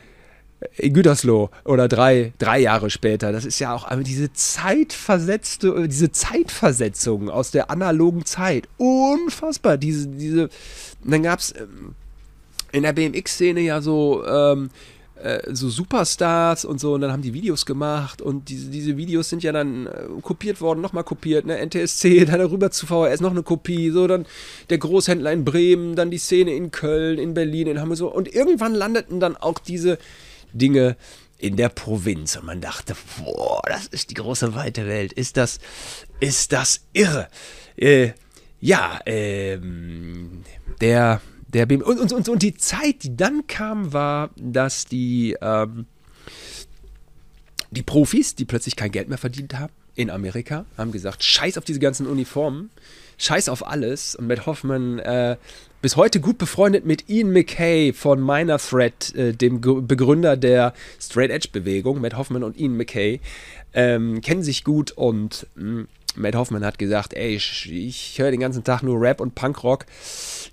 in 0.76 0.94
Gütersloh 0.94 1.50
oder 1.64 1.88
drei, 1.88 2.34
drei 2.38 2.60
Jahre 2.60 2.90
später. 2.90 3.32
Das 3.32 3.46
ist 3.46 3.60
ja 3.60 3.74
auch 3.74 3.88
diese 4.02 4.34
zeitversetzte, 4.34 5.88
diese 5.88 6.12
Zeitversetzung 6.12 7.30
aus 7.30 7.52
der 7.52 7.72
analogen 7.72 8.26
Zeit. 8.26 8.68
Unfassbar. 8.78 9.78
Diese, 9.78 10.08
diese, 10.08 10.50
dann 11.04 11.24
gab 11.24 11.40
es 11.40 11.54
ähm, 11.56 11.96
in 12.74 12.84
der 12.84 12.92
BMX-Szene 12.92 13.62
ja 13.62 13.82
so, 13.82 14.26
ähm, 14.28 14.70
äh, 15.24 15.54
so 15.54 15.70
Superstars 15.70 16.66
und 16.66 16.80
so, 16.80 16.94
und 16.94 17.02
dann 17.02 17.12
haben 17.12 17.22
die 17.22 17.34
Videos 17.34 17.66
gemacht 17.66 18.22
und 18.22 18.50
diese, 18.50 18.70
diese 18.70 18.98
Videos 18.98 19.30
sind 19.30 19.44
ja 19.44 19.52
dann 19.52 19.88
äh, 19.88 20.08
kopiert 20.22 20.62
worden, 20.62 20.82
nochmal 20.82 21.04
kopiert, 21.04 21.46
ne, 21.46 21.58
NTSC, 21.66 22.26
dann 22.32 22.42
rüber 22.42 22.72
zu 22.72 22.86
VHS, 22.86 23.22
noch 23.22 23.32
eine 23.32 23.44
Kopie, 23.44 23.90
so 23.92 24.08
dann 24.08 24.26
der 24.70 24.78
Großhändler 24.78 25.32
in 25.32 25.46
Bremen, 25.46 25.96
dann 25.96 26.12
die 26.12 26.18
Szene 26.18 26.54
in 26.54 26.72
Köln, 26.72 27.20
in 27.20 27.34
Berlin, 27.34 27.68
in 27.68 27.80
Hamburg, 27.80 27.98
so, 27.98 28.14
und 28.14 28.34
irgendwann 28.34 28.74
landeten 28.74 29.20
dann 29.20 29.36
auch 29.36 29.60
diese 29.60 29.98
Dinge 30.54 30.96
in 31.38 31.56
der 31.56 31.70
Provinz 31.70 32.36
und 32.36 32.46
man 32.46 32.62
dachte, 32.62 32.96
boah, 33.18 33.62
das 33.66 33.88
ist 33.88 34.10
die 34.10 34.16
große 34.16 34.56
weite 34.56 34.88
Welt, 34.88 35.14
ist 35.14 35.38
das, 35.38 35.60
ist 36.20 36.52
das 36.52 36.82
irre. 36.94 37.30
Äh, 37.78 38.12
ja, 38.60 39.00
ähm, 39.06 40.44
der, 40.82 41.22
der 41.54 41.66
BM 41.66 41.82
und, 41.82 42.00
und, 42.00 42.12
und, 42.14 42.30
und 42.30 42.42
die 42.44 42.56
Zeit, 42.56 43.04
die 43.04 43.16
dann 43.18 43.48
kam, 43.48 43.92
war, 43.94 44.30
dass 44.38 44.86
die, 44.86 45.36
ähm, 45.42 45.86
die 47.72 47.84
Profis, 47.84 48.36
die 48.36 48.46
plötzlich 48.46 48.76
kein 48.76 48.92
Geld 48.92 49.10
mehr 49.10 49.18
verdient 49.18 49.58
haben 49.60 49.74
in 49.96 50.10
Amerika, 50.10 50.66
haben 50.78 50.92
gesagt, 50.92 51.24
scheiß 51.24 51.58
auf 51.58 51.66
diese 51.66 51.80
ganzen 51.80 52.08
Uniformen, 52.08 52.70
scheiß 53.18 53.50
auf 53.50 53.68
alles. 53.68 54.16
Und 54.16 54.28
Matt 54.28 54.46
Hoffman, 54.46 55.00
äh, 55.00 55.38
bis 55.82 55.96
heute 55.96 56.20
gut 56.20 56.38
befreundet 56.38 56.86
mit 56.86 57.10
Ian 57.10 57.32
McKay 57.32 57.94
von 57.94 58.24
Minor 58.24 58.60
Threat, 58.60 59.14
äh, 59.16 59.34
dem 59.34 59.62
Ge- 59.62 59.82
Begründer 59.82 60.38
der 60.38 60.74
Straight 61.02 61.32
Edge 61.32 61.50
Bewegung. 61.52 62.00
Matt 62.02 62.16
Hoffman 62.18 62.44
und 62.44 62.58
Ian 62.58 62.78
McKay 62.78 63.20
ähm, 63.74 64.22
kennen 64.22 64.44
sich 64.44 64.64
gut 64.64 64.92
und 64.92 65.48
mh, 65.56 65.86
Matt 66.18 66.36
Hoffman 66.36 66.66
hat 66.66 66.80
gesagt, 66.80 67.14
ey, 67.14 67.36
ich, 67.36 67.72
ich 67.72 68.20
höre 68.20 68.32
den 68.32 68.40
ganzen 68.40 68.64
Tag 68.64 68.84
nur 68.84 69.00
Rap 69.00 69.22
und 69.22 69.36
Punkrock. 69.36 69.86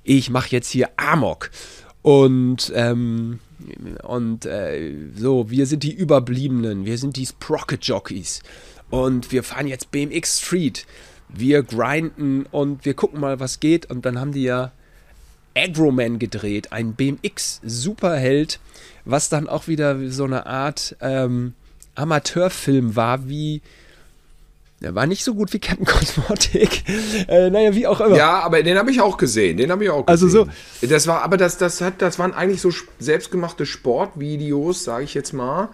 Ich 0.04 0.30
mache 0.30 0.50
jetzt 0.50 0.70
hier 0.70 0.90
Amok. 0.96 1.50
Und, 2.02 2.72
ähm, 2.74 3.40
und 4.02 4.46
äh, 4.46 4.94
so, 5.16 5.50
wir 5.50 5.66
sind 5.66 5.82
die 5.82 5.94
Überbliebenen, 5.94 6.84
wir 6.84 6.98
sind 6.98 7.16
die 7.16 7.26
Sprocket 7.26 7.84
Jockeys. 7.84 8.42
Und 8.90 9.32
wir 9.32 9.42
fahren 9.42 9.66
jetzt 9.66 9.90
BMX 9.90 10.40
Street. 10.40 10.86
Wir 11.28 11.62
grinden 11.62 12.46
und 12.50 12.84
wir 12.84 12.94
gucken 12.94 13.20
mal, 13.20 13.40
was 13.40 13.58
geht. 13.58 13.90
Und 13.90 14.06
dann 14.06 14.20
haben 14.20 14.32
die 14.32 14.44
ja 14.44 14.72
Agroman 15.56 16.18
gedreht, 16.18 16.72
ein 16.72 16.92
BMX-Superheld, 16.92 18.60
was 19.04 19.28
dann 19.28 19.48
auch 19.48 19.66
wieder 19.66 20.10
so 20.10 20.24
eine 20.24 20.46
Art 20.46 20.96
ähm, 21.00 21.54
Amateurfilm 21.94 22.94
war, 22.94 23.28
wie 23.28 23.62
Der 24.86 24.94
war 24.94 25.08
nicht 25.08 25.24
so 25.24 25.34
gut 25.34 25.52
wie 25.52 25.58
Captain 25.58 25.84
Cosmotic. 25.84 26.84
äh, 27.28 27.50
naja, 27.50 27.74
wie 27.74 27.88
auch 27.88 28.00
immer. 28.00 28.16
Ja, 28.16 28.38
aber 28.38 28.62
den 28.62 28.78
habe 28.78 28.92
ich 28.92 29.00
auch 29.00 29.16
gesehen. 29.16 29.56
Den 29.56 29.72
habe 29.72 29.82
ich 29.82 29.90
auch 29.90 30.06
gesehen. 30.06 30.28
Also 30.28 30.28
so. 30.28 30.86
Das 30.86 31.08
war, 31.08 31.22
aber 31.22 31.36
das, 31.36 31.58
das, 31.58 31.80
hat, 31.80 32.00
das 32.00 32.20
waren 32.20 32.32
eigentlich 32.32 32.60
so 32.60 32.70
selbstgemachte 33.00 33.66
Sportvideos, 33.66 34.84
sage 34.84 35.02
ich 35.02 35.12
jetzt 35.14 35.32
mal. 35.32 35.70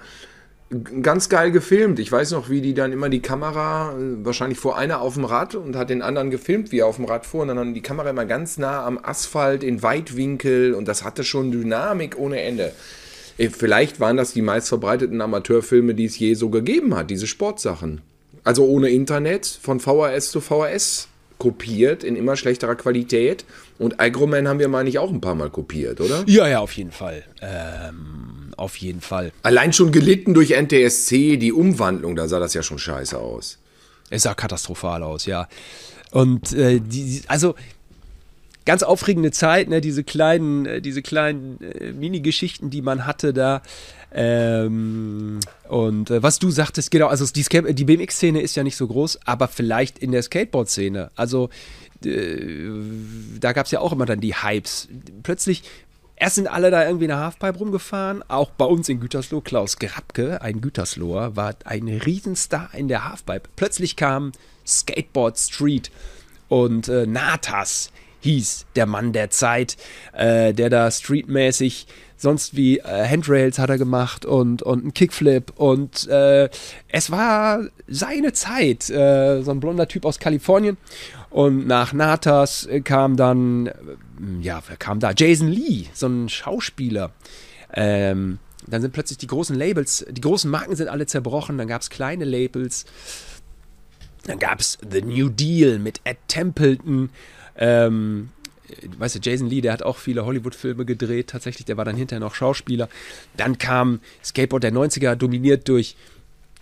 Ganz 1.02 1.28
geil 1.28 1.50
gefilmt. 1.50 1.98
Ich 1.98 2.10
weiß 2.10 2.30
noch, 2.30 2.48
wie 2.48 2.62
die 2.62 2.72
dann 2.72 2.90
immer 2.90 3.10
die 3.10 3.20
Kamera, 3.20 3.92
äh, 3.98 4.24
wahrscheinlich 4.24 4.58
vor 4.58 4.78
einer 4.78 5.02
auf 5.02 5.12
dem 5.12 5.26
Rad 5.26 5.56
und 5.56 5.76
hat 5.76 5.90
den 5.90 6.00
anderen 6.00 6.30
gefilmt, 6.30 6.72
wie 6.72 6.78
er 6.78 6.86
auf 6.86 6.96
dem 6.96 7.04
Rad 7.04 7.26
fuhr. 7.26 7.42
Und 7.42 7.48
dann 7.48 7.58
haben 7.58 7.74
die 7.74 7.82
Kamera 7.82 8.08
immer 8.08 8.24
ganz 8.24 8.56
nah 8.56 8.82
am 8.86 8.98
Asphalt 9.02 9.62
in 9.62 9.82
Weitwinkel 9.82 10.72
und 10.72 10.88
das 10.88 11.04
hatte 11.04 11.22
schon 11.22 11.50
Dynamik 11.50 12.16
ohne 12.16 12.40
Ende. 12.40 12.72
Äh, 13.36 13.50
vielleicht 13.50 14.00
waren 14.00 14.16
das 14.16 14.32
die 14.32 14.40
meistverbreiteten 14.40 15.20
Amateurfilme, 15.20 15.94
die 15.94 16.06
es 16.06 16.18
je 16.18 16.32
so 16.32 16.48
gegeben 16.48 16.96
hat, 16.96 17.10
diese 17.10 17.26
Sportsachen 17.26 18.00
also 18.44 18.64
ohne 18.64 18.90
Internet, 18.90 19.46
von 19.46 19.80
VHS 19.80 20.30
zu 20.30 20.40
VHS 20.40 21.08
kopiert 21.38 22.04
in 22.04 22.14
immer 22.14 22.36
schlechterer 22.36 22.76
Qualität. 22.76 23.44
Und 23.78 23.98
Agroman 24.00 24.46
haben 24.46 24.60
wir, 24.60 24.68
meine 24.68 24.88
ich, 24.88 24.98
auch 24.98 25.10
ein 25.10 25.20
paar 25.20 25.34
Mal 25.34 25.50
kopiert, 25.50 26.00
oder? 26.00 26.22
Ja, 26.26 26.46
ja, 26.46 26.60
auf 26.60 26.72
jeden 26.72 26.92
Fall. 26.92 27.24
Ähm, 27.40 28.52
auf 28.56 28.76
jeden 28.76 29.00
Fall. 29.00 29.32
Allein 29.42 29.72
schon 29.72 29.90
gelitten 29.90 30.34
durch 30.34 30.50
NTSC, 30.50 31.36
die 31.38 31.52
Umwandlung, 31.52 32.14
da 32.14 32.28
sah 32.28 32.38
das 32.38 32.54
ja 32.54 32.62
schon 32.62 32.78
scheiße 32.78 33.18
aus. 33.18 33.58
Es 34.08 34.22
sah 34.22 34.34
katastrophal 34.34 35.02
aus, 35.02 35.26
ja. 35.26 35.48
Und 36.12 36.52
äh, 36.52 36.78
die, 36.80 37.22
also 37.26 37.54
ganz 38.64 38.82
aufregende 38.82 39.32
Zeit, 39.32 39.68
ne, 39.68 39.80
diese 39.80 40.04
kleinen, 40.04 40.66
äh, 40.66 40.80
diese 40.80 41.02
kleinen 41.02 41.58
äh, 41.60 41.92
Mini-Geschichten, 41.92 42.70
die 42.70 42.82
man 42.82 43.06
hatte 43.06 43.32
da. 43.32 43.62
Ähm, 44.14 45.40
und 45.68 46.10
äh, 46.10 46.22
was 46.22 46.38
du 46.38 46.50
sagtest, 46.50 46.90
genau, 46.90 47.06
also 47.06 47.24
die, 47.26 47.44
die 47.74 47.84
BMX-Szene 47.84 48.40
ist 48.40 48.56
ja 48.56 48.62
nicht 48.62 48.76
so 48.76 48.86
groß, 48.86 49.20
aber 49.24 49.48
vielleicht 49.48 49.98
in 49.98 50.12
der 50.12 50.22
Skateboard-Szene. 50.22 51.10
Also 51.16 51.50
da 52.04 53.52
gab 53.52 53.66
es 53.66 53.70
ja 53.70 53.78
auch 53.78 53.92
immer 53.92 54.06
dann 54.06 54.20
die 54.20 54.34
Hypes. 54.34 54.88
Plötzlich 55.22 55.62
Erst 56.22 56.36
sind 56.36 56.46
alle 56.46 56.70
da 56.70 56.84
irgendwie 56.84 57.06
in 57.06 57.08
der 57.08 57.18
Halfpipe 57.18 57.58
rumgefahren, 57.58 58.22
auch 58.28 58.50
bei 58.50 58.64
uns 58.64 58.88
in 58.88 59.00
Gütersloh. 59.00 59.40
Klaus 59.40 59.78
Grabke, 59.80 60.40
ein 60.40 60.60
Gütersloher, 60.60 61.34
war 61.34 61.56
ein 61.64 61.88
Riesenstar 61.88 62.70
in 62.74 62.86
der 62.86 63.08
Halfpipe. 63.08 63.48
Plötzlich 63.56 63.96
kam 63.96 64.30
Skateboard 64.64 65.36
Street 65.36 65.90
und 66.46 66.86
äh, 66.86 67.08
Natas 67.08 67.90
hieß 68.22 68.66
der 68.76 68.86
Mann 68.86 69.12
der 69.12 69.30
Zeit, 69.30 69.76
äh, 70.12 70.52
der 70.52 70.70
da 70.70 70.90
streetmäßig 70.90 71.86
sonst 72.16 72.56
wie 72.56 72.78
äh, 72.78 73.08
Handrails 73.08 73.58
hat 73.58 73.68
er 73.68 73.78
gemacht 73.78 74.24
und, 74.24 74.62
und 74.62 74.84
ein 74.86 74.94
Kickflip 74.94 75.52
und 75.56 76.08
äh, 76.08 76.48
es 76.88 77.10
war 77.10 77.64
seine 77.88 78.32
Zeit, 78.32 78.88
äh, 78.90 79.42
so 79.42 79.50
ein 79.50 79.60
blonder 79.60 79.88
Typ 79.88 80.06
aus 80.06 80.20
Kalifornien 80.20 80.76
und 81.30 81.66
nach 81.66 81.92
Natas 81.92 82.68
kam 82.84 83.16
dann, 83.16 83.66
äh, 83.66 83.72
ja, 84.40 84.62
wer 84.66 84.76
kam 84.76 85.00
da? 85.00 85.12
Jason 85.16 85.48
Lee, 85.48 85.86
so 85.92 86.06
ein 86.06 86.28
Schauspieler. 86.28 87.10
Ähm, 87.74 88.38
dann 88.66 88.80
sind 88.80 88.92
plötzlich 88.92 89.18
die 89.18 89.26
großen 89.26 89.56
Labels, 89.56 90.06
die 90.08 90.20
großen 90.20 90.50
Marken 90.50 90.76
sind 90.76 90.88
alle 90.88 91.06
zerbrochen, 91.06 91.58
dann 91.58 91.66
gab 91.68 91.82
es 91.82 91.90
kleine 91.90 92.24
Labels. 92.24 92.84
Dann 94.24 94.38
gab 94.38 94.60
es 94.60 94.78
The 94.88 95.02
New 95.02 95.28
Deal 95.30 95.80
mit 95.80 96.00
Ed 96.04 96.18
Templeton. 96.28 97.10
Ähm, 97.56 98.30
weißt 98.98 99.16
du, 99.16 99.18
Jason 99.22 99.48
Lee, 99.48 99.60
der 99.60 99.72
hat 99.72 99.82
auch 99.82 99.96
viele 99.96 100.24
Hollywood-Filme 100.24 100.84
gedreht, 100.84 101.28
tatsächlich, 101.28 101.64
der 101.66 101.76
war 101.76 101.84
dann 101.84 101.96
hinterher 101.96 102.20
noch 102.20 102.34
Schauspieler. 102.34 102.88
Dann 103.36 103.58
kam 103.58 104.00
Skateboard 104.24 104.62
der 104.62 104.72
90er, 104.72 105.14
dominiert 105.14 105.68
durch 105.68 105.96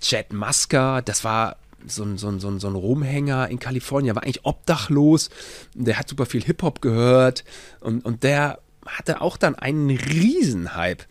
Chad 0.01 0.33
Musker, 0.33 1.03
das 1.03 1.25
war 1.25 1.57
so 1.87 2.05
ein, 2.05 2.19
so 2.19 2.29
ein, 2.29 2.41
so 2.41 2.49
ein, 2.49 2.61
so 2.61 2.69
ein 2.69 2.75
Rumhänger 2.75 3.49
in 3.49 3.59
Kalifornien, 3.59 4.15
war 4.15 4.23
eigentlich 4.23 4.45
obdachlos, 4.45 5.31
der 5.75 5.99
hat 5.99 6.09
super 6.09 6.27
viel 6.27 6.43
Hip-Hop 6.43 6.81
gehört 6.81 7.45
und, 7.81 8.05
und 8.05 8.23
der 8.23 8.59
hatte 8.87 9.21
auch 9.21 9.37
dann 9.37 9.55
einen 9.55 9.91
Riesenhype. 9.91 11.05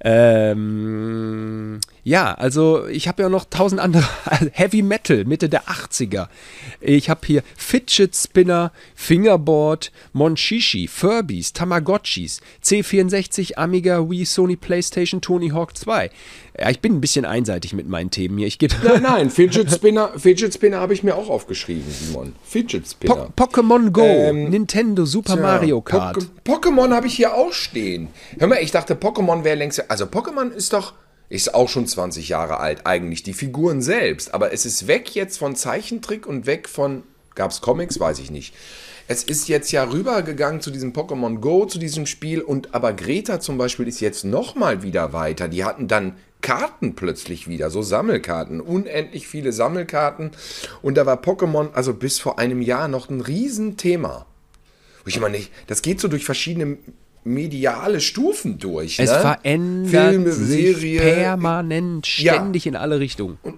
Ähm, 0.00 1.80
ja, 2.06 2.34
also 2.34 2.86
ich 2.86 3.08
habe 3.08 3.24
ja 3.24 3.28
noch 3.28 3.46
tausend 3.50 3.80
andere. 3.80 4.04
Heavy 4.52 4.82
Metal, 4.82 5.24
Mitte 5.24 5.48
der 5.48 5.64
80er. 5.64 6.28
Ich 6.80 7.10
habe 7.10 7.26
hier 7.26 7.42
Fidget 7.56 8.14
Spinner, 8.14 8.70
Fingerboard, 8.94 9.90
Monchishi, 10.12 10.86
Furbies, 10.86 11.52
Tamagotchis, 11.52 12.42
C64, 12.62 13.56
Amiga, 13.56 14.08
Wii, 14.08 14.24
Sony 14.24 14.54
PlayStation, 14.54 15.20
Tony 15.20 15.48
Hawk 15.48 15.76
2. 15.76 16.08
Ja, 16.56 16.70
ich 16.70 16.78
bin 16.78 16.94
ein 16.94 17.00
bisschen 17.00 17.24
einseitig 17.24 17.72
mit 17.72 17.88
meinen 17.88 18.12
Themen 18.12 18.38
hier. 18.38 18.46
Ich 18.46 18.58
nein, 18.60 19.02
nein, 19.02 19.28
Fidget 19.28 19.68
Spinner, 19.72 20.12
Fidget 20.16 20.54
Spinner 20.54 20.78
habe 20.78 20.94
ich 20.94 21.02
mir 21.02 21.16
auch 21.16 21.28
aufgeschrieben, 21.28 21.90
Simon. 21.90 22.36
Fidget 22.44 22.86
Spinner. 22.86 23.32
Po 23.34 23.46
Pokémon 23.46 23.90
Go, 23.90 24.04
ähm, 24.04 24.50
Nintendo, 24.50 25.06
Super 25.06 25.34
tja, 25.34 25.42
Mario 25.42 25.80
Kart. 25.80 26.24
Pokémon 26.44 26.94
habe 26.94 27.08
ich 27.08 27.14
hier 27.14 27.34
auch 27.34 27.52
stehen. 27.52 28.06
Hör 28.38 28.46
mal, 28.46 28.58
ich 28.62 28.70
dachte, 28.70 28.94
Pokémon 28.94 29.42
wäre 29.42 29.56
längst. 29.56 29.90
Also 29.90 30.04
Pokémon 30.04 30.52
ist 30.52 30.72
doch. 30.72 30.94
Ist 31.28 31.54
auch 31.54 31.68
schon 31.68 31.86
20 31.86 32.28
Jahre 32.28 32.60
alt, 32.60 32.86
eigentlich, 32.86 33.22
die 33.22 33.32
Figuren 33.32 33.82
selbst. 33.82 34.32
Aber 34.32 34.52
es 34.52 34.64
ist 34.64 34.86
weg 34.86 35.14
jetzt 35.14 35.38
von 35.38 35.56
Zeichentrick 35.56 36.26
und 36.26 36.46
weg 36.46 36.68
von. 36.68 37.02
Gab 37.34 37.50
es 37.50 37.60
Comics? 37.60 38.00
Weiß 38.00 38.18
ich 38.18 38.30
nicht. 38.30 38.54
Es 39.08 39.22
ist 39.22 39.48
jetzt 39.48 39.70
ja 39.70 39.84
rübergegangen 39.84 40.60
zu 40.60 40.70
diesem 40.70 40.92
Pokémon 40.92 41.38
Go, 41.38 41.66
zu 41.66 41.78
diesem 41.78 42.06
Spiel. 42.06 42.40
Und 42.40 42.74
aber 42.74 42.92
Greta 42.92 43.40
zum 43.40 43.58
Beispiel 43.58 43.86
ist 43.86 44.00
jetzt 44.00 44.24
nochmal 44.24 44.82
wieder 44.82 45.12
weiter. 45.12 45.48
Die 45.48 45.64
hatten 45.64 45.86
dann 45.86 46.16
Karten 46.40 46.94
plötzlich 46.94 47.48
wieder, 47.48 47.70
so 47.70 47.82
Sammelkarten, 47.82 48.60
unendlich 48.60 49.26
viele 49.26 49.52
Sammelkarten. 49.52 50.30
Und 50.82 50.96
da 50.96 51.06
war 51.06 51.20
Pokémon 51.22 51.72
also 51.72 51.94
bis 51.94 52.18
vor 52.18 52.38
einem 52.38 52.62
Jahr 52.62 52.88
noch 52.88 53.08
ein 53.08 53.20
Riesenthema. 53.20 54.26
Ich 55.06 55.20
meine, 55.20 55.40
das 55.66 55.82
geht 55.82 56.00
so 56.00 56.08
durch 56.08 56.24
verschiedene 56.24 56.78
mediale 57.26 58.00
Stufen 58.00 58.58
durch. 58.58 58.98
Es 58.98 59.10
ne? 59.10 59.18
verändert 59.18 60.10
Filme, 60.10 60.32
sich 60.32 60.76
Serie, 60.76 61.00
permanent, 61.00 62.06
ständig 62.06 62.64
ja. 62.64 62.70
in 62.70 62.76
alle 62.76 63.00
Richtungen. 63.00 63.38
Und, 63.42 63.54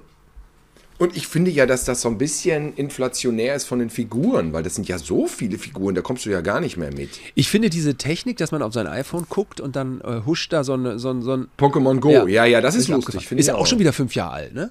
und 0.99 1.17
ich 1.17 1.29
finde 1.29 1.51
ja, 1.51 1.67
dass 1.67 1.85
das 1.85 2.01
so 2.01 2.09
ein 2.09 2.19
bisschen 2.19 2.75
inflationär 2.75 3.55
ist 3.55 3.67
von 3.67 3.79
den 3.79 3.91
Figuren, 3.91 4.53
weil 4.53 4.63
das 4.63 4.75
sind 4.75 4.89
ja 4.89 4.99
so 4.99 5.27
viele 5.27 5.59
Figuren, 5.59 5.95
da 5.95 6.01
kommst 6.01 6.27
du 6.27 6.31
ja 6.31 6.41
gar 6.41 6.61
nicht 6.61 6.77
mehr 6.77 6.93
mit. 6.93 7.11
Ich 7.35 7.49
finde 7.49 7.71
diese 7.71 7.95
Technik, 7.95 8.39
dass 8.39 8.51
man 8.51 8.63
auf 8.63 8.73
sein 8.73 8.87
iPhone 8.87 9.27
guckt 9.29 9.61
und 9.61 9.77
dann 9.77 10.01
äh, 10.01 10.23
huscht 10.27 10.53
da 10.53 10.65
so 10.65 10.75
ein, 10.75 10.99
so 10.99 11.11
ein, 11.11 11.23
so 11.23 11.37
ein 11.37 11.49
Pokémon 11.59 12.01
Go, 12.01 12.11
ja, 12.11 12.27
ja, 12.27 12.45
ja 12.47 12.61
das 12.61 12.75
ist 12.75 12.89
lustig. 12.89 13.31
Ist 13.31 13.47
ja 13.47 13.55
auch, 13.55 13.61
auch 13.61 13.67
schon 13.67 13.79
wieder 13.79 13.93
fünf 13.93 14.15
Jahre 14.15 14.33
alt, 14.33 14.55
ne? 14.55 14.71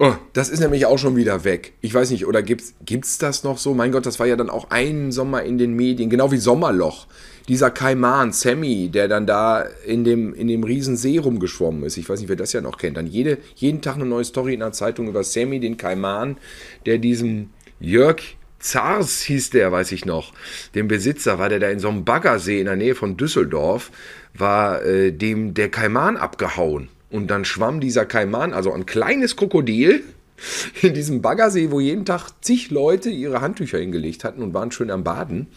Oh, 0.00 0.14
das 0.32 0.48
ist 0.48 0.60
nämlich 0.60 0.86
auch 0.86 0.98
schon 0.98 1.16
wieder 1.16 1.42
weg. 1.42 1.72
Ich 1.80 1.92
weiß 1.92 2.10
nicht, 2.12 2.24
oder 2.24 2.40
gibt's, 2.40 2.74
gibt's 2.86 3.18
das 3.18 3.42
noch 3.42 3.58
so? 3.58 3.74
Mein 3.74 3.90
Gott, 3.90 4.06
das 4.06 4.20
war 4.20 4.28
ja 4.28 4.36
dann 4.36 4.48
auch 4.48 4.70
ein 4.70 5.10
Sommer 5.10 5.42
in 5.42 5.58
den 5.58 5.74
Medien, 5.74 6.08
genau 6.08 6.30
wie 6.30 6.36
Sommerloch. 6.36 7.08
Dieser 7.48 7.70
Kaiman, 7.70 8.32
Sammy, 8.32 8.90
der 8.90 9.08
dann 9.08 9.26
da 9.26 9.62
in 9.86 10.04
dem, 10.04 10.34
in 10.34 10.48
dem 10.48 10.64
riesen 10.64 10.96
See 10.96 11.18
rumgeschwommen 11.18 11.82
ist. 11.84 11.96
Ich 11.96 12.08
weiß 12.08 12.20
nicht, 12.20 12.28
wer 12.28 12.36
das 12.36 12.52
ja 12.52 12.60
noch 12.60 12.78
kennt. 12.78 12.96
Dann 12.96 13.06
jede, 13.06 13.38
jeden 13.54 13.80
Tag 13.80 13.96
eine 13.96 14.04
neue 14.04 14.24
Story 14.24 14.54
in 14.54 14.60
der 14.60 14.72
Zeitung 14.72 15.08
über 15.08 15.24
Sammy, 15.24 15.58
den 15.58 15.76
Kaiman, 15.76 16.36
der 16.84 16.98
diesem 16.98 17.50
Jörg 17.80 18.20
Zars 18.58 19.20
hieß 19.22 19.50
der, 19.50 19.70
weiß 19.70 19.92
ich 19.92 20.04
noch. 20.04 20.32
Dem 20.74 20.88
Besitzer 20.88 21.38
war 21.38 21.48
der 21.48 21.60
da 21.60 21.68
in 21.68 21.78
so 21.78 21.88
einem 21.88 22.04
Baggersee 22.04 22.58
in 22.58 22.66
der 22.66 22.76
Nähe 22.76 22.94
von 22.94 23.16
Düsseldorf, 23.16 23.90
war 24.34 24.84
äh, 24.84 25.12
dem 25.12 25.54
der 25.54 25.70
Kaiman 25.70 26.16
abgehauen. 26.16 26.88
Und 27.10 27.28
dann 27.28 27.44
schwamm 27.44 27.80
dieser 27.80 28.04
Kaiman, 28.04 28.52
also 28.52 28.72
ein 28.72 28.84
kleines 28.84 29.36
Krokodil, 29.36 30.02
in 30.82 30.94
diesem 30.94 31.22
Baggersee, 31.22 31.70
wo 31.70 31.80
jeden 31.80 32.04
Tag 32.04 32.30
zig 32.40 32.70
Leute 32.70 33.10
ihre 33.10 33.40
Handtücher 33.40 33.78
hingelegt 33.78 34.24
hatten 34.24 34.42
und 34.42 34.54
waren 34.54 34.72
schön 34.72 34.90
am 34.90 35.04
Baden. 35.04 35.48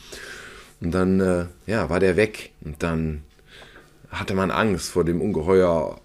Und 0.81 0.91
dann, 0.91 1.19
äh, 1.19 1.45
ja, 1.67 1.89
war 1.89 1.99
der 1.99 2.15
weg. 2.15 2.51
Und 2.65 2.81
dann 2.83 3.23
hatte 4.09 4.33
man 4.33 4.51
Angst 4.51 4.89
vor 4.89 5.05
dem 5.05 5.21
Ungeheuer. 5.21 6.01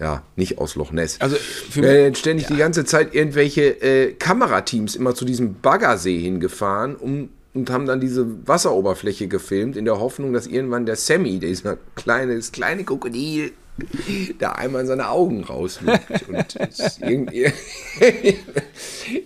ja, 0.00 0.22
nicht 0.36 0.58
aus 0.58 0.74
Loch 0.74 0.90
Ness. 0.90 1.20
Also 1.20 1.36
für 1.36 1.82
mich, 1.82 2.18
ständig 2.18 2.48
ja. 2.48 2.54
die 2.54 2.58
ganze 2.58 2.84
Zeit 2.84 3.14
irgendwelche 3.14 3.80
äh, 3.82 4.12
Kamerateams 4.12 4.96
immer 4.96 5.14
zu 5.14 5.24
diesem 5.24 5.60
Baggersee 5.60 6.18
hingefahren, 6.18 6.96
um 6.96 7.28
und 7.54 7.70
haben 7.70 7.86
dann 7.86 8.00
diese 8.00 8.26
Wasseroberfläche 8.48 9.28
gefilmt, 9.28 9.76
in 9.76 9.84
der 9.84 10.00
Hoffnung, 10.00 10.32
dass 10.32 10.48
irgendwann 10.48 10.86
der 10.86 10.96
Sammy, 10.96 11.38
dieser 11.38 11.78
kleine, 11.94 12.34
das 12.34 12.50
kleine 12.50 12.82
Krokodil, 12.84 13.52
da 14.38 14.52
einmal 14.52 14.82
in 14.82 14.86
seine 14.86 15.08
Augen 15.08 15.44
rauslugt. 15.44 16.28
und 16.28 16.56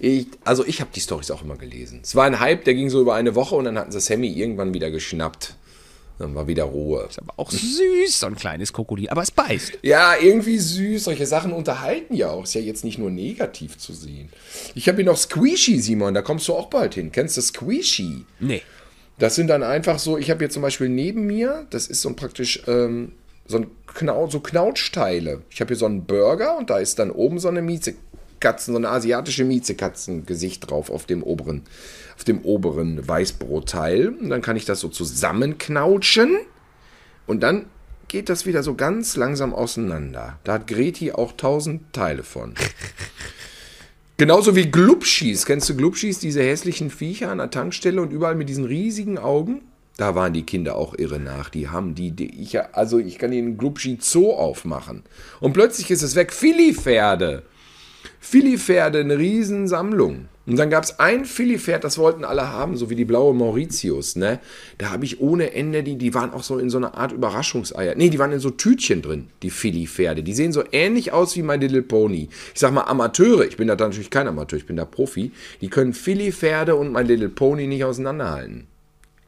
ich, 0.01 0.27
also 0.45 0.65
ich 0.67 0.81
habe 0.81 0.91
die 0.95 1.01
Storys 1.01 1.31
auch 1.31 1.43
immer 1.43 1.57
gelesen. 1.57 2.01
Es 2.03 2.15
war 2.15 2.25
ein 2.25 2.41
Hype, 2.41 2.65
der 2.65 2.75
ging 2.75 2.89
so 2.91 3.01
über 3.01 3.15
eine 3.15 3.35
Woche 3.35 3.55
und 3.55 3.65
dann 3.65 3.79
hatten 3.79 3.93
sie 3.93 4.01
Sammy 4.01 4.29
irgendwann 4.29 4.75
wieder 4.75 4.91
geschnappt. 4.91 5.55
Dann 6.19 6.35
war 6.35 6.49
wieder 6.49 6.65
Ruhe. 6.65 7.07
Ist 7.09 7.21
aber 7.21 7.35
auch 7.37 7.51
süß, 7.51 8.19
so 8.19 8.27
ein 8.27 8.35
kleines 8.35 8.73
Krokodil. 8.73 9.09
Aber 9.09 9.23
es 9.23 9.31
beißt. 9.31 9.79
Ja, 9.83 10.17
irgendwie 10.21 10.59
süß. 10.59 11.05
Solche 11.05 11.27
Sachen 11.27 11.53
unterhalten 11.53 12.15
ja 12.15 12.31
auch. 12.31 12.43
Ist 12.43 12.55
ja 12.55 12.61
jetzt 12.61 12.85
nicht 12.85 12.99
nur 12.99 13.11
negativ 13.11 13.79
zu 13.79 13.93
sehen. 13.93 14.29
Ich 14.75 14.89
habe 14.89 14.97
hier 14.97 15.05
noch 15.05 15.17
Squishy, 15.17 15.79
Simon. 15.79 16.15
Da 16.15 16.23
kommst 16.23 16.49
du 16.49 16.55
auch 16.55 16.71
bald 16.71 16.95
hin. 16.95 17.13
Kennst 17.13 17.37
du 17.37 17.41
Squishy? 17.41 18.25
Nee. 18.41 18.63
Das 19.19 19.37
sind 19.37 19.47
dann 19.47 19.63
einfach 19.63 20.01
so, 20.01 20.19
ich 20.19 20.31
habe 20.31 20.41
hier 20.41 20.51
zum 20.51 20.63
Beispiel 20.63 20.89
neben 20.89 21.27
mir, 21.27 21.67
das 21.71 21.87
ist 21.87 22.03
so 22.03 22.09
ein 22.09 22.17
praktisch 22.17 22.63
ähm, 22.67 23.13
so, 23.49 23.59
ein 23.59 23.67
Knau, 23.87 24.29
so 24.29 24.39
Knautschteile. 24.39 25.43
Ich 25.51 25.61
habe 25.61 25.69
hier 25.69 25.77
so 25.77 25.87
einen 25.87 26.05
Burger 26.05 26.57
und 26.57 26.71
da 26.71 26.79
ist 26.79 27.01
dann 27.01 27.11
oben 27.11 27.41
so 27.41 27.49
eine 27.49 27.63
Mieze 27.63 27.95
Miezekatzen, 28.39 28.75
so 28.75 28.79
eine 28.79 28.89
asiatische 28.91 29.45
Miezekatzen-Gesicht 29.45 30.71
drauf 30.71 30.91
auf 30.91 31.07
dem 31.07 31.23
oberen, 31.23 31.63
auf 32.17 32.25
dem 32.25 32.43
oberen 32.43 33.07
Weißbrotteil. 33.07 34.09
Und 34.09 34.31
dann 34.31 34.43
kann 34.43 34.57
ich 34.57 34.65
das 34.65 34.81
so 34.81 34.89
zusammenknautschen. 34.89 36.39
Und 37.27 37.43
dann 37.43 37.67
geht 38.07 38.29
das 38.29 38.47
wieder 38.47 38.63
so 38.63 38.75
ganz 38.75 39.17
langsam 39.17 39.55
auseinander. 39.55 40.39
Da 40.45 40.55
hat 40.55 40.67
Greti 40.67 41.13
auch 41.13 41.33
tausend 41.33 41.93
Teile 41.93 42.23
von. 42.23 42.55
Genauso 44.17 44.57
wie 44.57 44.71
Glubschis. 44.71 45.45
Kennst 45.45 45.69
du 45.69 45.77
Glubschis, 45.77 46.19
diese 46.19 46.43
hässlichen 46.43 46.91
Viecher 46.91 47.31
an 47.31 47.39
der 47.39 47.51
Tankstelle 47.51 48.01
und 48.01 48.13
überall 48.13 48.35
mit 48.35 48.49
diesen 48.49 48.65
riesigen 48.65 49.19
Augen? 49.19 49.63
Da 49.99 50.15
waren 50.15 50.33
die 50.33 50.45
Kinder 50.45 50.77
auch 50.77 50.95
irre 50.97 51.19
nach. 51.19 51.51
Die 51.51 51.69
haben 51.69 51.97
die, 51.97 52.13
die 52.13 52.41
ich, 52.41 52.59
also 52.73 52.99
ich 52.99 53.19
kann 53.19 53.33
den 53.33 53.59
Glubschi 53.59 53.99
Zoo 54.01 54.33
aufmachen. 54.33 55.03
Und 55.41 55.55
plötzlich 55.55 55.91
ist 55.91 56.03
es 56.03 56.15
weg. 56.15 56.33
Filipferde. 56.33 57.43
Filipferde, 58.21 59.01
eine 59.01 59.19
Riesensammlung. 59.19 60.29
Und 60.47 60.57
dann 60.57 60.71
gab 60.71 60.85
es 60.85 61.01
ein 61.01 61.25
Filipferd, 61.25 61.83
das 61.83 61.99
wollten 61.99 62.25
alle 62.25 62.49
haben, 62.53 62.77
so 62.77 62.89
wie 62.89 62.95
die 62.95 63.05
blaue 63.05 63.35
Mauritius, 63.35 64.17
ne? 64.17 64.39
Da 64.79 64.91
habe 64.91 65.05
ich 65.05 65.21
ohne 65.21 65.53
Ende, 65.53 65.83
die, 65.83 65.97
die 65.97 66.15
waren 66.15 66.33
auch 66.33 66.45
so 66.45 66.59
in 66.59 66.71
so 66.71 66.79
einer 66.79 66.97
Art 66.97 67.13
Überraschungseier. 67.13 67.97
Nee, 67.97 68.09
die 68.09 68.19
waren 68.21 68.33
in 68.33 68.39
so 68.39 68.51
Tütchen 68.51 69.03
drin, 69.03 69.29
die 69.43 69.51
Filipferde. 69.51 70.23
Die 70.23 70.33
sehen 70.33 70.53
so 70.53 70.63
ähnlich 70.71 71.13
aus 71.13 71.37
wie 71.37 71.43
My 71.43 71.57
Little 71.57 71.83
Pony. 71.83 72.29
Ich 72.55 72.61
sag 72.61 72.73
mal 72.73 72.83
Amateure, 72.83 73.47
ich 73.47 73.57
bin 73.57 73.67
da 73.67 73.75
natürlich 73.75 74.11
kein 74.11 74.29
Amateur, 74.29 74.59
ich 74.59 74.67
bin 74.67 74.77
da 74.77 74.85
Profi. 74.85 75.33
Die 75.61 75.69
können 75.69 75.93
Filipferde 75.93 76.77
und 76.77 76.93
My 76.93 77.03
Little 77.03 77.29
Pony 77.29 77.67
nicht 77.67 77.85
auseinanderhalten. 77.85 78.69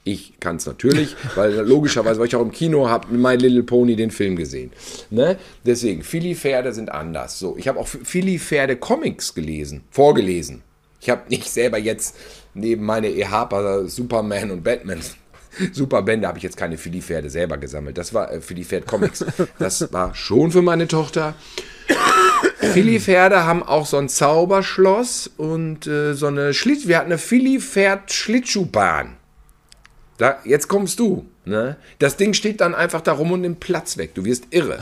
Ich 0.03 0.41
kann 0.41 0.57
es 0.57 0.67
natürlich, 0.67 1.15
weil 1.35 1.55
logischerweise, 1.57 2.21
weil 2.21 2.27
ich 2.27 2.35
auch 2.35 2.43
im 2.43 2.53
Kino 2.53 2.89
habe 2.89 3.13
My 3.13 3.37
Little 3.37 3.63
Pony 3.63 3.97
den 3.97 4.11
Film 4.11 4.35
gesehen. 4.37 4.73
Ne? 5.11 5.37
Deswegen, 5.65 6.03
Philly-Pferde 6.03 6.73
sind 6.73 6.91
anders. 6.91 7.39
So, 7.39 7.57
ich 7.59 7.69
habe 7.69 7.79
auch 7.79 7.87
Philly-Pferde-Comics 7.87 9.35
gelesen, 9.35 9.83
vorgelesen. 9.91 10.63
Ich 11.01 11.11
habe 11.11 11.23
nicht 11.29 11.51
selber 11.51 11.79
jetzt 11.79 12.17
neben 12.55 12.85
meine 12.85 13.09
EHPA 13.09 13.87
Superman 13.87 14.51
und 14.51 14.65
Batman 14.65 15.01
Superbände 15.73 16.27
habe 16.27 16.39
ich 16.39 16.45
jetzt 16.45 16.57
keine 16.57 16.79
Philly-Pferde 16.79 17.29
selber 17.29 17.59
gesammelt. 17.59 17.99
Das 17.99 18.15
war 18.15 18.33
äh, 18.33 18.41
Philly-Pferd-Comics. 18.41 19.25
Das 19.59 19.93
war 19.93 20.15
schon 20.15 20.53
für 20.53 20.63
meine 20.63 20.89
Tochter. 20.89 21.35
Philly-Pferde 22.59 23.45
haben 23.45 23.63
auch 23.63 23.87
so 23.87 23.97
ein 23.97 24.09
Zauberschloss 24.09 25.31
und 25.37 25.87
äh, 25.87 26.15
so 26.15 26.27
eine 26.27 26.55
Schlitt. 26.55 26.89
Wir 26.89 26.99
hatten 26.99 27.07
eine 27.07 27.19
Philly-Pferd-Schlittschuhbahn. 27.19 29.17
Da, 30.21 30.39
jetzt 30.45 30.69
kommst 30.69 30.99
du. 30.99 31.25
Ne? 31.47 31.79
Das 31.99 32.19
Ding 32.19 32.35
steht 32.35 32.61
dann 32.61 32.75
einfach 32.75 33.01
da 33.01 33.13
rum 33.13 33.33
und 33.33 33.41
nimmt 33.41 33.59
Platz 33.59 33.97
weg. 33.97 34.15
Du 34.15 34.27
wirst 34.27 34.49
irre. 34.51 34.79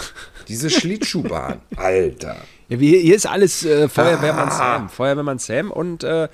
Diese 0.49 0.69
Schlittschuhbahn. 0.71 1.61
Alter. 1.77 2.39
Ja, 2.69 2.77
hier, 2.77 2.99
hier 2.99 3.15
ist 3.15 3.27
alles 3.27 3.65
äh, 3.65 3.89
Feuerwehrmann 3.89 4.49
ah. 4.49 4.51
Sam. 4.51 4.89
Feuerwehrmann 4.89 5.39
Sam 5.39 5.71
und 5.71 6.03
äh, 6.03 6.29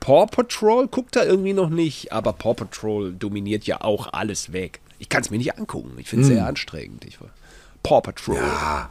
Paw 0.00 0.24
Patrol 0.24 0.88
guckt 0.88 1.16
da 1.16 1.24
irgendwie 1.24 1.52
noch 1.52 1.68
nicht, 1.68 2.14
aber 2.14 2.32
Paw 2.32 2.54
Patrol 2.54 3.12
dominiert 3.12 3.64
ja 3.64 3.82
auch 3.82 4.10
alles 4.14 4.54
weg. 4.54 4.80
Ich 4.98 5.10
kann 5.10 5.20
es 5.20 5.28
mir 5.28 5.36
nicht 5.36 5.58
angucken. 5.58 5.92
Ich 5.98 6.08
finde 6.08 6.24
es 6.24 6.30
hm. 6.30 6.36
sehr 6.36 6.46
anstrengend. 6.46 7.04
Ich, 7.04 7.18
Paw 7.82 8.00
Patrol. 8.00 8.36
Ja. 8.36 8.88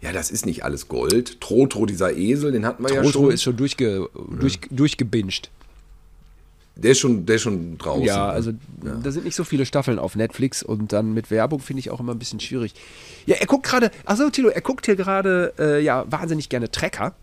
Ja, 0.00 0.12
das 0.12 0.30
ist 0.30 0.46
nicht 0.46 0.64
alles 0.64 0.88
Gold. 0.88 1.38
Trotro, 1.42 1.84
dieser 1.84 2.16
Esel, 2.16 2.52
den 2.52 2.64
hatten 2.64 2.82
wir 2.82 2.88
Trotro 2.88 3.02
ja 3.02 3.02
schon. 3.02 3.12
Trotro 3.12 3.28
ist 3.28 3.42
schon 3.42 3.56
durchge, 3.58 4.08
durch, 4.40 4.58
durchgebinged. 4.70 5.50
Der 6.76 6.92
ist 6.92 6.98
schon, 7.00 7.26
der 7.26 7.36
ist 7.36 7.42
schon 7.42 7.76
draußen. 7.78 8.04
Ja, 8.04 8.28
also 8.30 8.52
ja. 8.84 8.94
da 9.02 9.10
sind 9.10 9.24
nicht 9.24 9.34
so 9.34 9.44
viele 9.44 9.66
Staffeln 9.66 9.98
auf 9.98 10.16
Netflix 10.16 10.62
und 10.62 10.92
dann 10.92 11.12
mit 11.12 11.30
Werbung 11.30 11.60
finde 11.60 11.80
ich 11.80 11.90
auch 11.90 12.00
immer 12.00 12.12
ein 12.12 12.18
bisschen 12.18 12.40
schwierig. 12.40 12.74
Ja, 13.26 13.36
er 13.36 13.46
guckt 13.46 13.66
gerade, 13.66 13.90
achso, 14.06 14.30
Tilo, 14.30 14.48
er 14.48 14.62
guckt 14.62 14.86
hier 14.86 14.96
gerade 14.96 15.52
äh, 15.58 15.82
ja 15.82 16.04
wahnsinnig 16.10 16.48
gerne 16.48 16.70
Trecker. 16.70 17.14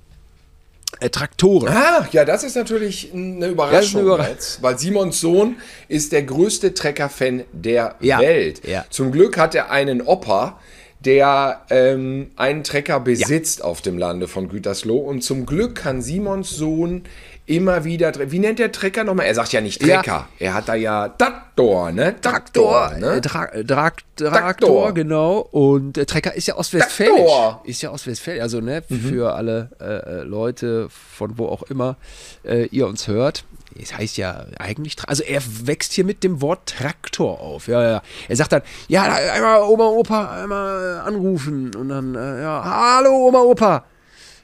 Äh, 0.99 1.09
Traktoren. 1.09 1.67
Ah, 1.67 2.07
ja, 2.11 2.23
das 2.23 2.43
ist 2.43 2.55
natürlich 2.55 3.11
eine 3.13 3.47
Überraschung, 3.47 3.99
eine 3.99 4.07
Überraschung. 4.07 4.33
Jetzt, 4.33 4.63
weil 4.63 4.79
Simons 4.79 5.19
Sohn 5.19 5.57
ist 5.89 6.11
der 6.11 6.23
größte 6.23 6.73
Trecker-Fan 6.73 7.43
der 7.51 7.95
ja. 7.99 8.19
Welt. 8.19 8.65
Ja. 8.65 8.85
Zum 8.89 9.11
Glück 9.11 9.37
hat 9.37 9.53
er 9.53 9.69
einen 9.69 10.01
Opa, 10.01 10.59
der 11.07 11.61
ähm, 11.69 12.31
einen 12.35 12.65
Trecker 12.65 12.99
besitzt 12.99 13.59
ja. 13.59 13.65
auf 13.65 13.81
dem 13.81 13.97
Lande 13.97 14.27
von 14.27 14.49
Gütersloh. 14.49 14.97
Und 14.97 15.23
zum 15.23 15.45
Glück 15.45 15.75
kann 15.75 16.01
Simons 16.01 16.49
Sohn 16.49 17.03
immer 17.45 17.85
wieder. 17.85 18.11
Wie 18.29 18.39
nennt 18.39 18.59
der 18.59 18.73
Trecker 18.73 19.05
nochmal? 19.05 19.25
Er 19.25 19.33
sagt 19.33 19.53
ja 19.53 19.61
nicht 19.61 19.81
Trecker. 19.81 20.03
Ja. 20.05 20.27
Er 20.37 20.53
hat 20.53 20.67
da 20.67 20.75
ja 20.75 21.07
Traktor, 21.07 21.93
ne? 21.93 22.19
Traktor. 22.19 22.89
Traktor, 22.89 22.99
ne? 22.99 23.21
Tra 23.21 23.45
Tra 23.45 23.63
Traktor, 23.63 24.31
Traktor, 24.31 24.93
genau. 24.93 25.39
Und 25.39 25.97
äh, 25.97 26.05
Trecker 26.05 26.35
ist 26.35 26.47
ja 26.47 26.57
ostwestfälisch. 26.57 27.31
Ist 27.63 27.81
ja 27.81 27.91
ostwestfälisch. 27.91 28.41
Also, 28.41 28.59
ne, 28.59 28.83
mhm. 28.89 28.99
für 28.99 29.33
alle 29.33 29.69
äh, 29.79 29.85
äh, 29.85 30.23
Leute, 30.23 30.89
von 30.89 31.37
wo 31.37 31.45
auch 31.47 31.63
immer 31.63 31.95
äh, 32.43 32.65
ihr 32.65 32.85
uns 32.85 33.07
hört. 33.07 33.45
Es 33.79 33.95
heißt 33.95 34.17
ja 34.17 34.45
eigentlich, 34.57 34.95
also 35.07 35.23
er 35.23 35.41
wächst 35.63 35.93
hier 35.93 36.05
mit 36.05 36.23
dem 36.23 36.41
Wort 36.41 36.67
Traktor 36.77 37.39
auf. 37.39 37.67
Ja, 37.67 37.83
ja. 37.83 38.01
Er 38.27 38.35
sagt 38.35 38.51
dann, 38.51 38.61
ja, 38.87 39.03
einmal 39.03 39.61
Oma, 39.61 39.87
Opa, 39.87 40.41
einmal 40.43 41.01
anrufen. 41.05 41.75
Und 41.75 41.89
dann, 41.89 42.15
äh, 42.15 42.41
ja, 42.41 42.63
hallo 42.63 43.27
Oma, 43.27 43.41
Opa. 43.41 43.85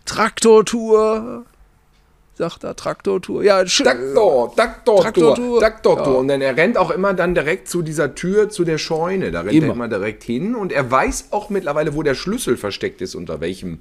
Traktortour 0.05 1.45
sagt 2.35 2.63
er, 2.63 2.75
Traktortour. 2.75 3.43
Ja, 3.43 3.63
Traktor, 3.63 4.55
Traktortour, 4.55 5.01
Traktortour. 5.01 5.59
Traktortour. 5.59 6.13
Ja. 6.13 6.19
Und 6.19 6.27
dann 6.27 6.41
er 6.41 6.57
rennt 6.57 6.77
auch 6.77 6.91
immer 6.91 7.13
dann 7.13 7.35
direkt 7.35 7.67
zu 7.67 7.81
dieser 7.81 8.15
Tür, 8.15 8.49
zu 8.49 8.63
der 8.63 8.77
Scheune. 8.77 9.31
Da 9.31 9.41
rennt 9.41 9.53
immer. 9.53 9.67
er 9.67 9.73
immer 9.73 9.87
direkt 9.87 10.23
hin. 10.23 10.55
Und 10.55 10.71
er 10.71 10.89
weiß 10.89 11.27
auch 11.31 11.49
mittlerweile, 11.49 11.95
wo 11.95 12.03
der 12.03 12.15
Schlüssel 12.15 12.57
versteckt 12.57 13.01
ist, 13.01 13.15
unter 13.15 13.39
welchem 13.39 13.79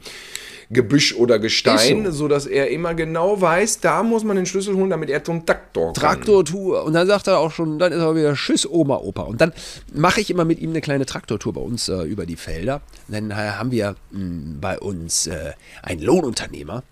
Gebüsch 0.73 1.15
oder 1.15 1.39
Gestein, 1.39 2.05
so. 2.07 2.11
sodass 2.13 2.47
er 2.47 2.71
immer 2.71 2.95
genau 2.95 3.41
weiß, 3.41 3.81
da 3.81 4.03
muss 4.03 4.25
man 4.25 4.37
den 4.37 4.47
Schlüssel 4.47 4.75
holen, 4.75 4.91
damit 4.91 5.11
er 5.11 5.23
zum 5.23 5.45
Traktor 5.45 5.93
kann. 5.93 5.95
Traktortour. 5.95 6.85
Und 6.85 6.95
dann 6.95 7.07
sagt 7.07 7.27
er 7.27 7.39
auch 7.39 7.51
schon, 7.51 7.79
dann 7.79 7.93
ist 7.93 8.01
er 8.01 8.15
wieder 8.15 8.35
Tschüss, 8.35 8.69
Oma, 8.69 8.97
Opa. 8.97 9.23
Und 9.23 9.41
dann 9.41 9.53
mache 9.93 10.21
ich 10.21 10.31
immer 10.31 10.45
mit 10.45 10.61
ihm 10.61 10.71
eine 10.71 10.81
kleine 10.81 11.07
Traktortour 11.07 11.53
bei 11.53 11.61
uns 11.61 11.89
äh, 11.89 12.03
über 12.03 12.27
die 12.27 12.37
Felder. 12.37 12.81
Und 13.09 13.15
dann 13.15 13.31
äh, 13.31 13.35
haben 13.35 13.71
wir 13.71 13.97
mh, 14.11 14.19
hm, 14.19 14.59
bei 14.61 14.79
uns 14.79 15.27
äh, 15.27 15.53
einen 15.83 16.03
Lohnunternehmer, 16.03 16.83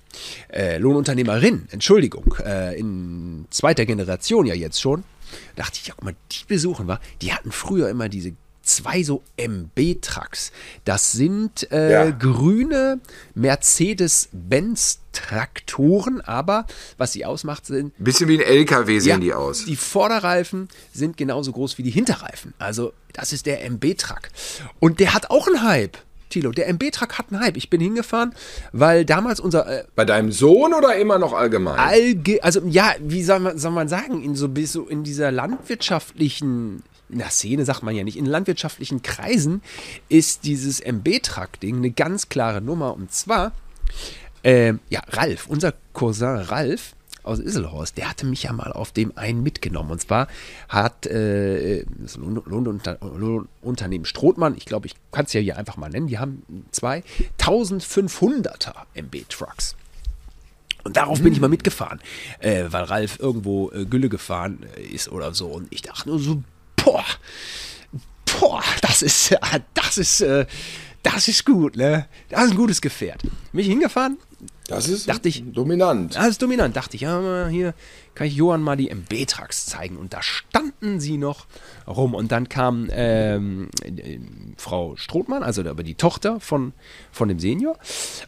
äh, 0.52 0.78
Lohnunternehmerin, 0.78 1.68
Entschuldigung, 1.70 2.34
äh, 2.44 2.78
in 2.78 3.46
zweiter 3.50 3.86
Generation 3.86 4.46
ja 4.46 4.54
jetzt 4.54 4.80
schon. 4.80 5.04
Da 5.56 5.62
dachte 5.62 5.78
ich, 5.80 5.86
ja, 5.86 5.94
guck 5.96 6.04
mal, 6.04 6.14
die 6.32 6.44
besuchen 6.46 6.88
wir. 6.88 7.00
Die 7.22 7.32
hatten 7.32 7.52
früher 7.52 7.88
immer 7.88 8.08
diese 8.08 8.32
zwei 8.76 9.02
so 9.02 9.22
MB-Trucks. 9.36 10.52
Das 10.84 11.12
sind 11.12 11.70
äh, 11.72 11.92
ja. 11.92 12.10
grüne 12.10 13.00
Mercedes-Benz-Traktoren, 13.34 16.20
aber 16.20 16.66
was 16.98 17.12
sie 17.12 17.24
ausmacht, 17.24 17.64
sind. 17.66 17.94
Bisschen 17.98 18.28
wie 18.28 18.38
ein 18.38 18.46
LKW 18.46 18.98
sehen 18.98 19.10
ja, 19.10 19.18
die 19.18 19.34
aus. 19.34 19.64
Die 19.64 19.76
Vorderreifen 19.76 20.68
sind 20.92 21.16
genauso 21.16 21.52
groß 21.52 21.78
wie 21.78 21.82
die 21.82 21.90
Hinterreifen. 21.90 22.52
Also, 22.58 22.92
das 23.12 23.32
ist 23.32 23.46
der 23.46 23.64
MB-Truck. 23.64 24.28
Und 24.78 25.00
der 25.00 25.14
hat 25.14 25.30
auch 25.30 25.46
einen 25.46 25.62
Hype. 25.62 25.96
Tilo, 26.30 26.52
der 26.52 26.68
MB-Truck 26.68 27.18
hat 27.18 27.26
einen 27.30 27.40
Hype. 27.40 27.56
Ich 27.56 27.68
bin 27.68 27.80
hingefahren, 27.80 28.32
weil 28.72 29.04
damals 29.04 29.40
unser. 29.40 29.66
Äh, 29.66 29.84
Bei 29.94 30.04
deinem 30.04 30.32
Sohn 30.32 30.72
oder 30.72 30.96
immer 30.96 31.18
noch 31.18 31.32
allgemein? 31.32 31.78
Allge 31.78 32.42
also, 32.42 32.62
ja, 32.66 32.94
wie 33.00 33.22
soll 33.22 33.40
man, 33.40 33.58
soll 33.58 33.72
man 33.72 33.88
sagen, 33.88 34.22
in 34.22 34.34
so, 34.34 34.48
so 34.64 34.86
in 34.86 35.02
dieser 35.02 35.30
landwirtschaftlichen 35.30 36.82
na, 37.12 37.28
Szene 37.30 37.64
sagt 37.64 37.82
man 37.82 37.94
ja 37.94 38.04
nicht, 38.04 38.16
in 38.16 38.26
landwirtschaftlichen 38.26 39.02
Kreisen 39.02 39.62
ist 40.08 40.44
dieses 40.44 40.80
MB-Truck-Ding 40.80 41.76
eine 41.76 41.90
ganz 41.90 42.28
klare 42.28 42.60
Nummer. 42.60 42.94
Und 42.94 43.12
zwar, 43.12 43.52
äh, 44.42 44.74
ja, 44.88 45.00
Ralf, 45.08 45.46
unser 45.46 45.74
Cousin 45.92 46.36
Ralf, 46.36 46.94
aus 47.22 47.38
Isselhorst, 47.38 47.96
der 47.98 48.08
hatte 48.08 48.26
mich 48.26 48.44
ja 48.44 48.52
mal 48.52 48.72
auf 48.72 48.92
dem 48.92 49.16
einen 49.16 49.42
mitgenommen. 49.42 49.90
Und 49.90 50.00
zwar 50.00 50.28
hat 50.68 51.06
äh, 51.06 51.84
das 51.98 52.16
Lohnunter 52.16 52.98
Lohnunternehmen 53.00 54.04
Strothmann, 54.04 54.56
ich 54.56 54.64
glaube, 54.64 54.86
ich 54.86 54.94
kann 55.12 55.26
es 55.26 55.32
ja 55.32 55.40
hier 55.40 55.56
einfach 55.56 55.76
mal 55.76 55.90
nennen, 55.90 56.06
die 56.06 56.18
haben 56.18 56.42
zwei 56.70 57.02
1500er 57.38 58.72
MB-Trucks. 58.94 59.76
Und 60.82 60.96
darauf 60.96 61.20
bin 61.20 61.32
ich 61.32 61.40
mal 61.40 61.48
mitgefahren, 61.48 62.00
äh, 62.38 62.64
weil 62.70 62.84
Ralf 62.84 63.18
irgendwo 63.18 63.70
äh, 63.70 63.84
Gülle 63.84 64.08
gefahren 64.08 64.60
äh, 64.76 64.82
ist 64.82 65.10
oder 65.10 65.34
so. 65.34 65.48
Und 65.48 65.68
ich 65.70 65.82
dachte 65.82 66.08
nur 66.08 66.18
so, 66.18 66.42
boah, 66.84 67.04
boah, 68.38 68.62
das 68.82 69.02
ist, 69.02 69.36
das 69.74 69.98
ist, 69.98 70.20
äh, 70.20 70.46
das 71.02 71.28
ist 71.28 71.46
gut, 71.46 71.76
ne? 71.76 72.06
Das 72.28 72.44
ist 72.44 72.50
ein 72.50 72.56
gutes 72.56 72.80
Gefährt. 72.80 73.22
Bin 73.52 73.60
ich 73.60 73.68
hingefahren, 73.68 74.18
das 74.70 74.88
ist 74.88 75.08
dachte 75.08 75.28
ich, 75.28 75.42
dominant. 75.52 76.14
Das 76.14 76.28
ist 76.28 76.42
dominant. 76.42 76.76
Dachte 76.76 76.94
ich, 76.94 77.02
ja, 77.02 77.48
hier 77.48 77.74
kann 78.14 78.28
ich 78.28 78.36
Johann 78.36 78.62
mal 78.62 78.76
die 78.76 78.88
MB-Trucks 78.88 79.66
zeigen. 79.66 79.96
Und 79.96 80.14
da 80.14 80.22
standen 80.22 81.00
sie 81.00 81.18
noch 81.18 81.46
rum. 81.88 82.14
Und 82.14 82.30
dann 82.30 82.48
kam 82.48 82.88
ähm, 82.92 83.68
äh, 83.82 84.20
Frau 84.56 84.94
Strothmann, 84.94 85.42
also 85.42 85.62
aber 85.68 85.82
die 85.82 85.96
Tochter 85.96 86.38
von, 86.38 86.72
von 87.10 87.28
dem 87.28 87.40
Senior. 87.40 87.78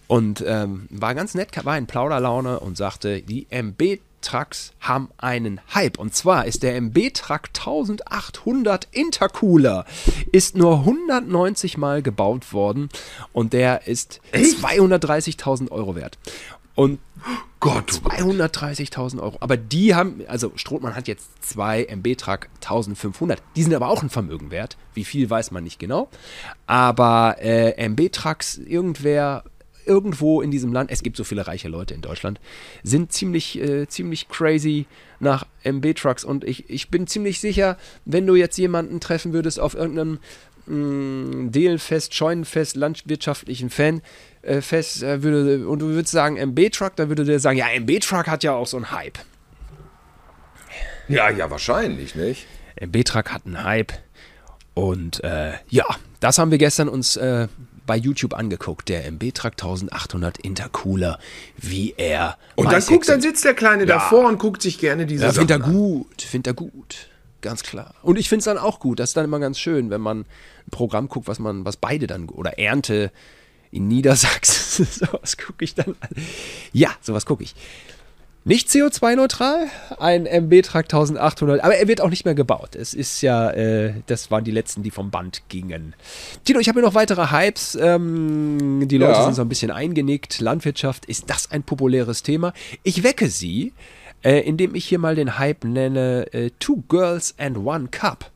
Und 0.09 0.43
ähm, 0.45 0.89
war 0.91 1.15
ganz 1.15 1.35
nett, 1.35 1.51
war 1.65 1.79
in 1.79 1.87
Plauderlaune 1.87 2.59
und 2.59 2.77
sagte, 2.77 3.23
die 3.23 3.47
MB 3.49 4.01
Trucks 4.23 4.73
haben 4.81 5.11
einen 5.19 5.61
Hype. 5.75 5.99
Und 5.99 6.15
zwar 6.15 6.47
ist 6.47 6.63
der 6.63 6.77
MB-Truck 6.77 7.49
1800 7.49 8.89
Intercooler, 8.93 9.85
ist 10.33 10.57
nur 10.57 10.79
190 10.81 11.77
Mal 11.77 12.03
gebaut 12.03 12.53
worden 12.53 12.89
und 13.33 13.53
der 13.53 13.87
ist 13.87 14.21
230.000 14.33 15.71
Euro 15.71 15.95
wert. 15.95 16.19
Und 16.75 17.01
Gott, 17.61 17.93
230.000 17.93 19.21
Euro. 19.21 19.37
Aber 19.39 19.57
die 19.57 19.95
haben, 19.95 20.23
also 20.27 20.51
Strothmann 20.57 20.97
hat 20.97 21.07
jetzt 21.07 21.31
zwei 21.45 21.85
MB-Truck 21.85 22.49
1500. 22.57 23.41
Die 23.55 23.63
sind 23.63 23.73
aber 23.73 23.89
auch 23.89 24.03
ein 24.03 24.11
Vermögen 24.11 24.51
wert. 24.51 24.77
Wie 24.95 25.05
viel 25.05 25.31
weiß 25.31 25.53
man 25.53 25.63
nicht 25.63 25.79
genau. 25.79 26.09
Aber 26.67 27.37
äh, 27.39 27.89
MB-Trucks, 27.89 28.59
irgendwer, 28.59 29.45
irgendwo 29.87 30.41
in 30.41 30.51
diesem 30.51 30.73
Land, 30.73 30.91
es 30.91 31.03
gibt 31.03 31.17
so 31.17 31.25
viele 31.25 31.47
reiche 31.47 31.69
Leute 31.69 31.95
in 31.95 32.01
Deutschland, 32.01 32.41
sind 32.83 33.13
ziemlich, 33.13 33.61
äh, 33.61 33.87
ziemlich 33.89 34.29
crazy 34.29 34.87
nach 35.21 35.47
MB-Trucks. 35.65 36.25
Und 36.25 36.45
ich, 36.45 36.69
ich 36.71 36.91
bin 36.91 37.07
ziemlich 37.07 37.41
sicher, 37.41 37.77
wenn 38.05 38.27
du 38.27 38.35
jetzt 38.35 38.59
jemanden 38.59 39.01
treffen 39.01 39.33
würdest 39.33 39.61
auf 39.61 39.75
irgendeinem 39.75 40.19
mh, 40.67 41.51
Delenfest, 41.51 42.15
Scheunenfest, 42.15 42.77
landwirtschaftlichen 42.77 43.71
Fan, 43.71 44.03
äh, 44.43 44.61
fest 44.61 45.03
äh, 45.03 45.23
würde, 45.23 45.69
und 45.69 45.79
du 45.79 45.89
würdest 45.89 46.13
sagen 46.13 46.37
MB-Truck, 46.37 46.97
dann 46.97 47.09
würde 47.09 47.25
der 47.25 47.41
sagen, 47.41 47.59
ja, 47.59 47.69
MB-Truck 47.69 48.27
hat 48.27 48.43
ja 48.43 48.53
auch 48.53 48.67
so 48.67 48.77
einen 48.77 48.91
Hype. 48.91 49.19
Ja, 51.09 51.31
ja, 51.31 51.51
wahrscheinlich, 51.51 52.15
nicht? 52.15 52.47
MB-Truck 52.77 53.31
hat 53.31 53.47
einen 53.47 53.63
Hype. 53.63 53.93
Und 54.75 55.23
äh, 55.23 55.53
ja, 55.69 55.85
das 56.21 56.39
haben 56.39 56.51
wir 56.51 56.59
gestern 56.59 56.89
uns 56.89 57.17
äh, 57.17 57.49
bei 57.87 57.97
YouTube 57.97 58.35
angeguckt. 58.35 58.89
Der 58.89 59.07
MB-Truck 59.07 59.53
1800 59.53 60.39
Intercooler, 60.39 61.19
wie 61.57 61.95
er. 61.97 62.37
Und 62.57 62.73
dann 62.73 62.85
guckt, 62.85 63.09
dann 63.09 63.21
sitzt 63.21 63.45
der 63.45 63.55
Kleine 63.55 63.83
ja. 63.83 63.95
davor 63.95 64.29
und 64.29 64.39
guckt 64.39 64.63
sich 64.63 64.79
gerne 64.79 65.07
diese 65.07 65.25
ja, 65.25 65.33
Findet 65.33 65.51
er 65.51 65.59
gut, 65.61 66.23
findet 66.23 66.47
er 66.49 66.55
gut. 66.55 67.09
Ganz 67.41 67.63
klar. 67.63 67.95
Und 68.03 68.19
ich 68.19 68.29
finde 68.29 68.39
es 68.41 68.45
dann 68.45 68.59
auch 68.59 68.79
gut. 68.79 69.01
Das 69.01 69.11
ist 69.11 69.17
dann 69.17 69.25
immer 69.25 69.41
ganz 69.41 69.59
schön, 69.59 69.91
wenn 69.91 70.01
man 70.01 70.21
ein 70.21 70.71
Programm 70.71 71.09
guckt, 71.09 71.27
was 71.27 71.41
man, 71.41 71.65
was 71.65 71.77
beide 71.77 72.07
dann, 72.07 72.29
oder 72.29 72.59
Ernte, 72.59 73.11
in 73.73 73.89
Niedersachsen. 73.89 74.87
sowas 74.91 75.37
gucke 75.37 75.65
ich 75.65 75.75
dann 75.75 75.97
an. 76.01 76.11
Ja, 76.73 76.91
sowas 77.01 77.27
gucke 77.27 77.43
ich. 77.43 77.55
Nicht 78.45 78.69
CO2-neutral, 78.71 79.69
ein 80.01 80.27
MB-Truck 80.27 80.85
1800, 80.85 81.63
aber 81.63 81.77
er 81.77 81.87
wird 81.87 82.01
auch 82.01 82.11
nicht 82.11 82.25
mehr 82.25 82.35
gebaut. 82.35 82.75
Es 82.75 82.93
ist 82.93 83.21
ja, 83.23 83.51
äh, 83.51 83.95
das 84.07 84.33
waren 84.33 84.43
die 84.43 84.51
letzten, 84.51 84.83
die 84.83 84.91
vom 84.91 85.11
Band 85.13 85.43
gingen. 85.49 85.95
Tino, 86.45 86.59
ich 86.59 86.69
habe 86.69 86.81
hier 86.81 86.87
noch 86.87 86.97
weitere 86.97 87.31
Hypes. 87.31 87.79
Ähm, 87.81 88.89
die 88.89 88.99
Leute 88.99 89.13
ja. 89.13 89.25
sind 89.27 89.35
so 89.35 89.43
ein 89.43 89.49
bisschen 89.49 89.71
eingenickt. 89.71 90.41
Landwirtschaft, 90.41 91.07
ist 91.07 91.31
das 91.31 91.53
ein 91.53 91.63
populäres 91.63 92.25
Thema? 92.25 92.53
Ich 92.83 93.05
wecke 93.05 93.29
sie, 93.29 93.75
äh, 94.25 94.41
indem 94.41 94.75
ich 94.75 94.87
hier 94.87 94.99
mal 94.99 95.15
den 95.15 95.39
Hype 95.39 95.63
nenne: 95.63 96.27
äh, 96.33 96.51
Two 96.59 96.83
Girls 96.89 97.37
and 97.39 97.59
One 97.59 97.89
Cup. 97.93 98.29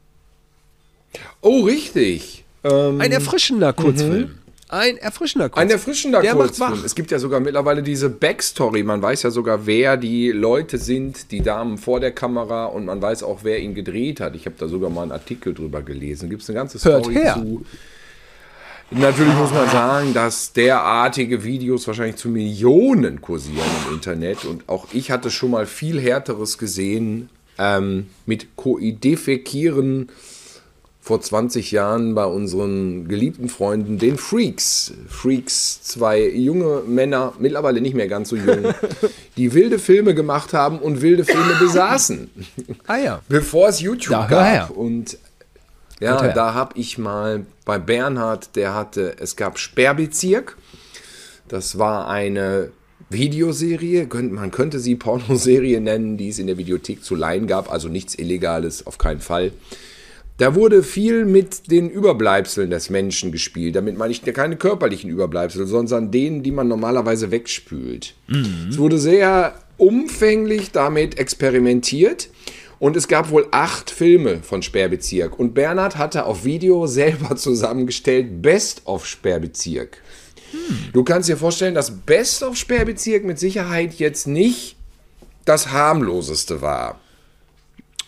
Oh, 1.40 1.64
richtig. 1.64 2.44
Ähm, 2.62 3.00
ein 3.00 3.10
erfrischender 3.10 3.72
Kurzfilm. 3.72 4.28
Mhm. 4.28 4.45
Ein 4.68 4.96
erfrischender 4.96 5.48
Kurzfilm. 5.48 5.68
Ein 5.68 5.72
erfrischender 5.72 6.22
Der 6.22 6.34
Kurzfilm. 6.34 6.82
Es 6.84 6.94
gibt 6.94 7.10
ja 7.12 7.18
sogar 7.18 7.38
mittlerweile 7.40 7.82
diese 7.82 8.10
Backstory. 8.10 8.82
Man 8.82 9.00
weiß 9.00 9.22
ja 9.22 9.30
sogar, 9.30 9.66
wer 9.66 9.96
die 9.96 10.30
Leute 10.32 10.78
sind, 10.78 11.30
die 11.30 11.40
Damen 11.40 11.78
vor 11.78 12.00
der 12.00 12.10
Kamera 12.10 12.66
und 12.66 12.84
man 12.84 13.00
weiß 13.00 13.22
auch, 13.22 13.40
wer 13.44 13.60
ihn 13.60 13.74
gedreht 13.74 14.20
hat. 14.20 14.34
Ich 14.34 14.46
habe 14.46 14.56
da 14.58 14.66
sogar 14.66 14.90
mal 14.90 15.02
einen 15.02 15.12
Artikel 15.12 15.54
drüber 15.54 15.82
gelesen. 15.82 16.30
Gibt 16.30 16.42
es 16.42 16.50
eine 16.50 16.58
ganze 16.58 16.78
Story 16.78 17.14
zu. 17.32 17.64
Natürlich 18.90 19.34
muss 19.34 19.52
man 19.52 19.68
sagen, 19.68 20.14
dass 20.14 20.52
derartige 20.52 21.42
Videos 21.42 21.86
wahrscheinlich 21.88 22.16
zu 22.16 22.28
Millionen 22.28 23.20
kursieren 23.20 23.66
im 23.88 23.94
Internet 23.94 24.44
und 24.44 24.68
auch 24.68 24.86
ich 24.92 25.10
hatte 25.10 25.32
schon 25.32 25.50
mal 25.50 25.66
viel 25.66 26.00
härteres 26.00 26.56
gesehen 26.56 27.28
ähm, 27.58 28.06
mit 28.26 28.54
Koidefekieren 28.54 30.08
vor 31.06 31.20
20 31.20 31.70
Jahren 31.70 32.16
bei 32.16 32.24
unseren 32.24 33.06
geliebten 33.06 33.48
Freunden, 33.48 33.96
den 33.96 34.18
Freaks. 34.18 34.92
Freaks, 35.08 35.80
zwei 35.84 36.28
junge 36.28 36.82
Männer, 36.84 37.32
mittlerweile 37.38 37.80
nicht 37.80 37.94
mehr 37.94 38.08
ganz 38.08 38.30
so 38.30 38.34
jung, 38.34 38.74
die 39.36 39.54
wilde 39.54 39.78
Filme 39.78 40.16
gemacht 40.16 40.52
haben 40.52 40.80
und 40.80 41.02
wilde 41.02 41.24
Filme 41.24 41.54
besaßen. 41.60 42.28
Ah 42.88 42.96
ja. 42.96 43.20
Bevor 43.28 43.68
es 43.68 43.80
YouTube 43.80 44.14
da, 44.14 44.26
gab. 44.26 44.44
Her. 44.44 44.76
Und 44.76 45.16
ja, 46.00 46.26
da 46.32 46.54
habe 46.54 46.76
ich 46.76 46.98
mal 46.98 47.46
bei 47.64 47.78
Bernhard, 47.78 48.56
der 48.56 48.74
hatte, 48.74 49.14
es 49.20 49.36
gab 49.36 49.60
Sperrbezirk. 49.60 50.56
Das 51.46 51.78
war 51.78 52.08
eine 52.08 52.72
Videoserie, 53.10 54.08
man 54.12 54.50
könnte 54.50 54.80
sie 54.80 54.96
Pornoserie 54.96 55.80
nennen, 55.80 56.16
die 56.16 56.30
es 56.30 56.40
in 56.40 56.48
der 56.48 56.58
Videothek 56.58 57.04
zu 57.04 57.14
leihen 57.14 57.46
gab, 57.46 57.70
also 57.70 57.88
nichts 57.88 58.16
Illegales, 58.16 58.88
auf 58.88 58.98
keinen 58.98 59.20
Fall. 59.20 59.52
Da 60.38 60.54
wurde 60.54 60.82
viel 60.82 61.24
mit 61.24 61.70
den 61.70 61.88
Überbleibseln 61.88 62.68
des 62.70 62.90
Menschen 62.90 63.32
gespielt. 63.32 63.74
Damit 63.74 63.96
meine 63.96 64.12
ich 64.12 64.22
keine 64.22 64.56
körperlichen 64.56 65.08
Überbleibsel, 65.08 65.66
sondern 65.66 66.10
denen, 66.10 66.42
die 66.42 66.50
man 66.50 66.68
normalerweise 66.68 67.30
wegspült. 67.30 68.14
Mhm. 68.26 68.68
Es 68.68 68.76
wurde 68.76 68.98
sehr 68.98 69.54
umfänglich 69.78 70.72
damit 70.72 71.18
experimentiert. 71.18 72.28
Und 72.78 72.94
es 72.94 73.08
gab 73.08 73.30
wohl 73.30 73.48
acht 73.52 73.90
Filme 73.90 74.42
von 74.42 74.62
Sperrbezirk. 74.62 75.38
Und 75.38 75.54
Bernhard 75.54 75.96
hatte 75.96 76.26
auf 76.26 76.44
Video 76.44 76.86
selber 76.86 77.36
zusammengestellt 77.36 78.42
Best 78.42 78.82
of 78.84 79.06
Sperrbezirk. 79.06 80.02
Hm. 80.50 80.92
Du 80.92 81.02
kannst 81.02 81.30
dir 81.30 81.38
vorstellen, 81.38 81.74
dass 81.74 81.90
Best 81.90 82.42
of 82.42 82.56
Sperrbezirk 82.56 83.24
mit 83.24 83.38
Sicherheit 83.38 83.94
jetzt 83.94 84.26
nicht 84.26 84.76
das 85.46 85.72
harmloseste 85.72 86.60
war. 86.60 87.00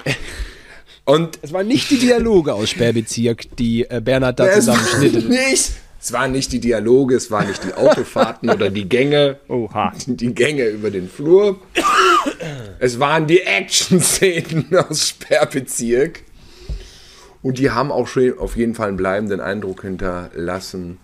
Und 1.09 1.39
es 1.41 1.55
waren 1.55 1.67
nicht 1.67 1.91
die 1.91 1.97
Dialoge 1.97 2.53
aus 2.53 2.69
Sperrbezirk, 2.69 3.57
die 3.57 3.89
äh, 3.89 4.03
Bernhard 4.05 4.39
da 4.41 4.53
zusammenschnitt. 4.53 5.27
Nicht. 5.27 5.73
Es 5.99 6.13
waren 6.13 6.33
nicht 6.33 6.53
die 6.53 6.61
Dialoge, 6.61 7.17
es 7.17 7.31
waren 7.31 7.49
nicht 7.49 7.65
die 7.65 7.73
Autofahrten 7.73 8.51
oder 8.51 8.69
die 8.69 8.87
Gänge. 8.87 9.39
Oha. 9.49 9.95
Die 10.07 10.35
Gänge 10.35 10.67
über 10.67 10.91
den 10.91 11.09
Flur. 11.09 11.61
Es 12.79 13.01
waren 13.01 13.27
die 13.27 13.41
Action-Szenen 13.41 14.67
aus 14.77 15.09
Sperrbezirk. 15.09 16.25
Und 17.41 17.59
die 17.59 17.71
haben 17.71 17.91
auch 17.91 18.07
schon 18.07 18.39
auf 18.39 18.59
jeden 18.59 18.75
Fall 18.75 18.89
einen 18.89 18.99
bleibenden 18.99 19.41
Eindruck 19.41 19.81
hinterlassen. 19.81 20.99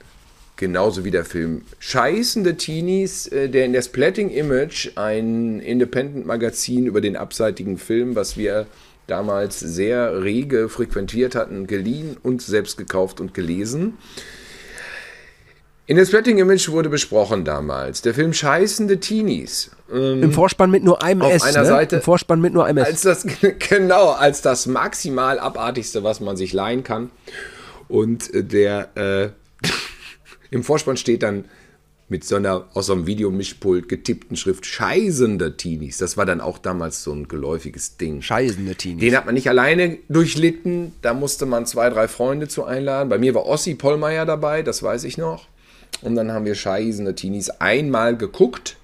Genauso 0.57 1.05
wie 1.05 1.13
der 1.13 1.25
Film 1.25 1.63
Scheißende 1.79 2.57
Teenies, 2.57 3.27
äh, 3.29 3.49
der 3.49 3.65
in 3.65 3.73
der 3.73 3.83
Splatting 3.83 4.29
Image, 4.29 4.91
ein 4.97 5.61
Independent-Magazin 5.61 6.85
über 6.85 7.01
den 7.01 7.17
abseitigen 7.17 7.79
Film, 7.79 8.15
was 8.15 8.37
wir 8.37 8.67
damals 9.07 9.61
sehr 9.61 10.23
rege 10.23 10.69
frequentiert 10.69 11.35
hatten, 11.35 11.67
geliehen 11.67 12.17
und 12.23 12.43
selbst 12.43 12.77
gekauft 12.77 13.21
und 13.21 13.35
gelesen. 13.35 13.99
In 15.87 15.97
der 15.97 16.07
Spreading 16.07 16.39
Image 16.39 16.71
wurde 16.71 16.89
besprochen 16.89 17.45
damals 17.45 18.01
der 18.01 18.15
Film 18.15 18.33
Scheißende 18.33 19.01
Teenies. 19.01 19.71
Ähm, 19.93 20.23
Im 20.23 20.33
Vorspann 20.33 20.71
mit 20.71 20.83
nur 20.83 21.03
einem 21.03 21.21
auf 21.21 21.33
S. 21.33 21.43
Einer 21.43 21.61
ne? 21.61 21.67
Seite, 21.67 21.97
Im 21.97 22.03
Vorspann 22.03 22.41
mit 22.41 22.55
nur 22.55 22.65
einem 22.65 22.79
S. 22.79 22.87
Als 22.87 23.03
das, 23.03 23.27
genau, 23.69 24.13
als 24.13 24.41
das 24.41 24.67
maximal 24.67 25.39
abartigste, 25.39 26.03
was 26.03 26.21
man 26.21 26.39
sich 26.39 26.55
leihen 26.55 26.85
kann. 26.85 27.11
Und 27.89 28.31
der 28.33 28.97
äh, 28.97 29.29
im 30.51 30.63
Vorspann 30.63 30.97
steht 30.97 31.23
dann 31.23 31.45
mit 32.15 32.23
so 32.23 32.37
einer 32.37 32.67
aus 32.75 32.87
so 32.87 32.93
einem 32.93 33.09
Videomischpult 33.09 33.89
getippten 33.89 34.37
Schrift 34.37 34.67
Scheißende 34.67 35.57
Teenies. 35.57 35.99
Das 35.99 36.17
war 36.17 36.25
dann 36.25 36.41
auch 36.41 36.59
damals 36.59 37.03
so 37.03 37.12
ein 37.12 37.27
geläufiges 37.27 37.97
Ding. 37.97 38.23
Scheißende 38.23 38.77
Teenies. 38.77 39.01
Den 39.01 39.17
hat 39.17 39.27
man 39.27 39.35
nicht 39.35 39.49
alleine 39.49 39.99
durchlitten. 40.09 40.93
Da 41.03 41.12
musste 41.12 41.45
man 41.45 41.67
zwei, 41.67 41.91
drei 41.91 42.07
Freunde 42.07 42.47
zu 42.47 42.62
einladen. 42.67 43.09
Bei 43.09 43.19
mir 43.19 43.35
war 43.35 43.47
Ossi 43.47 43.75
Pollmeier 43.75 44.27
dabei, 44.27 44.62
das 44.62 44.81
weiß 44.81 45.03
ich 45.03 45.19
noch. 45.19 45.49
Und 46.03 46.15
dann 46.15 46.31
haben 46.31 46.45
wir 46.45 46.55
Scheißende 46.55 47.17
Teenies 47.17 47.51
einmal 47.51 48.17
geguckt. 48.17 48.77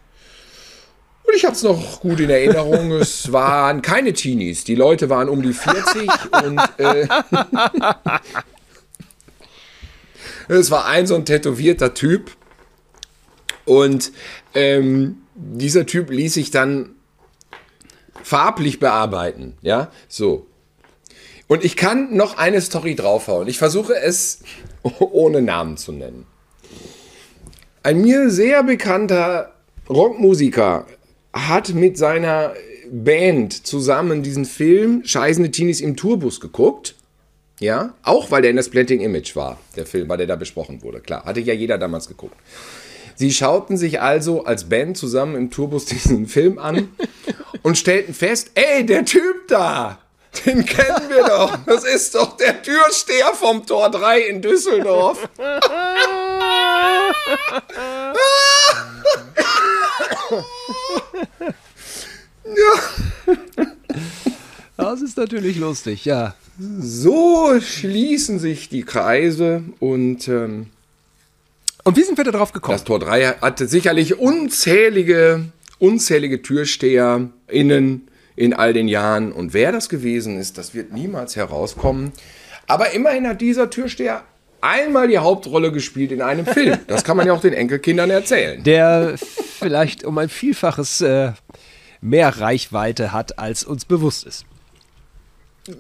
Und 1.22 1.36
ich 1.36 1.44
habe 1.44 1.54
es 1.54 1.62
noch 1.62 2.00
gut 2.00 2.18
in 2.18 2.30
Erinnerung. 2.30 2.90
es 3.00 3.30
waren 3.30 3.80
keine 3.80 4.12
Teenies. 4.12 4.64
Die 4.64 4.74
Leute 4.74 5.08
waren 5.08 5.28
um 5.28 5.40
die 5.40 5.52
40 5.52 6.10
und 6.46 6.60
äh, 6.78 7.06
es 10.48 10.72
war 10.72 10.86
ein 10.86 11.06
so 11.06 11.14
ein 11.14 11.24
tätowierter 11.24 11.94
Typ 11.94 12.32
und 13.70 14.10
ähm, 14.52 15.18
dieser 15.36 15.86
Typ 15.86 16.10
ließ 16.10 16.34
sich 16.34 16.50
dann 16.50 16.96
farblich 18.20 18.80
bearbeiten. 18.80 19.56
Ja, 19.62 19.92
so. 20.08 20.48
Und 21.46 21.64
ich 21.64 21.76
kann 21.76 22.16
noch 22.16 22.36
eine 22.36 22.60
Story 22.62 22.96
draufhauen. 22.96 23.46
Ich 23.46 23.58
versuche 23.58 23.94
es 23.94 24.42
ohne 24.98 25.40
Namen 25.40 25.76
zu 25.76 25.92
nennen. 25.92 26.26
Ein 27.84 28.02
mir 28.02 28.30
sehr 28.30 28.64
bekannter 28.64 29.52
Rockmusiker 29.88 30.86
hat 31.32 31.72
mit 31.72 31.96
seiner 31.96 32.54
Band 32.90 33.68
zusammen 33.68 34.24
diesen 34.24 34.46
Film 34.46 35.02
Scheißende 35.04 35.52
Teenies 35.52 35.80
im 35.80 35.96
Tourbus 35.96 36.40
geguckt. 36.40 36.96
Ja, 37.60 37.94
auch 38.02 38.32
weil 38.32 38.42
der 38.42 38.50
in 38.50 38.56
der 38.56 38.64
Splatting 38.64 39.00
Image 39.00 39.36
war, 39.36 39.60
der 39.76 39.86
Film, 39.86 40.08
weil 40.08 40.18
der 40.18 40.26
da 40.26 40.34
besprochen 40.34 40.82
wurde. 40.82 41.00
Klar, 41.00 41.24
hatte 41.24 41.38
ja 41.38 41.54
jeder 41.54 41.78
damals 41.78 42.08
geguckt. 42.08 42.34
Sie 43.20 43.32
schauten 43.34 43.76
sich 43.76 44.00
also 44.00 44.46
als 44.46 44.70
Band 44.70 44.96
zusammen 44.96 45.36
im 45.36 45.50
Tourbus 45.50 45.84
diesen 45.84 46.26
Film 46.26 46.58
an 46.58 46.88
und 47.62 47.76
stellten 47.76 48.14
fest, 48.14 48.52
ey, 48.54 48.86
der 48.86 49.04
Typ 49.04 49.46
da, 49.46 49.98
den 50.46 50.64
kennen 50.64 51.10
wir 51.10 51.24
doch. 51.24 51.58
Das 51.66 51.84
ist 51.84 52.14
doch 52.14 52.38
der 52.38 52.62
Türsteher 52.62 53.34
vom 53.34 53.66
Tor 53.66 53.90
3 53.90 54.20
in 54.20 54.40
Düsseldorf. 54.40 55.28
ja. 62.46 62.72
Das 64.78 65.02
ist 65.02 65.18
natürlich 65.18 65.58
lustig, 65.58 66.06
ja. 66.06 66.34
So 66.58 67.60
schließen 67.60 68.38
sich 68.38 68.70
die 68.70 68.84
Kreise 68.84 69.62
und. 69.78 70.26
Ähm, 70.26 70.68
und 71.84 71.96
wie 71.96 72.02
sind 72.02 72.18
wir 72.18 72.24
da 72.24 72.30
drauf 72.30 72.52
gekommen? 72.52 72.76
Das 72.76 72.84
Tor 72.84 72.98
3 72.98 73.36
hatte 73.40 73.66
sicherlich 73.66 74.18
unzählige, 74.18 75.46
unzählige 75.78 76.42
TürsteherInnen 76.42 78.08
in 78.36 78.54
all 78.54 78.72
den 78.72 78.88
Jahren. 78.88 79.32
Und 79.32 79.54
wer 79.54 79.72
das 79.72 79.88
gewesen 79.88 80.38
ist, 80.38 80.58
das 80.58 80.74
wird 80.74 80.92
niemals 80.92 81.36
herauskommen. 81.36 82.12
Aber 82.66 82.92
immerhin 82.92 83.26
hat 83.26 83.40
dieser 83.40 83.70
Türsteher 83.70 84.22
einmal 84.60 85.08
die 85.08 85.18
Hauptrolle 85.18 85.72
gespielt 85.72 86.12
in 86.12 86.22
einem 86.22 86.46
Film. 86.46 86.78
Das 86.86 87.04
kann 87.04 87.16
man 87.16 87.26
ja 87.26 87.32
auch 87.32 87.40
den 87.40 87.52
Enkelkindern 87.52 88.10
erzählen. 88.10 88.62
Der 88.62 89.14
vielleicht 89.16 90.04
um 90.04 90.16
ein 90.18 90.28
Vielfaches 90.28 91.00
äh, 91.00 91.32
mehr 92.00 92.40
Reichweite 92.40 93.12
hat, 93.12 93.38
als 93.38 93.64
uns 93.64 93.84
bewusst 93.84 94.26
ist. 94.26 94.44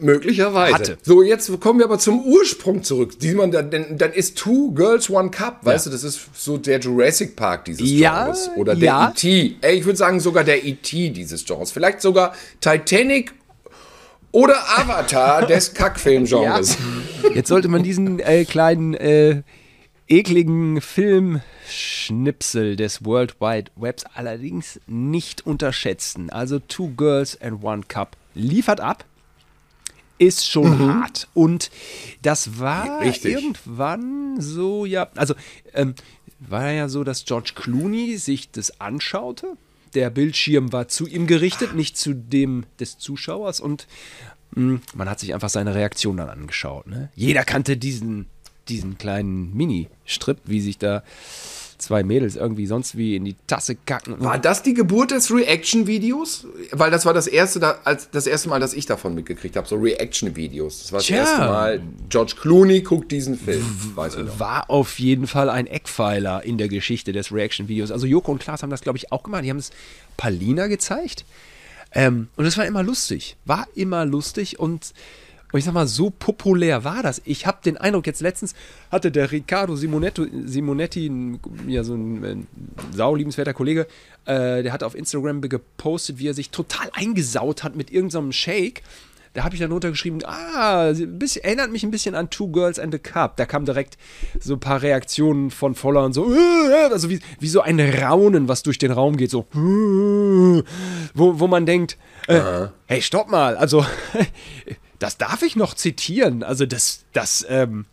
Möglicherweise. 0.00 0.74
Hatte. 0.74 0.98
So, 1.02 1.22
jetzt 1.22 1.58
kommen 1.60 1.78
wir 1.78 1.86
aber 1.86 1.98
zum 1.98 2.22
Ursprung 2.24 2.82
zurück. 2.82 3.18
Diesmal, 3.18 3.50
dann, 3.50 3.70
dann 3.70 4.12
ist 4.12 4.36
Two 4.36 4.72
Girls 4.72 5.08
One 5.08 5.30
Cup, 5.30 5.64
weißt 5.64 5.86
ja. 5.86 5.90
du, 5.90 5.96
das 5.96 6.04
ist 6.04 6.20
so 6.34 6.58
der 6.58 6.80
Jurassic 6.80 7.34
Park 7.34 7.64
dieses 7.64 7.90
ja, 7.90 8.24
Genres. 8.24 8.50
Oder 8.56 8.74
der 8.74 8.84
ja. 8.84 9.08
E.T. 9.10 9.56
Ey, 9.62 9.78
ich 9.78 9.84
würde 9.84 9.96
sagen 9.96 10.20
sogar 10.20 10.44
der 10.44 10.64
E.T. 10.64 11.10
dieses 11.10 11.44
Genres. 11.44 11.70
Vielleicht 11.70 12.02
sogar 12.02 12.34
Titanic 12.60 13.32
oder 14.32 14.56
Avatar 14.78 15.46
des 15.46 15.72
Kackfilmgenres. 15.72 16.76
Ja. 17.22 17.30
Jetzt 17.34 17.48
sollte 17.48 17.68
man 17.68 17.82
diesen 17.82 18.20
äh, 18.20 18.44
kleinen 18.44 18.94
äh, 18.94 19.42
ekligen 20.08 20.80
Filmschnipsel 20.80 22.76
des 22.76 23.04
World 23.04 23.40
Wide 23.40 23.70
Webs 23.76 24.04
allerdings 24.14 24.78
nicht 24.86 25.46
unterschätzen. 25.46 26.30
Also 26.30 26.58
Two 26.58 26.90
Girls 26.96 27.40
and 27.40 27.64
One 27.64 27.82
Cup 27.88 28.16
liefert 28.34 28.80
ab 28.80 29.04
ist 30.20 30.48
schon 30.48 30.78
mhm. 30.78 30.94
hart. 30.94 31.28
Und 31.34 31.70
das 32.22 32.60
war 32.60 33.00
Richtig. 33.00 33.32
irgendwann 33.32 34.40
so, 34.40 34.84
ja, 34.84 35.08
also 35.16 35.34
ähm, 35.72 35.94
war 36.38 36.70
ja 36.70 36.88
so, 36.88 37.02
dass 37.02 37.24
George 37.24 37.52
Clooney 37.54 38.16
sich 38.18 38.50
das 38.50 38.80
anschaute. 38.80 39.56
Der 39.94 40.10
Bildschirm 40.10 40.72
war 40.72 40.88
zu 40.88 41.06
ihm 41.06 41.26
gerichtet, 41.26 41.74
nicht 41.74 41.96
zu 41.96 42.14
dem 42.14 42.64
des 42.78 42.98
Zuschauers. 42.98 43.60
Und 43.60 43.88
mh, 44.52 44.74
hm, 44.74 44.80
man 44.94 45.08
hat 45.08 45.18
sich 45.18 45.34
einfach 45.34 45.48
seine 45.48 45.74
Reaktion 45.74 46.18
dann 46.18 46.28
angeschaut. 46.28 46.86
Ne? 46.86 47.08
Jeder 47.16 47.44
kannte 47.44 47.78
diesen, 47.78 48.26
diesen 48.68 48.98
kleinen 48.98 49.56
Mini-Strip, 49.56 50.38
wie 50.44 50.60
sich 50.60 50.76
da 50.76 51.02
zwei 51.80 52.02
Mädels 52.02 52.36
irgendwie 52.36 52.66
sonst 52.66 52.96
wie 52.96 53.16
in 53.16 53.24
die 53.24 53.36
Tasse 53.46 53.74
kacken. 53.74 54.16
War 54.20 54.38
das 54.38 54.62
die 54.62 54.74
Geburt 54.74 55.10
des 55.10 55.32
Reaction-Videos? 55.32 56.46
Weil 56.72 56.90
das 56.90 57.06
war 57.06 57.14
das 57.14 57.26
erste, 57.26 57.60
da, 57.60 57.78
als, 57.84 58.10
das 58.10 58.26
erste 58.26 58.48
Mal, 58.48 58.60
dass 58.60 58.74
ich 58.74 58.86
davon 58.86 59.14
mitgekriegt 59.14 59.56
habe, 59.56 59.66
so 59.66 59.76
Reaction-Videos. 59.76 60.82
Das 60.82 60.92
war 60.92 60.98
das 60.98 61.06
Tja. 61.06 61.16
erste 61.18 61.38
Mal, 61.38 61.82
George 62.08 62.34
Clooney 62.40 62.82
guckt 62.82 63.10
diesen 63.12 63.38
Film. 63.38 63.64
War 64.38 64.70
auf 64.70 64.98
jeden 64.98 65.26
Fall 65.26 65.50
ein 65.50 65.66
Eckpfeiler 65.66 66.44
in 66.44 66.58
der 66.58 66.68
Geschichte 66.68 67.12
des 67.12 67.32
Reaction-Videos. 67.32 67.90
Also 67.90 68.06
Joko 68.06 68.32
und 68.32 68.40
Klaas 68.40 68.62
haben 68.62 68.70
das, 68.70 68.82
glaube 68.82 68.98
ich, 68.98 69.12
auch 69.12 69.22
gemacht. 69.22 69.44
Die 69.44 69.50
haben 69.50 69.58
es 69.58 69.70
Palina 70.16 70.66
gezeigt. 70.66 71.24
Ähm, 71.92 72.28
und 72.36 72.44
es 72.44 72.56
war 72.56 72.66
immer 72.66 72.82
lustig. 72.82 73.36
War 73.44 73.66
immer 73.74 74.04
lustig 74.04 74.58
und 74.58 74.92
und 75.52 75.58
ich 75.58 75.64
sag 75.64 75.74
mal, 75.74 75.86
so 75.86 76.10
populär 76.10 76.84
war 76.84 77.02
das. 77.02 77.20
Ich 77.24 77.46
habe 77.46 77.58
den 77.64 77.76
Eindruck, 77.76 78.06
jetzt 78.06 78.20
letztens 78.20 78.54
hatte 78.90 79.10
der 79.10 79.32
Riccardo 79.32 79.76
Simonetti, 79.76 80.28
Simonetti 80.44 81.38
ja, 81.66 81.84
so 81.84 81.94
ein, 81.94 82.24
ein 82.24 82.46
sauliebenswerter 82.92 83.54
Kollege, 83.54 83.86
äh, 84.26 84.62
der 84.62 84.72
hat 84.72 84.82
auf 84.82 84.94
Instagram 84.94 85.40
gepostet, 85.40 86.18
wie 86.18 86.28
er 86.28 86.34
sich 86.34 86.50
total 86.50 86.88
eingesaut 86.92 87.64
hat 87.64 87.76
mit 87.76 87.90
irgendeinem 87.90 88.32
so 88.32 88.38
Shake. 88.38 88.82
Da 89.32 89.44
habe 89.44 89.54
ich 89.54 89.60
dann 89.60 89.70
runtergeschrieben, 89.70 90.24
ah, 90.24 90.92
bisschen, 90.92 91.44
erinnert 91.44 91.70
mich 91.70 91.84
ein 91.84 91.92
bisschen 91.92 92.16
an 92.16 92.30
Two 92.30 92.48
Girls 92.48 92.80
and 92.80 92.92
a 92.92 92.98
Cup. 92.98 93.36
Da 93.36 93.46
kam 93.46 93.64
direkt 93.64 93.96
so 94.40 94.54
ein 94.54 94.60
paar 94.60 94.82
Reaktionen 94.82 95.52
von 95.52 95.76
Followern, 95.76 96.12
so, 96.12 96.34
äh, 96.34 96.90
also 96.90 97.08
wie, 97.10 97.20
wie 97.38 97.48
so 97.48 97.60
ein 97.60 97.78
Raunen, 97.78 98.48
was 98.48 98.64
durch 98.64 98.78
den 98.78 98.90
Raum 98.90 99.16
geht, 99.16 99.30
so, 99.30 99.46
wo, 99.52 100.64
wo 101.14 101.46
man 101.46 101.64
denkt, 101.64 101.96
äh, 102.26 102.66
hey, 102.86 103.02
stopp 103.02 103.30
mal, 103.30 103.56
also 103.56 103.86
das 105.00 105.18
darf 105.18 105.42
ich 105.42 105.56
noch 105.56 105.74
zitieren. 105.74 106.44
Also 106.44 106.66
das, 106.66 107.00
das, 107.12 107.44
ähm, 107.48 107.86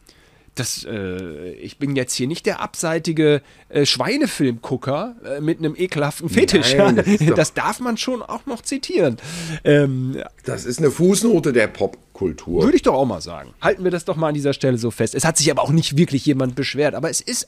das, 0.55 0.85
äh, 0.87 1.51
ich 1.53 1.77
bin 1.77 1.95
jetzt 1.95 2.13
hier 2.13 2.27
nicht 2.27 2.45
der 2.45 2.59
abseitige 2.59 3.41
äh, 3.69 3.85
Schweinefilmgucker 3.85 5.15
äh, 5.23 5.41
mit 5.41 5.59
einem 5.59 5.75
ekelhaften 5.75 6.29
Fetisch. 6.29 6.75
Nein, 6.75 6.97
das, 6.97 7.05
das, 7.35 7.53
darf 7.53 7.79
man 7.79 7.97
schon 7.97 8.21
auch 8.21 8.45
noch 8.45 8.61
zitieren. 8.61 9.17
Ähm, 9.63 10.21
das 10.43 10.65
ist 10.65 10.79
eine 10.79 10.91
Fußnote 10.91 11.53
der 11.53 11.67
Popkultur. 11.67 12.63
Würde 12.63 12.75
ich 12.75 12.83
doch 12.83 12.93
auch 12.93 13.05
mal 13.05 13.21
sagen. 13.21 13.53
Halten 13.61 13.85
wir 13.85 13.91
das 13.91 14.03
doch 14.03 14.17
mal 14.17 14.27
an 14.29 14.33
dieser 14.33 14.53
Stelle 14.53 14.77
so 14.77 14.91
fest. 14.91 15.15
Es 15.15 15.23
hat 15.23 15.37
sich 15.37 15.49
aber 15.49 15.61
auch 15.61 15.71
nicht 15.71 15.97
wirklich 15.97 16.25
jemand 16.25 16.55
beschwert, 16.55 16.93
aber 16.93 17.09
es 17.09 17.21
ist, 17.21 17.47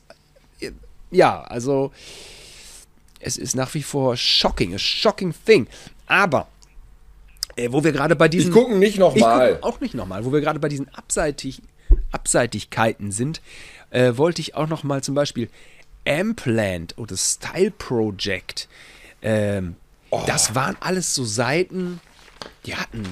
äh, 0.62 0.72
ja, 1.12 1.42
also, 1.42 1.92
es 3.20 3.36
ist 3.36 3.58
nach 3.58 3.74
wie 3.74 3.84
vor 3.84 4.16
shocking, 4.16 4.74
a 4.74 4.78
shocking 4.78 5.34
thing. 5.46 5.68
Aber 6.06 6.48
äh, 7.60 7.72
wo 7.72 7.84
wir 7.84 7.92
gerade 7.92 8.16
bei 8.16 8.28
diesen. 8.28 8.50
Ich 8.50 8.54
gucke 8.54 8.76
nicht 8.76 8.98
nochmal. 8.98 9.60
Auch 9.62 9.80
nicht 9.82 9.94
nochmal. 9.94 10.26
Wo 10.26 10.32
wir 10.32 10.42
gerade 10.42 10.60
bei 10.60 10.70
diesen 10.70 10.88
Abseitig, 10.94 11.62
Abseitigkeiten 12.12 13.12
sind, 13.12 13.42
äh, 13.90 14.14
wollte 14.16 14.42
ich 14.42 14.56
auch 14.56 14.68
nochmal 14.68 15.04
zum 15.04 15.16
Beispiel 15.16 15.50
Ampland 16.08 16.98
oder 16.98 17.18
Style 17.18 17.72
Project. 17.72 18.68
Ähm, 19.22 19.76
oh. 20.10 20.22
Das 20.26 20.56
waren 20.56 20.78
alles 20.80 21.14
so 21.14 21.24
Seiten, 21.24 22.00
die 22.66 22.76
hatten 22.76 23.04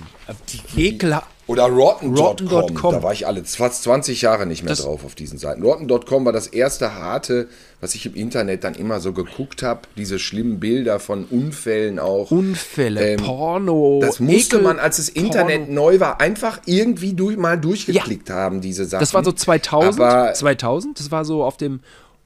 die 0.49 0.87
ekelhaft. 0.87 1.27
Oder 1.47 1.63
Rotten.com. 1.67 2.17
Rotten 2.17 2.75
da 2.75 3.03
war 3.03 3.13
ich 3.13 3.25
alle 3.25 3.43
fast 3.45 3.83
20 3.83 4.21
Jahre 4.21 4.45
nicht 4.45 4.63
mehr 4.63 4.71
das 4.73 4.81
drauf 4.81 5.05
auf 5.05 5.15
diesen 5.15 5.39
Seiten. 5.39 5.63
Rotten.com 5.63 6.25
war 6.25 6.33
das 6.33 6.47
erste 6.47 6.95
harte, 6.95 7.47
was 7.79 7.95
ich 7.95 8.05
im 8.05 8.15
Internet 8.15 8.65
dann 8.65 8.75
immer 8.75 8.99
so 8.99 9.13
geguckt 9.13 9.63
habe. 9.63 9.81
Diese 9.95 10.19
schlimmen 10.19 10.59
Bilder 10.59 10.99
von 10.99 11.23
Unfällen 11.23 11.99
auch. 11.99 12.31
Unfälle, 12.31 13.13
ähm, 13.13 13.23
Porno. 13.23 13.99
Das 14.01 14.19
musste 14.19 14.57
Ekel, 14.57 14.67
man, 14.67 14.79
als 14.79 14.97
das 14.97 15.07
Internet 15.07 15.67
Porno. 15.67 15.73
neu 15.73 15.99
war, 16.01 16.19
einfach 16.19 16.59
irgendwie 16.65 17.13
durch, 17.13 17.37
mal 17.37 17.57
durchgeklickt 17.57 18.27
ja. 18.27 18.35
haben, 18.35 18.59
diese 18.59 18.83
Sachen. 18.83 18.99
Das 18.99 19.13
war 19.13 19.23
so 19.23 19.31
2000. 19.31 20.01
Aber 20.01 20.33
2000, 20.33 20.99
das 20.99 21.11
war 21.11 21.23
so 21.23 21.45
auf 21.45 21.55
dem 21.55 21.79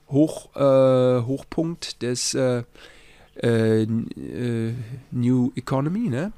Hoch, 0.09 0.55
äh, 0.55 1.21
Hochpunkt 1.21 2.01
des 2.01 2.33
äh, 2.33 2.63
äh, 3.41 3.83
äh 3.83 4.73
New 5.11 5.51
Economy, 5.55 6.09
ne? 6.09 6.31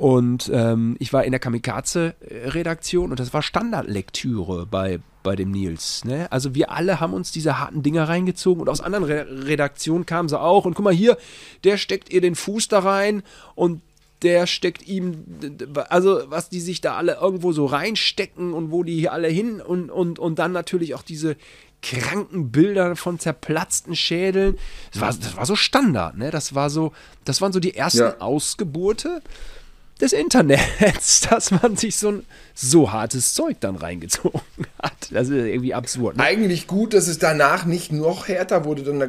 Und 0.00 0.50
ähm, 0.54 0.96
ich 0.98 1.12
war 1.12 1.24
in 1.24 1.30
der 1.30 1.40
Kamikaze-Redaktion 1.40 3.10
und 3.10 3.20
das 3.20 3.34
war 3.34 3.42
Standardlektüre 3.42 4.64
bei, 4.64 5.00
bei 5.22 5.36
dem 5.36 5.50
Nils. 5.50 6.06
Ne? 6.06 6.26
Also 6.32 6.54
wir 6.54 6.70
alle 6.70 7.00
haben 7.00 7.12
uns 7.12 7.32
diese 7.32 7.58
harten 7.58 7.82
Dinger 7.82 8.08
reingezogen 8.08 8.62
und 8.62 8.70
aus 8.70 8.80
anderen 8.80 9.04
Re 9.04 9.26
Redaktionen 9.46 10.06
kamen 10.06 10.30
sie 10.30 10.40
auch. 10.40 10.64
Und 10.64 10.72
guck 10.72 10.84
mal 10.84 10.94
hier, 10.94 11.18
der 11.64 11.76
steckt 11.76 12.10
ihr 12.10 12.22
den 12.22 12.34
Fuß 12.34 12.68
da 12.68 12.78
rein 12.78 13.22
und 13.54 13.82
der 14.22 14.46
steckt 14.46 14.88
ihm, 14.88 15.22
also 15.90 16.22
was 16.28 16.48
die 16.48 16.60
sich 16.60 16.80
da 16.80 16.96
alle 16.96 17.16
irgendwo 17.20 17.52
so 17.52 17.66
reinstecken 17.66 18.54
und 18.54 18.70
wo 18.70 18.84
die 18.84 18.98
hier 18.98 19.12
alle 19.12 19.28
hin 19.28 19.60
und, 19.60 19.90
und, 19.90 20.18
und 20.18 20.38
dann 20.38 20.52
natürlich 20.52 20.94
auch 20.94 21.02
diese 21.02 21.36
kranken 21.82 22.50
Bilder 22.50 22.96
von 22.96 23.18
zerplatzten 23.18 23.94
Schädeln. 23.94 24.56
Das 24.92 25.02
war, 25.02 25.08
das 25.12 25.36
war 25.36 25.44
so 25.44 25.56
Standard, 25.56 26.16
ne? 26.16 26.30
Das 26.30 26.54
war 26.54 26.70
so, 26.70 26.92
das 27.26 27.42
waren 27.42 27.52
so 27.52 27.60
die 27.60 27.74
ersten 27.74 27.98
ja. 27.98 28.20
Ausgeburte 28.20 29.20
des 30.00 30.12
Internets, 30.12 31.20
dass 31.30 31.50
man 31.50 31.76
sich 31.76 31.96
so 31.96 32.12
ein 32.12 32.26
so 32.54 32.92
hartes 32.92 33.34
Zeug 33.34 33.56
dann 33.60 33.76
reingezogen 33.76 34.40
hat. 34.82 35.08
Das 35.10 35.28
ist 35.28 35.34
irgendwie 35.34 35.74
absurd. 35.74 36.16
Ne? 36.16 36.22
Eigentlich 36.22 36.66
gut, 36.66 36.94
dass 36.94 37.08
es 37.08 37.18
danach 37.18 37.64
nicht 37.64 37.92
noch 37.92 38.28
härter 38.28 38.64
wurde, 38.64 38.82
dann 38.82 39.00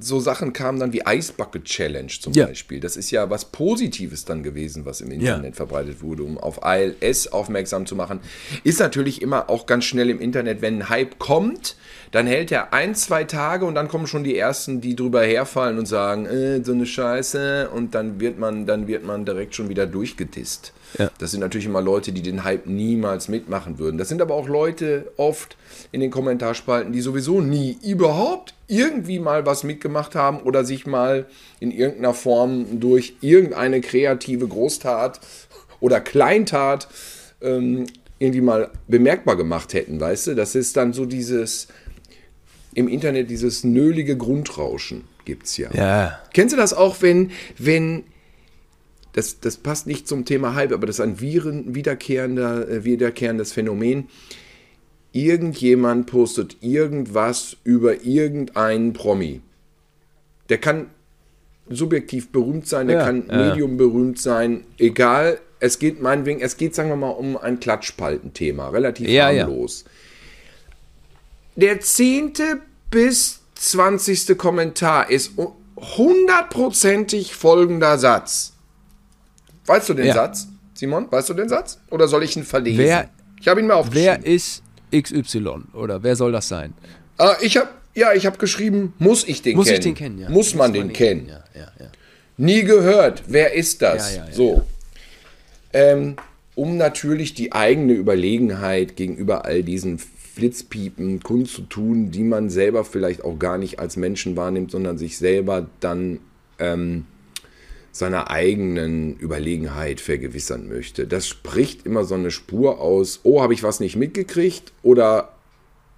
so 0.00 0.20
Sachen 0.20 0.52
kamen 0.52 0.80
dann 0.80 0.92
wie 0.92 1.02
Ice 1.06 1.32
Bucket 1.36 1.64
Challenge 1.64 2.08
zum 2.08 2.32
ja. 2.32 2.46
Beispiel. 2.46 2.80
Das 2.80 2.96
ist 2.96 3.10
ja 3.10 3.30
was 3.30 3.46
Positives 3.46 4.24
dann 4.24 4.42
gewesen, 4.42 4.84
was 4.84 5.00
im 5.00 5.10
Internet 5.10 5.52
ja. 5.52 5.56
verbreitet 5.56 6.02
wurde, 6.02 6.22
um 6.22 6.38
auf 6.38 6.64
ALS 6.64 7.28
aufmerksam 7.28 7.86
zu 7.86 7.96
machen. 7.96 8.20
Ist 8.64 8.80
natürlich 8.80 9.22
immer 9.22 9.50
auch 9.50 9.66
ganz 9.66 9.84
schnell 9.84 10.10
im 10.10 10.20
Internet, 10.20 10.62
wenn 10.62 10.78
ein 10.78 10.88
Hype 10.88 11.18
kommt, 11.18 11.76
dann 12.10 12.26
hält 12.26 12.50
er 12.50 12.72
ein, 12.72 12.94
zwei 12.94 13.24
Tage 13.24 13.64
und 13.64 13.74
dann 13.74 13.88
kommen 13.88 14.06
schon 14.06 14.24
die 14.24 14.36
ersten, 14.36 14.80
die 14.80 14.96
drüber 14.96 15.22
herfallen 15.22 15.78
und 15.78 15.86
sagen, 15.86 16.26
äh, 16.26 16.62
so 16.64 16.72
eine 16.72 16.86
Scheiße 16.86 17.70
und 17.70 17.94
dann 17.94 18.20
wird 18.20 18.38
man, 18.38 18.66
dann 18.66 18.88
wird 18.88 19.04
man 19.04 19.24
direkt 19.24 19.54
schon 19.54 19.68
wieder 19.68 19.86
durchgedisst. 19.86 20.72
Ja. 20.98 21.10
Das 21.18 21.30
sind 21.30 21.40
natürlich 21.40 21.66
immer 21.66 21.80
Leute, 21.80 22.12
die 22.12 22.22
den 22.22 22.42
Hype 22.42 22.66
niemals 22.66 23.28
mitmachen 23.28 23.78
würden. 23.78 23.96
Das 23.96 24.08
sind 24.08 24.20
aber 24.20 24.34
auch 24.34 24.48
Leute 24.48 25.12
oft 25.16 25.56
in 25.92 26.00
den 26.00 26.10
Kommentarspalten, 26.10 26.92
die 26.92 27.00
sowieso 27.00 27.40
nie 27.40 27.78
überhaupt 27.82 28.54
irgendwie 28.70 29.18
mal 29.18 29.46
was 29.46 29.64
mitgemacht 29.64 30.14
haben 30.14 30.40
oder 30.40 30.64
sich 30.64 30.86
mal 30.86 31.26
in 31.58 31.70
irgendeiner 31.70 32.14
Form 32.14 32.80
durch 32.80 33.14
irgendeine 33.20 33.80
kreative 33.80 34.46
Großtat 34.46 35.20
oder 35.80 36.00
Kleintat 36.00 36.88
ähm, 37.40 37.86
irgendwie 38.18 38.40
mal 38.42 38.70
bemerkbar 38.86 39.36
gemacht 39.36 39.74
hätten, 39.74 40.00
weißt 40.00 40.28
du? 40.28 40.34
Das 40.34 40.54
ist 40.54 40.76
dann 40.76 40.92
so 40.92 41.06
dieses 41.06 41.68
im 42.74 42.86
Internet 42.86 43.30
dieses 43.30 43.64
nölige 43.64 44.16
Grundrauschen 44.16 45.04
gibt's 45.24 45.56
ja. 45.56 45.70
Ja. 45.72 46.18
Kennst 46.32 46.52
du 46.52 46.56
das 46.56 46.72
auch, 46.72 47.02
wenn, 47.02 47.30
wenn, 47.58 48.04
das, 49.12 49.40
das 49.40 49.56
passt 49.56 49.86
nicht 49.86 50.06
zum 50.06 50.24
Thema 50.24 50.54
Hype, 50.54 50.72
aber 50.72 50.86
das 50.86 50.96
ist 50.96 51.00
ein 51.00 51.20
Viren, 51.20 51.74
wiederkehrender, 51.74 52.68
äh, 52.68 52.84
wiederkehrendes 52.84 53.52
Phänomen. 53.52 54.08
Irgendjemand 55.12 56.06
postet 56.06 56.56
irgendwas 56.60 57.56
über 57.64 58.02
irgendeinen 58.04 58.92
Promi. 58.92 59.40
Der 60.48 60.58
kann 60.58 60.86
subjektiv 61.68 62.30
berühmt 62.32 62.66
sein, 62.68 62.88
der 62.88 62.98
Ja, 62.98 63.04
kann 63.06 63.24
ja. 63.28 63.36
medium 63.48 63.76
berühmt 63.76 64.18
sein, 64.20 64.64
egal. 64.78 65.38
Es 65.60 65.78
geht 65.78 66.00
meinetwegen, 66.00 66.40
es 66.40 66.56
geht, 66.56 66.74
sagen 66.74 66.88
wir 66.88 66.96
mal, 66.96 67.10
um 67.10 67.36
ein 67.36 67.60
Klatschpaltenthema, 67.60 68.68
relativ 68.70 69.08
Ja, 69.08 69.30
ja. 69.30 69.44
harmlos. 69.44 69.84
Der 71.56 71.80
zehnte 71.80 72.60
bis 72.90 73.40
zwanzigste 73.54 74.36
Kommentar 74.36 75.10
ist 75.10 75.36
hu- 75.36 75.52
hundertprozentig 75.76 77.34
folgender 77.34 77.98
Satz. 77.98 78.54
Weißt 79.66 79.88
du 79.88 79.94
den 79.94 80.06
Ja. 80.06 80.14
Satz, 80.14 80.48
Simon? 80.74 81.06
Weißt 81.10 81.28
du 81.28 81.34
den 81.34 81.48
Satz? 81.48 81.78
Oder 81.90 82.08
soll 82.08 82.22
ich 82.22 82.36
ihn 82.36 82.44
verlesen? 82.44 82.78
Wer- 82.78 83.10
ich 83.40 83.48
habe 83.48 83.60
ihn 83.60 83.66
mir 83.66 83.74
aufgeschrieben. 83.74 84.18
Wer 84.22 84.26
ist 84.26 84.62
XY 84.90 85.62
oder 85.74 86.02
wer 86.02 86.16
soll 86.16 86.32
das 86.32 86.48
sein? 86.48 86.74
Ah, 87.18 87.36
ich 87.40 87.56
habe 87.56 87.68
ja, 87.94 88.12
ich 88.12 88.24
habe 88.26 88.38
geschrieben, 88.38 88.94
muss 88.98 89.26
ich 89.26 89.42
den 89.42 89.56
Muss 89.56 89.66
kennen? 89.66 89.78
ich 89.78 89.84
den 89.84 89.94
kennen, 89.94 90.18
ja. 90.18 90.30
Muss 90.30 90.54
man 90.54 90.72
den 90.72 90.92
kennen? 90.92 91.26
Ja, 91.28 91.44
ja, 91.54 91.72
ja. 91.78 91.86
Nie 92.36 92.62
gehört. 92.62 93.24
Wer 93.26 93.54
ist 93.54 93.82
das? 93.82 94.14
Ja, 94.14 94.22
ja, 94.22 94.28
ja, 94.28 94.34
so. 94.34 94.62
Ähm, 95.72 96.16
um 96.54 96.76
natürlich 96.76 97.34
die 97.34 97.52
eigene 97.52 97.92
Überlegenheit 97.92 98.96
gegenüber 98.96 99.44
all 99.44 99.62
diesen 99.62 99.98
Flitzpiepen 99.98 101.22
kundzutun, 101.22 102.10
die 102.10 102.22
man 102.22 102.48
selber 102.48 102.84
vielleicht 102.84 103.24
auch 103.24 103.38
gar 103.38 103.58
nicht 103.58 103.78
als 103.78 103.96
Menschen 103.96 104.36
wahrnimmt, 104.36 104.70
sondern 104.70 104.96
sich 104.96 105.18
selber 105.18 105.66
dann 105.80 106.20
ähm, 106.58 107.06
seiner 107.92 108.30
eigenen 108.30 109.16
Überlegenheit 109.16 110.00
vergewissern 110.00 110.68
möchte. 110.68 111.06
Das 111.06 111.26
spricht 111.26 111.86
immer 111.86 112.04
so 112.04 112.14
eine 112.14 112.30
Spur 112.30 112.80
aus, 112.80 113.20
oh, 113.24 113.42
habe 113.42 113.54
ich 113.54 113.62
was 113.62 113.80
nicht 113.80 113.96
mitgekriegt 113.96 114.72
oder 114.82 115.32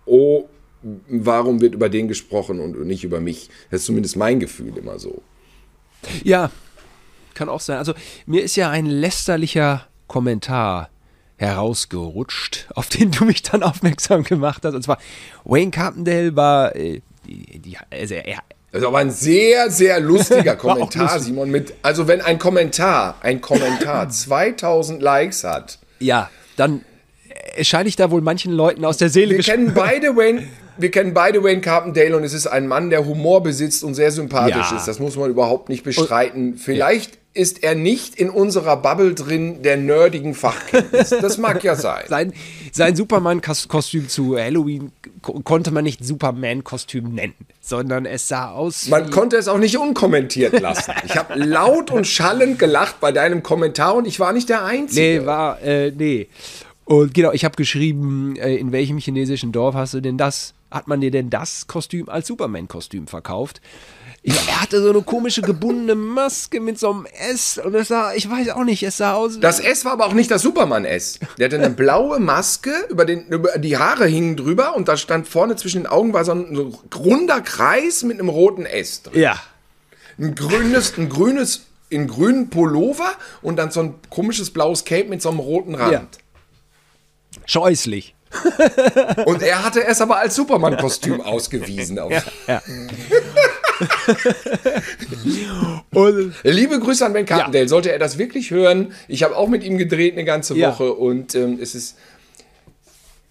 oh, 0.07 0.49
warum 1.09 1.61
wird 1.61 1.74
über 1.74 1.88
den 1.88 2.09
gesprochen 2.09 2.61
und 2.61 2.84
nicht 2.86 3.05
über 3.05 3.20
mich. 3.20 3.51
Das 3.70 3.80
ist 3.80 3.86
zumindest 3.86 4.16
mein 4.16 4.40
Gefühl 4.40 4.76
immer 4.76 4.99
so. 4.99 5.22
Ja, 6.24 6.51
kann 7.34 7.49
auch 7.49 7.61
sein. 7.61 7.78
Also 7.78 7.95
mir 8.26 8.43
ist 8.43 8.57
ja 8.57 8.70
ein 8.70 8.86
lästerlicher 8.86 9.86
Kommentar 10.07 10.90
herausgerutscht, 11.36 12.68
auf 12.74 12.88
den 12.88 13.11
du 13.11 13.24
mich 13.24 13.43
dann 13.43 13.62
aufmerksam 13.62 14.24
gemacht 14.24 14.64
hast. 14.64 14.74
Und 14.74 14.82
zwar 14.82 14.99
Wayne 15.45 15.70
Carpendale 15.70 16.34
war, 16.36 16.74
äh, 16.74 17.01
die, 17.26 17.59
die, 17.59 17.78
also 17.90 18.14
er, 18.14 18.43
Das 18.73 18.81
ist 18.81 18.87
aber 18.89 18.99
ein 18.99 19.11
sehr, 19.11 19.70
sehr 19.70 20.01
lustiger 20.01 20.57
Kommentar, 20.57 21.03
lustig. 21.05 21.23
Simon. 21.25 21.51
Mit, 21.51 21.75
also 21.83 22.09
wenn 22.09 22.20
ein 22.23 22.39
Kommentar, 22.39 23.16
ein 23.20 23.41
Kommentar 23.41 24.09
2000 24.11 25.01
Likes 25.03 25.45
hat. 25.45 25.79
ja, 26.01 26.31
dann 26.57 26.83
erscheine 27.57 27.89
ich 27.89 27.97
da 27.97 28.11
wohl 28.11 28.20
manchen 28.20 28.53
Leuten 28.53 28.85
aus 28.85 28.97
der 28.99 29.09
Seele 29.09 29.37
Wir 29.37 29.43
kennen 29.43 29.73
beide 29.75 30.16
Wayne, 30.16 30.45
wir 30.79 30.91
kennen 30.91 31.12
beide 31.14 31.43
Wayne 31.43 31.61
Carpendale 31.61 32.16
und 32.16 32.25
es 32.25 32.33
ist 32.35 32.47
ein 32.47 32.66
Mann, 32.66 32.89
der 32.91 33.05
Humor 33.07 33.43
besitzt 33.43 33.85
und 33.85 33.95
sehr 33.95 34.11
sympathisch 34.11 34.70
Ja. 34.70 34.77
ist. 34.77 34.87
Das 34.89 34.99
muss 34.99 35.16
man 35.16 35.31
überhaupt 35.31 35.68
nicht 35.68 35.83
bestreiten. 35.85 36.57
Vielleicht 36.57 37.18
ist 37.35 37.62
er 37.62 37.75
nicht 37.75 38.14
in 38.16 38.29
unserer 38.31 38.77
Bubble 38.77 39.14
drin 39.14 39.62
der 39.62 39.79
nerdigen 39.79 40.35
Fachkenntnis. 40.35 41.09
Das 41.11 41.39
mag 41.39 41.64
ja 41.64 41.75
sein. 41.75 42.05
Sein, 42.09 42.33
sein 42.75 42.97
Superman-Kostüm 42.97 44.09
zu 44.09 44.37
Halloween 44.37 44.91
ko- 45.20 45.41
konnte 45.45 45.70
man 45.70 45.85
nicht 45.85 46.05
Superman-Kostüm 46.05 47.14
nennen, 47.14 47.35
sondern 47.61 48.07
es 48.07 48.27
sah 48.29 48.51
aus 48.51 48.89
Man 48.89 49.11
konnte 49.11 49.37
es 49.37 49.47
auch 49.47 49.59
nicht 49.59 49.77
unkommentiert 49.79 50.59
lassen. 50.61 50.93
Ich 51.05 51.16
habe 51.16 51.35
laut 51.39 51.91
und 51.91 52.07
schallend 52.07 52.59
gelacht 52.59 52.99
bei 53.01 53.12
deinem 53.12 53.43
Kommentar 53.43 53.95
und 53.95 54.07
ich 54.07 54.18
war 54.18 54.33
nicht 54.33 54.49
der 54.49 54.64
Einzige. 54.64 55.20
Nee, 55.20 55.27
war, 55.27 55.61
äh, 55.62 55.91
nee. 55.93 56.29
Und 56.85 57.14
genau, 57.14 57.31
ich 57.33 57.45
habe 57.45 57.55
geschrieben, 57.57 58.35
äh, 58.37 58.57
in 58.57 58.73
welchem 58.73 58.99
chinesischen 58.99 59.53
Dorf 59.53 59.75
hast 59.75 59.95
du 59.95 60.01
denn 60.01 60.18
das, 60.18 60.55
hat 60.70 60.89
man 60.89 61.01
dir 61.01 61.11
denn 61.11 61.31
das 61.31 61.66
Kostüm 61.66 62.09
als 62.09 62.27
Superman-Kostüm 62.27 63.07
verkauft? 63.07 63.61
Ich, 64.25 64.49
er 64.49 64.62
hatte 64.62 64.81
so 64.81 64.91
eine 64.91 65.03
komische 65.03 65.43
gebundene 65.43 65.97
Maske 65.97 66.61
mit 66.61 66.79
so 66.79 66.91
einem 66.91 67.07
S 67.07 67.59
und 67.59 67.75
es 67.75 67.89
sah, 67.89 68.14
ich 68.14 68.31
weiß 68.31 68.51
auch 68.51 68.62
nicht, 68.62 68.85
es 68.85 68.99
sah 68.99 69.14
aus. 69.14 69.41
Das 69.41 69.59
S 69.59 69.85
war 69.85 69.93
aber 69.93 70.07
auch 70.07 70.12
nicht 70.12 70.31
das 70.31 70.43
Superman-S. 70.43 71.18
Der 71.39 71.47
hatte 71.47 71.57
eine 71.57 71.70
blaue 71.75 72.20
Maske, 72.20 72.70
über, 72.89 73.05
den, 73.05 73.27
über 73.27 73.59
die 73.59 73.77
Haare 73.79 74.07
hingen 74.07 74.37
drüber 74.37 74.77
und 74.77 74.87
da 74.87 74.97
stand 74.97 75.27
vorne 75.27 75.57
zwischen 75.57 75.83
den 75.83 75.87
Augen 75.89 76.12
war 76.12 76.25
so 76.25 76.33
ein, 76.33 76.55
so 76.55 76.62
ein 76.66 76.79
runder 76.95 77.41
Kreis 77.41 78.05
mit 78.05 78.20
einem 78.20 78.29
roten 78.29 78.64
S 78.64 79.03
drin. 79.03 79.20
ja. 79.20 79.37
Ein 80.18 80.35
grünes, 80.35 80.97
ein 80.99 81.09
grünes, 81.09 81.62
in 81.89 82.07
grünen 82.07 82.49
Pullover 82.51 83.12
und 83.41 83.57
dann 83.57 83.70
so 83.70 83.81
ein 83.81 83.95
komisches 84.11 84.51
blaues 84.51 84.85
Cape 84.85 85.09
mit 85.09 85.23
so 85.23 85.31
einem 85.31 85.41
roten 85.41 85.75
Rand. 85.75 85.93
Ja. 85.93 87.41
Scheußlich. 87.47 88.14
Und 89.25 89.43
er 89.43 89.64
hatte 89.64 89.85
es 89.85 90.01
aber 90.01 90.18
als 90.18 90.35
Superman-Kostüm 90.37 91.20
ausgewiesen. 91.23 91.99
Auf. 91.99 92.12
Ja. 92.47 92.62
und 95.93 96.35
Liebe 96.43 96.78
Grüße 96.78 97.05
an 97.05 97.12
Ben 97.12 97.26
Carpendale. 97.26 97.68
Sollte 97.68 97.93
er 97.93 97.99
das 97.99 98.18
wirklich 98.18 98.51
hören, 98.51 98.93
ich 99.09 99.22
habe 99.22 99.37
auch 99.37 99.49
mit 99.49 99.64
ihm 99.64 99.78
gedreht 99.78 100.14
eine 100.14 100.24
ganze 100.24 100.57
Ja. 100.57 100.70
Woche 100.70 100.93
und 100.93 101.35
ähm, 101.35 101.59
es 101.61 101.74
ist. 101.74 101.97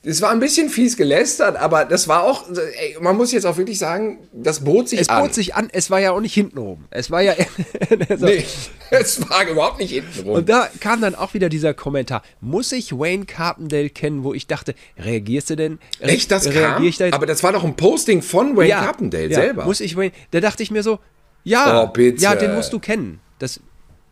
Es 0.04 0.20
war 0.22 0.32
ein 0.32 0.40
bisschen 0.40 0.70
fies 0.70 0.98
gelästert, 0.98 1.58
aber 1.58 1.86
das 1.86 2.08
war 2.08 2.24
auch, 2.24 2.46
ey, 2.50 2.98
man 3.00 3.16
muss 3.18 3.32
jetzt 3.32 3.46
auch 3.46 3.58
wirklich 3.58 3.78
sagen, 3.78 4.28
das 4.34 4.62
bot 4.64 4.90
sich 4.90 5.00
es 5.02 5.10
an. 5.10 5.22
bot 5.22 5.34
sich 5.36 5.54
an, 5.54 5.70
es 5.72 5.92
war 5.92 6.00
ja 6.00 6.12
auch 6.12 6.22
nicht 6.22 6.34
hintenrum. 6.34 6.86
Es 6.90 7.12
war 7.12 7.22
ja. 7.22 7.36
so. 8.18 8.26
Nee, 8.26 8.44
es 8.90 9.30
war 9.30 9.48
überhaupt 9.48 9.80
nicht 9.80 9.92
hinten 9.92 10.22
rum. 10.28 10.38
Und 10.38 10.50
da 10.50 10.70
kam 10.80 11.02
dann 11.02 11.14
auch 11.14 11.36
wieder 11.36 11.50
dieser 11.50 11.76
Kommentar. 11.76 12.24
Muss 12.40 12.72
ich 12.72 12.94
Wayne 12.94 13.26
Carpendale 13.26 13.92
kennen, 13.92 14.24
wo 14.24 14.34
ich 14.34 14.48
dachte, 14.48 14.74
reagierst 14.98 15.52
du 15.52 15.56
denn? 15.56 15.78
Re- 16.02 16.08
Echt, 16.08 16.32
das 16.32 16.50
kam? 16.50 16.84
ich 16.84 16.98
da? 16.98 17.10
Aber 17.12 17.28
das 17.28 17.44
war 17.44 17.52
doch 17.52 17.64
ein 17.64 17.76
Posting 17.76 18.24
von 18.24 18.58
Wayne 18.58 18.70
Carpendale 18.74 19.28
ja, 19.28 19.36
selber. 19.36 19.66
Muss 19.66 19.82
ich 19.82 19.96
Wayne, 19.96 20.14
da 20.32 20.40
dachte 20.40 20.64
ich 20.64 20.72
mir 20.72 20.82
so, 20.82 20.98
ja, 21.44 21.92
Oh, 21.96 22.00
ja, 22.18 22.36
den 22.36 22.56
musst 22.56 22.74
du 22.74 22.80
kennen. 22.80 23.20
Das, 23.38 23.60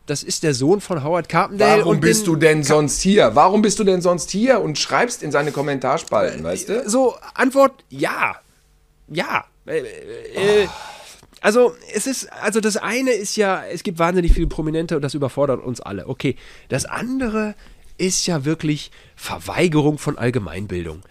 das 0.09 0.23
ist 0.23 0.43
der 0.43 0.53
Sohn 0.53 0.81
von 0.81 1.03
Howard 1.03 1.29
Carpendale. 1.29 1.81
Warum 1.81 1.99
bist 1.99 2.27
du 2.27 2.35
denn 2.35 2.63
sonst 2.63 3.01
hier? 3.01 3.35
Warum 3.35 3.61
bist 3.61 3.79
du 3.79 3.83
denn 3.83 4.01
sonst 4.01 4.31
hier 4.31 4.61
und 4.61 4.77
schreibst 4.77 5.23
in 5.23 5.31
seine 5.31 5.51
Kommentarspalten, 5.51 6.43
weißt 6.43 6.69
du? 6.69 6.89
So, 6.89 7.15
Antwort, 7.35 7.83
ja. 7.89 8.35
Ja. 9.07 9.45
Äh, 9.65 9.79
äh, 9.79 10.67
Also, 11.41 11.73
es 11.93 12.07
ist, 12.07 12.31
also 12.41 12.59
das 12.59 12.75
eine 12.77 13.11
ist 13.11 13.37
ja, 13.37 13.63
es 13.63 13.83
gibt 13.83 13.99
wahnsinnig 13.99 14.33
viele 14.33 14.47
Prominente 14.47 14.95
und 14.95 15.01
das 15.01 15.13
überfordert 15.13 15.63
uns 15.63 15.79
alle. 15.79 16.07
Okay. 16.07 16.35
Das 16.67 16.85
andere 16.85 17.55
ist 17.97 18.27
ja 18.27 18.45
wirklich 18.45 18.91
Verweigerung 19.15 19.97
von 19.97 20.17
Allgemeinbildung. 20.17 21.01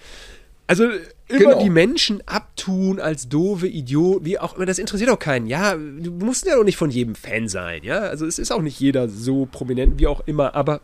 Also 0.68 0.84
immer 0.84 1.38
Genau. 1.38 1.62
die 1.62 1.70
Menschen 1.70 2.22
abtun 2.26 3.00
als 3.00 3.28
doofe 3.28 3.66
Idioten, 3.66 4.24
wie 4.26 4.38
auch 4.38 4.54
immer, 4.54 4.66
das 4.66 4.78
interessiert 4.78 5.10
auch 5.10 5.18
keinen. 5.18 5.46
Ja, 5.46 5.74
du 5.74 6.10
musst 6.12 6.46
ja 6.46 6.54
doch 6.56 6.62
nicht 6.64 6.76
von 6.76 6.90
jedem 6.90 7.14
Fan 7.14 7.48
sein, 7.48 7.82
ja. 7.82 8.00
Also 8.00 8.26
es 8.26 8.38
ist 8.38 8.52
auch 8.52 8.60
nicht 8.62 8.78
jeder 8.78 9.08
so 9.08 9.46
prominent, 9.50 9.98
wie 9.98 10.06
auch 10.06 10.20
immer, 10.26 10.54
aber 10.54 10.80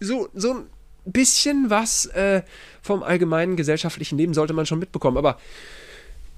so, 0.00 0.28
so 0.34 0.54
ein 0.54 0.64
bisschen 1.04 1.68
was 1.68 2.06
äh, 2.06 2.42
vom 2.82 3.02
allgemeinen 3.02 3.56
gesellschaftlichen 3.56 4.16
Leben 4.16 4.32
sollte 4.34 4.54
man 4.54 4.64
schon 4.64 4.78
mitbekommen. 4.78 5.18
Aber 5.18 5.38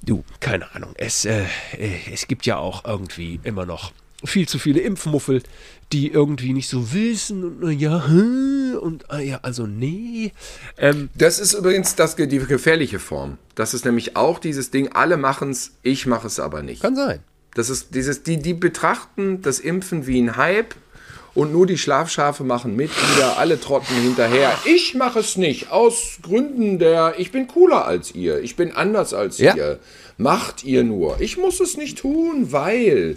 du, 0.05 0.25
keine 0.41 0.75
Ahnung, 0.75 0.93
es, 0.97 1.25
äh, 1.25 1.45
äh, 1.79 1.99
es 2.13 2.27
gibt 2.27 2.47
ja 2.47 2.57
auch 2.59 2.85
irgendwie 2.85 3.39
immer 3.45 3.65
noch 3.65 3.93
viel 4.25 4.49
zu 4.49 4.59
viele 4.59 4.81
Impfmuffel, 4.81 5.43
die 5.93 6.09
irgendwie 6.11 6.53
nicht 6.53 6.69
so 6.69 6.93
wissen 6.93 7.63
und 7.63 7.79
ja, 7.79 8.05
und 8.81 9.11
ah 9.11 9.19
ja, 9.19 9.41
also 9.43 9.67
nee. 9.67 10.33
Ähm, 10.79 11.11
Das 11.15 11.39
ist 11.39 11.53
übrigens 11.53 11.95
das, 11.95 12.17
die 12.17 12.39
gefährliche 12.39 12.99
Form. 12.99 13.39
Das 13.55 13.75
ist 13.75 13.85
nämlich 13.85 14.17
auch 14.17 14.39
dieses 14.39 14.71
Ding, 14.71 14.89
alle 14.93 15.17
machen 15.17 15.51
es, 15.51 15.73
ich 15.83 16.07
mache 16.07 16.27
es 16.27 16.41
aber 16.41 16.63
nicht. 16.63 16.83
kann 16.83 16.97
sein. 16.97 17.21
Das 17.55 17.69
ist 17.69 17.95
dieses, 17.95 18.23
die, 18.23 18.39
die 18.39 18.55
betrachten 18.55 19.43
das 19.43 19.59
Impfen 19.59 20.07
wie 20.07 20.19
ein 20.21 20.37
Hype 20.37 20.75
und 21.35 21.53
nur 21.53 21.67
die 21.67 21.77
Schlafschafe 21.77 22.45
machen 22.45 22.77
mit, 22.77 22.91
wieder 23.15 23.37
alle 23.39 23.61
trotten 23.61 23.95
hinterher. 23.95 24.57
Ich 24.65 24.95
mache 24.95 25.19
es 25.19 25.37
nicht, 25.37 25.71
aus 25.71 26.19
Gründen 26.23 26.79
der, 26.79 27.15
ich 27.19 27.31
bin 27.33 27.47
cooler 27.49 27.85
als 27.87 28.15
ihr, 28.15 28.41
ich 28.41 28.57
bin 28.57 28.73
anders 28.73 29.13
als 29.13 29.37
Ja. 29.39 29.55
ihr. 29.55 29.79
Macht 30.19 30.63
ihr 30.65 30.85
nur. 30.85 31.21
Ich 31.21 31.37
muss 31.39 31.59
es 31.61 31.77
nicht 31.77 31.99
tun, 31.99 32.53
weil. 32.53 33.17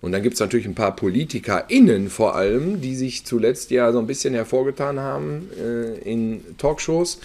Und 0.00 0.12
dann 0.12 0.22
gibt 0.22 0.34
es 0.34 0.40
natürlich 0.40 0.66
ein 0.66 0.74
paar 0.74 0.94
PolitikerInnen 0.94 2.08
vor 2.08 2.36
allem, 2.36 2.80
die 2.80 2.94
sich 2.94 3.24
zuletzt 3.26 3.70
ja 3.70 3.90
so 3.92 3.98
ein 3.98 4.06
bisschen 4.06 4.32
hervorgetan 4.32 5.00
haben 5.00 5.48
äh, 5.58 5.98
in 6.08 6.40
Talkshows. 6.56 7.18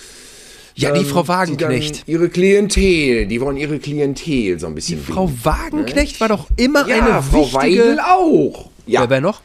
Ja, 0.75 0.91
die 0.91 1.01
ähm, 1.01 1.05
Frau 1.05 1.21
die 1.21 1.27
Wagenknecht. 1.27 2.03
ihre 2.07 2.29
Klientel, 2.29 3.27
die 3.27 3.39
wollen 3.41 3.57
ihre 3.57 3.77
Klientel 3.77 4.59
so 4.59 4.65
ein 4.65 4.73
bisschen 4.73 4.97
Die 5.05 5.11
Frau 5.11 5.27
binden. 5.27 5.45
Wagenknecht 5.45 6.19
war 6.19 6.29
doch 6.29 6.47
immer 6.57 6.87
Ja, 6.87 6.95
eine 6.95 7.21
Frau 7.21 7.41
wichtige... 7.41 7.55
Weidel 7.55 7.99
auch. 7.99 8.71
Ja, 8.87 9.07
Wer, 9.07 9.21
noch? 9.21 9.41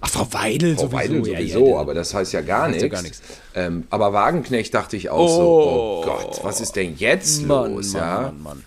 Ach, 0.00 0.08
Frau 0.08 0.26
Weidel 0.32 0.74
Frau 0.76 0.82
sowieso. 0.84 0.96
Weidel 0.96 1.28
ja, 1.28 1.38
sowieso, 1.38 1.68
ja, 1.68 1.76
aber 1.76 1.92
das 1.92 2.14
heißt 2.14 2.32
ja 2.32 2.40
gar 2.40 2.68
nichts. 2.68 2.82
ja 2.82 2.88
gar 2.88 3.02
nichts. 3.02 3.20
Ähm, 3.54 3.84
aber 3.90 4.12
Wagenknecht 4.12 4.72
dachte 4.72 4.96
ich 4.96 5.10
auch 5.10 5.28
so, 5.28 5.42
oh 5.42 6.02
Gott, 6.04 6.40
was 6.44 6.60
ist 6.60 6.76
denn 6.76 6.94
jetzt 6.96 7.46
Mann, 7.46 7.74
los? 7.74 7.92
Mann, 7.92 8.02
ja? 8.02 8.20
Mann, 8.22 8.42
Mann. 8.42 8.64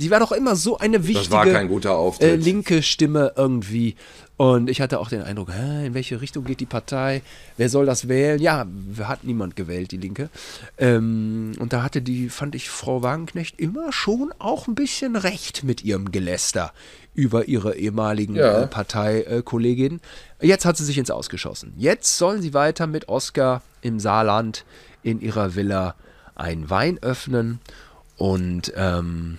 Die 0.00 0.10
war 0.10 0.20
doch 0.20 0.32
immer 0.32 0.56
so 0.56 0.78
eine 0.78 1.06
wichtige 1.06 1.26
äh, 2.20 2.34
linke 2.36 2.82
Stimme 2.82 3.32
irgendwie. 3.36 3.96
Und 4.38 4.68
ich 4.68 4.82
hatte 4.82 5.00
auch 5.00 5.08
den 5.08 5.22
Eindruck, 5.22 5.50
hä, 5.50 5.86
in 5.86 5.94
welche 5.94 6.20
Richtung 6.20 6.44
geht 6.44 6.60
die 6.60 6.66
Partei? 6.66 7.22
Wer 7.56 7.70
soll 7.70 7.86
das 7.86 8.06
wählen? 8.06 8.38
Ja, 8.38 8.66
hat 9.04 9.24
niemand 9.24 9.56
gewählt, 9.56 9.92
die 9.92 9.96
Linke. 9.96 10.28
Ähm, 10.76 11.52
und 11.58 11.72
da 11.72 11.82
hatte 11.82 12.02
die, 12.02 12.28
fand 12.28 12.54
ich, 12.54 12.68
Frau 12.68 13.02
Wagenknecht 13.02 13.58
immer 13.58 13.92
schon 13.92 14.34
auch 14.38 14.68
ein 14.68 14.74
bisschen 14.74 15.16
recht 15.16 15.64
mit 15.64 15.84
ihrem 15.84 16.12
Geläster 16.12 16.72
über 17.14 17.48
ihre 17.48 17.76
ehemaligen 17.76 18.36
Ja. 18.36 18.62
äh, 18.62 18.66
Parteikolleginnen. 18.66 20.00
Jetzt 20.42 20.66
hat 20.66 20.76
sie 20.76 20.84
sich 20.84 20.98
ins 20.98 21.10
Ausgeschossen. 21.10 21.72
Jetzt 21.78 22.18
sollen 22.18 22.42
sie 22.42 22.52
weiter 22.52 22.86
mit 22.86 23.08
Oscar 23.08 23.62
im 23.80 23.98
Saarland 24.00 24.66
in 25.02 25.20
ihrer 25.22 25.54
Villa 25.54 25.94
einen 26.34 26.68
Wein 26.68 26.98
öffnen 27.02 27.60
und 28.18 28.70
ähm, 28.76 29.38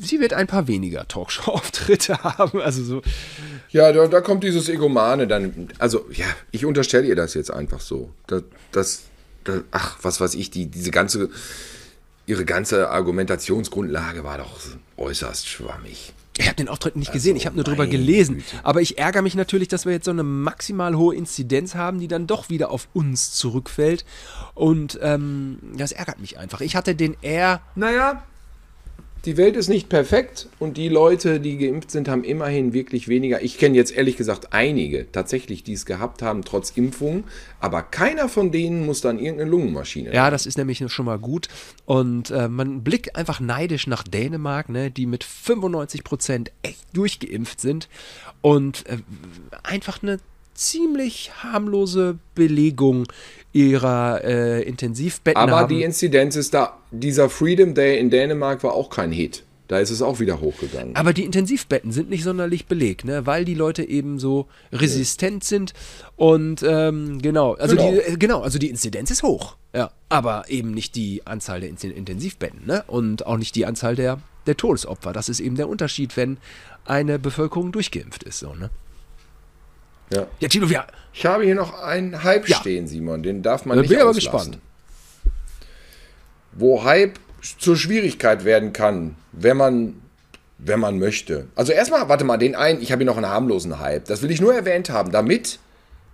sie 0.00 0.20
wird 0.20 0.32
ein 0.32 0.46
paar 0.46 0.68
weniger 0.68 1.06
Talkshow-Auftritte 1.06 2.18
haben. 2.22 2.60
Also 2.60 2.84
so, 2.84 3.02
Ja, 3.70 3.92
da, 3.92 4.06
da 4.06 4.20
kommt 4.20 4.44
dieses 4.44 4.68
Egomane 4.68 5.26
dann. 5.26 5.68
Also, 5.78 6.06
ja, 6.12 6.26
ich 6.50 6.64
unterstelle 6.64 7.06
ihr 7.06 7.16
das 7.16 7.34
jetzt 7.34 7.50
einfach 7.50 7.80
so. 7.80 8.10
Das, 8.26 8.42
das, 8.72 9.02
das, 9.44 9.62
ach, 9.70 9.98
was 10.02 10.20
weiß 10.20 10.34
ich, 10.34 10.50
die, 10.50 10.66
diese 10.66 10.90
ganze, 10.90 11.30
ihre 12.26 12.44
ganze 12.44 12.90
Argumentationsgrundlage 12.90 14.24
war 14.24 14.38
doch 14.38 14.58
äußerst 14.96 15.48
schwammig. 15.48 16.12
Ich 16.38 16.46
habe 16.46 16.56
den 16.56 16.68
Auftritt 16.68 16.96
nicht 16.96 17.12
gesehen, 17.12 17.36
ich 17.36 17.46
habe 17.46 17.56
nur 17.56 17.64
drüber 17.64 17.86
gelesen. 17.86 18.36
Güte. 18.36 18.46
Aber 18.62 18.82
ich 18.82 18.98
ärgere 18.98 19.22
mich 19.22 19.34
natürlich, 19.34 19.68
dass 19.68 19.86
wir 19.86 19.92
jetzt 19.92 20.04
so 20.04 20.10
eine 20.10 20.22
maximal 20.22 20.94
hohe 20.96 21.14
Inzidenz 21.14 21.74
haben, 21.74 21.98
die 21.98 22.08
dann 22.08 22.26
doch 22.26 22.50
wieder 22.50 22.70
auf 22.70 22.88
uns 22.92 23.32
zurückfällt. 23.32 24.04
Und 24.54 24.98
ähm, 25.00 25.58
das 25.76 25.92
ärgert 25.92 26.20
mich 26.20 26.38
einfach. 26.38 26.60
Ich 26.60 26.76
hatte 26.76 26.94
den 26.94 27.16
eher. 27.22 27.62
Naja, 27.74 28.22
die 29.26 29.36
Welt 29.36 29.56
ist 29.56 29.68
nicht 29.68 29.88
perfekt 29.88 30.48
und 30.60 30.76
die 30.76 30.88
Leute, 30.88 31.40
die 31.40 31.58
geimpft 31.58 31.90
sind, 31.90 32.08
haben 32.08 32.22
immerhin 32.22 32.72
wirklich 32.72 33.08
weniger. 33.08 33.42
Ich 33.42 33.58
kenne 33.58 33.74
jetzt 33.74 33.90
ehrlich 33.92 34.16
gesagt 34.16 34.52
einige 34.52 35.10
tatsächlich, 35.10 35.64
die 35.64 35.72
es 35.72 35.84
gehabt 35.84 36.22
haben, 36.22 36.42
trotz 36.44 36.70
Impfung, 36.70 37.24
aber 37.58 37.82
keiner 37.82 38.28
von 38.28 38.52
denen 38.52 38.86
muss 38.86 39.00
dann 39.00 39.18
irgendeine 39.18 39.50
Lungenmaschine. 39.50 40.14
Ja, 40.14 40.30
das 40.30 40.46
ist 40.46 40.56
nämlich 40.56 40.82
schon 40.86 41.06
mal 41.06 41.18
gut. 41.18 41.48
Und 41.84 42.30
äh, 42.30 42.48
man 42.48 42.84
blickt 42.84 43.16
einfach 43.16 43.40
neidisch 43.40 43.88
nach 43.88 44.04
Dänemark, 44.04 44.68
ne, 44.68 44.90
die 44.92 45.06
mit 45.06 45.24
95 45.24 46.04
Prozent 46.04 46.52
echt 46.62 46.84
durchgeimpft 46.92 47.60
sind 47.60 47.88
und 48.42 48.86
äh, 48.86 48.98
einfach 49.64 50.02
eine 50.02 50.20
ziemlich 50.56 51.30
harmlose 51.42 52.18
Belegung 52.34 53.06
ihrer 53.52 54.22
äh, 54.24 54.62
Intensivbetten 54.62 55.40
aber 55.40 55.60
haben. 55.60 55.74
die 55.74 55.82
Inzidenz 55.82 56.36
ist 56.36 56.54
da. 56.54 56.78
Dieser 56.90 57.30
Freedom 57.30 57.74
Day 57.74 57.98
in 57.98 58.10
Dänemark 58.10 58.62
war 58.62 58.74
auch 58.74 58.90
kein 58.90 59.12
Hit. 59.12 59.44
Da 59.68 59.78
ist 59.80 59.90
es 59.90 60.00
auch 60.00 60.20
wieder 60.20 60.40
hochgegangen. 60.40 60.94
Aber 60.94 61.12
die 61.12 61.24
Intensivbetten 61.24 61.90
sind 61.90 62.08
nicht 62.08 62.22
sonderlich 62.22 62.66
belegt, 62.66 63.04
ne? 63.04 63.26
weil 63.26 63.44
die 63.44 63.54
Leute 63.54 63.82
eben 63.82 64.20
so 64.20 64.46
resistent 64.72 65.42
sind 65.42 65.72
und 66.14 66.62
ähm, 66.62 67.20
genau, 67.20 67.54
also 67.54 67.74
Genau. 67.74 67.90
die 67.90 67.98
äh, 67.98 68.16
genau, 68.16 68.42
also 68.42 68.58
die 68.60 68.70
Inzidenz 68.70 69.10
ist 69.10 69.24
hoch, 69.24 69.56
ja, 69.74 69.90
aber 70.08 70.44
eben 70.48 70.70
nicht 70.70 70.94
die 70.94 71.26
Anzahl 71.26 71.60
der 71.60 71.68
Intensivbetten, 71.70 72.64
ne? 72.64 72.84
Und 72.86 73.26
auch 73.26 73.38
nicht 73.38 73.56
die 73.56 73.66
Anzahl 73.66 73.96
der 73.96 74.20
der 74.46 74.56
Todesopfer. 74.56 75.12
Das 75.12 75.28
ist 75.28 75.40
eben 75.40 75.56
der 75.56 75.68
Unterschied, 75.68 76.16
wenn 76.16 76.36
eine 76.84 77.18
Bevölkerung 77.18 77.72
durchgeimpft 77.72 78.22
ist, 78.22 78.38
so, 78.38 78.54
ne? 78.54 78.70
Ja. 80.10 80.26
Ja, 80.40 80.48
Tino, 80.48 80.68
wir 80.70 80.86
Ich 81.12 81.24
habe 81.26 81.44
hier 81.44 81.54
noch 81.54 81.82
einen 81.82 82.22
Hype 82.22 82.48
Ja. 82.48 82.56
stehen, 82.58 82.86
Simon. 82.86 83.22
Den 83.22 83.42
darf 83.42 83.64
man 83.64 83.76
Da 83.76 83.82
nicht 83.82 83.88
bin 83.88 83.98
ich 83.98 84.02
aber 84.02 84.10
auslassen. 84.10 84.52
gespannt. 84.52 84.62
Wo 86.52 86.84
Hype 86.84 87.18
zur 87.58 87.76
Schwierigkeit 87.76 88.44
werden 88.44 88.72
kann, 88.72 89.16
wenn 89.32 89.56
man, 89.56 90.00
wenn 90.58 90.80
man 90.80 90.98
möchte. 90.98 91.46
Also 91.54 91.72
erstmal, 91.72 92.08
warte 92.08 92.24
mal, 92.24 92.36
den 92.38 92.54
einen, 92.54 92.80
ich 92.80 92.92
habe 92.92 93.00
hier 93.00 93.06
noch 93.06 93.16
einen 93.16 93.28
harmlosen 93.28 93.78
Hype. 93.78 94.06
Das 94.06 94.22
will 94.22 94.30
ich 94.30 94.40
nur 94.40 94.54
erwähnt 94.54 94.90
haben, 94.90 95.12
damit 95.12 95.58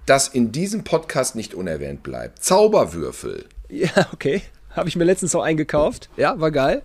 das 0.06 0.28
in 0.28 0.50
diesem 0.52 0.82
Podcast 0.84 1.36
nicht 1.36 1.54
unerwähnt 1.54 2.02
bleibt. 2.02 2.42
Zauberwürfel. 2.44 3.44
ja, 3.68 3.88
okay, 4.12 4.42
habe 4.70 4.88
ich 4.88 4.96
mir 4.96 5.04
letztens 5.04 5.32
noch 5.32 5.42
eingekauft. 5.42 6.08
Ja, 6.16 6.38
war 6.40 6.50
geil. 6.50 6.82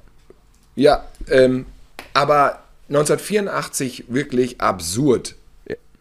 Ja, 0.75 1.03
ähm, 1.29 1.65
aber 2.13 2.59
1984 2.89 4.05
wirklich 4.07 4.61
absurd. 4.61 5.35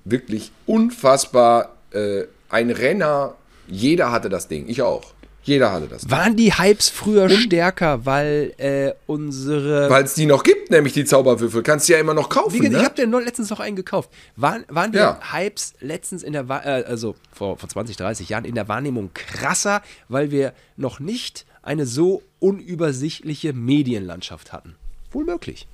Wirklich 0.07 0.53
unfassbar. 0.67 1.77
Äh, 1.91 2.25
ein 2.49 2.71
Renner. 2.71 3.35
Jeder 3.67 4.13
hatte 4.13 4.29
das 4.29 4.47
Ding. 4.47 4.69
Ich 4.69 4.81
auch. 4.83 5.13
Jeder 5.43 5.73
hatte 5.73 5.87
das. 5.87 6.09
Waren 6.11 6.37
die 6.37 6.53
Hypes 6.53 6.89
früher 6.89 7.29
stärker, 7.29 8.05
weil 8.07 8.53
äh, 8.57 8.93
unsere 9.07 9.89
Weil 9.91 10.05
es 10.05 10.15
die 10.15 10.27
noch 10.27 10.43
gibt, 10.43 10.71
nämlich 10.71 10.93
die 10.93 11.05
Zauberwürfel. 11.05 11.63
Kannst 11.63 11.89
du 11.89 11.93
ja 11.93 12.01
immer 12.01 12.15
noch 12.15 12.29
kaufen. 12.29 12.53
Wie 12.55 12.59
gesagt, 12.59 12.73
ne? 12.75 12.79
ich 12.81 12.85
habe 12.85 12.95
dir 12.95 13.25
letztens 13.25 13.51
noch 13.51 13.61
einen 13.61 13.77
gekauft. 13.77 14.11
Waren, 14.37 14.65
waren 14.69 14.91
die 14.91 14.99
Ja. 14.99 15.21
Hypes 15.33 15.75
letztens 15.81 16.23
in 16.25 16.33
der, 16.33 16.47
äh, 16.49 16.85
also 16.85 17.15
vor, 17.33 17.59
vor 17.59 17.69
20, 17.69 17.97
30 17.97 18.29
Jahren 18.29 18.45
in 18.45 18.55
der 18.57 18.69
Wahrnehmung 18.69 19.11
krasser, 19.15 19.83
weil 20.09 20.31
wir 20.33 20.53
noch 20.77 20.99
nicht 20.99 21.47
eine 21.63 21.87
so 21.87 22.23
unübersichtliche 22.41 23.53
Medienlandschaft 23.53 24.53
hatten? 24.53 24.77
Wohl 25.13 25.25
möglich. 25.25 25.67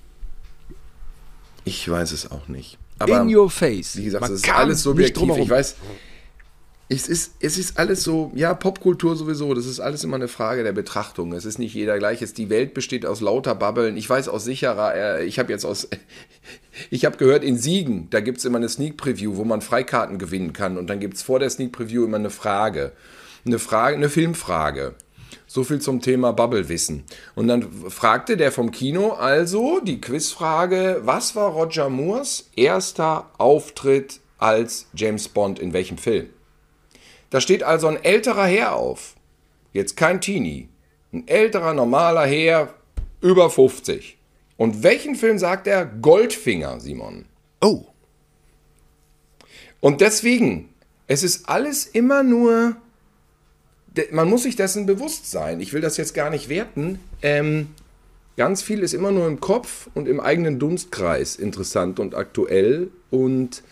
Ich 1.64 1.88
weiß 1.88 2.12
es 2.12 2.30
auch 2.30 2.48
nicht. 2.48 2.78
Aber 2.98 3.22
In 3.22 3.34
your 3.34 3.50
face. 3.50 3.96
wie 3.96 4.04
gesagt, 4.04 4.22
Man 4.22 4.32
es 4.32 4.40
ist 4.42 4.52
alles 4.54 4.82
subjektiv. 4.82 5.14
drumherum. 5.18 5.42
Ich 5.42 5.50
weiß, 5.50 5.76
es 6.88 7.08
ist, 7.08 7.32
es 7.40 7.56
ist 7.56 7.78
alles 7.78 8.02
so, 8.02 8.30
ja, 8.34 8.52
Popkultur 8.52 9.16
sowieso, 9.16 9.54
das 9.54 9.64
ist 9.64 9.80
alles 9.80 10.04
immer 10.04 10.16
eine 10.16 10.28
Frage 10.28 10.62
der 10.62 10.72
Betrachtung. 10.72 11.32
Es 11.32 11.46
ist 11.46 11.58
nicht 11.58 11.72
jeder 11.74 11.98
gleich. 11.98 12.20
Es- 12.20 12.34
Die 12.34 12.50
Welt 12.50 12.74
besteht 12.74 13.06
aus 13.06 13.20
lauter 13.22 13.54
Babbeln. 13.54 13.96
Ich 13.96 14.08
weiß 14.10 14.28
aus 14.28 14.44
sicherer, 14.44 14.94
äh, 14.94 15.24
ich 15.24 15.38
habe 15.38 15.50
jetzt 15.52 15.64
aus, 15.64 15.88
ich 16.90 17.04
habe 17.06 17.16
gehört, 17.16 17.44
in 17.44 17.56
Siegen, 17.56 18.08
da 18.10 18.20
gibt 18.20 18.38
es 18.38 18.44
immer 18.44 18.58
eine 18.58 18.68
Sneak 18.68 18.98
Preview, 18.98 19.36
wo 19.36 19.44
man 19.44 19.62
Freikarten 19.62 20.18
gewinnen 20.18 20.52
kann. 20.52 20.76
Und 20.76 20.88
dann 20.88 21.00
gibt 21.00 21.14
es 21.14 21.22
vor 21.22 21.38
der 21.38 21.48
Sneak 21.48 21.72
Preview 21.72 22.04
immer 22.04 22.18
eine 22.18 22.30
Frage. 22.30 22.92
Eine 23.46 23.58
Frage, 23.58 23.96
eine 23.96 24.10
Filmfrage. 24.10 24.94
So 25.52 25.64
viel 25.64 25.82
zum 25.82 26.00
Thema 26.00 26.32
Bubblewissen. 26.32 27.04
Und 27.34 27.46
dann 27.46 27.70
fragte 27.90 28.38
der 28.38 28.52
vom 28.52 28.70
Kino 28.70 29.10
also 29.10 29.80
die 29.80 30.00
Quizfrage, 30.00 31.02
was 31.04 31.36
war 31.36 31.50
Roger 31.50 31.90
Moores 31.90 32.48
erster 32.56 33.28
Auftritt 33.36 34.20
als 34.38 34.86
James 34.94 35.28
Bond 35.28 35.58
in 35.58 35.74
welchem 35.74 35.98
Film? 35.98 36.30
Da 37.28 37.42
steht 37.42 37.64
also 37.64 37.86
ein 37.88 38.02
älterer 38.02 38.46
Herr 38.46 38.74
auf. 38.76 39.14
Jetzt 39.74 39.98
kein 39.98 40.22
Teenie. 40.22 40.70
Ein 41.12 41.28
älterer, 41.28 41.74
normaler 41.74 42.24
Herr, 42.24 42.72
über 43.20 43.50
50. 43.50 44.16
Und 44.56 44.82
welchen 44.82 45.16
Film 45.16 45.38
sagt 45.38 45.66
er? 45.66 45.84
Goldfinger, 45.84 46.80
Simon. 46.80 47.26
Oh, 47.60 47.84
Und 49.80 50.00
deswegen, 50.00 50.70
es 51.08 51.22
ist 51.22 51.46
alles 51.46 51.84
immer 51.84 52.22
nur, 52.22 52.76
man 54.10 54.28
muss 54.28 54.44
sich 54.44 54.56
dessen 54.56 54.86
bewusst 54.86 55.30
sein. 55.30 55.60
Ich 55.60 55.72
will 55.72 55.80
das 55.80 55.96
jetzt 55.96 56.14
gar 56.14 56.30
nicht 56.30 56.48
werten. 56.48 56.98
Ähm, 57.20 57.68
ganz 58.36 58.62
viel 58.62 58.80
ist 58.80 58.94
immer 58.94 59.10
nur 59.10 59.26
im 59.26 59.40
Kopf 59.40 59.88
und 59.94 60.08
im 60.08 60.20
eigenen 60.20 60.58
Dunstkreis 60.58 61.36
interessant 61.36 62.00
und 62.00 62.14
aktuell. 62.14 62.88
Und 63.10 63.62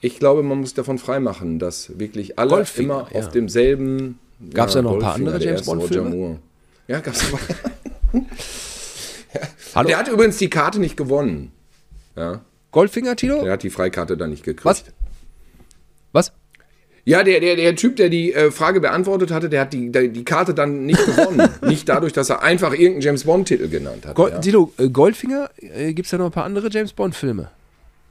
ich 0.00 0.18
glaube, 0.18 0.42
man 0.42 0.60
muss 0.60 0.74
davon 0.74 0.98
freimachen, 0.98 1.58
dass 1.58 1.98
wirklich 1.98 2.38
alle 2.38 2.50
Goldfinger, 2.50 3.00
immer 3.00 3.12
ja. 3.12 3.20
auf 3.20 3.30
demselben. 3.30 4.18
Gab's 4.54 4.72
da 4.72 4.82
noch 4.82 4.94
ein 4.94 5.00
paar 5.00 5.14
andere 5.14 5.38
der 5.38 5.48
James 5.50 5.66
Bond-Filme? 5.66 6.10
Moore. 6.10 6.38
Ja, 6.88 7.00
gab's 7.00 7.24
aber. 7.30 7.40
hallo. 9.74 9.88
Der 9.88 9.98
hat 9.98 10.08
übrigens 10.08 10.38
die 10.38 10.48
Karte 10.48 10.80
nicht 10.80 10.96
gewonnen. 10.96 11.52
Ja, 12.16 12.40
Goldfinger, 12.72 13.16
Tino? 13.16 13.42
der 13.42 13.52
hat 13.52 13.62
die 13.62 13.70
Freikarte 13.70 14.16
dann 14.16 14.30
nicht 14.30 14.44
gekriegt. 14.44 14.64
Was? 14.64 14.84
Was? 16.12 16.32
Ja, 17.04 17.22
der, 17.22 17.40
der, 17.40 17.56
der 17.56 17.74
Typ, 17.76 17.96
der 17.96 18.08
die 18.08 18.32
äh, 18.34 18.50
Frage 18.50 18.80
beantwortet 18.80 19.30
hatte, 19.30 19.48
der 19.48 19.62
hat 19.62 19.72
die, 19.72 19.90
der, 19.90 20.08
die 20.08 20.24
Karte 20.24 20.54
dann 20.54 20.84
nicht 20.86 21.04
gewonnen. 21.04 21.48
nicht 21.62 21.88
dadurch, 21.88 22.12
dass 22.12 22.30
er 22.30 22.42
einfach 22.42 22.72
irgendeinen 22.72 23.00
James 23.00 23.24
Bond-Titel 23.24 23.68
genannt 23.68 24.06
hat. 24.06 24.14
Gold, 24.14 24.34
ja. 24.34 24.38
Tino, 24.40 24.72
äh, 24.78 24.88
Goldfinger? 24.88 25.50
Äh, 25.58 25.92
Gibt 25.94 26.06
es 26.06 26.10
da 26.10 26.18
noch 26.18 26.26
ein 26.26 26.32
paar 26.32 26.44
andere 26.44 26.68
James 26.70 26.92
Bond-Filme? 26.92 27.50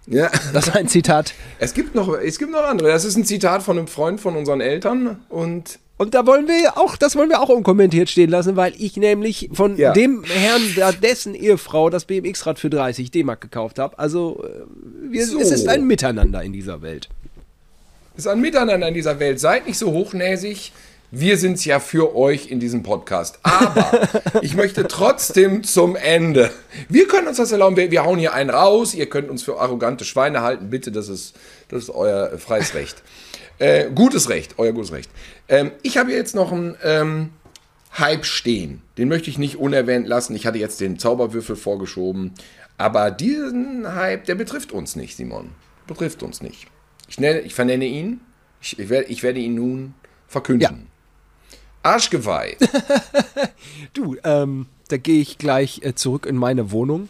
ja. 0.07 0.29
Das 0.53 0.67
ist 0.69 0.75
ein 0.75 0.87
Zitat. 0.87 1.33
Es 1.59 1.73
gibt 1.73 1.93
noch, 1.93 2.17
es 2.17 2.39
gibt 2.39 2.51
noch 2.51 2.63
andere. 2.63 2.89
Das 2.89 3.05
ist 3.05 3.15
ein 3.15 3.25
Zitat 3.25 3.61
von 3.63 3.77
einem 3.77 3.87
Freund 3.87 4.19
von 4.19 4.35
unseren 4.35 4.59
Eltern 4.61 5.19
und 5.29 5.77
Und 5.97 6.13
da 6.15 6.25
wollen 6.25 6.47
wir 6.47 6.59
ja 6.59 6.77
auch, 6.77 6.95
das 6.97 7.15
wollen 7.15 7.29
wir 7.29 7.41
auch 7.41 7.49
unkommentiert 7.49 8.09
stehen 8.09 8.29
lassen, 8.31 8.55
weil 8.55 8.73
ich 8.79 8.97
nämlich 8.97 9.49
von 9.53 9.77
Ja. 9.77 9.91
dem 9.93 10.23
Herrn, 10.23 10.93
dessen 11.03 11.35
Ehefrau 11.35 11.89
das 11.91 12.05
BMX-Rad 12.05 12.57
für 12.57 12.69
30 12.71 13.11
D-Mark 13.11 13.41
gekauft 13.41 13.77
habe. 13.77 13.99
Also 13.99 14.43
äh, 14.43 15.11
wir, 15.11 15.27
So. 15.27 15.39
es 15.39 15.51
ist 15.51 15.67
ein 15.67 15.85
Miteinander 15.85 16.41
in 16.41 16.53
dieser 16.53 16.81
Welt. 16.81 17.09
Es 18.19 18.25
ist 18.25 18.31
ein 18.31 18.41
Miteinander 18.41 18.85
in 18.89 18.93
dieser 18.93 19.17
Welt. 19.21 19.39
Seid 19.39 19.65
nicht 19.65 19.77
so 19.77 19.93
hochnäsig. 19.93 20.73
Wir 21.09 21.37
sind's 21.37 21.63
ja 21.63 21.79
für 21.79 22.17
euch 22.17 22.51
in 22.51 22.59
diesem 22.59 22.83
Podcast. 22.83 23.39
Aber 23.43 24.09
ich 24.41 24.55
möchte 24.55 24.89
trotzdem 24.89 25.63
zum 25.63 25.95
Ende. 25.95 26.51
Wir 26.89 27.07
können 27.07 27.29
uns 27.29 27.37
das 27.37 27.53
erlauben. 27.53 27.77
Wir, 27.77 27.91
wir 27.91 28.03
hauen 28.03 28.19
hier 28.19 28.33
einen 28.33 28.49
raus. 28.49 28.93
Ihr 28.93 29.05
könnt 29.05 29.29
uns 29.29 29.41
für 29.41 29.61
arrogante 29.61 30.03
Schweine 30.03 30.41
halten. 30.41 30.69
Bitte, 30.69 30.91
das 30.91 31.07
ist, 31.07 31.37
das 31.69 31.83
ist 31.83 31.91
euer 31.91 32.37
freies 32.37 32.73
Recht. 32.73 33.03
Äh, 33.57 33.89
gutes 33.89 34.27
Recht, 34.27 34.55
euer 34.57 34.73
gutes 34.73 34.91
Recht. 34.91 35.09
Ähm, 35.47 35.71
ich 35.81 35.97
habe 35.97 36.11
jetzt 36.11 36.35
noch 36.35 36.51
ein, 36.51 36.75
ähm, 36.83 37.29
Hype 37.97 38.25
stehen. 38.25 38.81
Den 38.97 39.07
möchte 39.07 39.29
ich 39.29 39.37
nicht 39.37 39.55
unerwähnt 39.55 40.07
lassen. 40.09 40.35
Ich 40.35 40.45
hatte 40.45 40.57
jetzt 40.57 40.81
den 40.81 40.99
Zauberwürfel 40.99 41.55
vorgeschoben. 41.55 42.33
Aber 42.77 43.11
diesen 43.11 43.95
Hype, 43.95 44.25
der 44.25 44.35
betrifft 44.35 44.73
uns 44.73 44.97
nicht, 44.97 45.15
Simon. 45.15 45.51
Betrifft 45.87 46.21
uns 46.21 46.41
nicht. 46.41 46.67
Ich, 47.09 47.19
nenne, 47.19 47.41
ich 47.41 47.55
vernenne 47.55 47.85
ihn. 47.85 48.21
Ich, 48.61 48.77
ich, 48.77 48.89
werde, 48.89 49.07
ich 49.07 49.23
werde 49.23 49.39
ihn 49.39 49.55
nun 49.55 49.93
verkünden. 50.27 50.61
Ja. 50.61 51.59
Arschgeweih. 51.81 52.57
du, 53.93 54.15
ähm, 54.23 54.67
da 54.89 54.97
gehe 54.97 55.21
ich 55.21 55.37
gleich 55.37 55.81
äh, 55.83 55.95
zurück 55.95 56.25
in 56.25 56.35
meine 56.35 56.71
Wohnung 56.71 57.09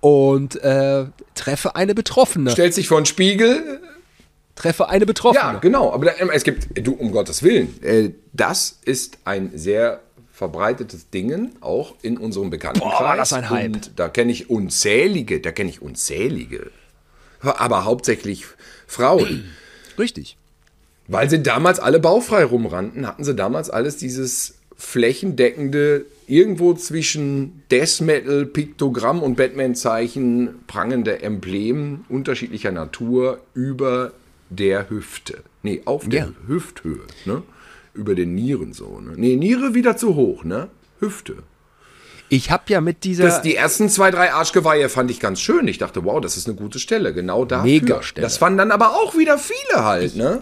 und 0.00 0.56
äh, 0.62 1.06
treffe 1.34 1.76
eine 1.76 1.94
Betroffene. 1.94 2.50
Stellt 2.50 2.74
sich 2.74 2.88
vor 2.88 3.00
den 3.00 3.06
Spiegel. 3.06 3.80
Treffe 4.54 4.88
eine 4.88 5.06
Betroffene. 5.06 5.52
Ja, 5.52 5.58
genau. 5.58 5.92
Aber 5.92 6.06
da, 6.06 6.12
es 6.12 6.44
gibt, 6.44 6.86
du, 6.86 6.92
um 6.92 7.12
Gottes 7.12 7.42
Willen, 7.42 7.82
äh, 7.82 8.10
das 8.32 8.78
ist 8.84 9.18
ein 9.24 9.52
sehr 9.54 10.00
verbreitetes 10.32 11.10
Ding, 11.10 11.50
auch 11.60 11.94
in 12.02 12.16
unserem 12.16 12.50
Bekanntenkreis. 12.50 12.98
Boah, 12.98 13.04
war 13.04 13.16
das 13.16 13.32
ein 13.32 13.50
Hype. 13.50 13.74
Und 13.74 13.92
da 13.96 14.08
kenne 14.08 14.32
ich 14.32 14.48
unzählige, 14.48 15.40
da 15.40 15.52
kenne 15.52 15.70
ich 15.70 15.82
unzählige. 15.82 16.70
Aber 17.40 17.84
hauptsächlich 17.84 18.46
Frauen. 18.90 19.44
Richtig. 19.98 20.36
Weil 21.06 21.30
sie 21.30 21.42
damals 21.42 21.78
alle 21.78 22.00
baufrei 22.00 22.44
rumrannten, 22.44 23.06
hatten 23.06 23.24
sie 23.24 23.34
damals 23.34 23.70
alles 23.70 23.96
dieses 23.96 24.58
flächendeckende, 24.76 26.06
irgendwo 26.26 26.74
zwischen 26.74 27.62
Death 27.70 28.00
Metal, 28.00 28.46
Piktogramm 28.46 29.22
und 29.22 29.36
Batman-Zeichen 29.36 30.60
prangende 30.66 31.22
Emblem 31.22 32.04
unterschiedlicher 32.08 32.72
Natur 32.72 33.40
über 33.54 34.12
der 34.48 34.90
Hüfte. 34.90 35.42
Nee, 35.62 35.82
auf 35.84 36.08
der 36.08 36.24
ja. 36.26 36.32
Hüfthöhe. 36.48 37.02
Ne? 37.26 37.42
Über 37.94 38.14
den 38.14 38.34
Nieren 38.34 38.72
so. 38.72 39.00
Ne? 39.00 39.12
Nee, 39.16 39.36
Niere 39.36 39.74
wieder 39.74 39.96
zu 39.96 40.14
hoch, 40.14 40.44
ne? 40.44 40.68
Hüfte. 41.00 41.42
Ich 42.30 42.50
habe 42.50 42.62
ja 42.68 42.80
mit 42.80 43.04
dieser. 43.04 43.24
Das, 43.24 43.42
die 43.42 43.56
ersten 43.56 43.88
zwei, 43.90 44.10
drei 44.10 44.32
Arschgeweihe 44.32 44.88
fand 44.88 45.10
ich 45.10 45.20
ganz 45.20 45.40
schön. 45.40 45.68
Ich 45.68 45.78
dachte, 45.78 46.04
wow, 46.04 46.20
das 46.20 46.36
ist 46.36 46.48
eine 46.48 46.56
gute 46.56 46.78
Stelle. 46.78 47.12
Genau 47.12 47.44
da. 47.44 47.62
Mega 47.62 48.02
Stelle. 48.02 48.24
Das 48.24 48.38
fanden 48.38 48.58
dann 48.58 48.70
aber 48.70 48.94
auch 48.94 49.16
wieder 49.16 49.36
viele 49.36 49.84
halt, 49.84 50.16
ne? 50.16 50.40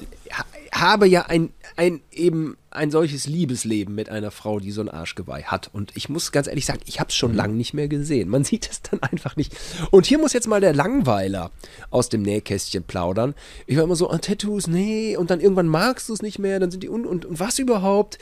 habe 0.81 1.07
ja 1.07 1.23
ein, 1.23 1.51
ein 1.77 2.01
eben 2.13 2.57
ein 2.71 2.91
solches 2.91 3.27
Liebesleben 3.27 3.95
mit 3.95 4.09
einer 4.11 4.31
Frau, 4.31 4.61
die 4.61 4.71
so 4.71 4.81
ein 4.81 4.89
Arschgeweih 4.89 5.45
hat. 5.45 5.71
Und 5.73 5.97
ich 5.97 6.09
muss 6.09 6.33
ganz 6.33 6.47
ehrlich 6.47 6.67
sagen, 6.67 6.81
ich 6.87 7.01
habe 7.01 7.09
es 7.09 7.17
schon 7.17 7.33
mhm. 7.33 7.37
lange 7.37 7.55
nicht 7.55 7.75
mehr 7.75 7.89
gesehen. 7.89 8.29
Man 8.29 8.45
sieht 8.45 8.69
es 8.71 8.83
dann 8.83 9.03
einfach 9.03 9.37
nicht. 9.37 9.57
Und 9.91 10.07
hier 10.07 10.19
muss 10.19 10.33
jetzt 10.33 10.49
mal 10.49 10.61
der 10.61 10.75
Langweiler 10.75 11.51
aus 11.91 12.09
dem 12.09 12.23
Nähkästchen 12.23 12.85
plaudern. 12.85 13.35
Ich 13.67 13.77
war 13.77 13.85
immer 13.85 13.97
so, 13.97 14.11
ah, 14.11 14.19
Tattoos, 14.19 14.67
nee. 14.67 15.17
Und 15.17 15.31
dann 15.31 15.41
irgendwann 15.41 15.69
magst 15.69 16.09
du 16.09 16.13
es 16.13 16.23
nicht 16.23 16.39
mehr. 16.39 16.61
Dann 16.61 16.71
sind 16.71 16.83
die 16.83 16.91
un 16.91 17.07
und, 17.07 17.25
und 17.25 17.41
was 17.41 17.59
überhaupt? 17.59 18.19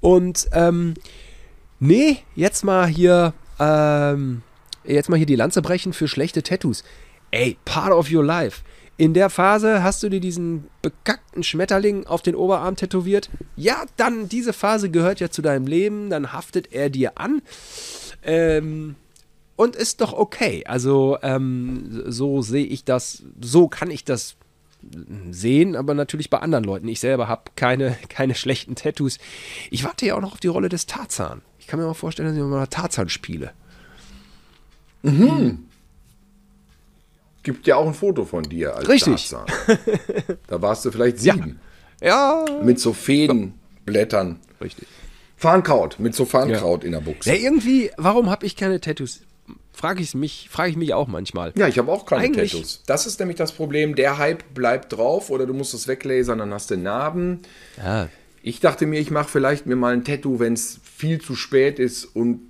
Und 0.00 0.48
ähm, 0.52 0.94
nee, 1.80 2.18
jetzt 2.34 2.64
mal 2.64 2.86
hier, 2.86 3.32
ähm, 3.58 4.42
jetzt 4.84 5.08
mal 5.08 5.16
hier 5.16 5.26
die 5.26 5.36
Lanze 5.36 5.62
brechen 5.62 5.92
für 5.92 6.08
schlechte 6.08 6.42
Tattoos. 6.42 6.84
Ey, 7.30 7.56
part 7.64 7.92
of 7.92 8.10
your 8.10 8.24
life. 8.24 8.62
In 8.96 9.14
der 9.14 9.30
Phase 9.30 9.82
hast 9.84 10.02
du 10.02 10.08
dir 10.08 10.18
diesen 10.18 10.64
bekackten 10.82 11.44
Schmetterling 11.44 12.06
auf 12.06 12.20
den 12.20 12.34
Oberarm 12.34 12.74
tätowiert. 12.74 13.30
Ja, 13.54 13.84
dann, 13.96 14.28
diese 14.28 14.52
Phase 14.52 14.90
gehört 14.90 15.20
ja 15.20 15.30
zu 15.30 15.40
deinem 15.40 15.68
Leben, 15.68 16.10
dann 16.10 16.32
haftet 16.32 16.72
er 16.72 16.90
dir 16.90 17.16
an. 17.16 17.40
Ähm, 18.24 18.96
und 19.54 19.76
ist 19.76 20.00
doch 20.00 20.12
okay. 20.12 20.64
Also, 20.66 21.16
ähm, 21.22 22.02
so 22.06 22.42
sehe 22.42 22.66
ich 22.66 22.84
das, 22.84 23.22
so 23.40 23.68
kann 23.68 23.92
ich 23.92 24.04
das 24.04 24.36
sehen, 25.30 25.76
aber 25.76 25.94
natürlich 25.94 26.30
bei 26.30 26.38
anderen 26.38 26.64
Leuten. 26.64 26.88
Ich 26.88 27.00
selber 27.00 27.28
habe 27.28 27.50
keine, 27.56 27.96
keine 28.08 28.34
schlechten 28.34 28.74
Tattoos. 28.74 29.18
Ich 29.70 29.84
warte 29.84 30.06
ja 30.06 30.16
auch 30.16 30.20
noch 30.20 30.32
auf 30.32 30.40
die 30.40 30.48
Rolle 30.48 30.68
des 30.68 30.86
Tarzan. 30.86 31.42
Ich 31.68 31.70
kann 31.70 31.80
mir 31.80 31.86
mal 31.86 31.92
vorstellen, 31.92 32.30
dass 32.30 32.38
ich 32.38 32.42
mal 32.42 32.66
Tarzan 32.66 33.10
spiele. 33.10 33.52
Mhm 35.02 35.68
gibt 37.48 37.66
ja 37.66 37.76
auch 37.76 37.86
ein 37.86 37.94
Foto 37.94 38.26
von 38.26 38.42
dir 38.42 38.76
als 38.76 38.86
Richtig. 38.90 39.30
Tarzan. 39.30 39.46
Da 40.48 40.60
warst 40.60 40.84
du 40.84 40.90
vielleicht 40.90 41.18
sieben. 41.18 41.58
Ja. 41.98 42.44
ja. 42.46 42.62
Mit 42.62 42.78
so 42.78 42.92
Fädenblättern. 42.92 44.38
Richtig. 44.60 44.86
Farnkraut, 45.38 45.98
mit 45.98 46.14
so 46.14 46.26
Farnkraut 46.26 46.82
ja. 46.82 46.86
in 46.86 46.92
der 46.92 47.00
Buchse. 47.00 47.30
Ja, 47.30 47.36
irgendwie, 47.36 47.90
warum 47.96 48.28
habe 48.28 48.44
ich 48.44 48.54
keine 48.54 48.82
Tattoos? 48.82 49.20
Frage 49.72 50.02
ich 50.02 50.14
mich, 50.14 50.48
frage 50.50 50.72
ich 50.72 50.76
mich 50.76 50.92
auch 50.92 51.06
manchmal. 51.06 51.54
Ja, 51.56 51.68
ich 51.68 51.78
habe 51.78 51.90
auch 51.90 52.04
keine 52.04 52.24
Eigentlich, 52.24 52.52
Tattoos. 52.52 52.82
Das 52.84 53.06
ist 53.06 53.18
nämlich 53.18 53.38
das 53.38 53.52
Problem. 53.52 53.94
Der 53.94 54.18
Hype 54.18 54.52
bleibt 54.52 54.92
drauf 54.92 55.30
oder 55.30 55.46
du 55.46 55.54
musst 55.54 55.72
es 55.72 55.88
weglasern, 55.88 56.40
dann 56.40 56.52
hast 56.52 56.70
du 56.70 56.76
Narben. 56.76 57.40
Ja. 57.78 58.10
Ich 58.42 58.60
dachte 58.60 58.86
mir, 58.86 59.00
ich 59.00 59.10
mache 59.10 59.28
vielleicht 59.28 59.66
mir 59.66 59.76
mal 59.76 59.92
ein 59.92 60.04
Tattoo, 60.04 60.38
wenn 60.40 60.52
es 60.52 60.80
viel 60.82 61.20
zu 61.20 61.34
spät 61.34 61.78
ist 61.78 62.04
und 62.04 62.40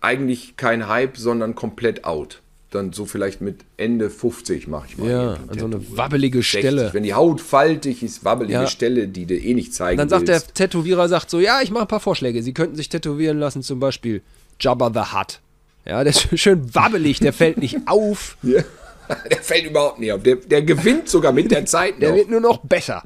eigentlich 0.00 0.56
kein 0.56 0.88
Hype, 0.88 1.16
sondern 1.16 1.54
komplett 1.54 2.04
out 2.04 2.42
dann 2.70 2.92
so 2.92 3.06
vielleicht 3.06 3.40
mit 3.40 3.64
Ende 3.76 4.10
50 4.10 4.68
mache 4.68 4.86
ich 4.88 4.98
mal. 4.98 5.10
Ja, 5.10 5.32
an 5.48 5.58
so 5.58 5.64
eine 5.66 5.96
wabbelige 5.96 6.38
60. 6.38 6.60
Stelle. 6.60 6.90
Wenn 6.92 7.02
die 7.02 7.14
Haut 7.14 7.40
faltig 7.40 8.02
ist, 8.02 8.24
wabbelige 8.24 8.54
ja. 8.54 8.66
Stelle, 8.66 9.08
die 9.08 9.26
du 9.26 9.34
eh 9.34 9.54
nicht 9.54 9.74
zeigen 9.74 9.98
Dann 9.98 10.08
sagt 10.08 10.28
willst. 10.28 10.48
der 10.48 10.54
Tätowierer, 10.54 11.08
sagt 11.08 11.30
so, 11.30 11.40
ja, 11.40 11.60
ich 11.62 11.70
mache 11.70 11.82
ein 11.82 11.88
paar 11.88 12.00
Vorschläge. 12.00 12.42
Sie 12.42 12.52
könnten 12.52 12.76
sich 12.76 12.88
tätowieren 12.88 13.38
lassen, 13.38 13.62
zum 13.62 13.80
Beispiel 13.80 14.22
Jabba 14.60 14.90
the 14.92 15.16
Hutt. 15.16 15.40
Ja, 15.84 16.04
der 16.04 16.10
ist 16.10 16.28
schön 16.38 16.74
wabbelig, 16.74 17.18
der 17.20 17.32
fällt 17.32 17.58
nicht 17.58 17.78
auf. 17.86 18.36
Ja. 18.42 18.62
Der 19.30 19.40
fällt 19.40 19.64
überhaupt 19.64 20.00
nicht 20.00 20.10
auf. 20.10 20.24
Der, 20.24 20.34
der 20.34 20.62
gewinnt 20.62 21.08
sogar 21.08 21.30
mit 21.30 21.52
der 21.52 21.64
Zeit 21.64 22.02
Der 22.02 22.12
wird 22.12 22.28
nur 22.28 22.40
noch 22.40 22.58
besser. 22.58 23.04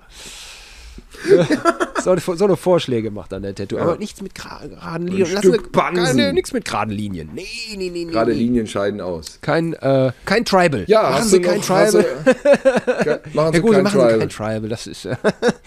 so, 2.03 2.17
so 2.17 2.45
eine 2.45 2.57
Vorschläge 2.57 3.11
macht 3.11 3.33
dann 3.33 3.43
der 3.43 3.55
Tattoo. 3.55 3.79
Aber 3.79 3.97
nichts 3.97 4.21
mit 4.23 4.35
geraden 4.35 5.07
Linien. 5.07 5.33
Lass 5.33 5.45
Stück 5.45 5.73
keine, 5.73 6.33
nichts 6.33 6.53
mit 6.53 6.65
geraden 6.65 6.93
Linien. 6.93 7.31
Nee, 7.35 7.47
nee, 7.77 7.91
nee. 7.91 8.05
Gerade 8.05 8.33
Linien 8.33 8.67
scheiden 8.67 9.01
aus. 9.01 9.39
Kein, 9.41 9.75
äh, 9.75 10.13
kein 10.25 10.45
Tribal. 10.45 10.85
Ja, 10.87 11.11
machen 11.11 11.25
Sie 11.25 11.41
kein 11.41 11.59
noch, 11.59 11.65
Tribal. 11.65 12.05
Machen 13.35 13.53
Sie 13.53 13.59
ja, 13.59 13.61
gut, 13.61 13.73
kein 13.73 13.85
machen 13.85 13.93
Tribal. 13.93 14.13
Sie 14.13 14.19
kein 14.19 14.29
Tribal. 14.29 14.69
Das 14.69 14.87
ist, 14.87 15.05
äh, 15.05 15.17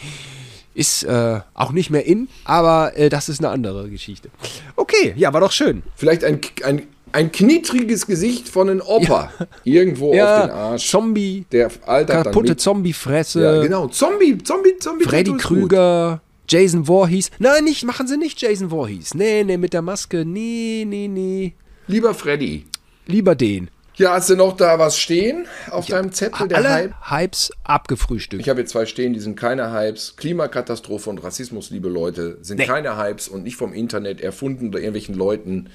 ist 0.74 1.04
äh, 1.04 1.40
auch 1.54 1.72
nicht 1.72 1.90
mehr 1.90 2.06
in, 2.06 2.28
aber 2.46 2.94
äh, 2.96 3.10
das 3.10 3.30
ist 3.30 3.40
eine 3.40 3.50
andere 3.50 3.90
Geschichte. 3.90 4.30
Okay, 4.76 5.14
ja, 5.16 5.34
war 5.34 5.42
doch 5.42 5.52
schön. 5.52 5.84
Vielleicht 5.96 6.24
ein, 6.24 6.40
ein 6.64 6.84
ein 7.14 7.32
knitriges 7.32 8.06
Gesicht 8.06 8.50
von 8.50 8.70
einem 8.70 8.82
Opa 8.82 9.32
ja. 9.40 9.48
irgendwo 9.64 10.14
ja, 10.14 10.38
auf 10.38 10.46
den 10.46 10.52
Arsch. 10.52 10.90
Zombie. 10.90 11.46
Der 11.52 11.70
altert 11.86 12.26
Kaputte 12.26 12.58
Zombie-Fresse. 12.58 13.42
Ja, 13.42 13.62
genau. 13.62 13.88
Zombie, 13.88 14.38
Zombie, 14.40 14.78
Zombie. 14.80 15.06
Freddy 15.06 15.38
Krüger. 15.38 16.22
Jason 16.50 16.86
Voorhees. 16.86 17.32
Nein, 17.40 17.64
nicht, 17.64 17.86
machen 17.86 18.08
Sie 18.08 18.18
nicht 18.18 18.42
Jason 18.42 18.70
Voorhees. 18.70 19.14
Nee, 19.14 19.44
nee, 19.44 19.58
mit 19.58 19.74
der 19.74 19.82
Maske. 19.82 20.26
Nee, 20.26 20.86
nee, 20.86 21.08
nee. 21.08 21.54
Lieber 21.88 22.14
Freddy. 22.14 22.66
Lieber 23.08 23.36
den. 23.36 23.70
Ja, 23.96 24.14
hast 24.14 24.30
du 24.30 24.36
noch 24.36 24.58
da 24.58 24.80
was 24.80 24.98
stehen 24.98 25.46
auf 25.70 25.86
ich 25.86 25.92
deinem 25.92 26.12
Zettel? 26.12 26.48
Der 26.48 26.58
alle 26.58 26.70
Hype? 26.70 26.94
Hypes 27.12 27.52
abgefrühstückt. 27.64 28.42
Ich 28.42 28.50
habe 28.50 28.62
jetzt 28.62 28.72
zwei 28.72 28.88
stehen, 28.88 29.14
die 29.14 29.20
sind 29.20 29.36
keine 29.36 29.72
Hypes. 29.72 30.16
Klimakatastrophe 30.16 31.12
und 31.12 31.24
Rassismus, 31.24 31.70
liebe 31.70 31.90
Leute, 31.90 32.40
sind 32.42 32.58
nee. 32.58 32.66
keine 32.66 32.98
Hypes 32.98 33.28
und 33.28 33.44
nicht 33.44 33.56
vom 33.56 33.72
Internet 33.72 34.20
erfunden 34.20 34.70
oder 34.70 34.80
irgendwelchen 34.80 35.14
Leuten 35.14 35.70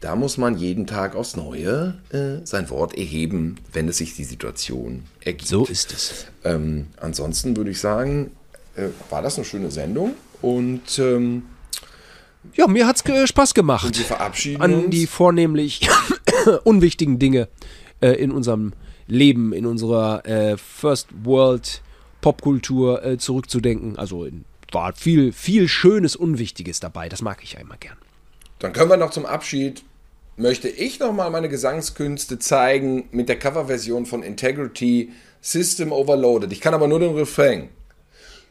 da 0.00 0.16
muss 0.16 0.38
man 0.38 0.56
jeden 0.56 0.86
Tag 0.86 1.14
aufs 1.14 1.36
Neue 1.36 1.94
äh, 2.10 2.44
sein 2.46 2.70
Wort 2.70 2.96
erheben, 2.96 3.56
wenn 3.72 3.88
es 3.88 3.98
sich 3.98 4.16
die 4.16 4.24
Situation 4.24 5.04
ergibt. 5.20 5.48
So 5.48 5.66
ist 5.66 5.92
es. 5.92 6.26
Ähm, 6.42 6.86
ansonsten 6.96 7.56
würde 7.56 7.70
ich 7.70 7.80
sagen, 7.80 8.30
äh, 8.76 8.88
war 9.10 9.22
das 9.22 9.36
eine 9.36 9.44
schöne 9.44 9.70
Sendung 9.70 10.14
und 10.40 10.98
ähm, 10.98 11.42
ja, 12.54 12.66
mir 12.66 12.86
hat 12.86 13.06
es 13.06 13.28
Spaß 13.28 13.52
gemacht. 13.52 13.84
Und 13.84 13.98
wir 13.98 14.04
verabschieden 14.06 14.62
an 14.62 14.74
uns. 14.74 14.90
die 14.90 15.06
vornehmlich 15.06 15.86
unwichtigen 16.64 17.18
Dinge 17.18 17.48
äh, 18.00 18.12
in 18.12 18.30
unserem 18.30 18.72
Leben, 19.06 19.52
in 19.52 19.66
unserer 19.66 20.24
äh, 20.26 20.56
First 20.56 21.08
World 21.22 21.82
Popkultur 22.22 23.04
äh, 23.04 23.18
zurückzudenken. 23.18 23.98
Also 23.98 24.24
in, 24.24 24.46
war 24.72 24.94
viel, 24.94 25.32
viel 25.32 25.68
Schönes, 25.68 26.16
Unwichtiges 26.16 26.80
dabei. 26.80 27.10
Das 27.10 27.20
mag 27.20 27.42
ich 27.42 27.54
ja 27.54 27.60
immer 27.60 27.76
gern. 27.76 27.96
Dann 28.58 28.72
können 28.72 28.90
wir 28.90 28.96
noch 28.96 29.10
zum 29.10 29.26
Abschied 29.26 29.82
möchte 30.40 30.68
ich 30.68 30.98
nochmal 30.98 31.30
meine 31.30 31.48
Gesangskünste 31.48 32.38
zeigen 32.38 33.08
mit 33.12 33.28
der 33.28 33.38
Coverversion 33.38 34.06
von 34.06 34.22
Integrity 34.22 35.12
System 35.40 35.92
Overloaded. 35.92 36.52
Ich 36.52 36.60
kann 36.60 36.74
aber 36.74 36.88
nur 36.88 36.98
den 36.98 37.14
Refrain. 37.14 37.68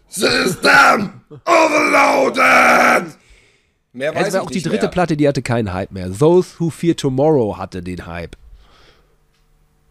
System 0.08 1.22
Overloaded! 1.46 3.16
Mehr 3.92 4.14
weiß 4.14 4.26
das 4.26 4.34
war 4.36 4.42
auch 4.44 4.52
die 4.52 4.62
dritte 4.62 4.84
mehr. 4.84 4.92
Platte, 4.92 5.18
die 5.18 5.28
hatte 5.28 5.42
keinen 5.42 5.74
Hype 5.74 5.92
mehr. 5.92 6.12
Those 6.12 6.60
Who 6.60 6.70
Fear 6.70 6.96
Tomorrow 6.96 7.58
hatte 7.58 7.82
den 7.82 8.06
Hype. 8.06 8.36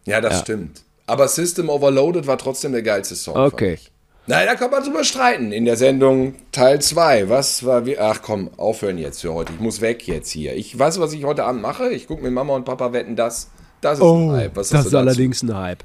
Ja, 0.06 0.20
das 0.20 0.34
ja. 0.34 0.40
stimmt. 0.40 0.82
Aber 1.06 1.26
System 1.26 1.68
Overloaded 1.68 2.26
war 2.26 2.38
trotzdem 2.38 2.72
der 2.72 2.82
geilste 2.82 3.16
Song. 3.16 3.36
Okay. 3.36 3.78
Nein, 4.28 4.46
da 4.46 4.56
kann 4.56 4.70
man 4.70 4.84
drüber 4.84 5.04
streiten 5.04 5.52
in 5.52 5.64
der 5.64 5.76
Sendung 5.76 6.34
Teil 6.52 6.82
2. 6.82 7.30
Was 7.30 7.64
war 7.64 7.86
wie. 7.86 7.98
Ach 7.98 8.20
komm, 8.20 8.50
aufhören 8.58 8.98
jetzt 8.98 9.22
für 9.22 9.32
heute. 9.32 9.54
Ich 9.54 9.58
muss 9.60 9.80
weg 9.80 10.06
jetzt 10.06 10.30
hier. 10.30 10.54
Ich 10.54 10.78
weiß, 10.78 11.00
was 11.00 11.14
ich 11.14 11.24
heute 11.24 11.44
Abend 11.44 11.62
mache. 11.62 11.88
Ich 11.88 12.06
gucke 12.06 12.22
mit 12.22 12.32
Mama 12.32 12.54
und 12.54 12.66
Papa 12.66 12.92
wetten, 12.92 13.16
das. 13.16 13.50
Das 13.80 13.98
ist 13.98 14.04
oh, 14.04 14.32
ein 14.32 14.32
Hype. 14.32 14.56
Was 14.56 14.68
das 14.68 14.84
ist 14.84 14.94
allerdings 14.94 15.42
ein 15.42 15.56
Hype. 15.56 15.82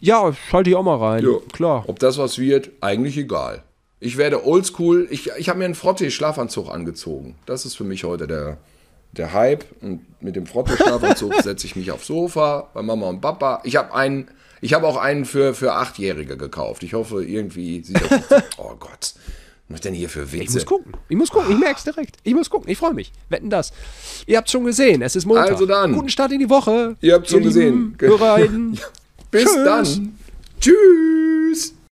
Ja, 0.00 0.32
schalte 0.32 0.70
ich 0.70 0.76
auch 0.76 0.82
mal 0.82 0.96
rein. 0.96 1.22
Ja. 1.22 1.36
Klar. 1.52 1.84
Ob 1.86 1.98
das 1.98 2.16
was 2.16 2.38
wird, 2.38 2.70
eigentlich 2.80 3.18
egal. 3.18 3.62
Ich 3.98 4.16
werde 4.16 4.46
oldschool. 4.46 5.06
Ich, 5.10 5.30
ich 5.36 5.50
habe 5.50 5.58
mir 5.58 5.66
einen 5.66 5.74
Frottee-Schlafanzug 5.74 6.70
angezogen. 6.70 7.36
Das 7.44 7.66
ist 7.66 7.76
für 7.76 7.84
mich 7.84 8.04
heute 8.04 8.26
der, 8.26 8.56
der 9.12 9.34
Hype. 9.34 9.66
Und 9.82 10.00
mit 10.22 10.34
dem 10.34 10.46
Frottee-Schlafanzug 10.46 11.34
setze 11.42 11.66
ich 11.66 11.76
mich 11.76 11.92
aufs 11.92 12.06
Sofa 12.06 12.70
bei 12.72 12.80
Mama 12.80 13.06
und 13.10 13.20
Papa. 13.20 13.60
Ich 13.64 13.76
habe 13.76 13.92
einen, 13.92 14.28
ich 14.60 14.74
habe 14.74 14.86
auch 14.86 14.96
einen 14.96 15.24
für, 15.24 15.54
für 15.54 15.74
Achtjährige 15.74 16.36
gekauft. 16.36 16.82
Ich 16.82 16.94
hoffe, 16.94 17.24
irgendwie 17.24 17.82
sieht 17.82 18.00
das. 18.00 18.42
oh 18.58 18.74
Gott. 18.78 19.14
Was 19.68 19.76
ist 19.76 19.84
denn 19.84 19.94
hier 19.94 20.08
für 20.08 20.32
Witze? 20.32 20.42
Ich 20.42 20.50
muss 20.52 20.66
gucken. 20.66 20.92
Ich 21.08 21.16
muss 21.16 21.30
gucken. 21.30 21.52
Ich 21.52 21.58
merke 21.58 21.78
es 21.78 21.84
direkt. 21.84 22.16
Ich 22.24 22.34
muss 22.34 22.50
gucken. 22.50 22.68
Ich 22.68 22.76
freue 22.76 22.92
mich. 22.92 23.12
Wetten 23.28 23.50
das. 23.50 23.72
Ihr 24.26 24.36
habt 24.36 24.50
schon 24.50 24.64
gesehen. 24.64 25.00
Es 25.00 25.14
ist 25.14 25.26
Montag. 25.26 25.52
Also 25.52 25.64
dann. 25.64 25.92
Guten 25.92 26.08
Start 26.08 26.32
in 26.32 26.40
die 26.40 26.50
Woche. 26.50 26.96
Ihr 27.00 27.14
habt 27.14 27.30
schon 27.30 27.44
gesehen. 27.44 27.96
Bis 29.30 29.44
Tschüss. 29.44 29.64
dann. 29.64 30.18
Tschüss. 30.60 31.74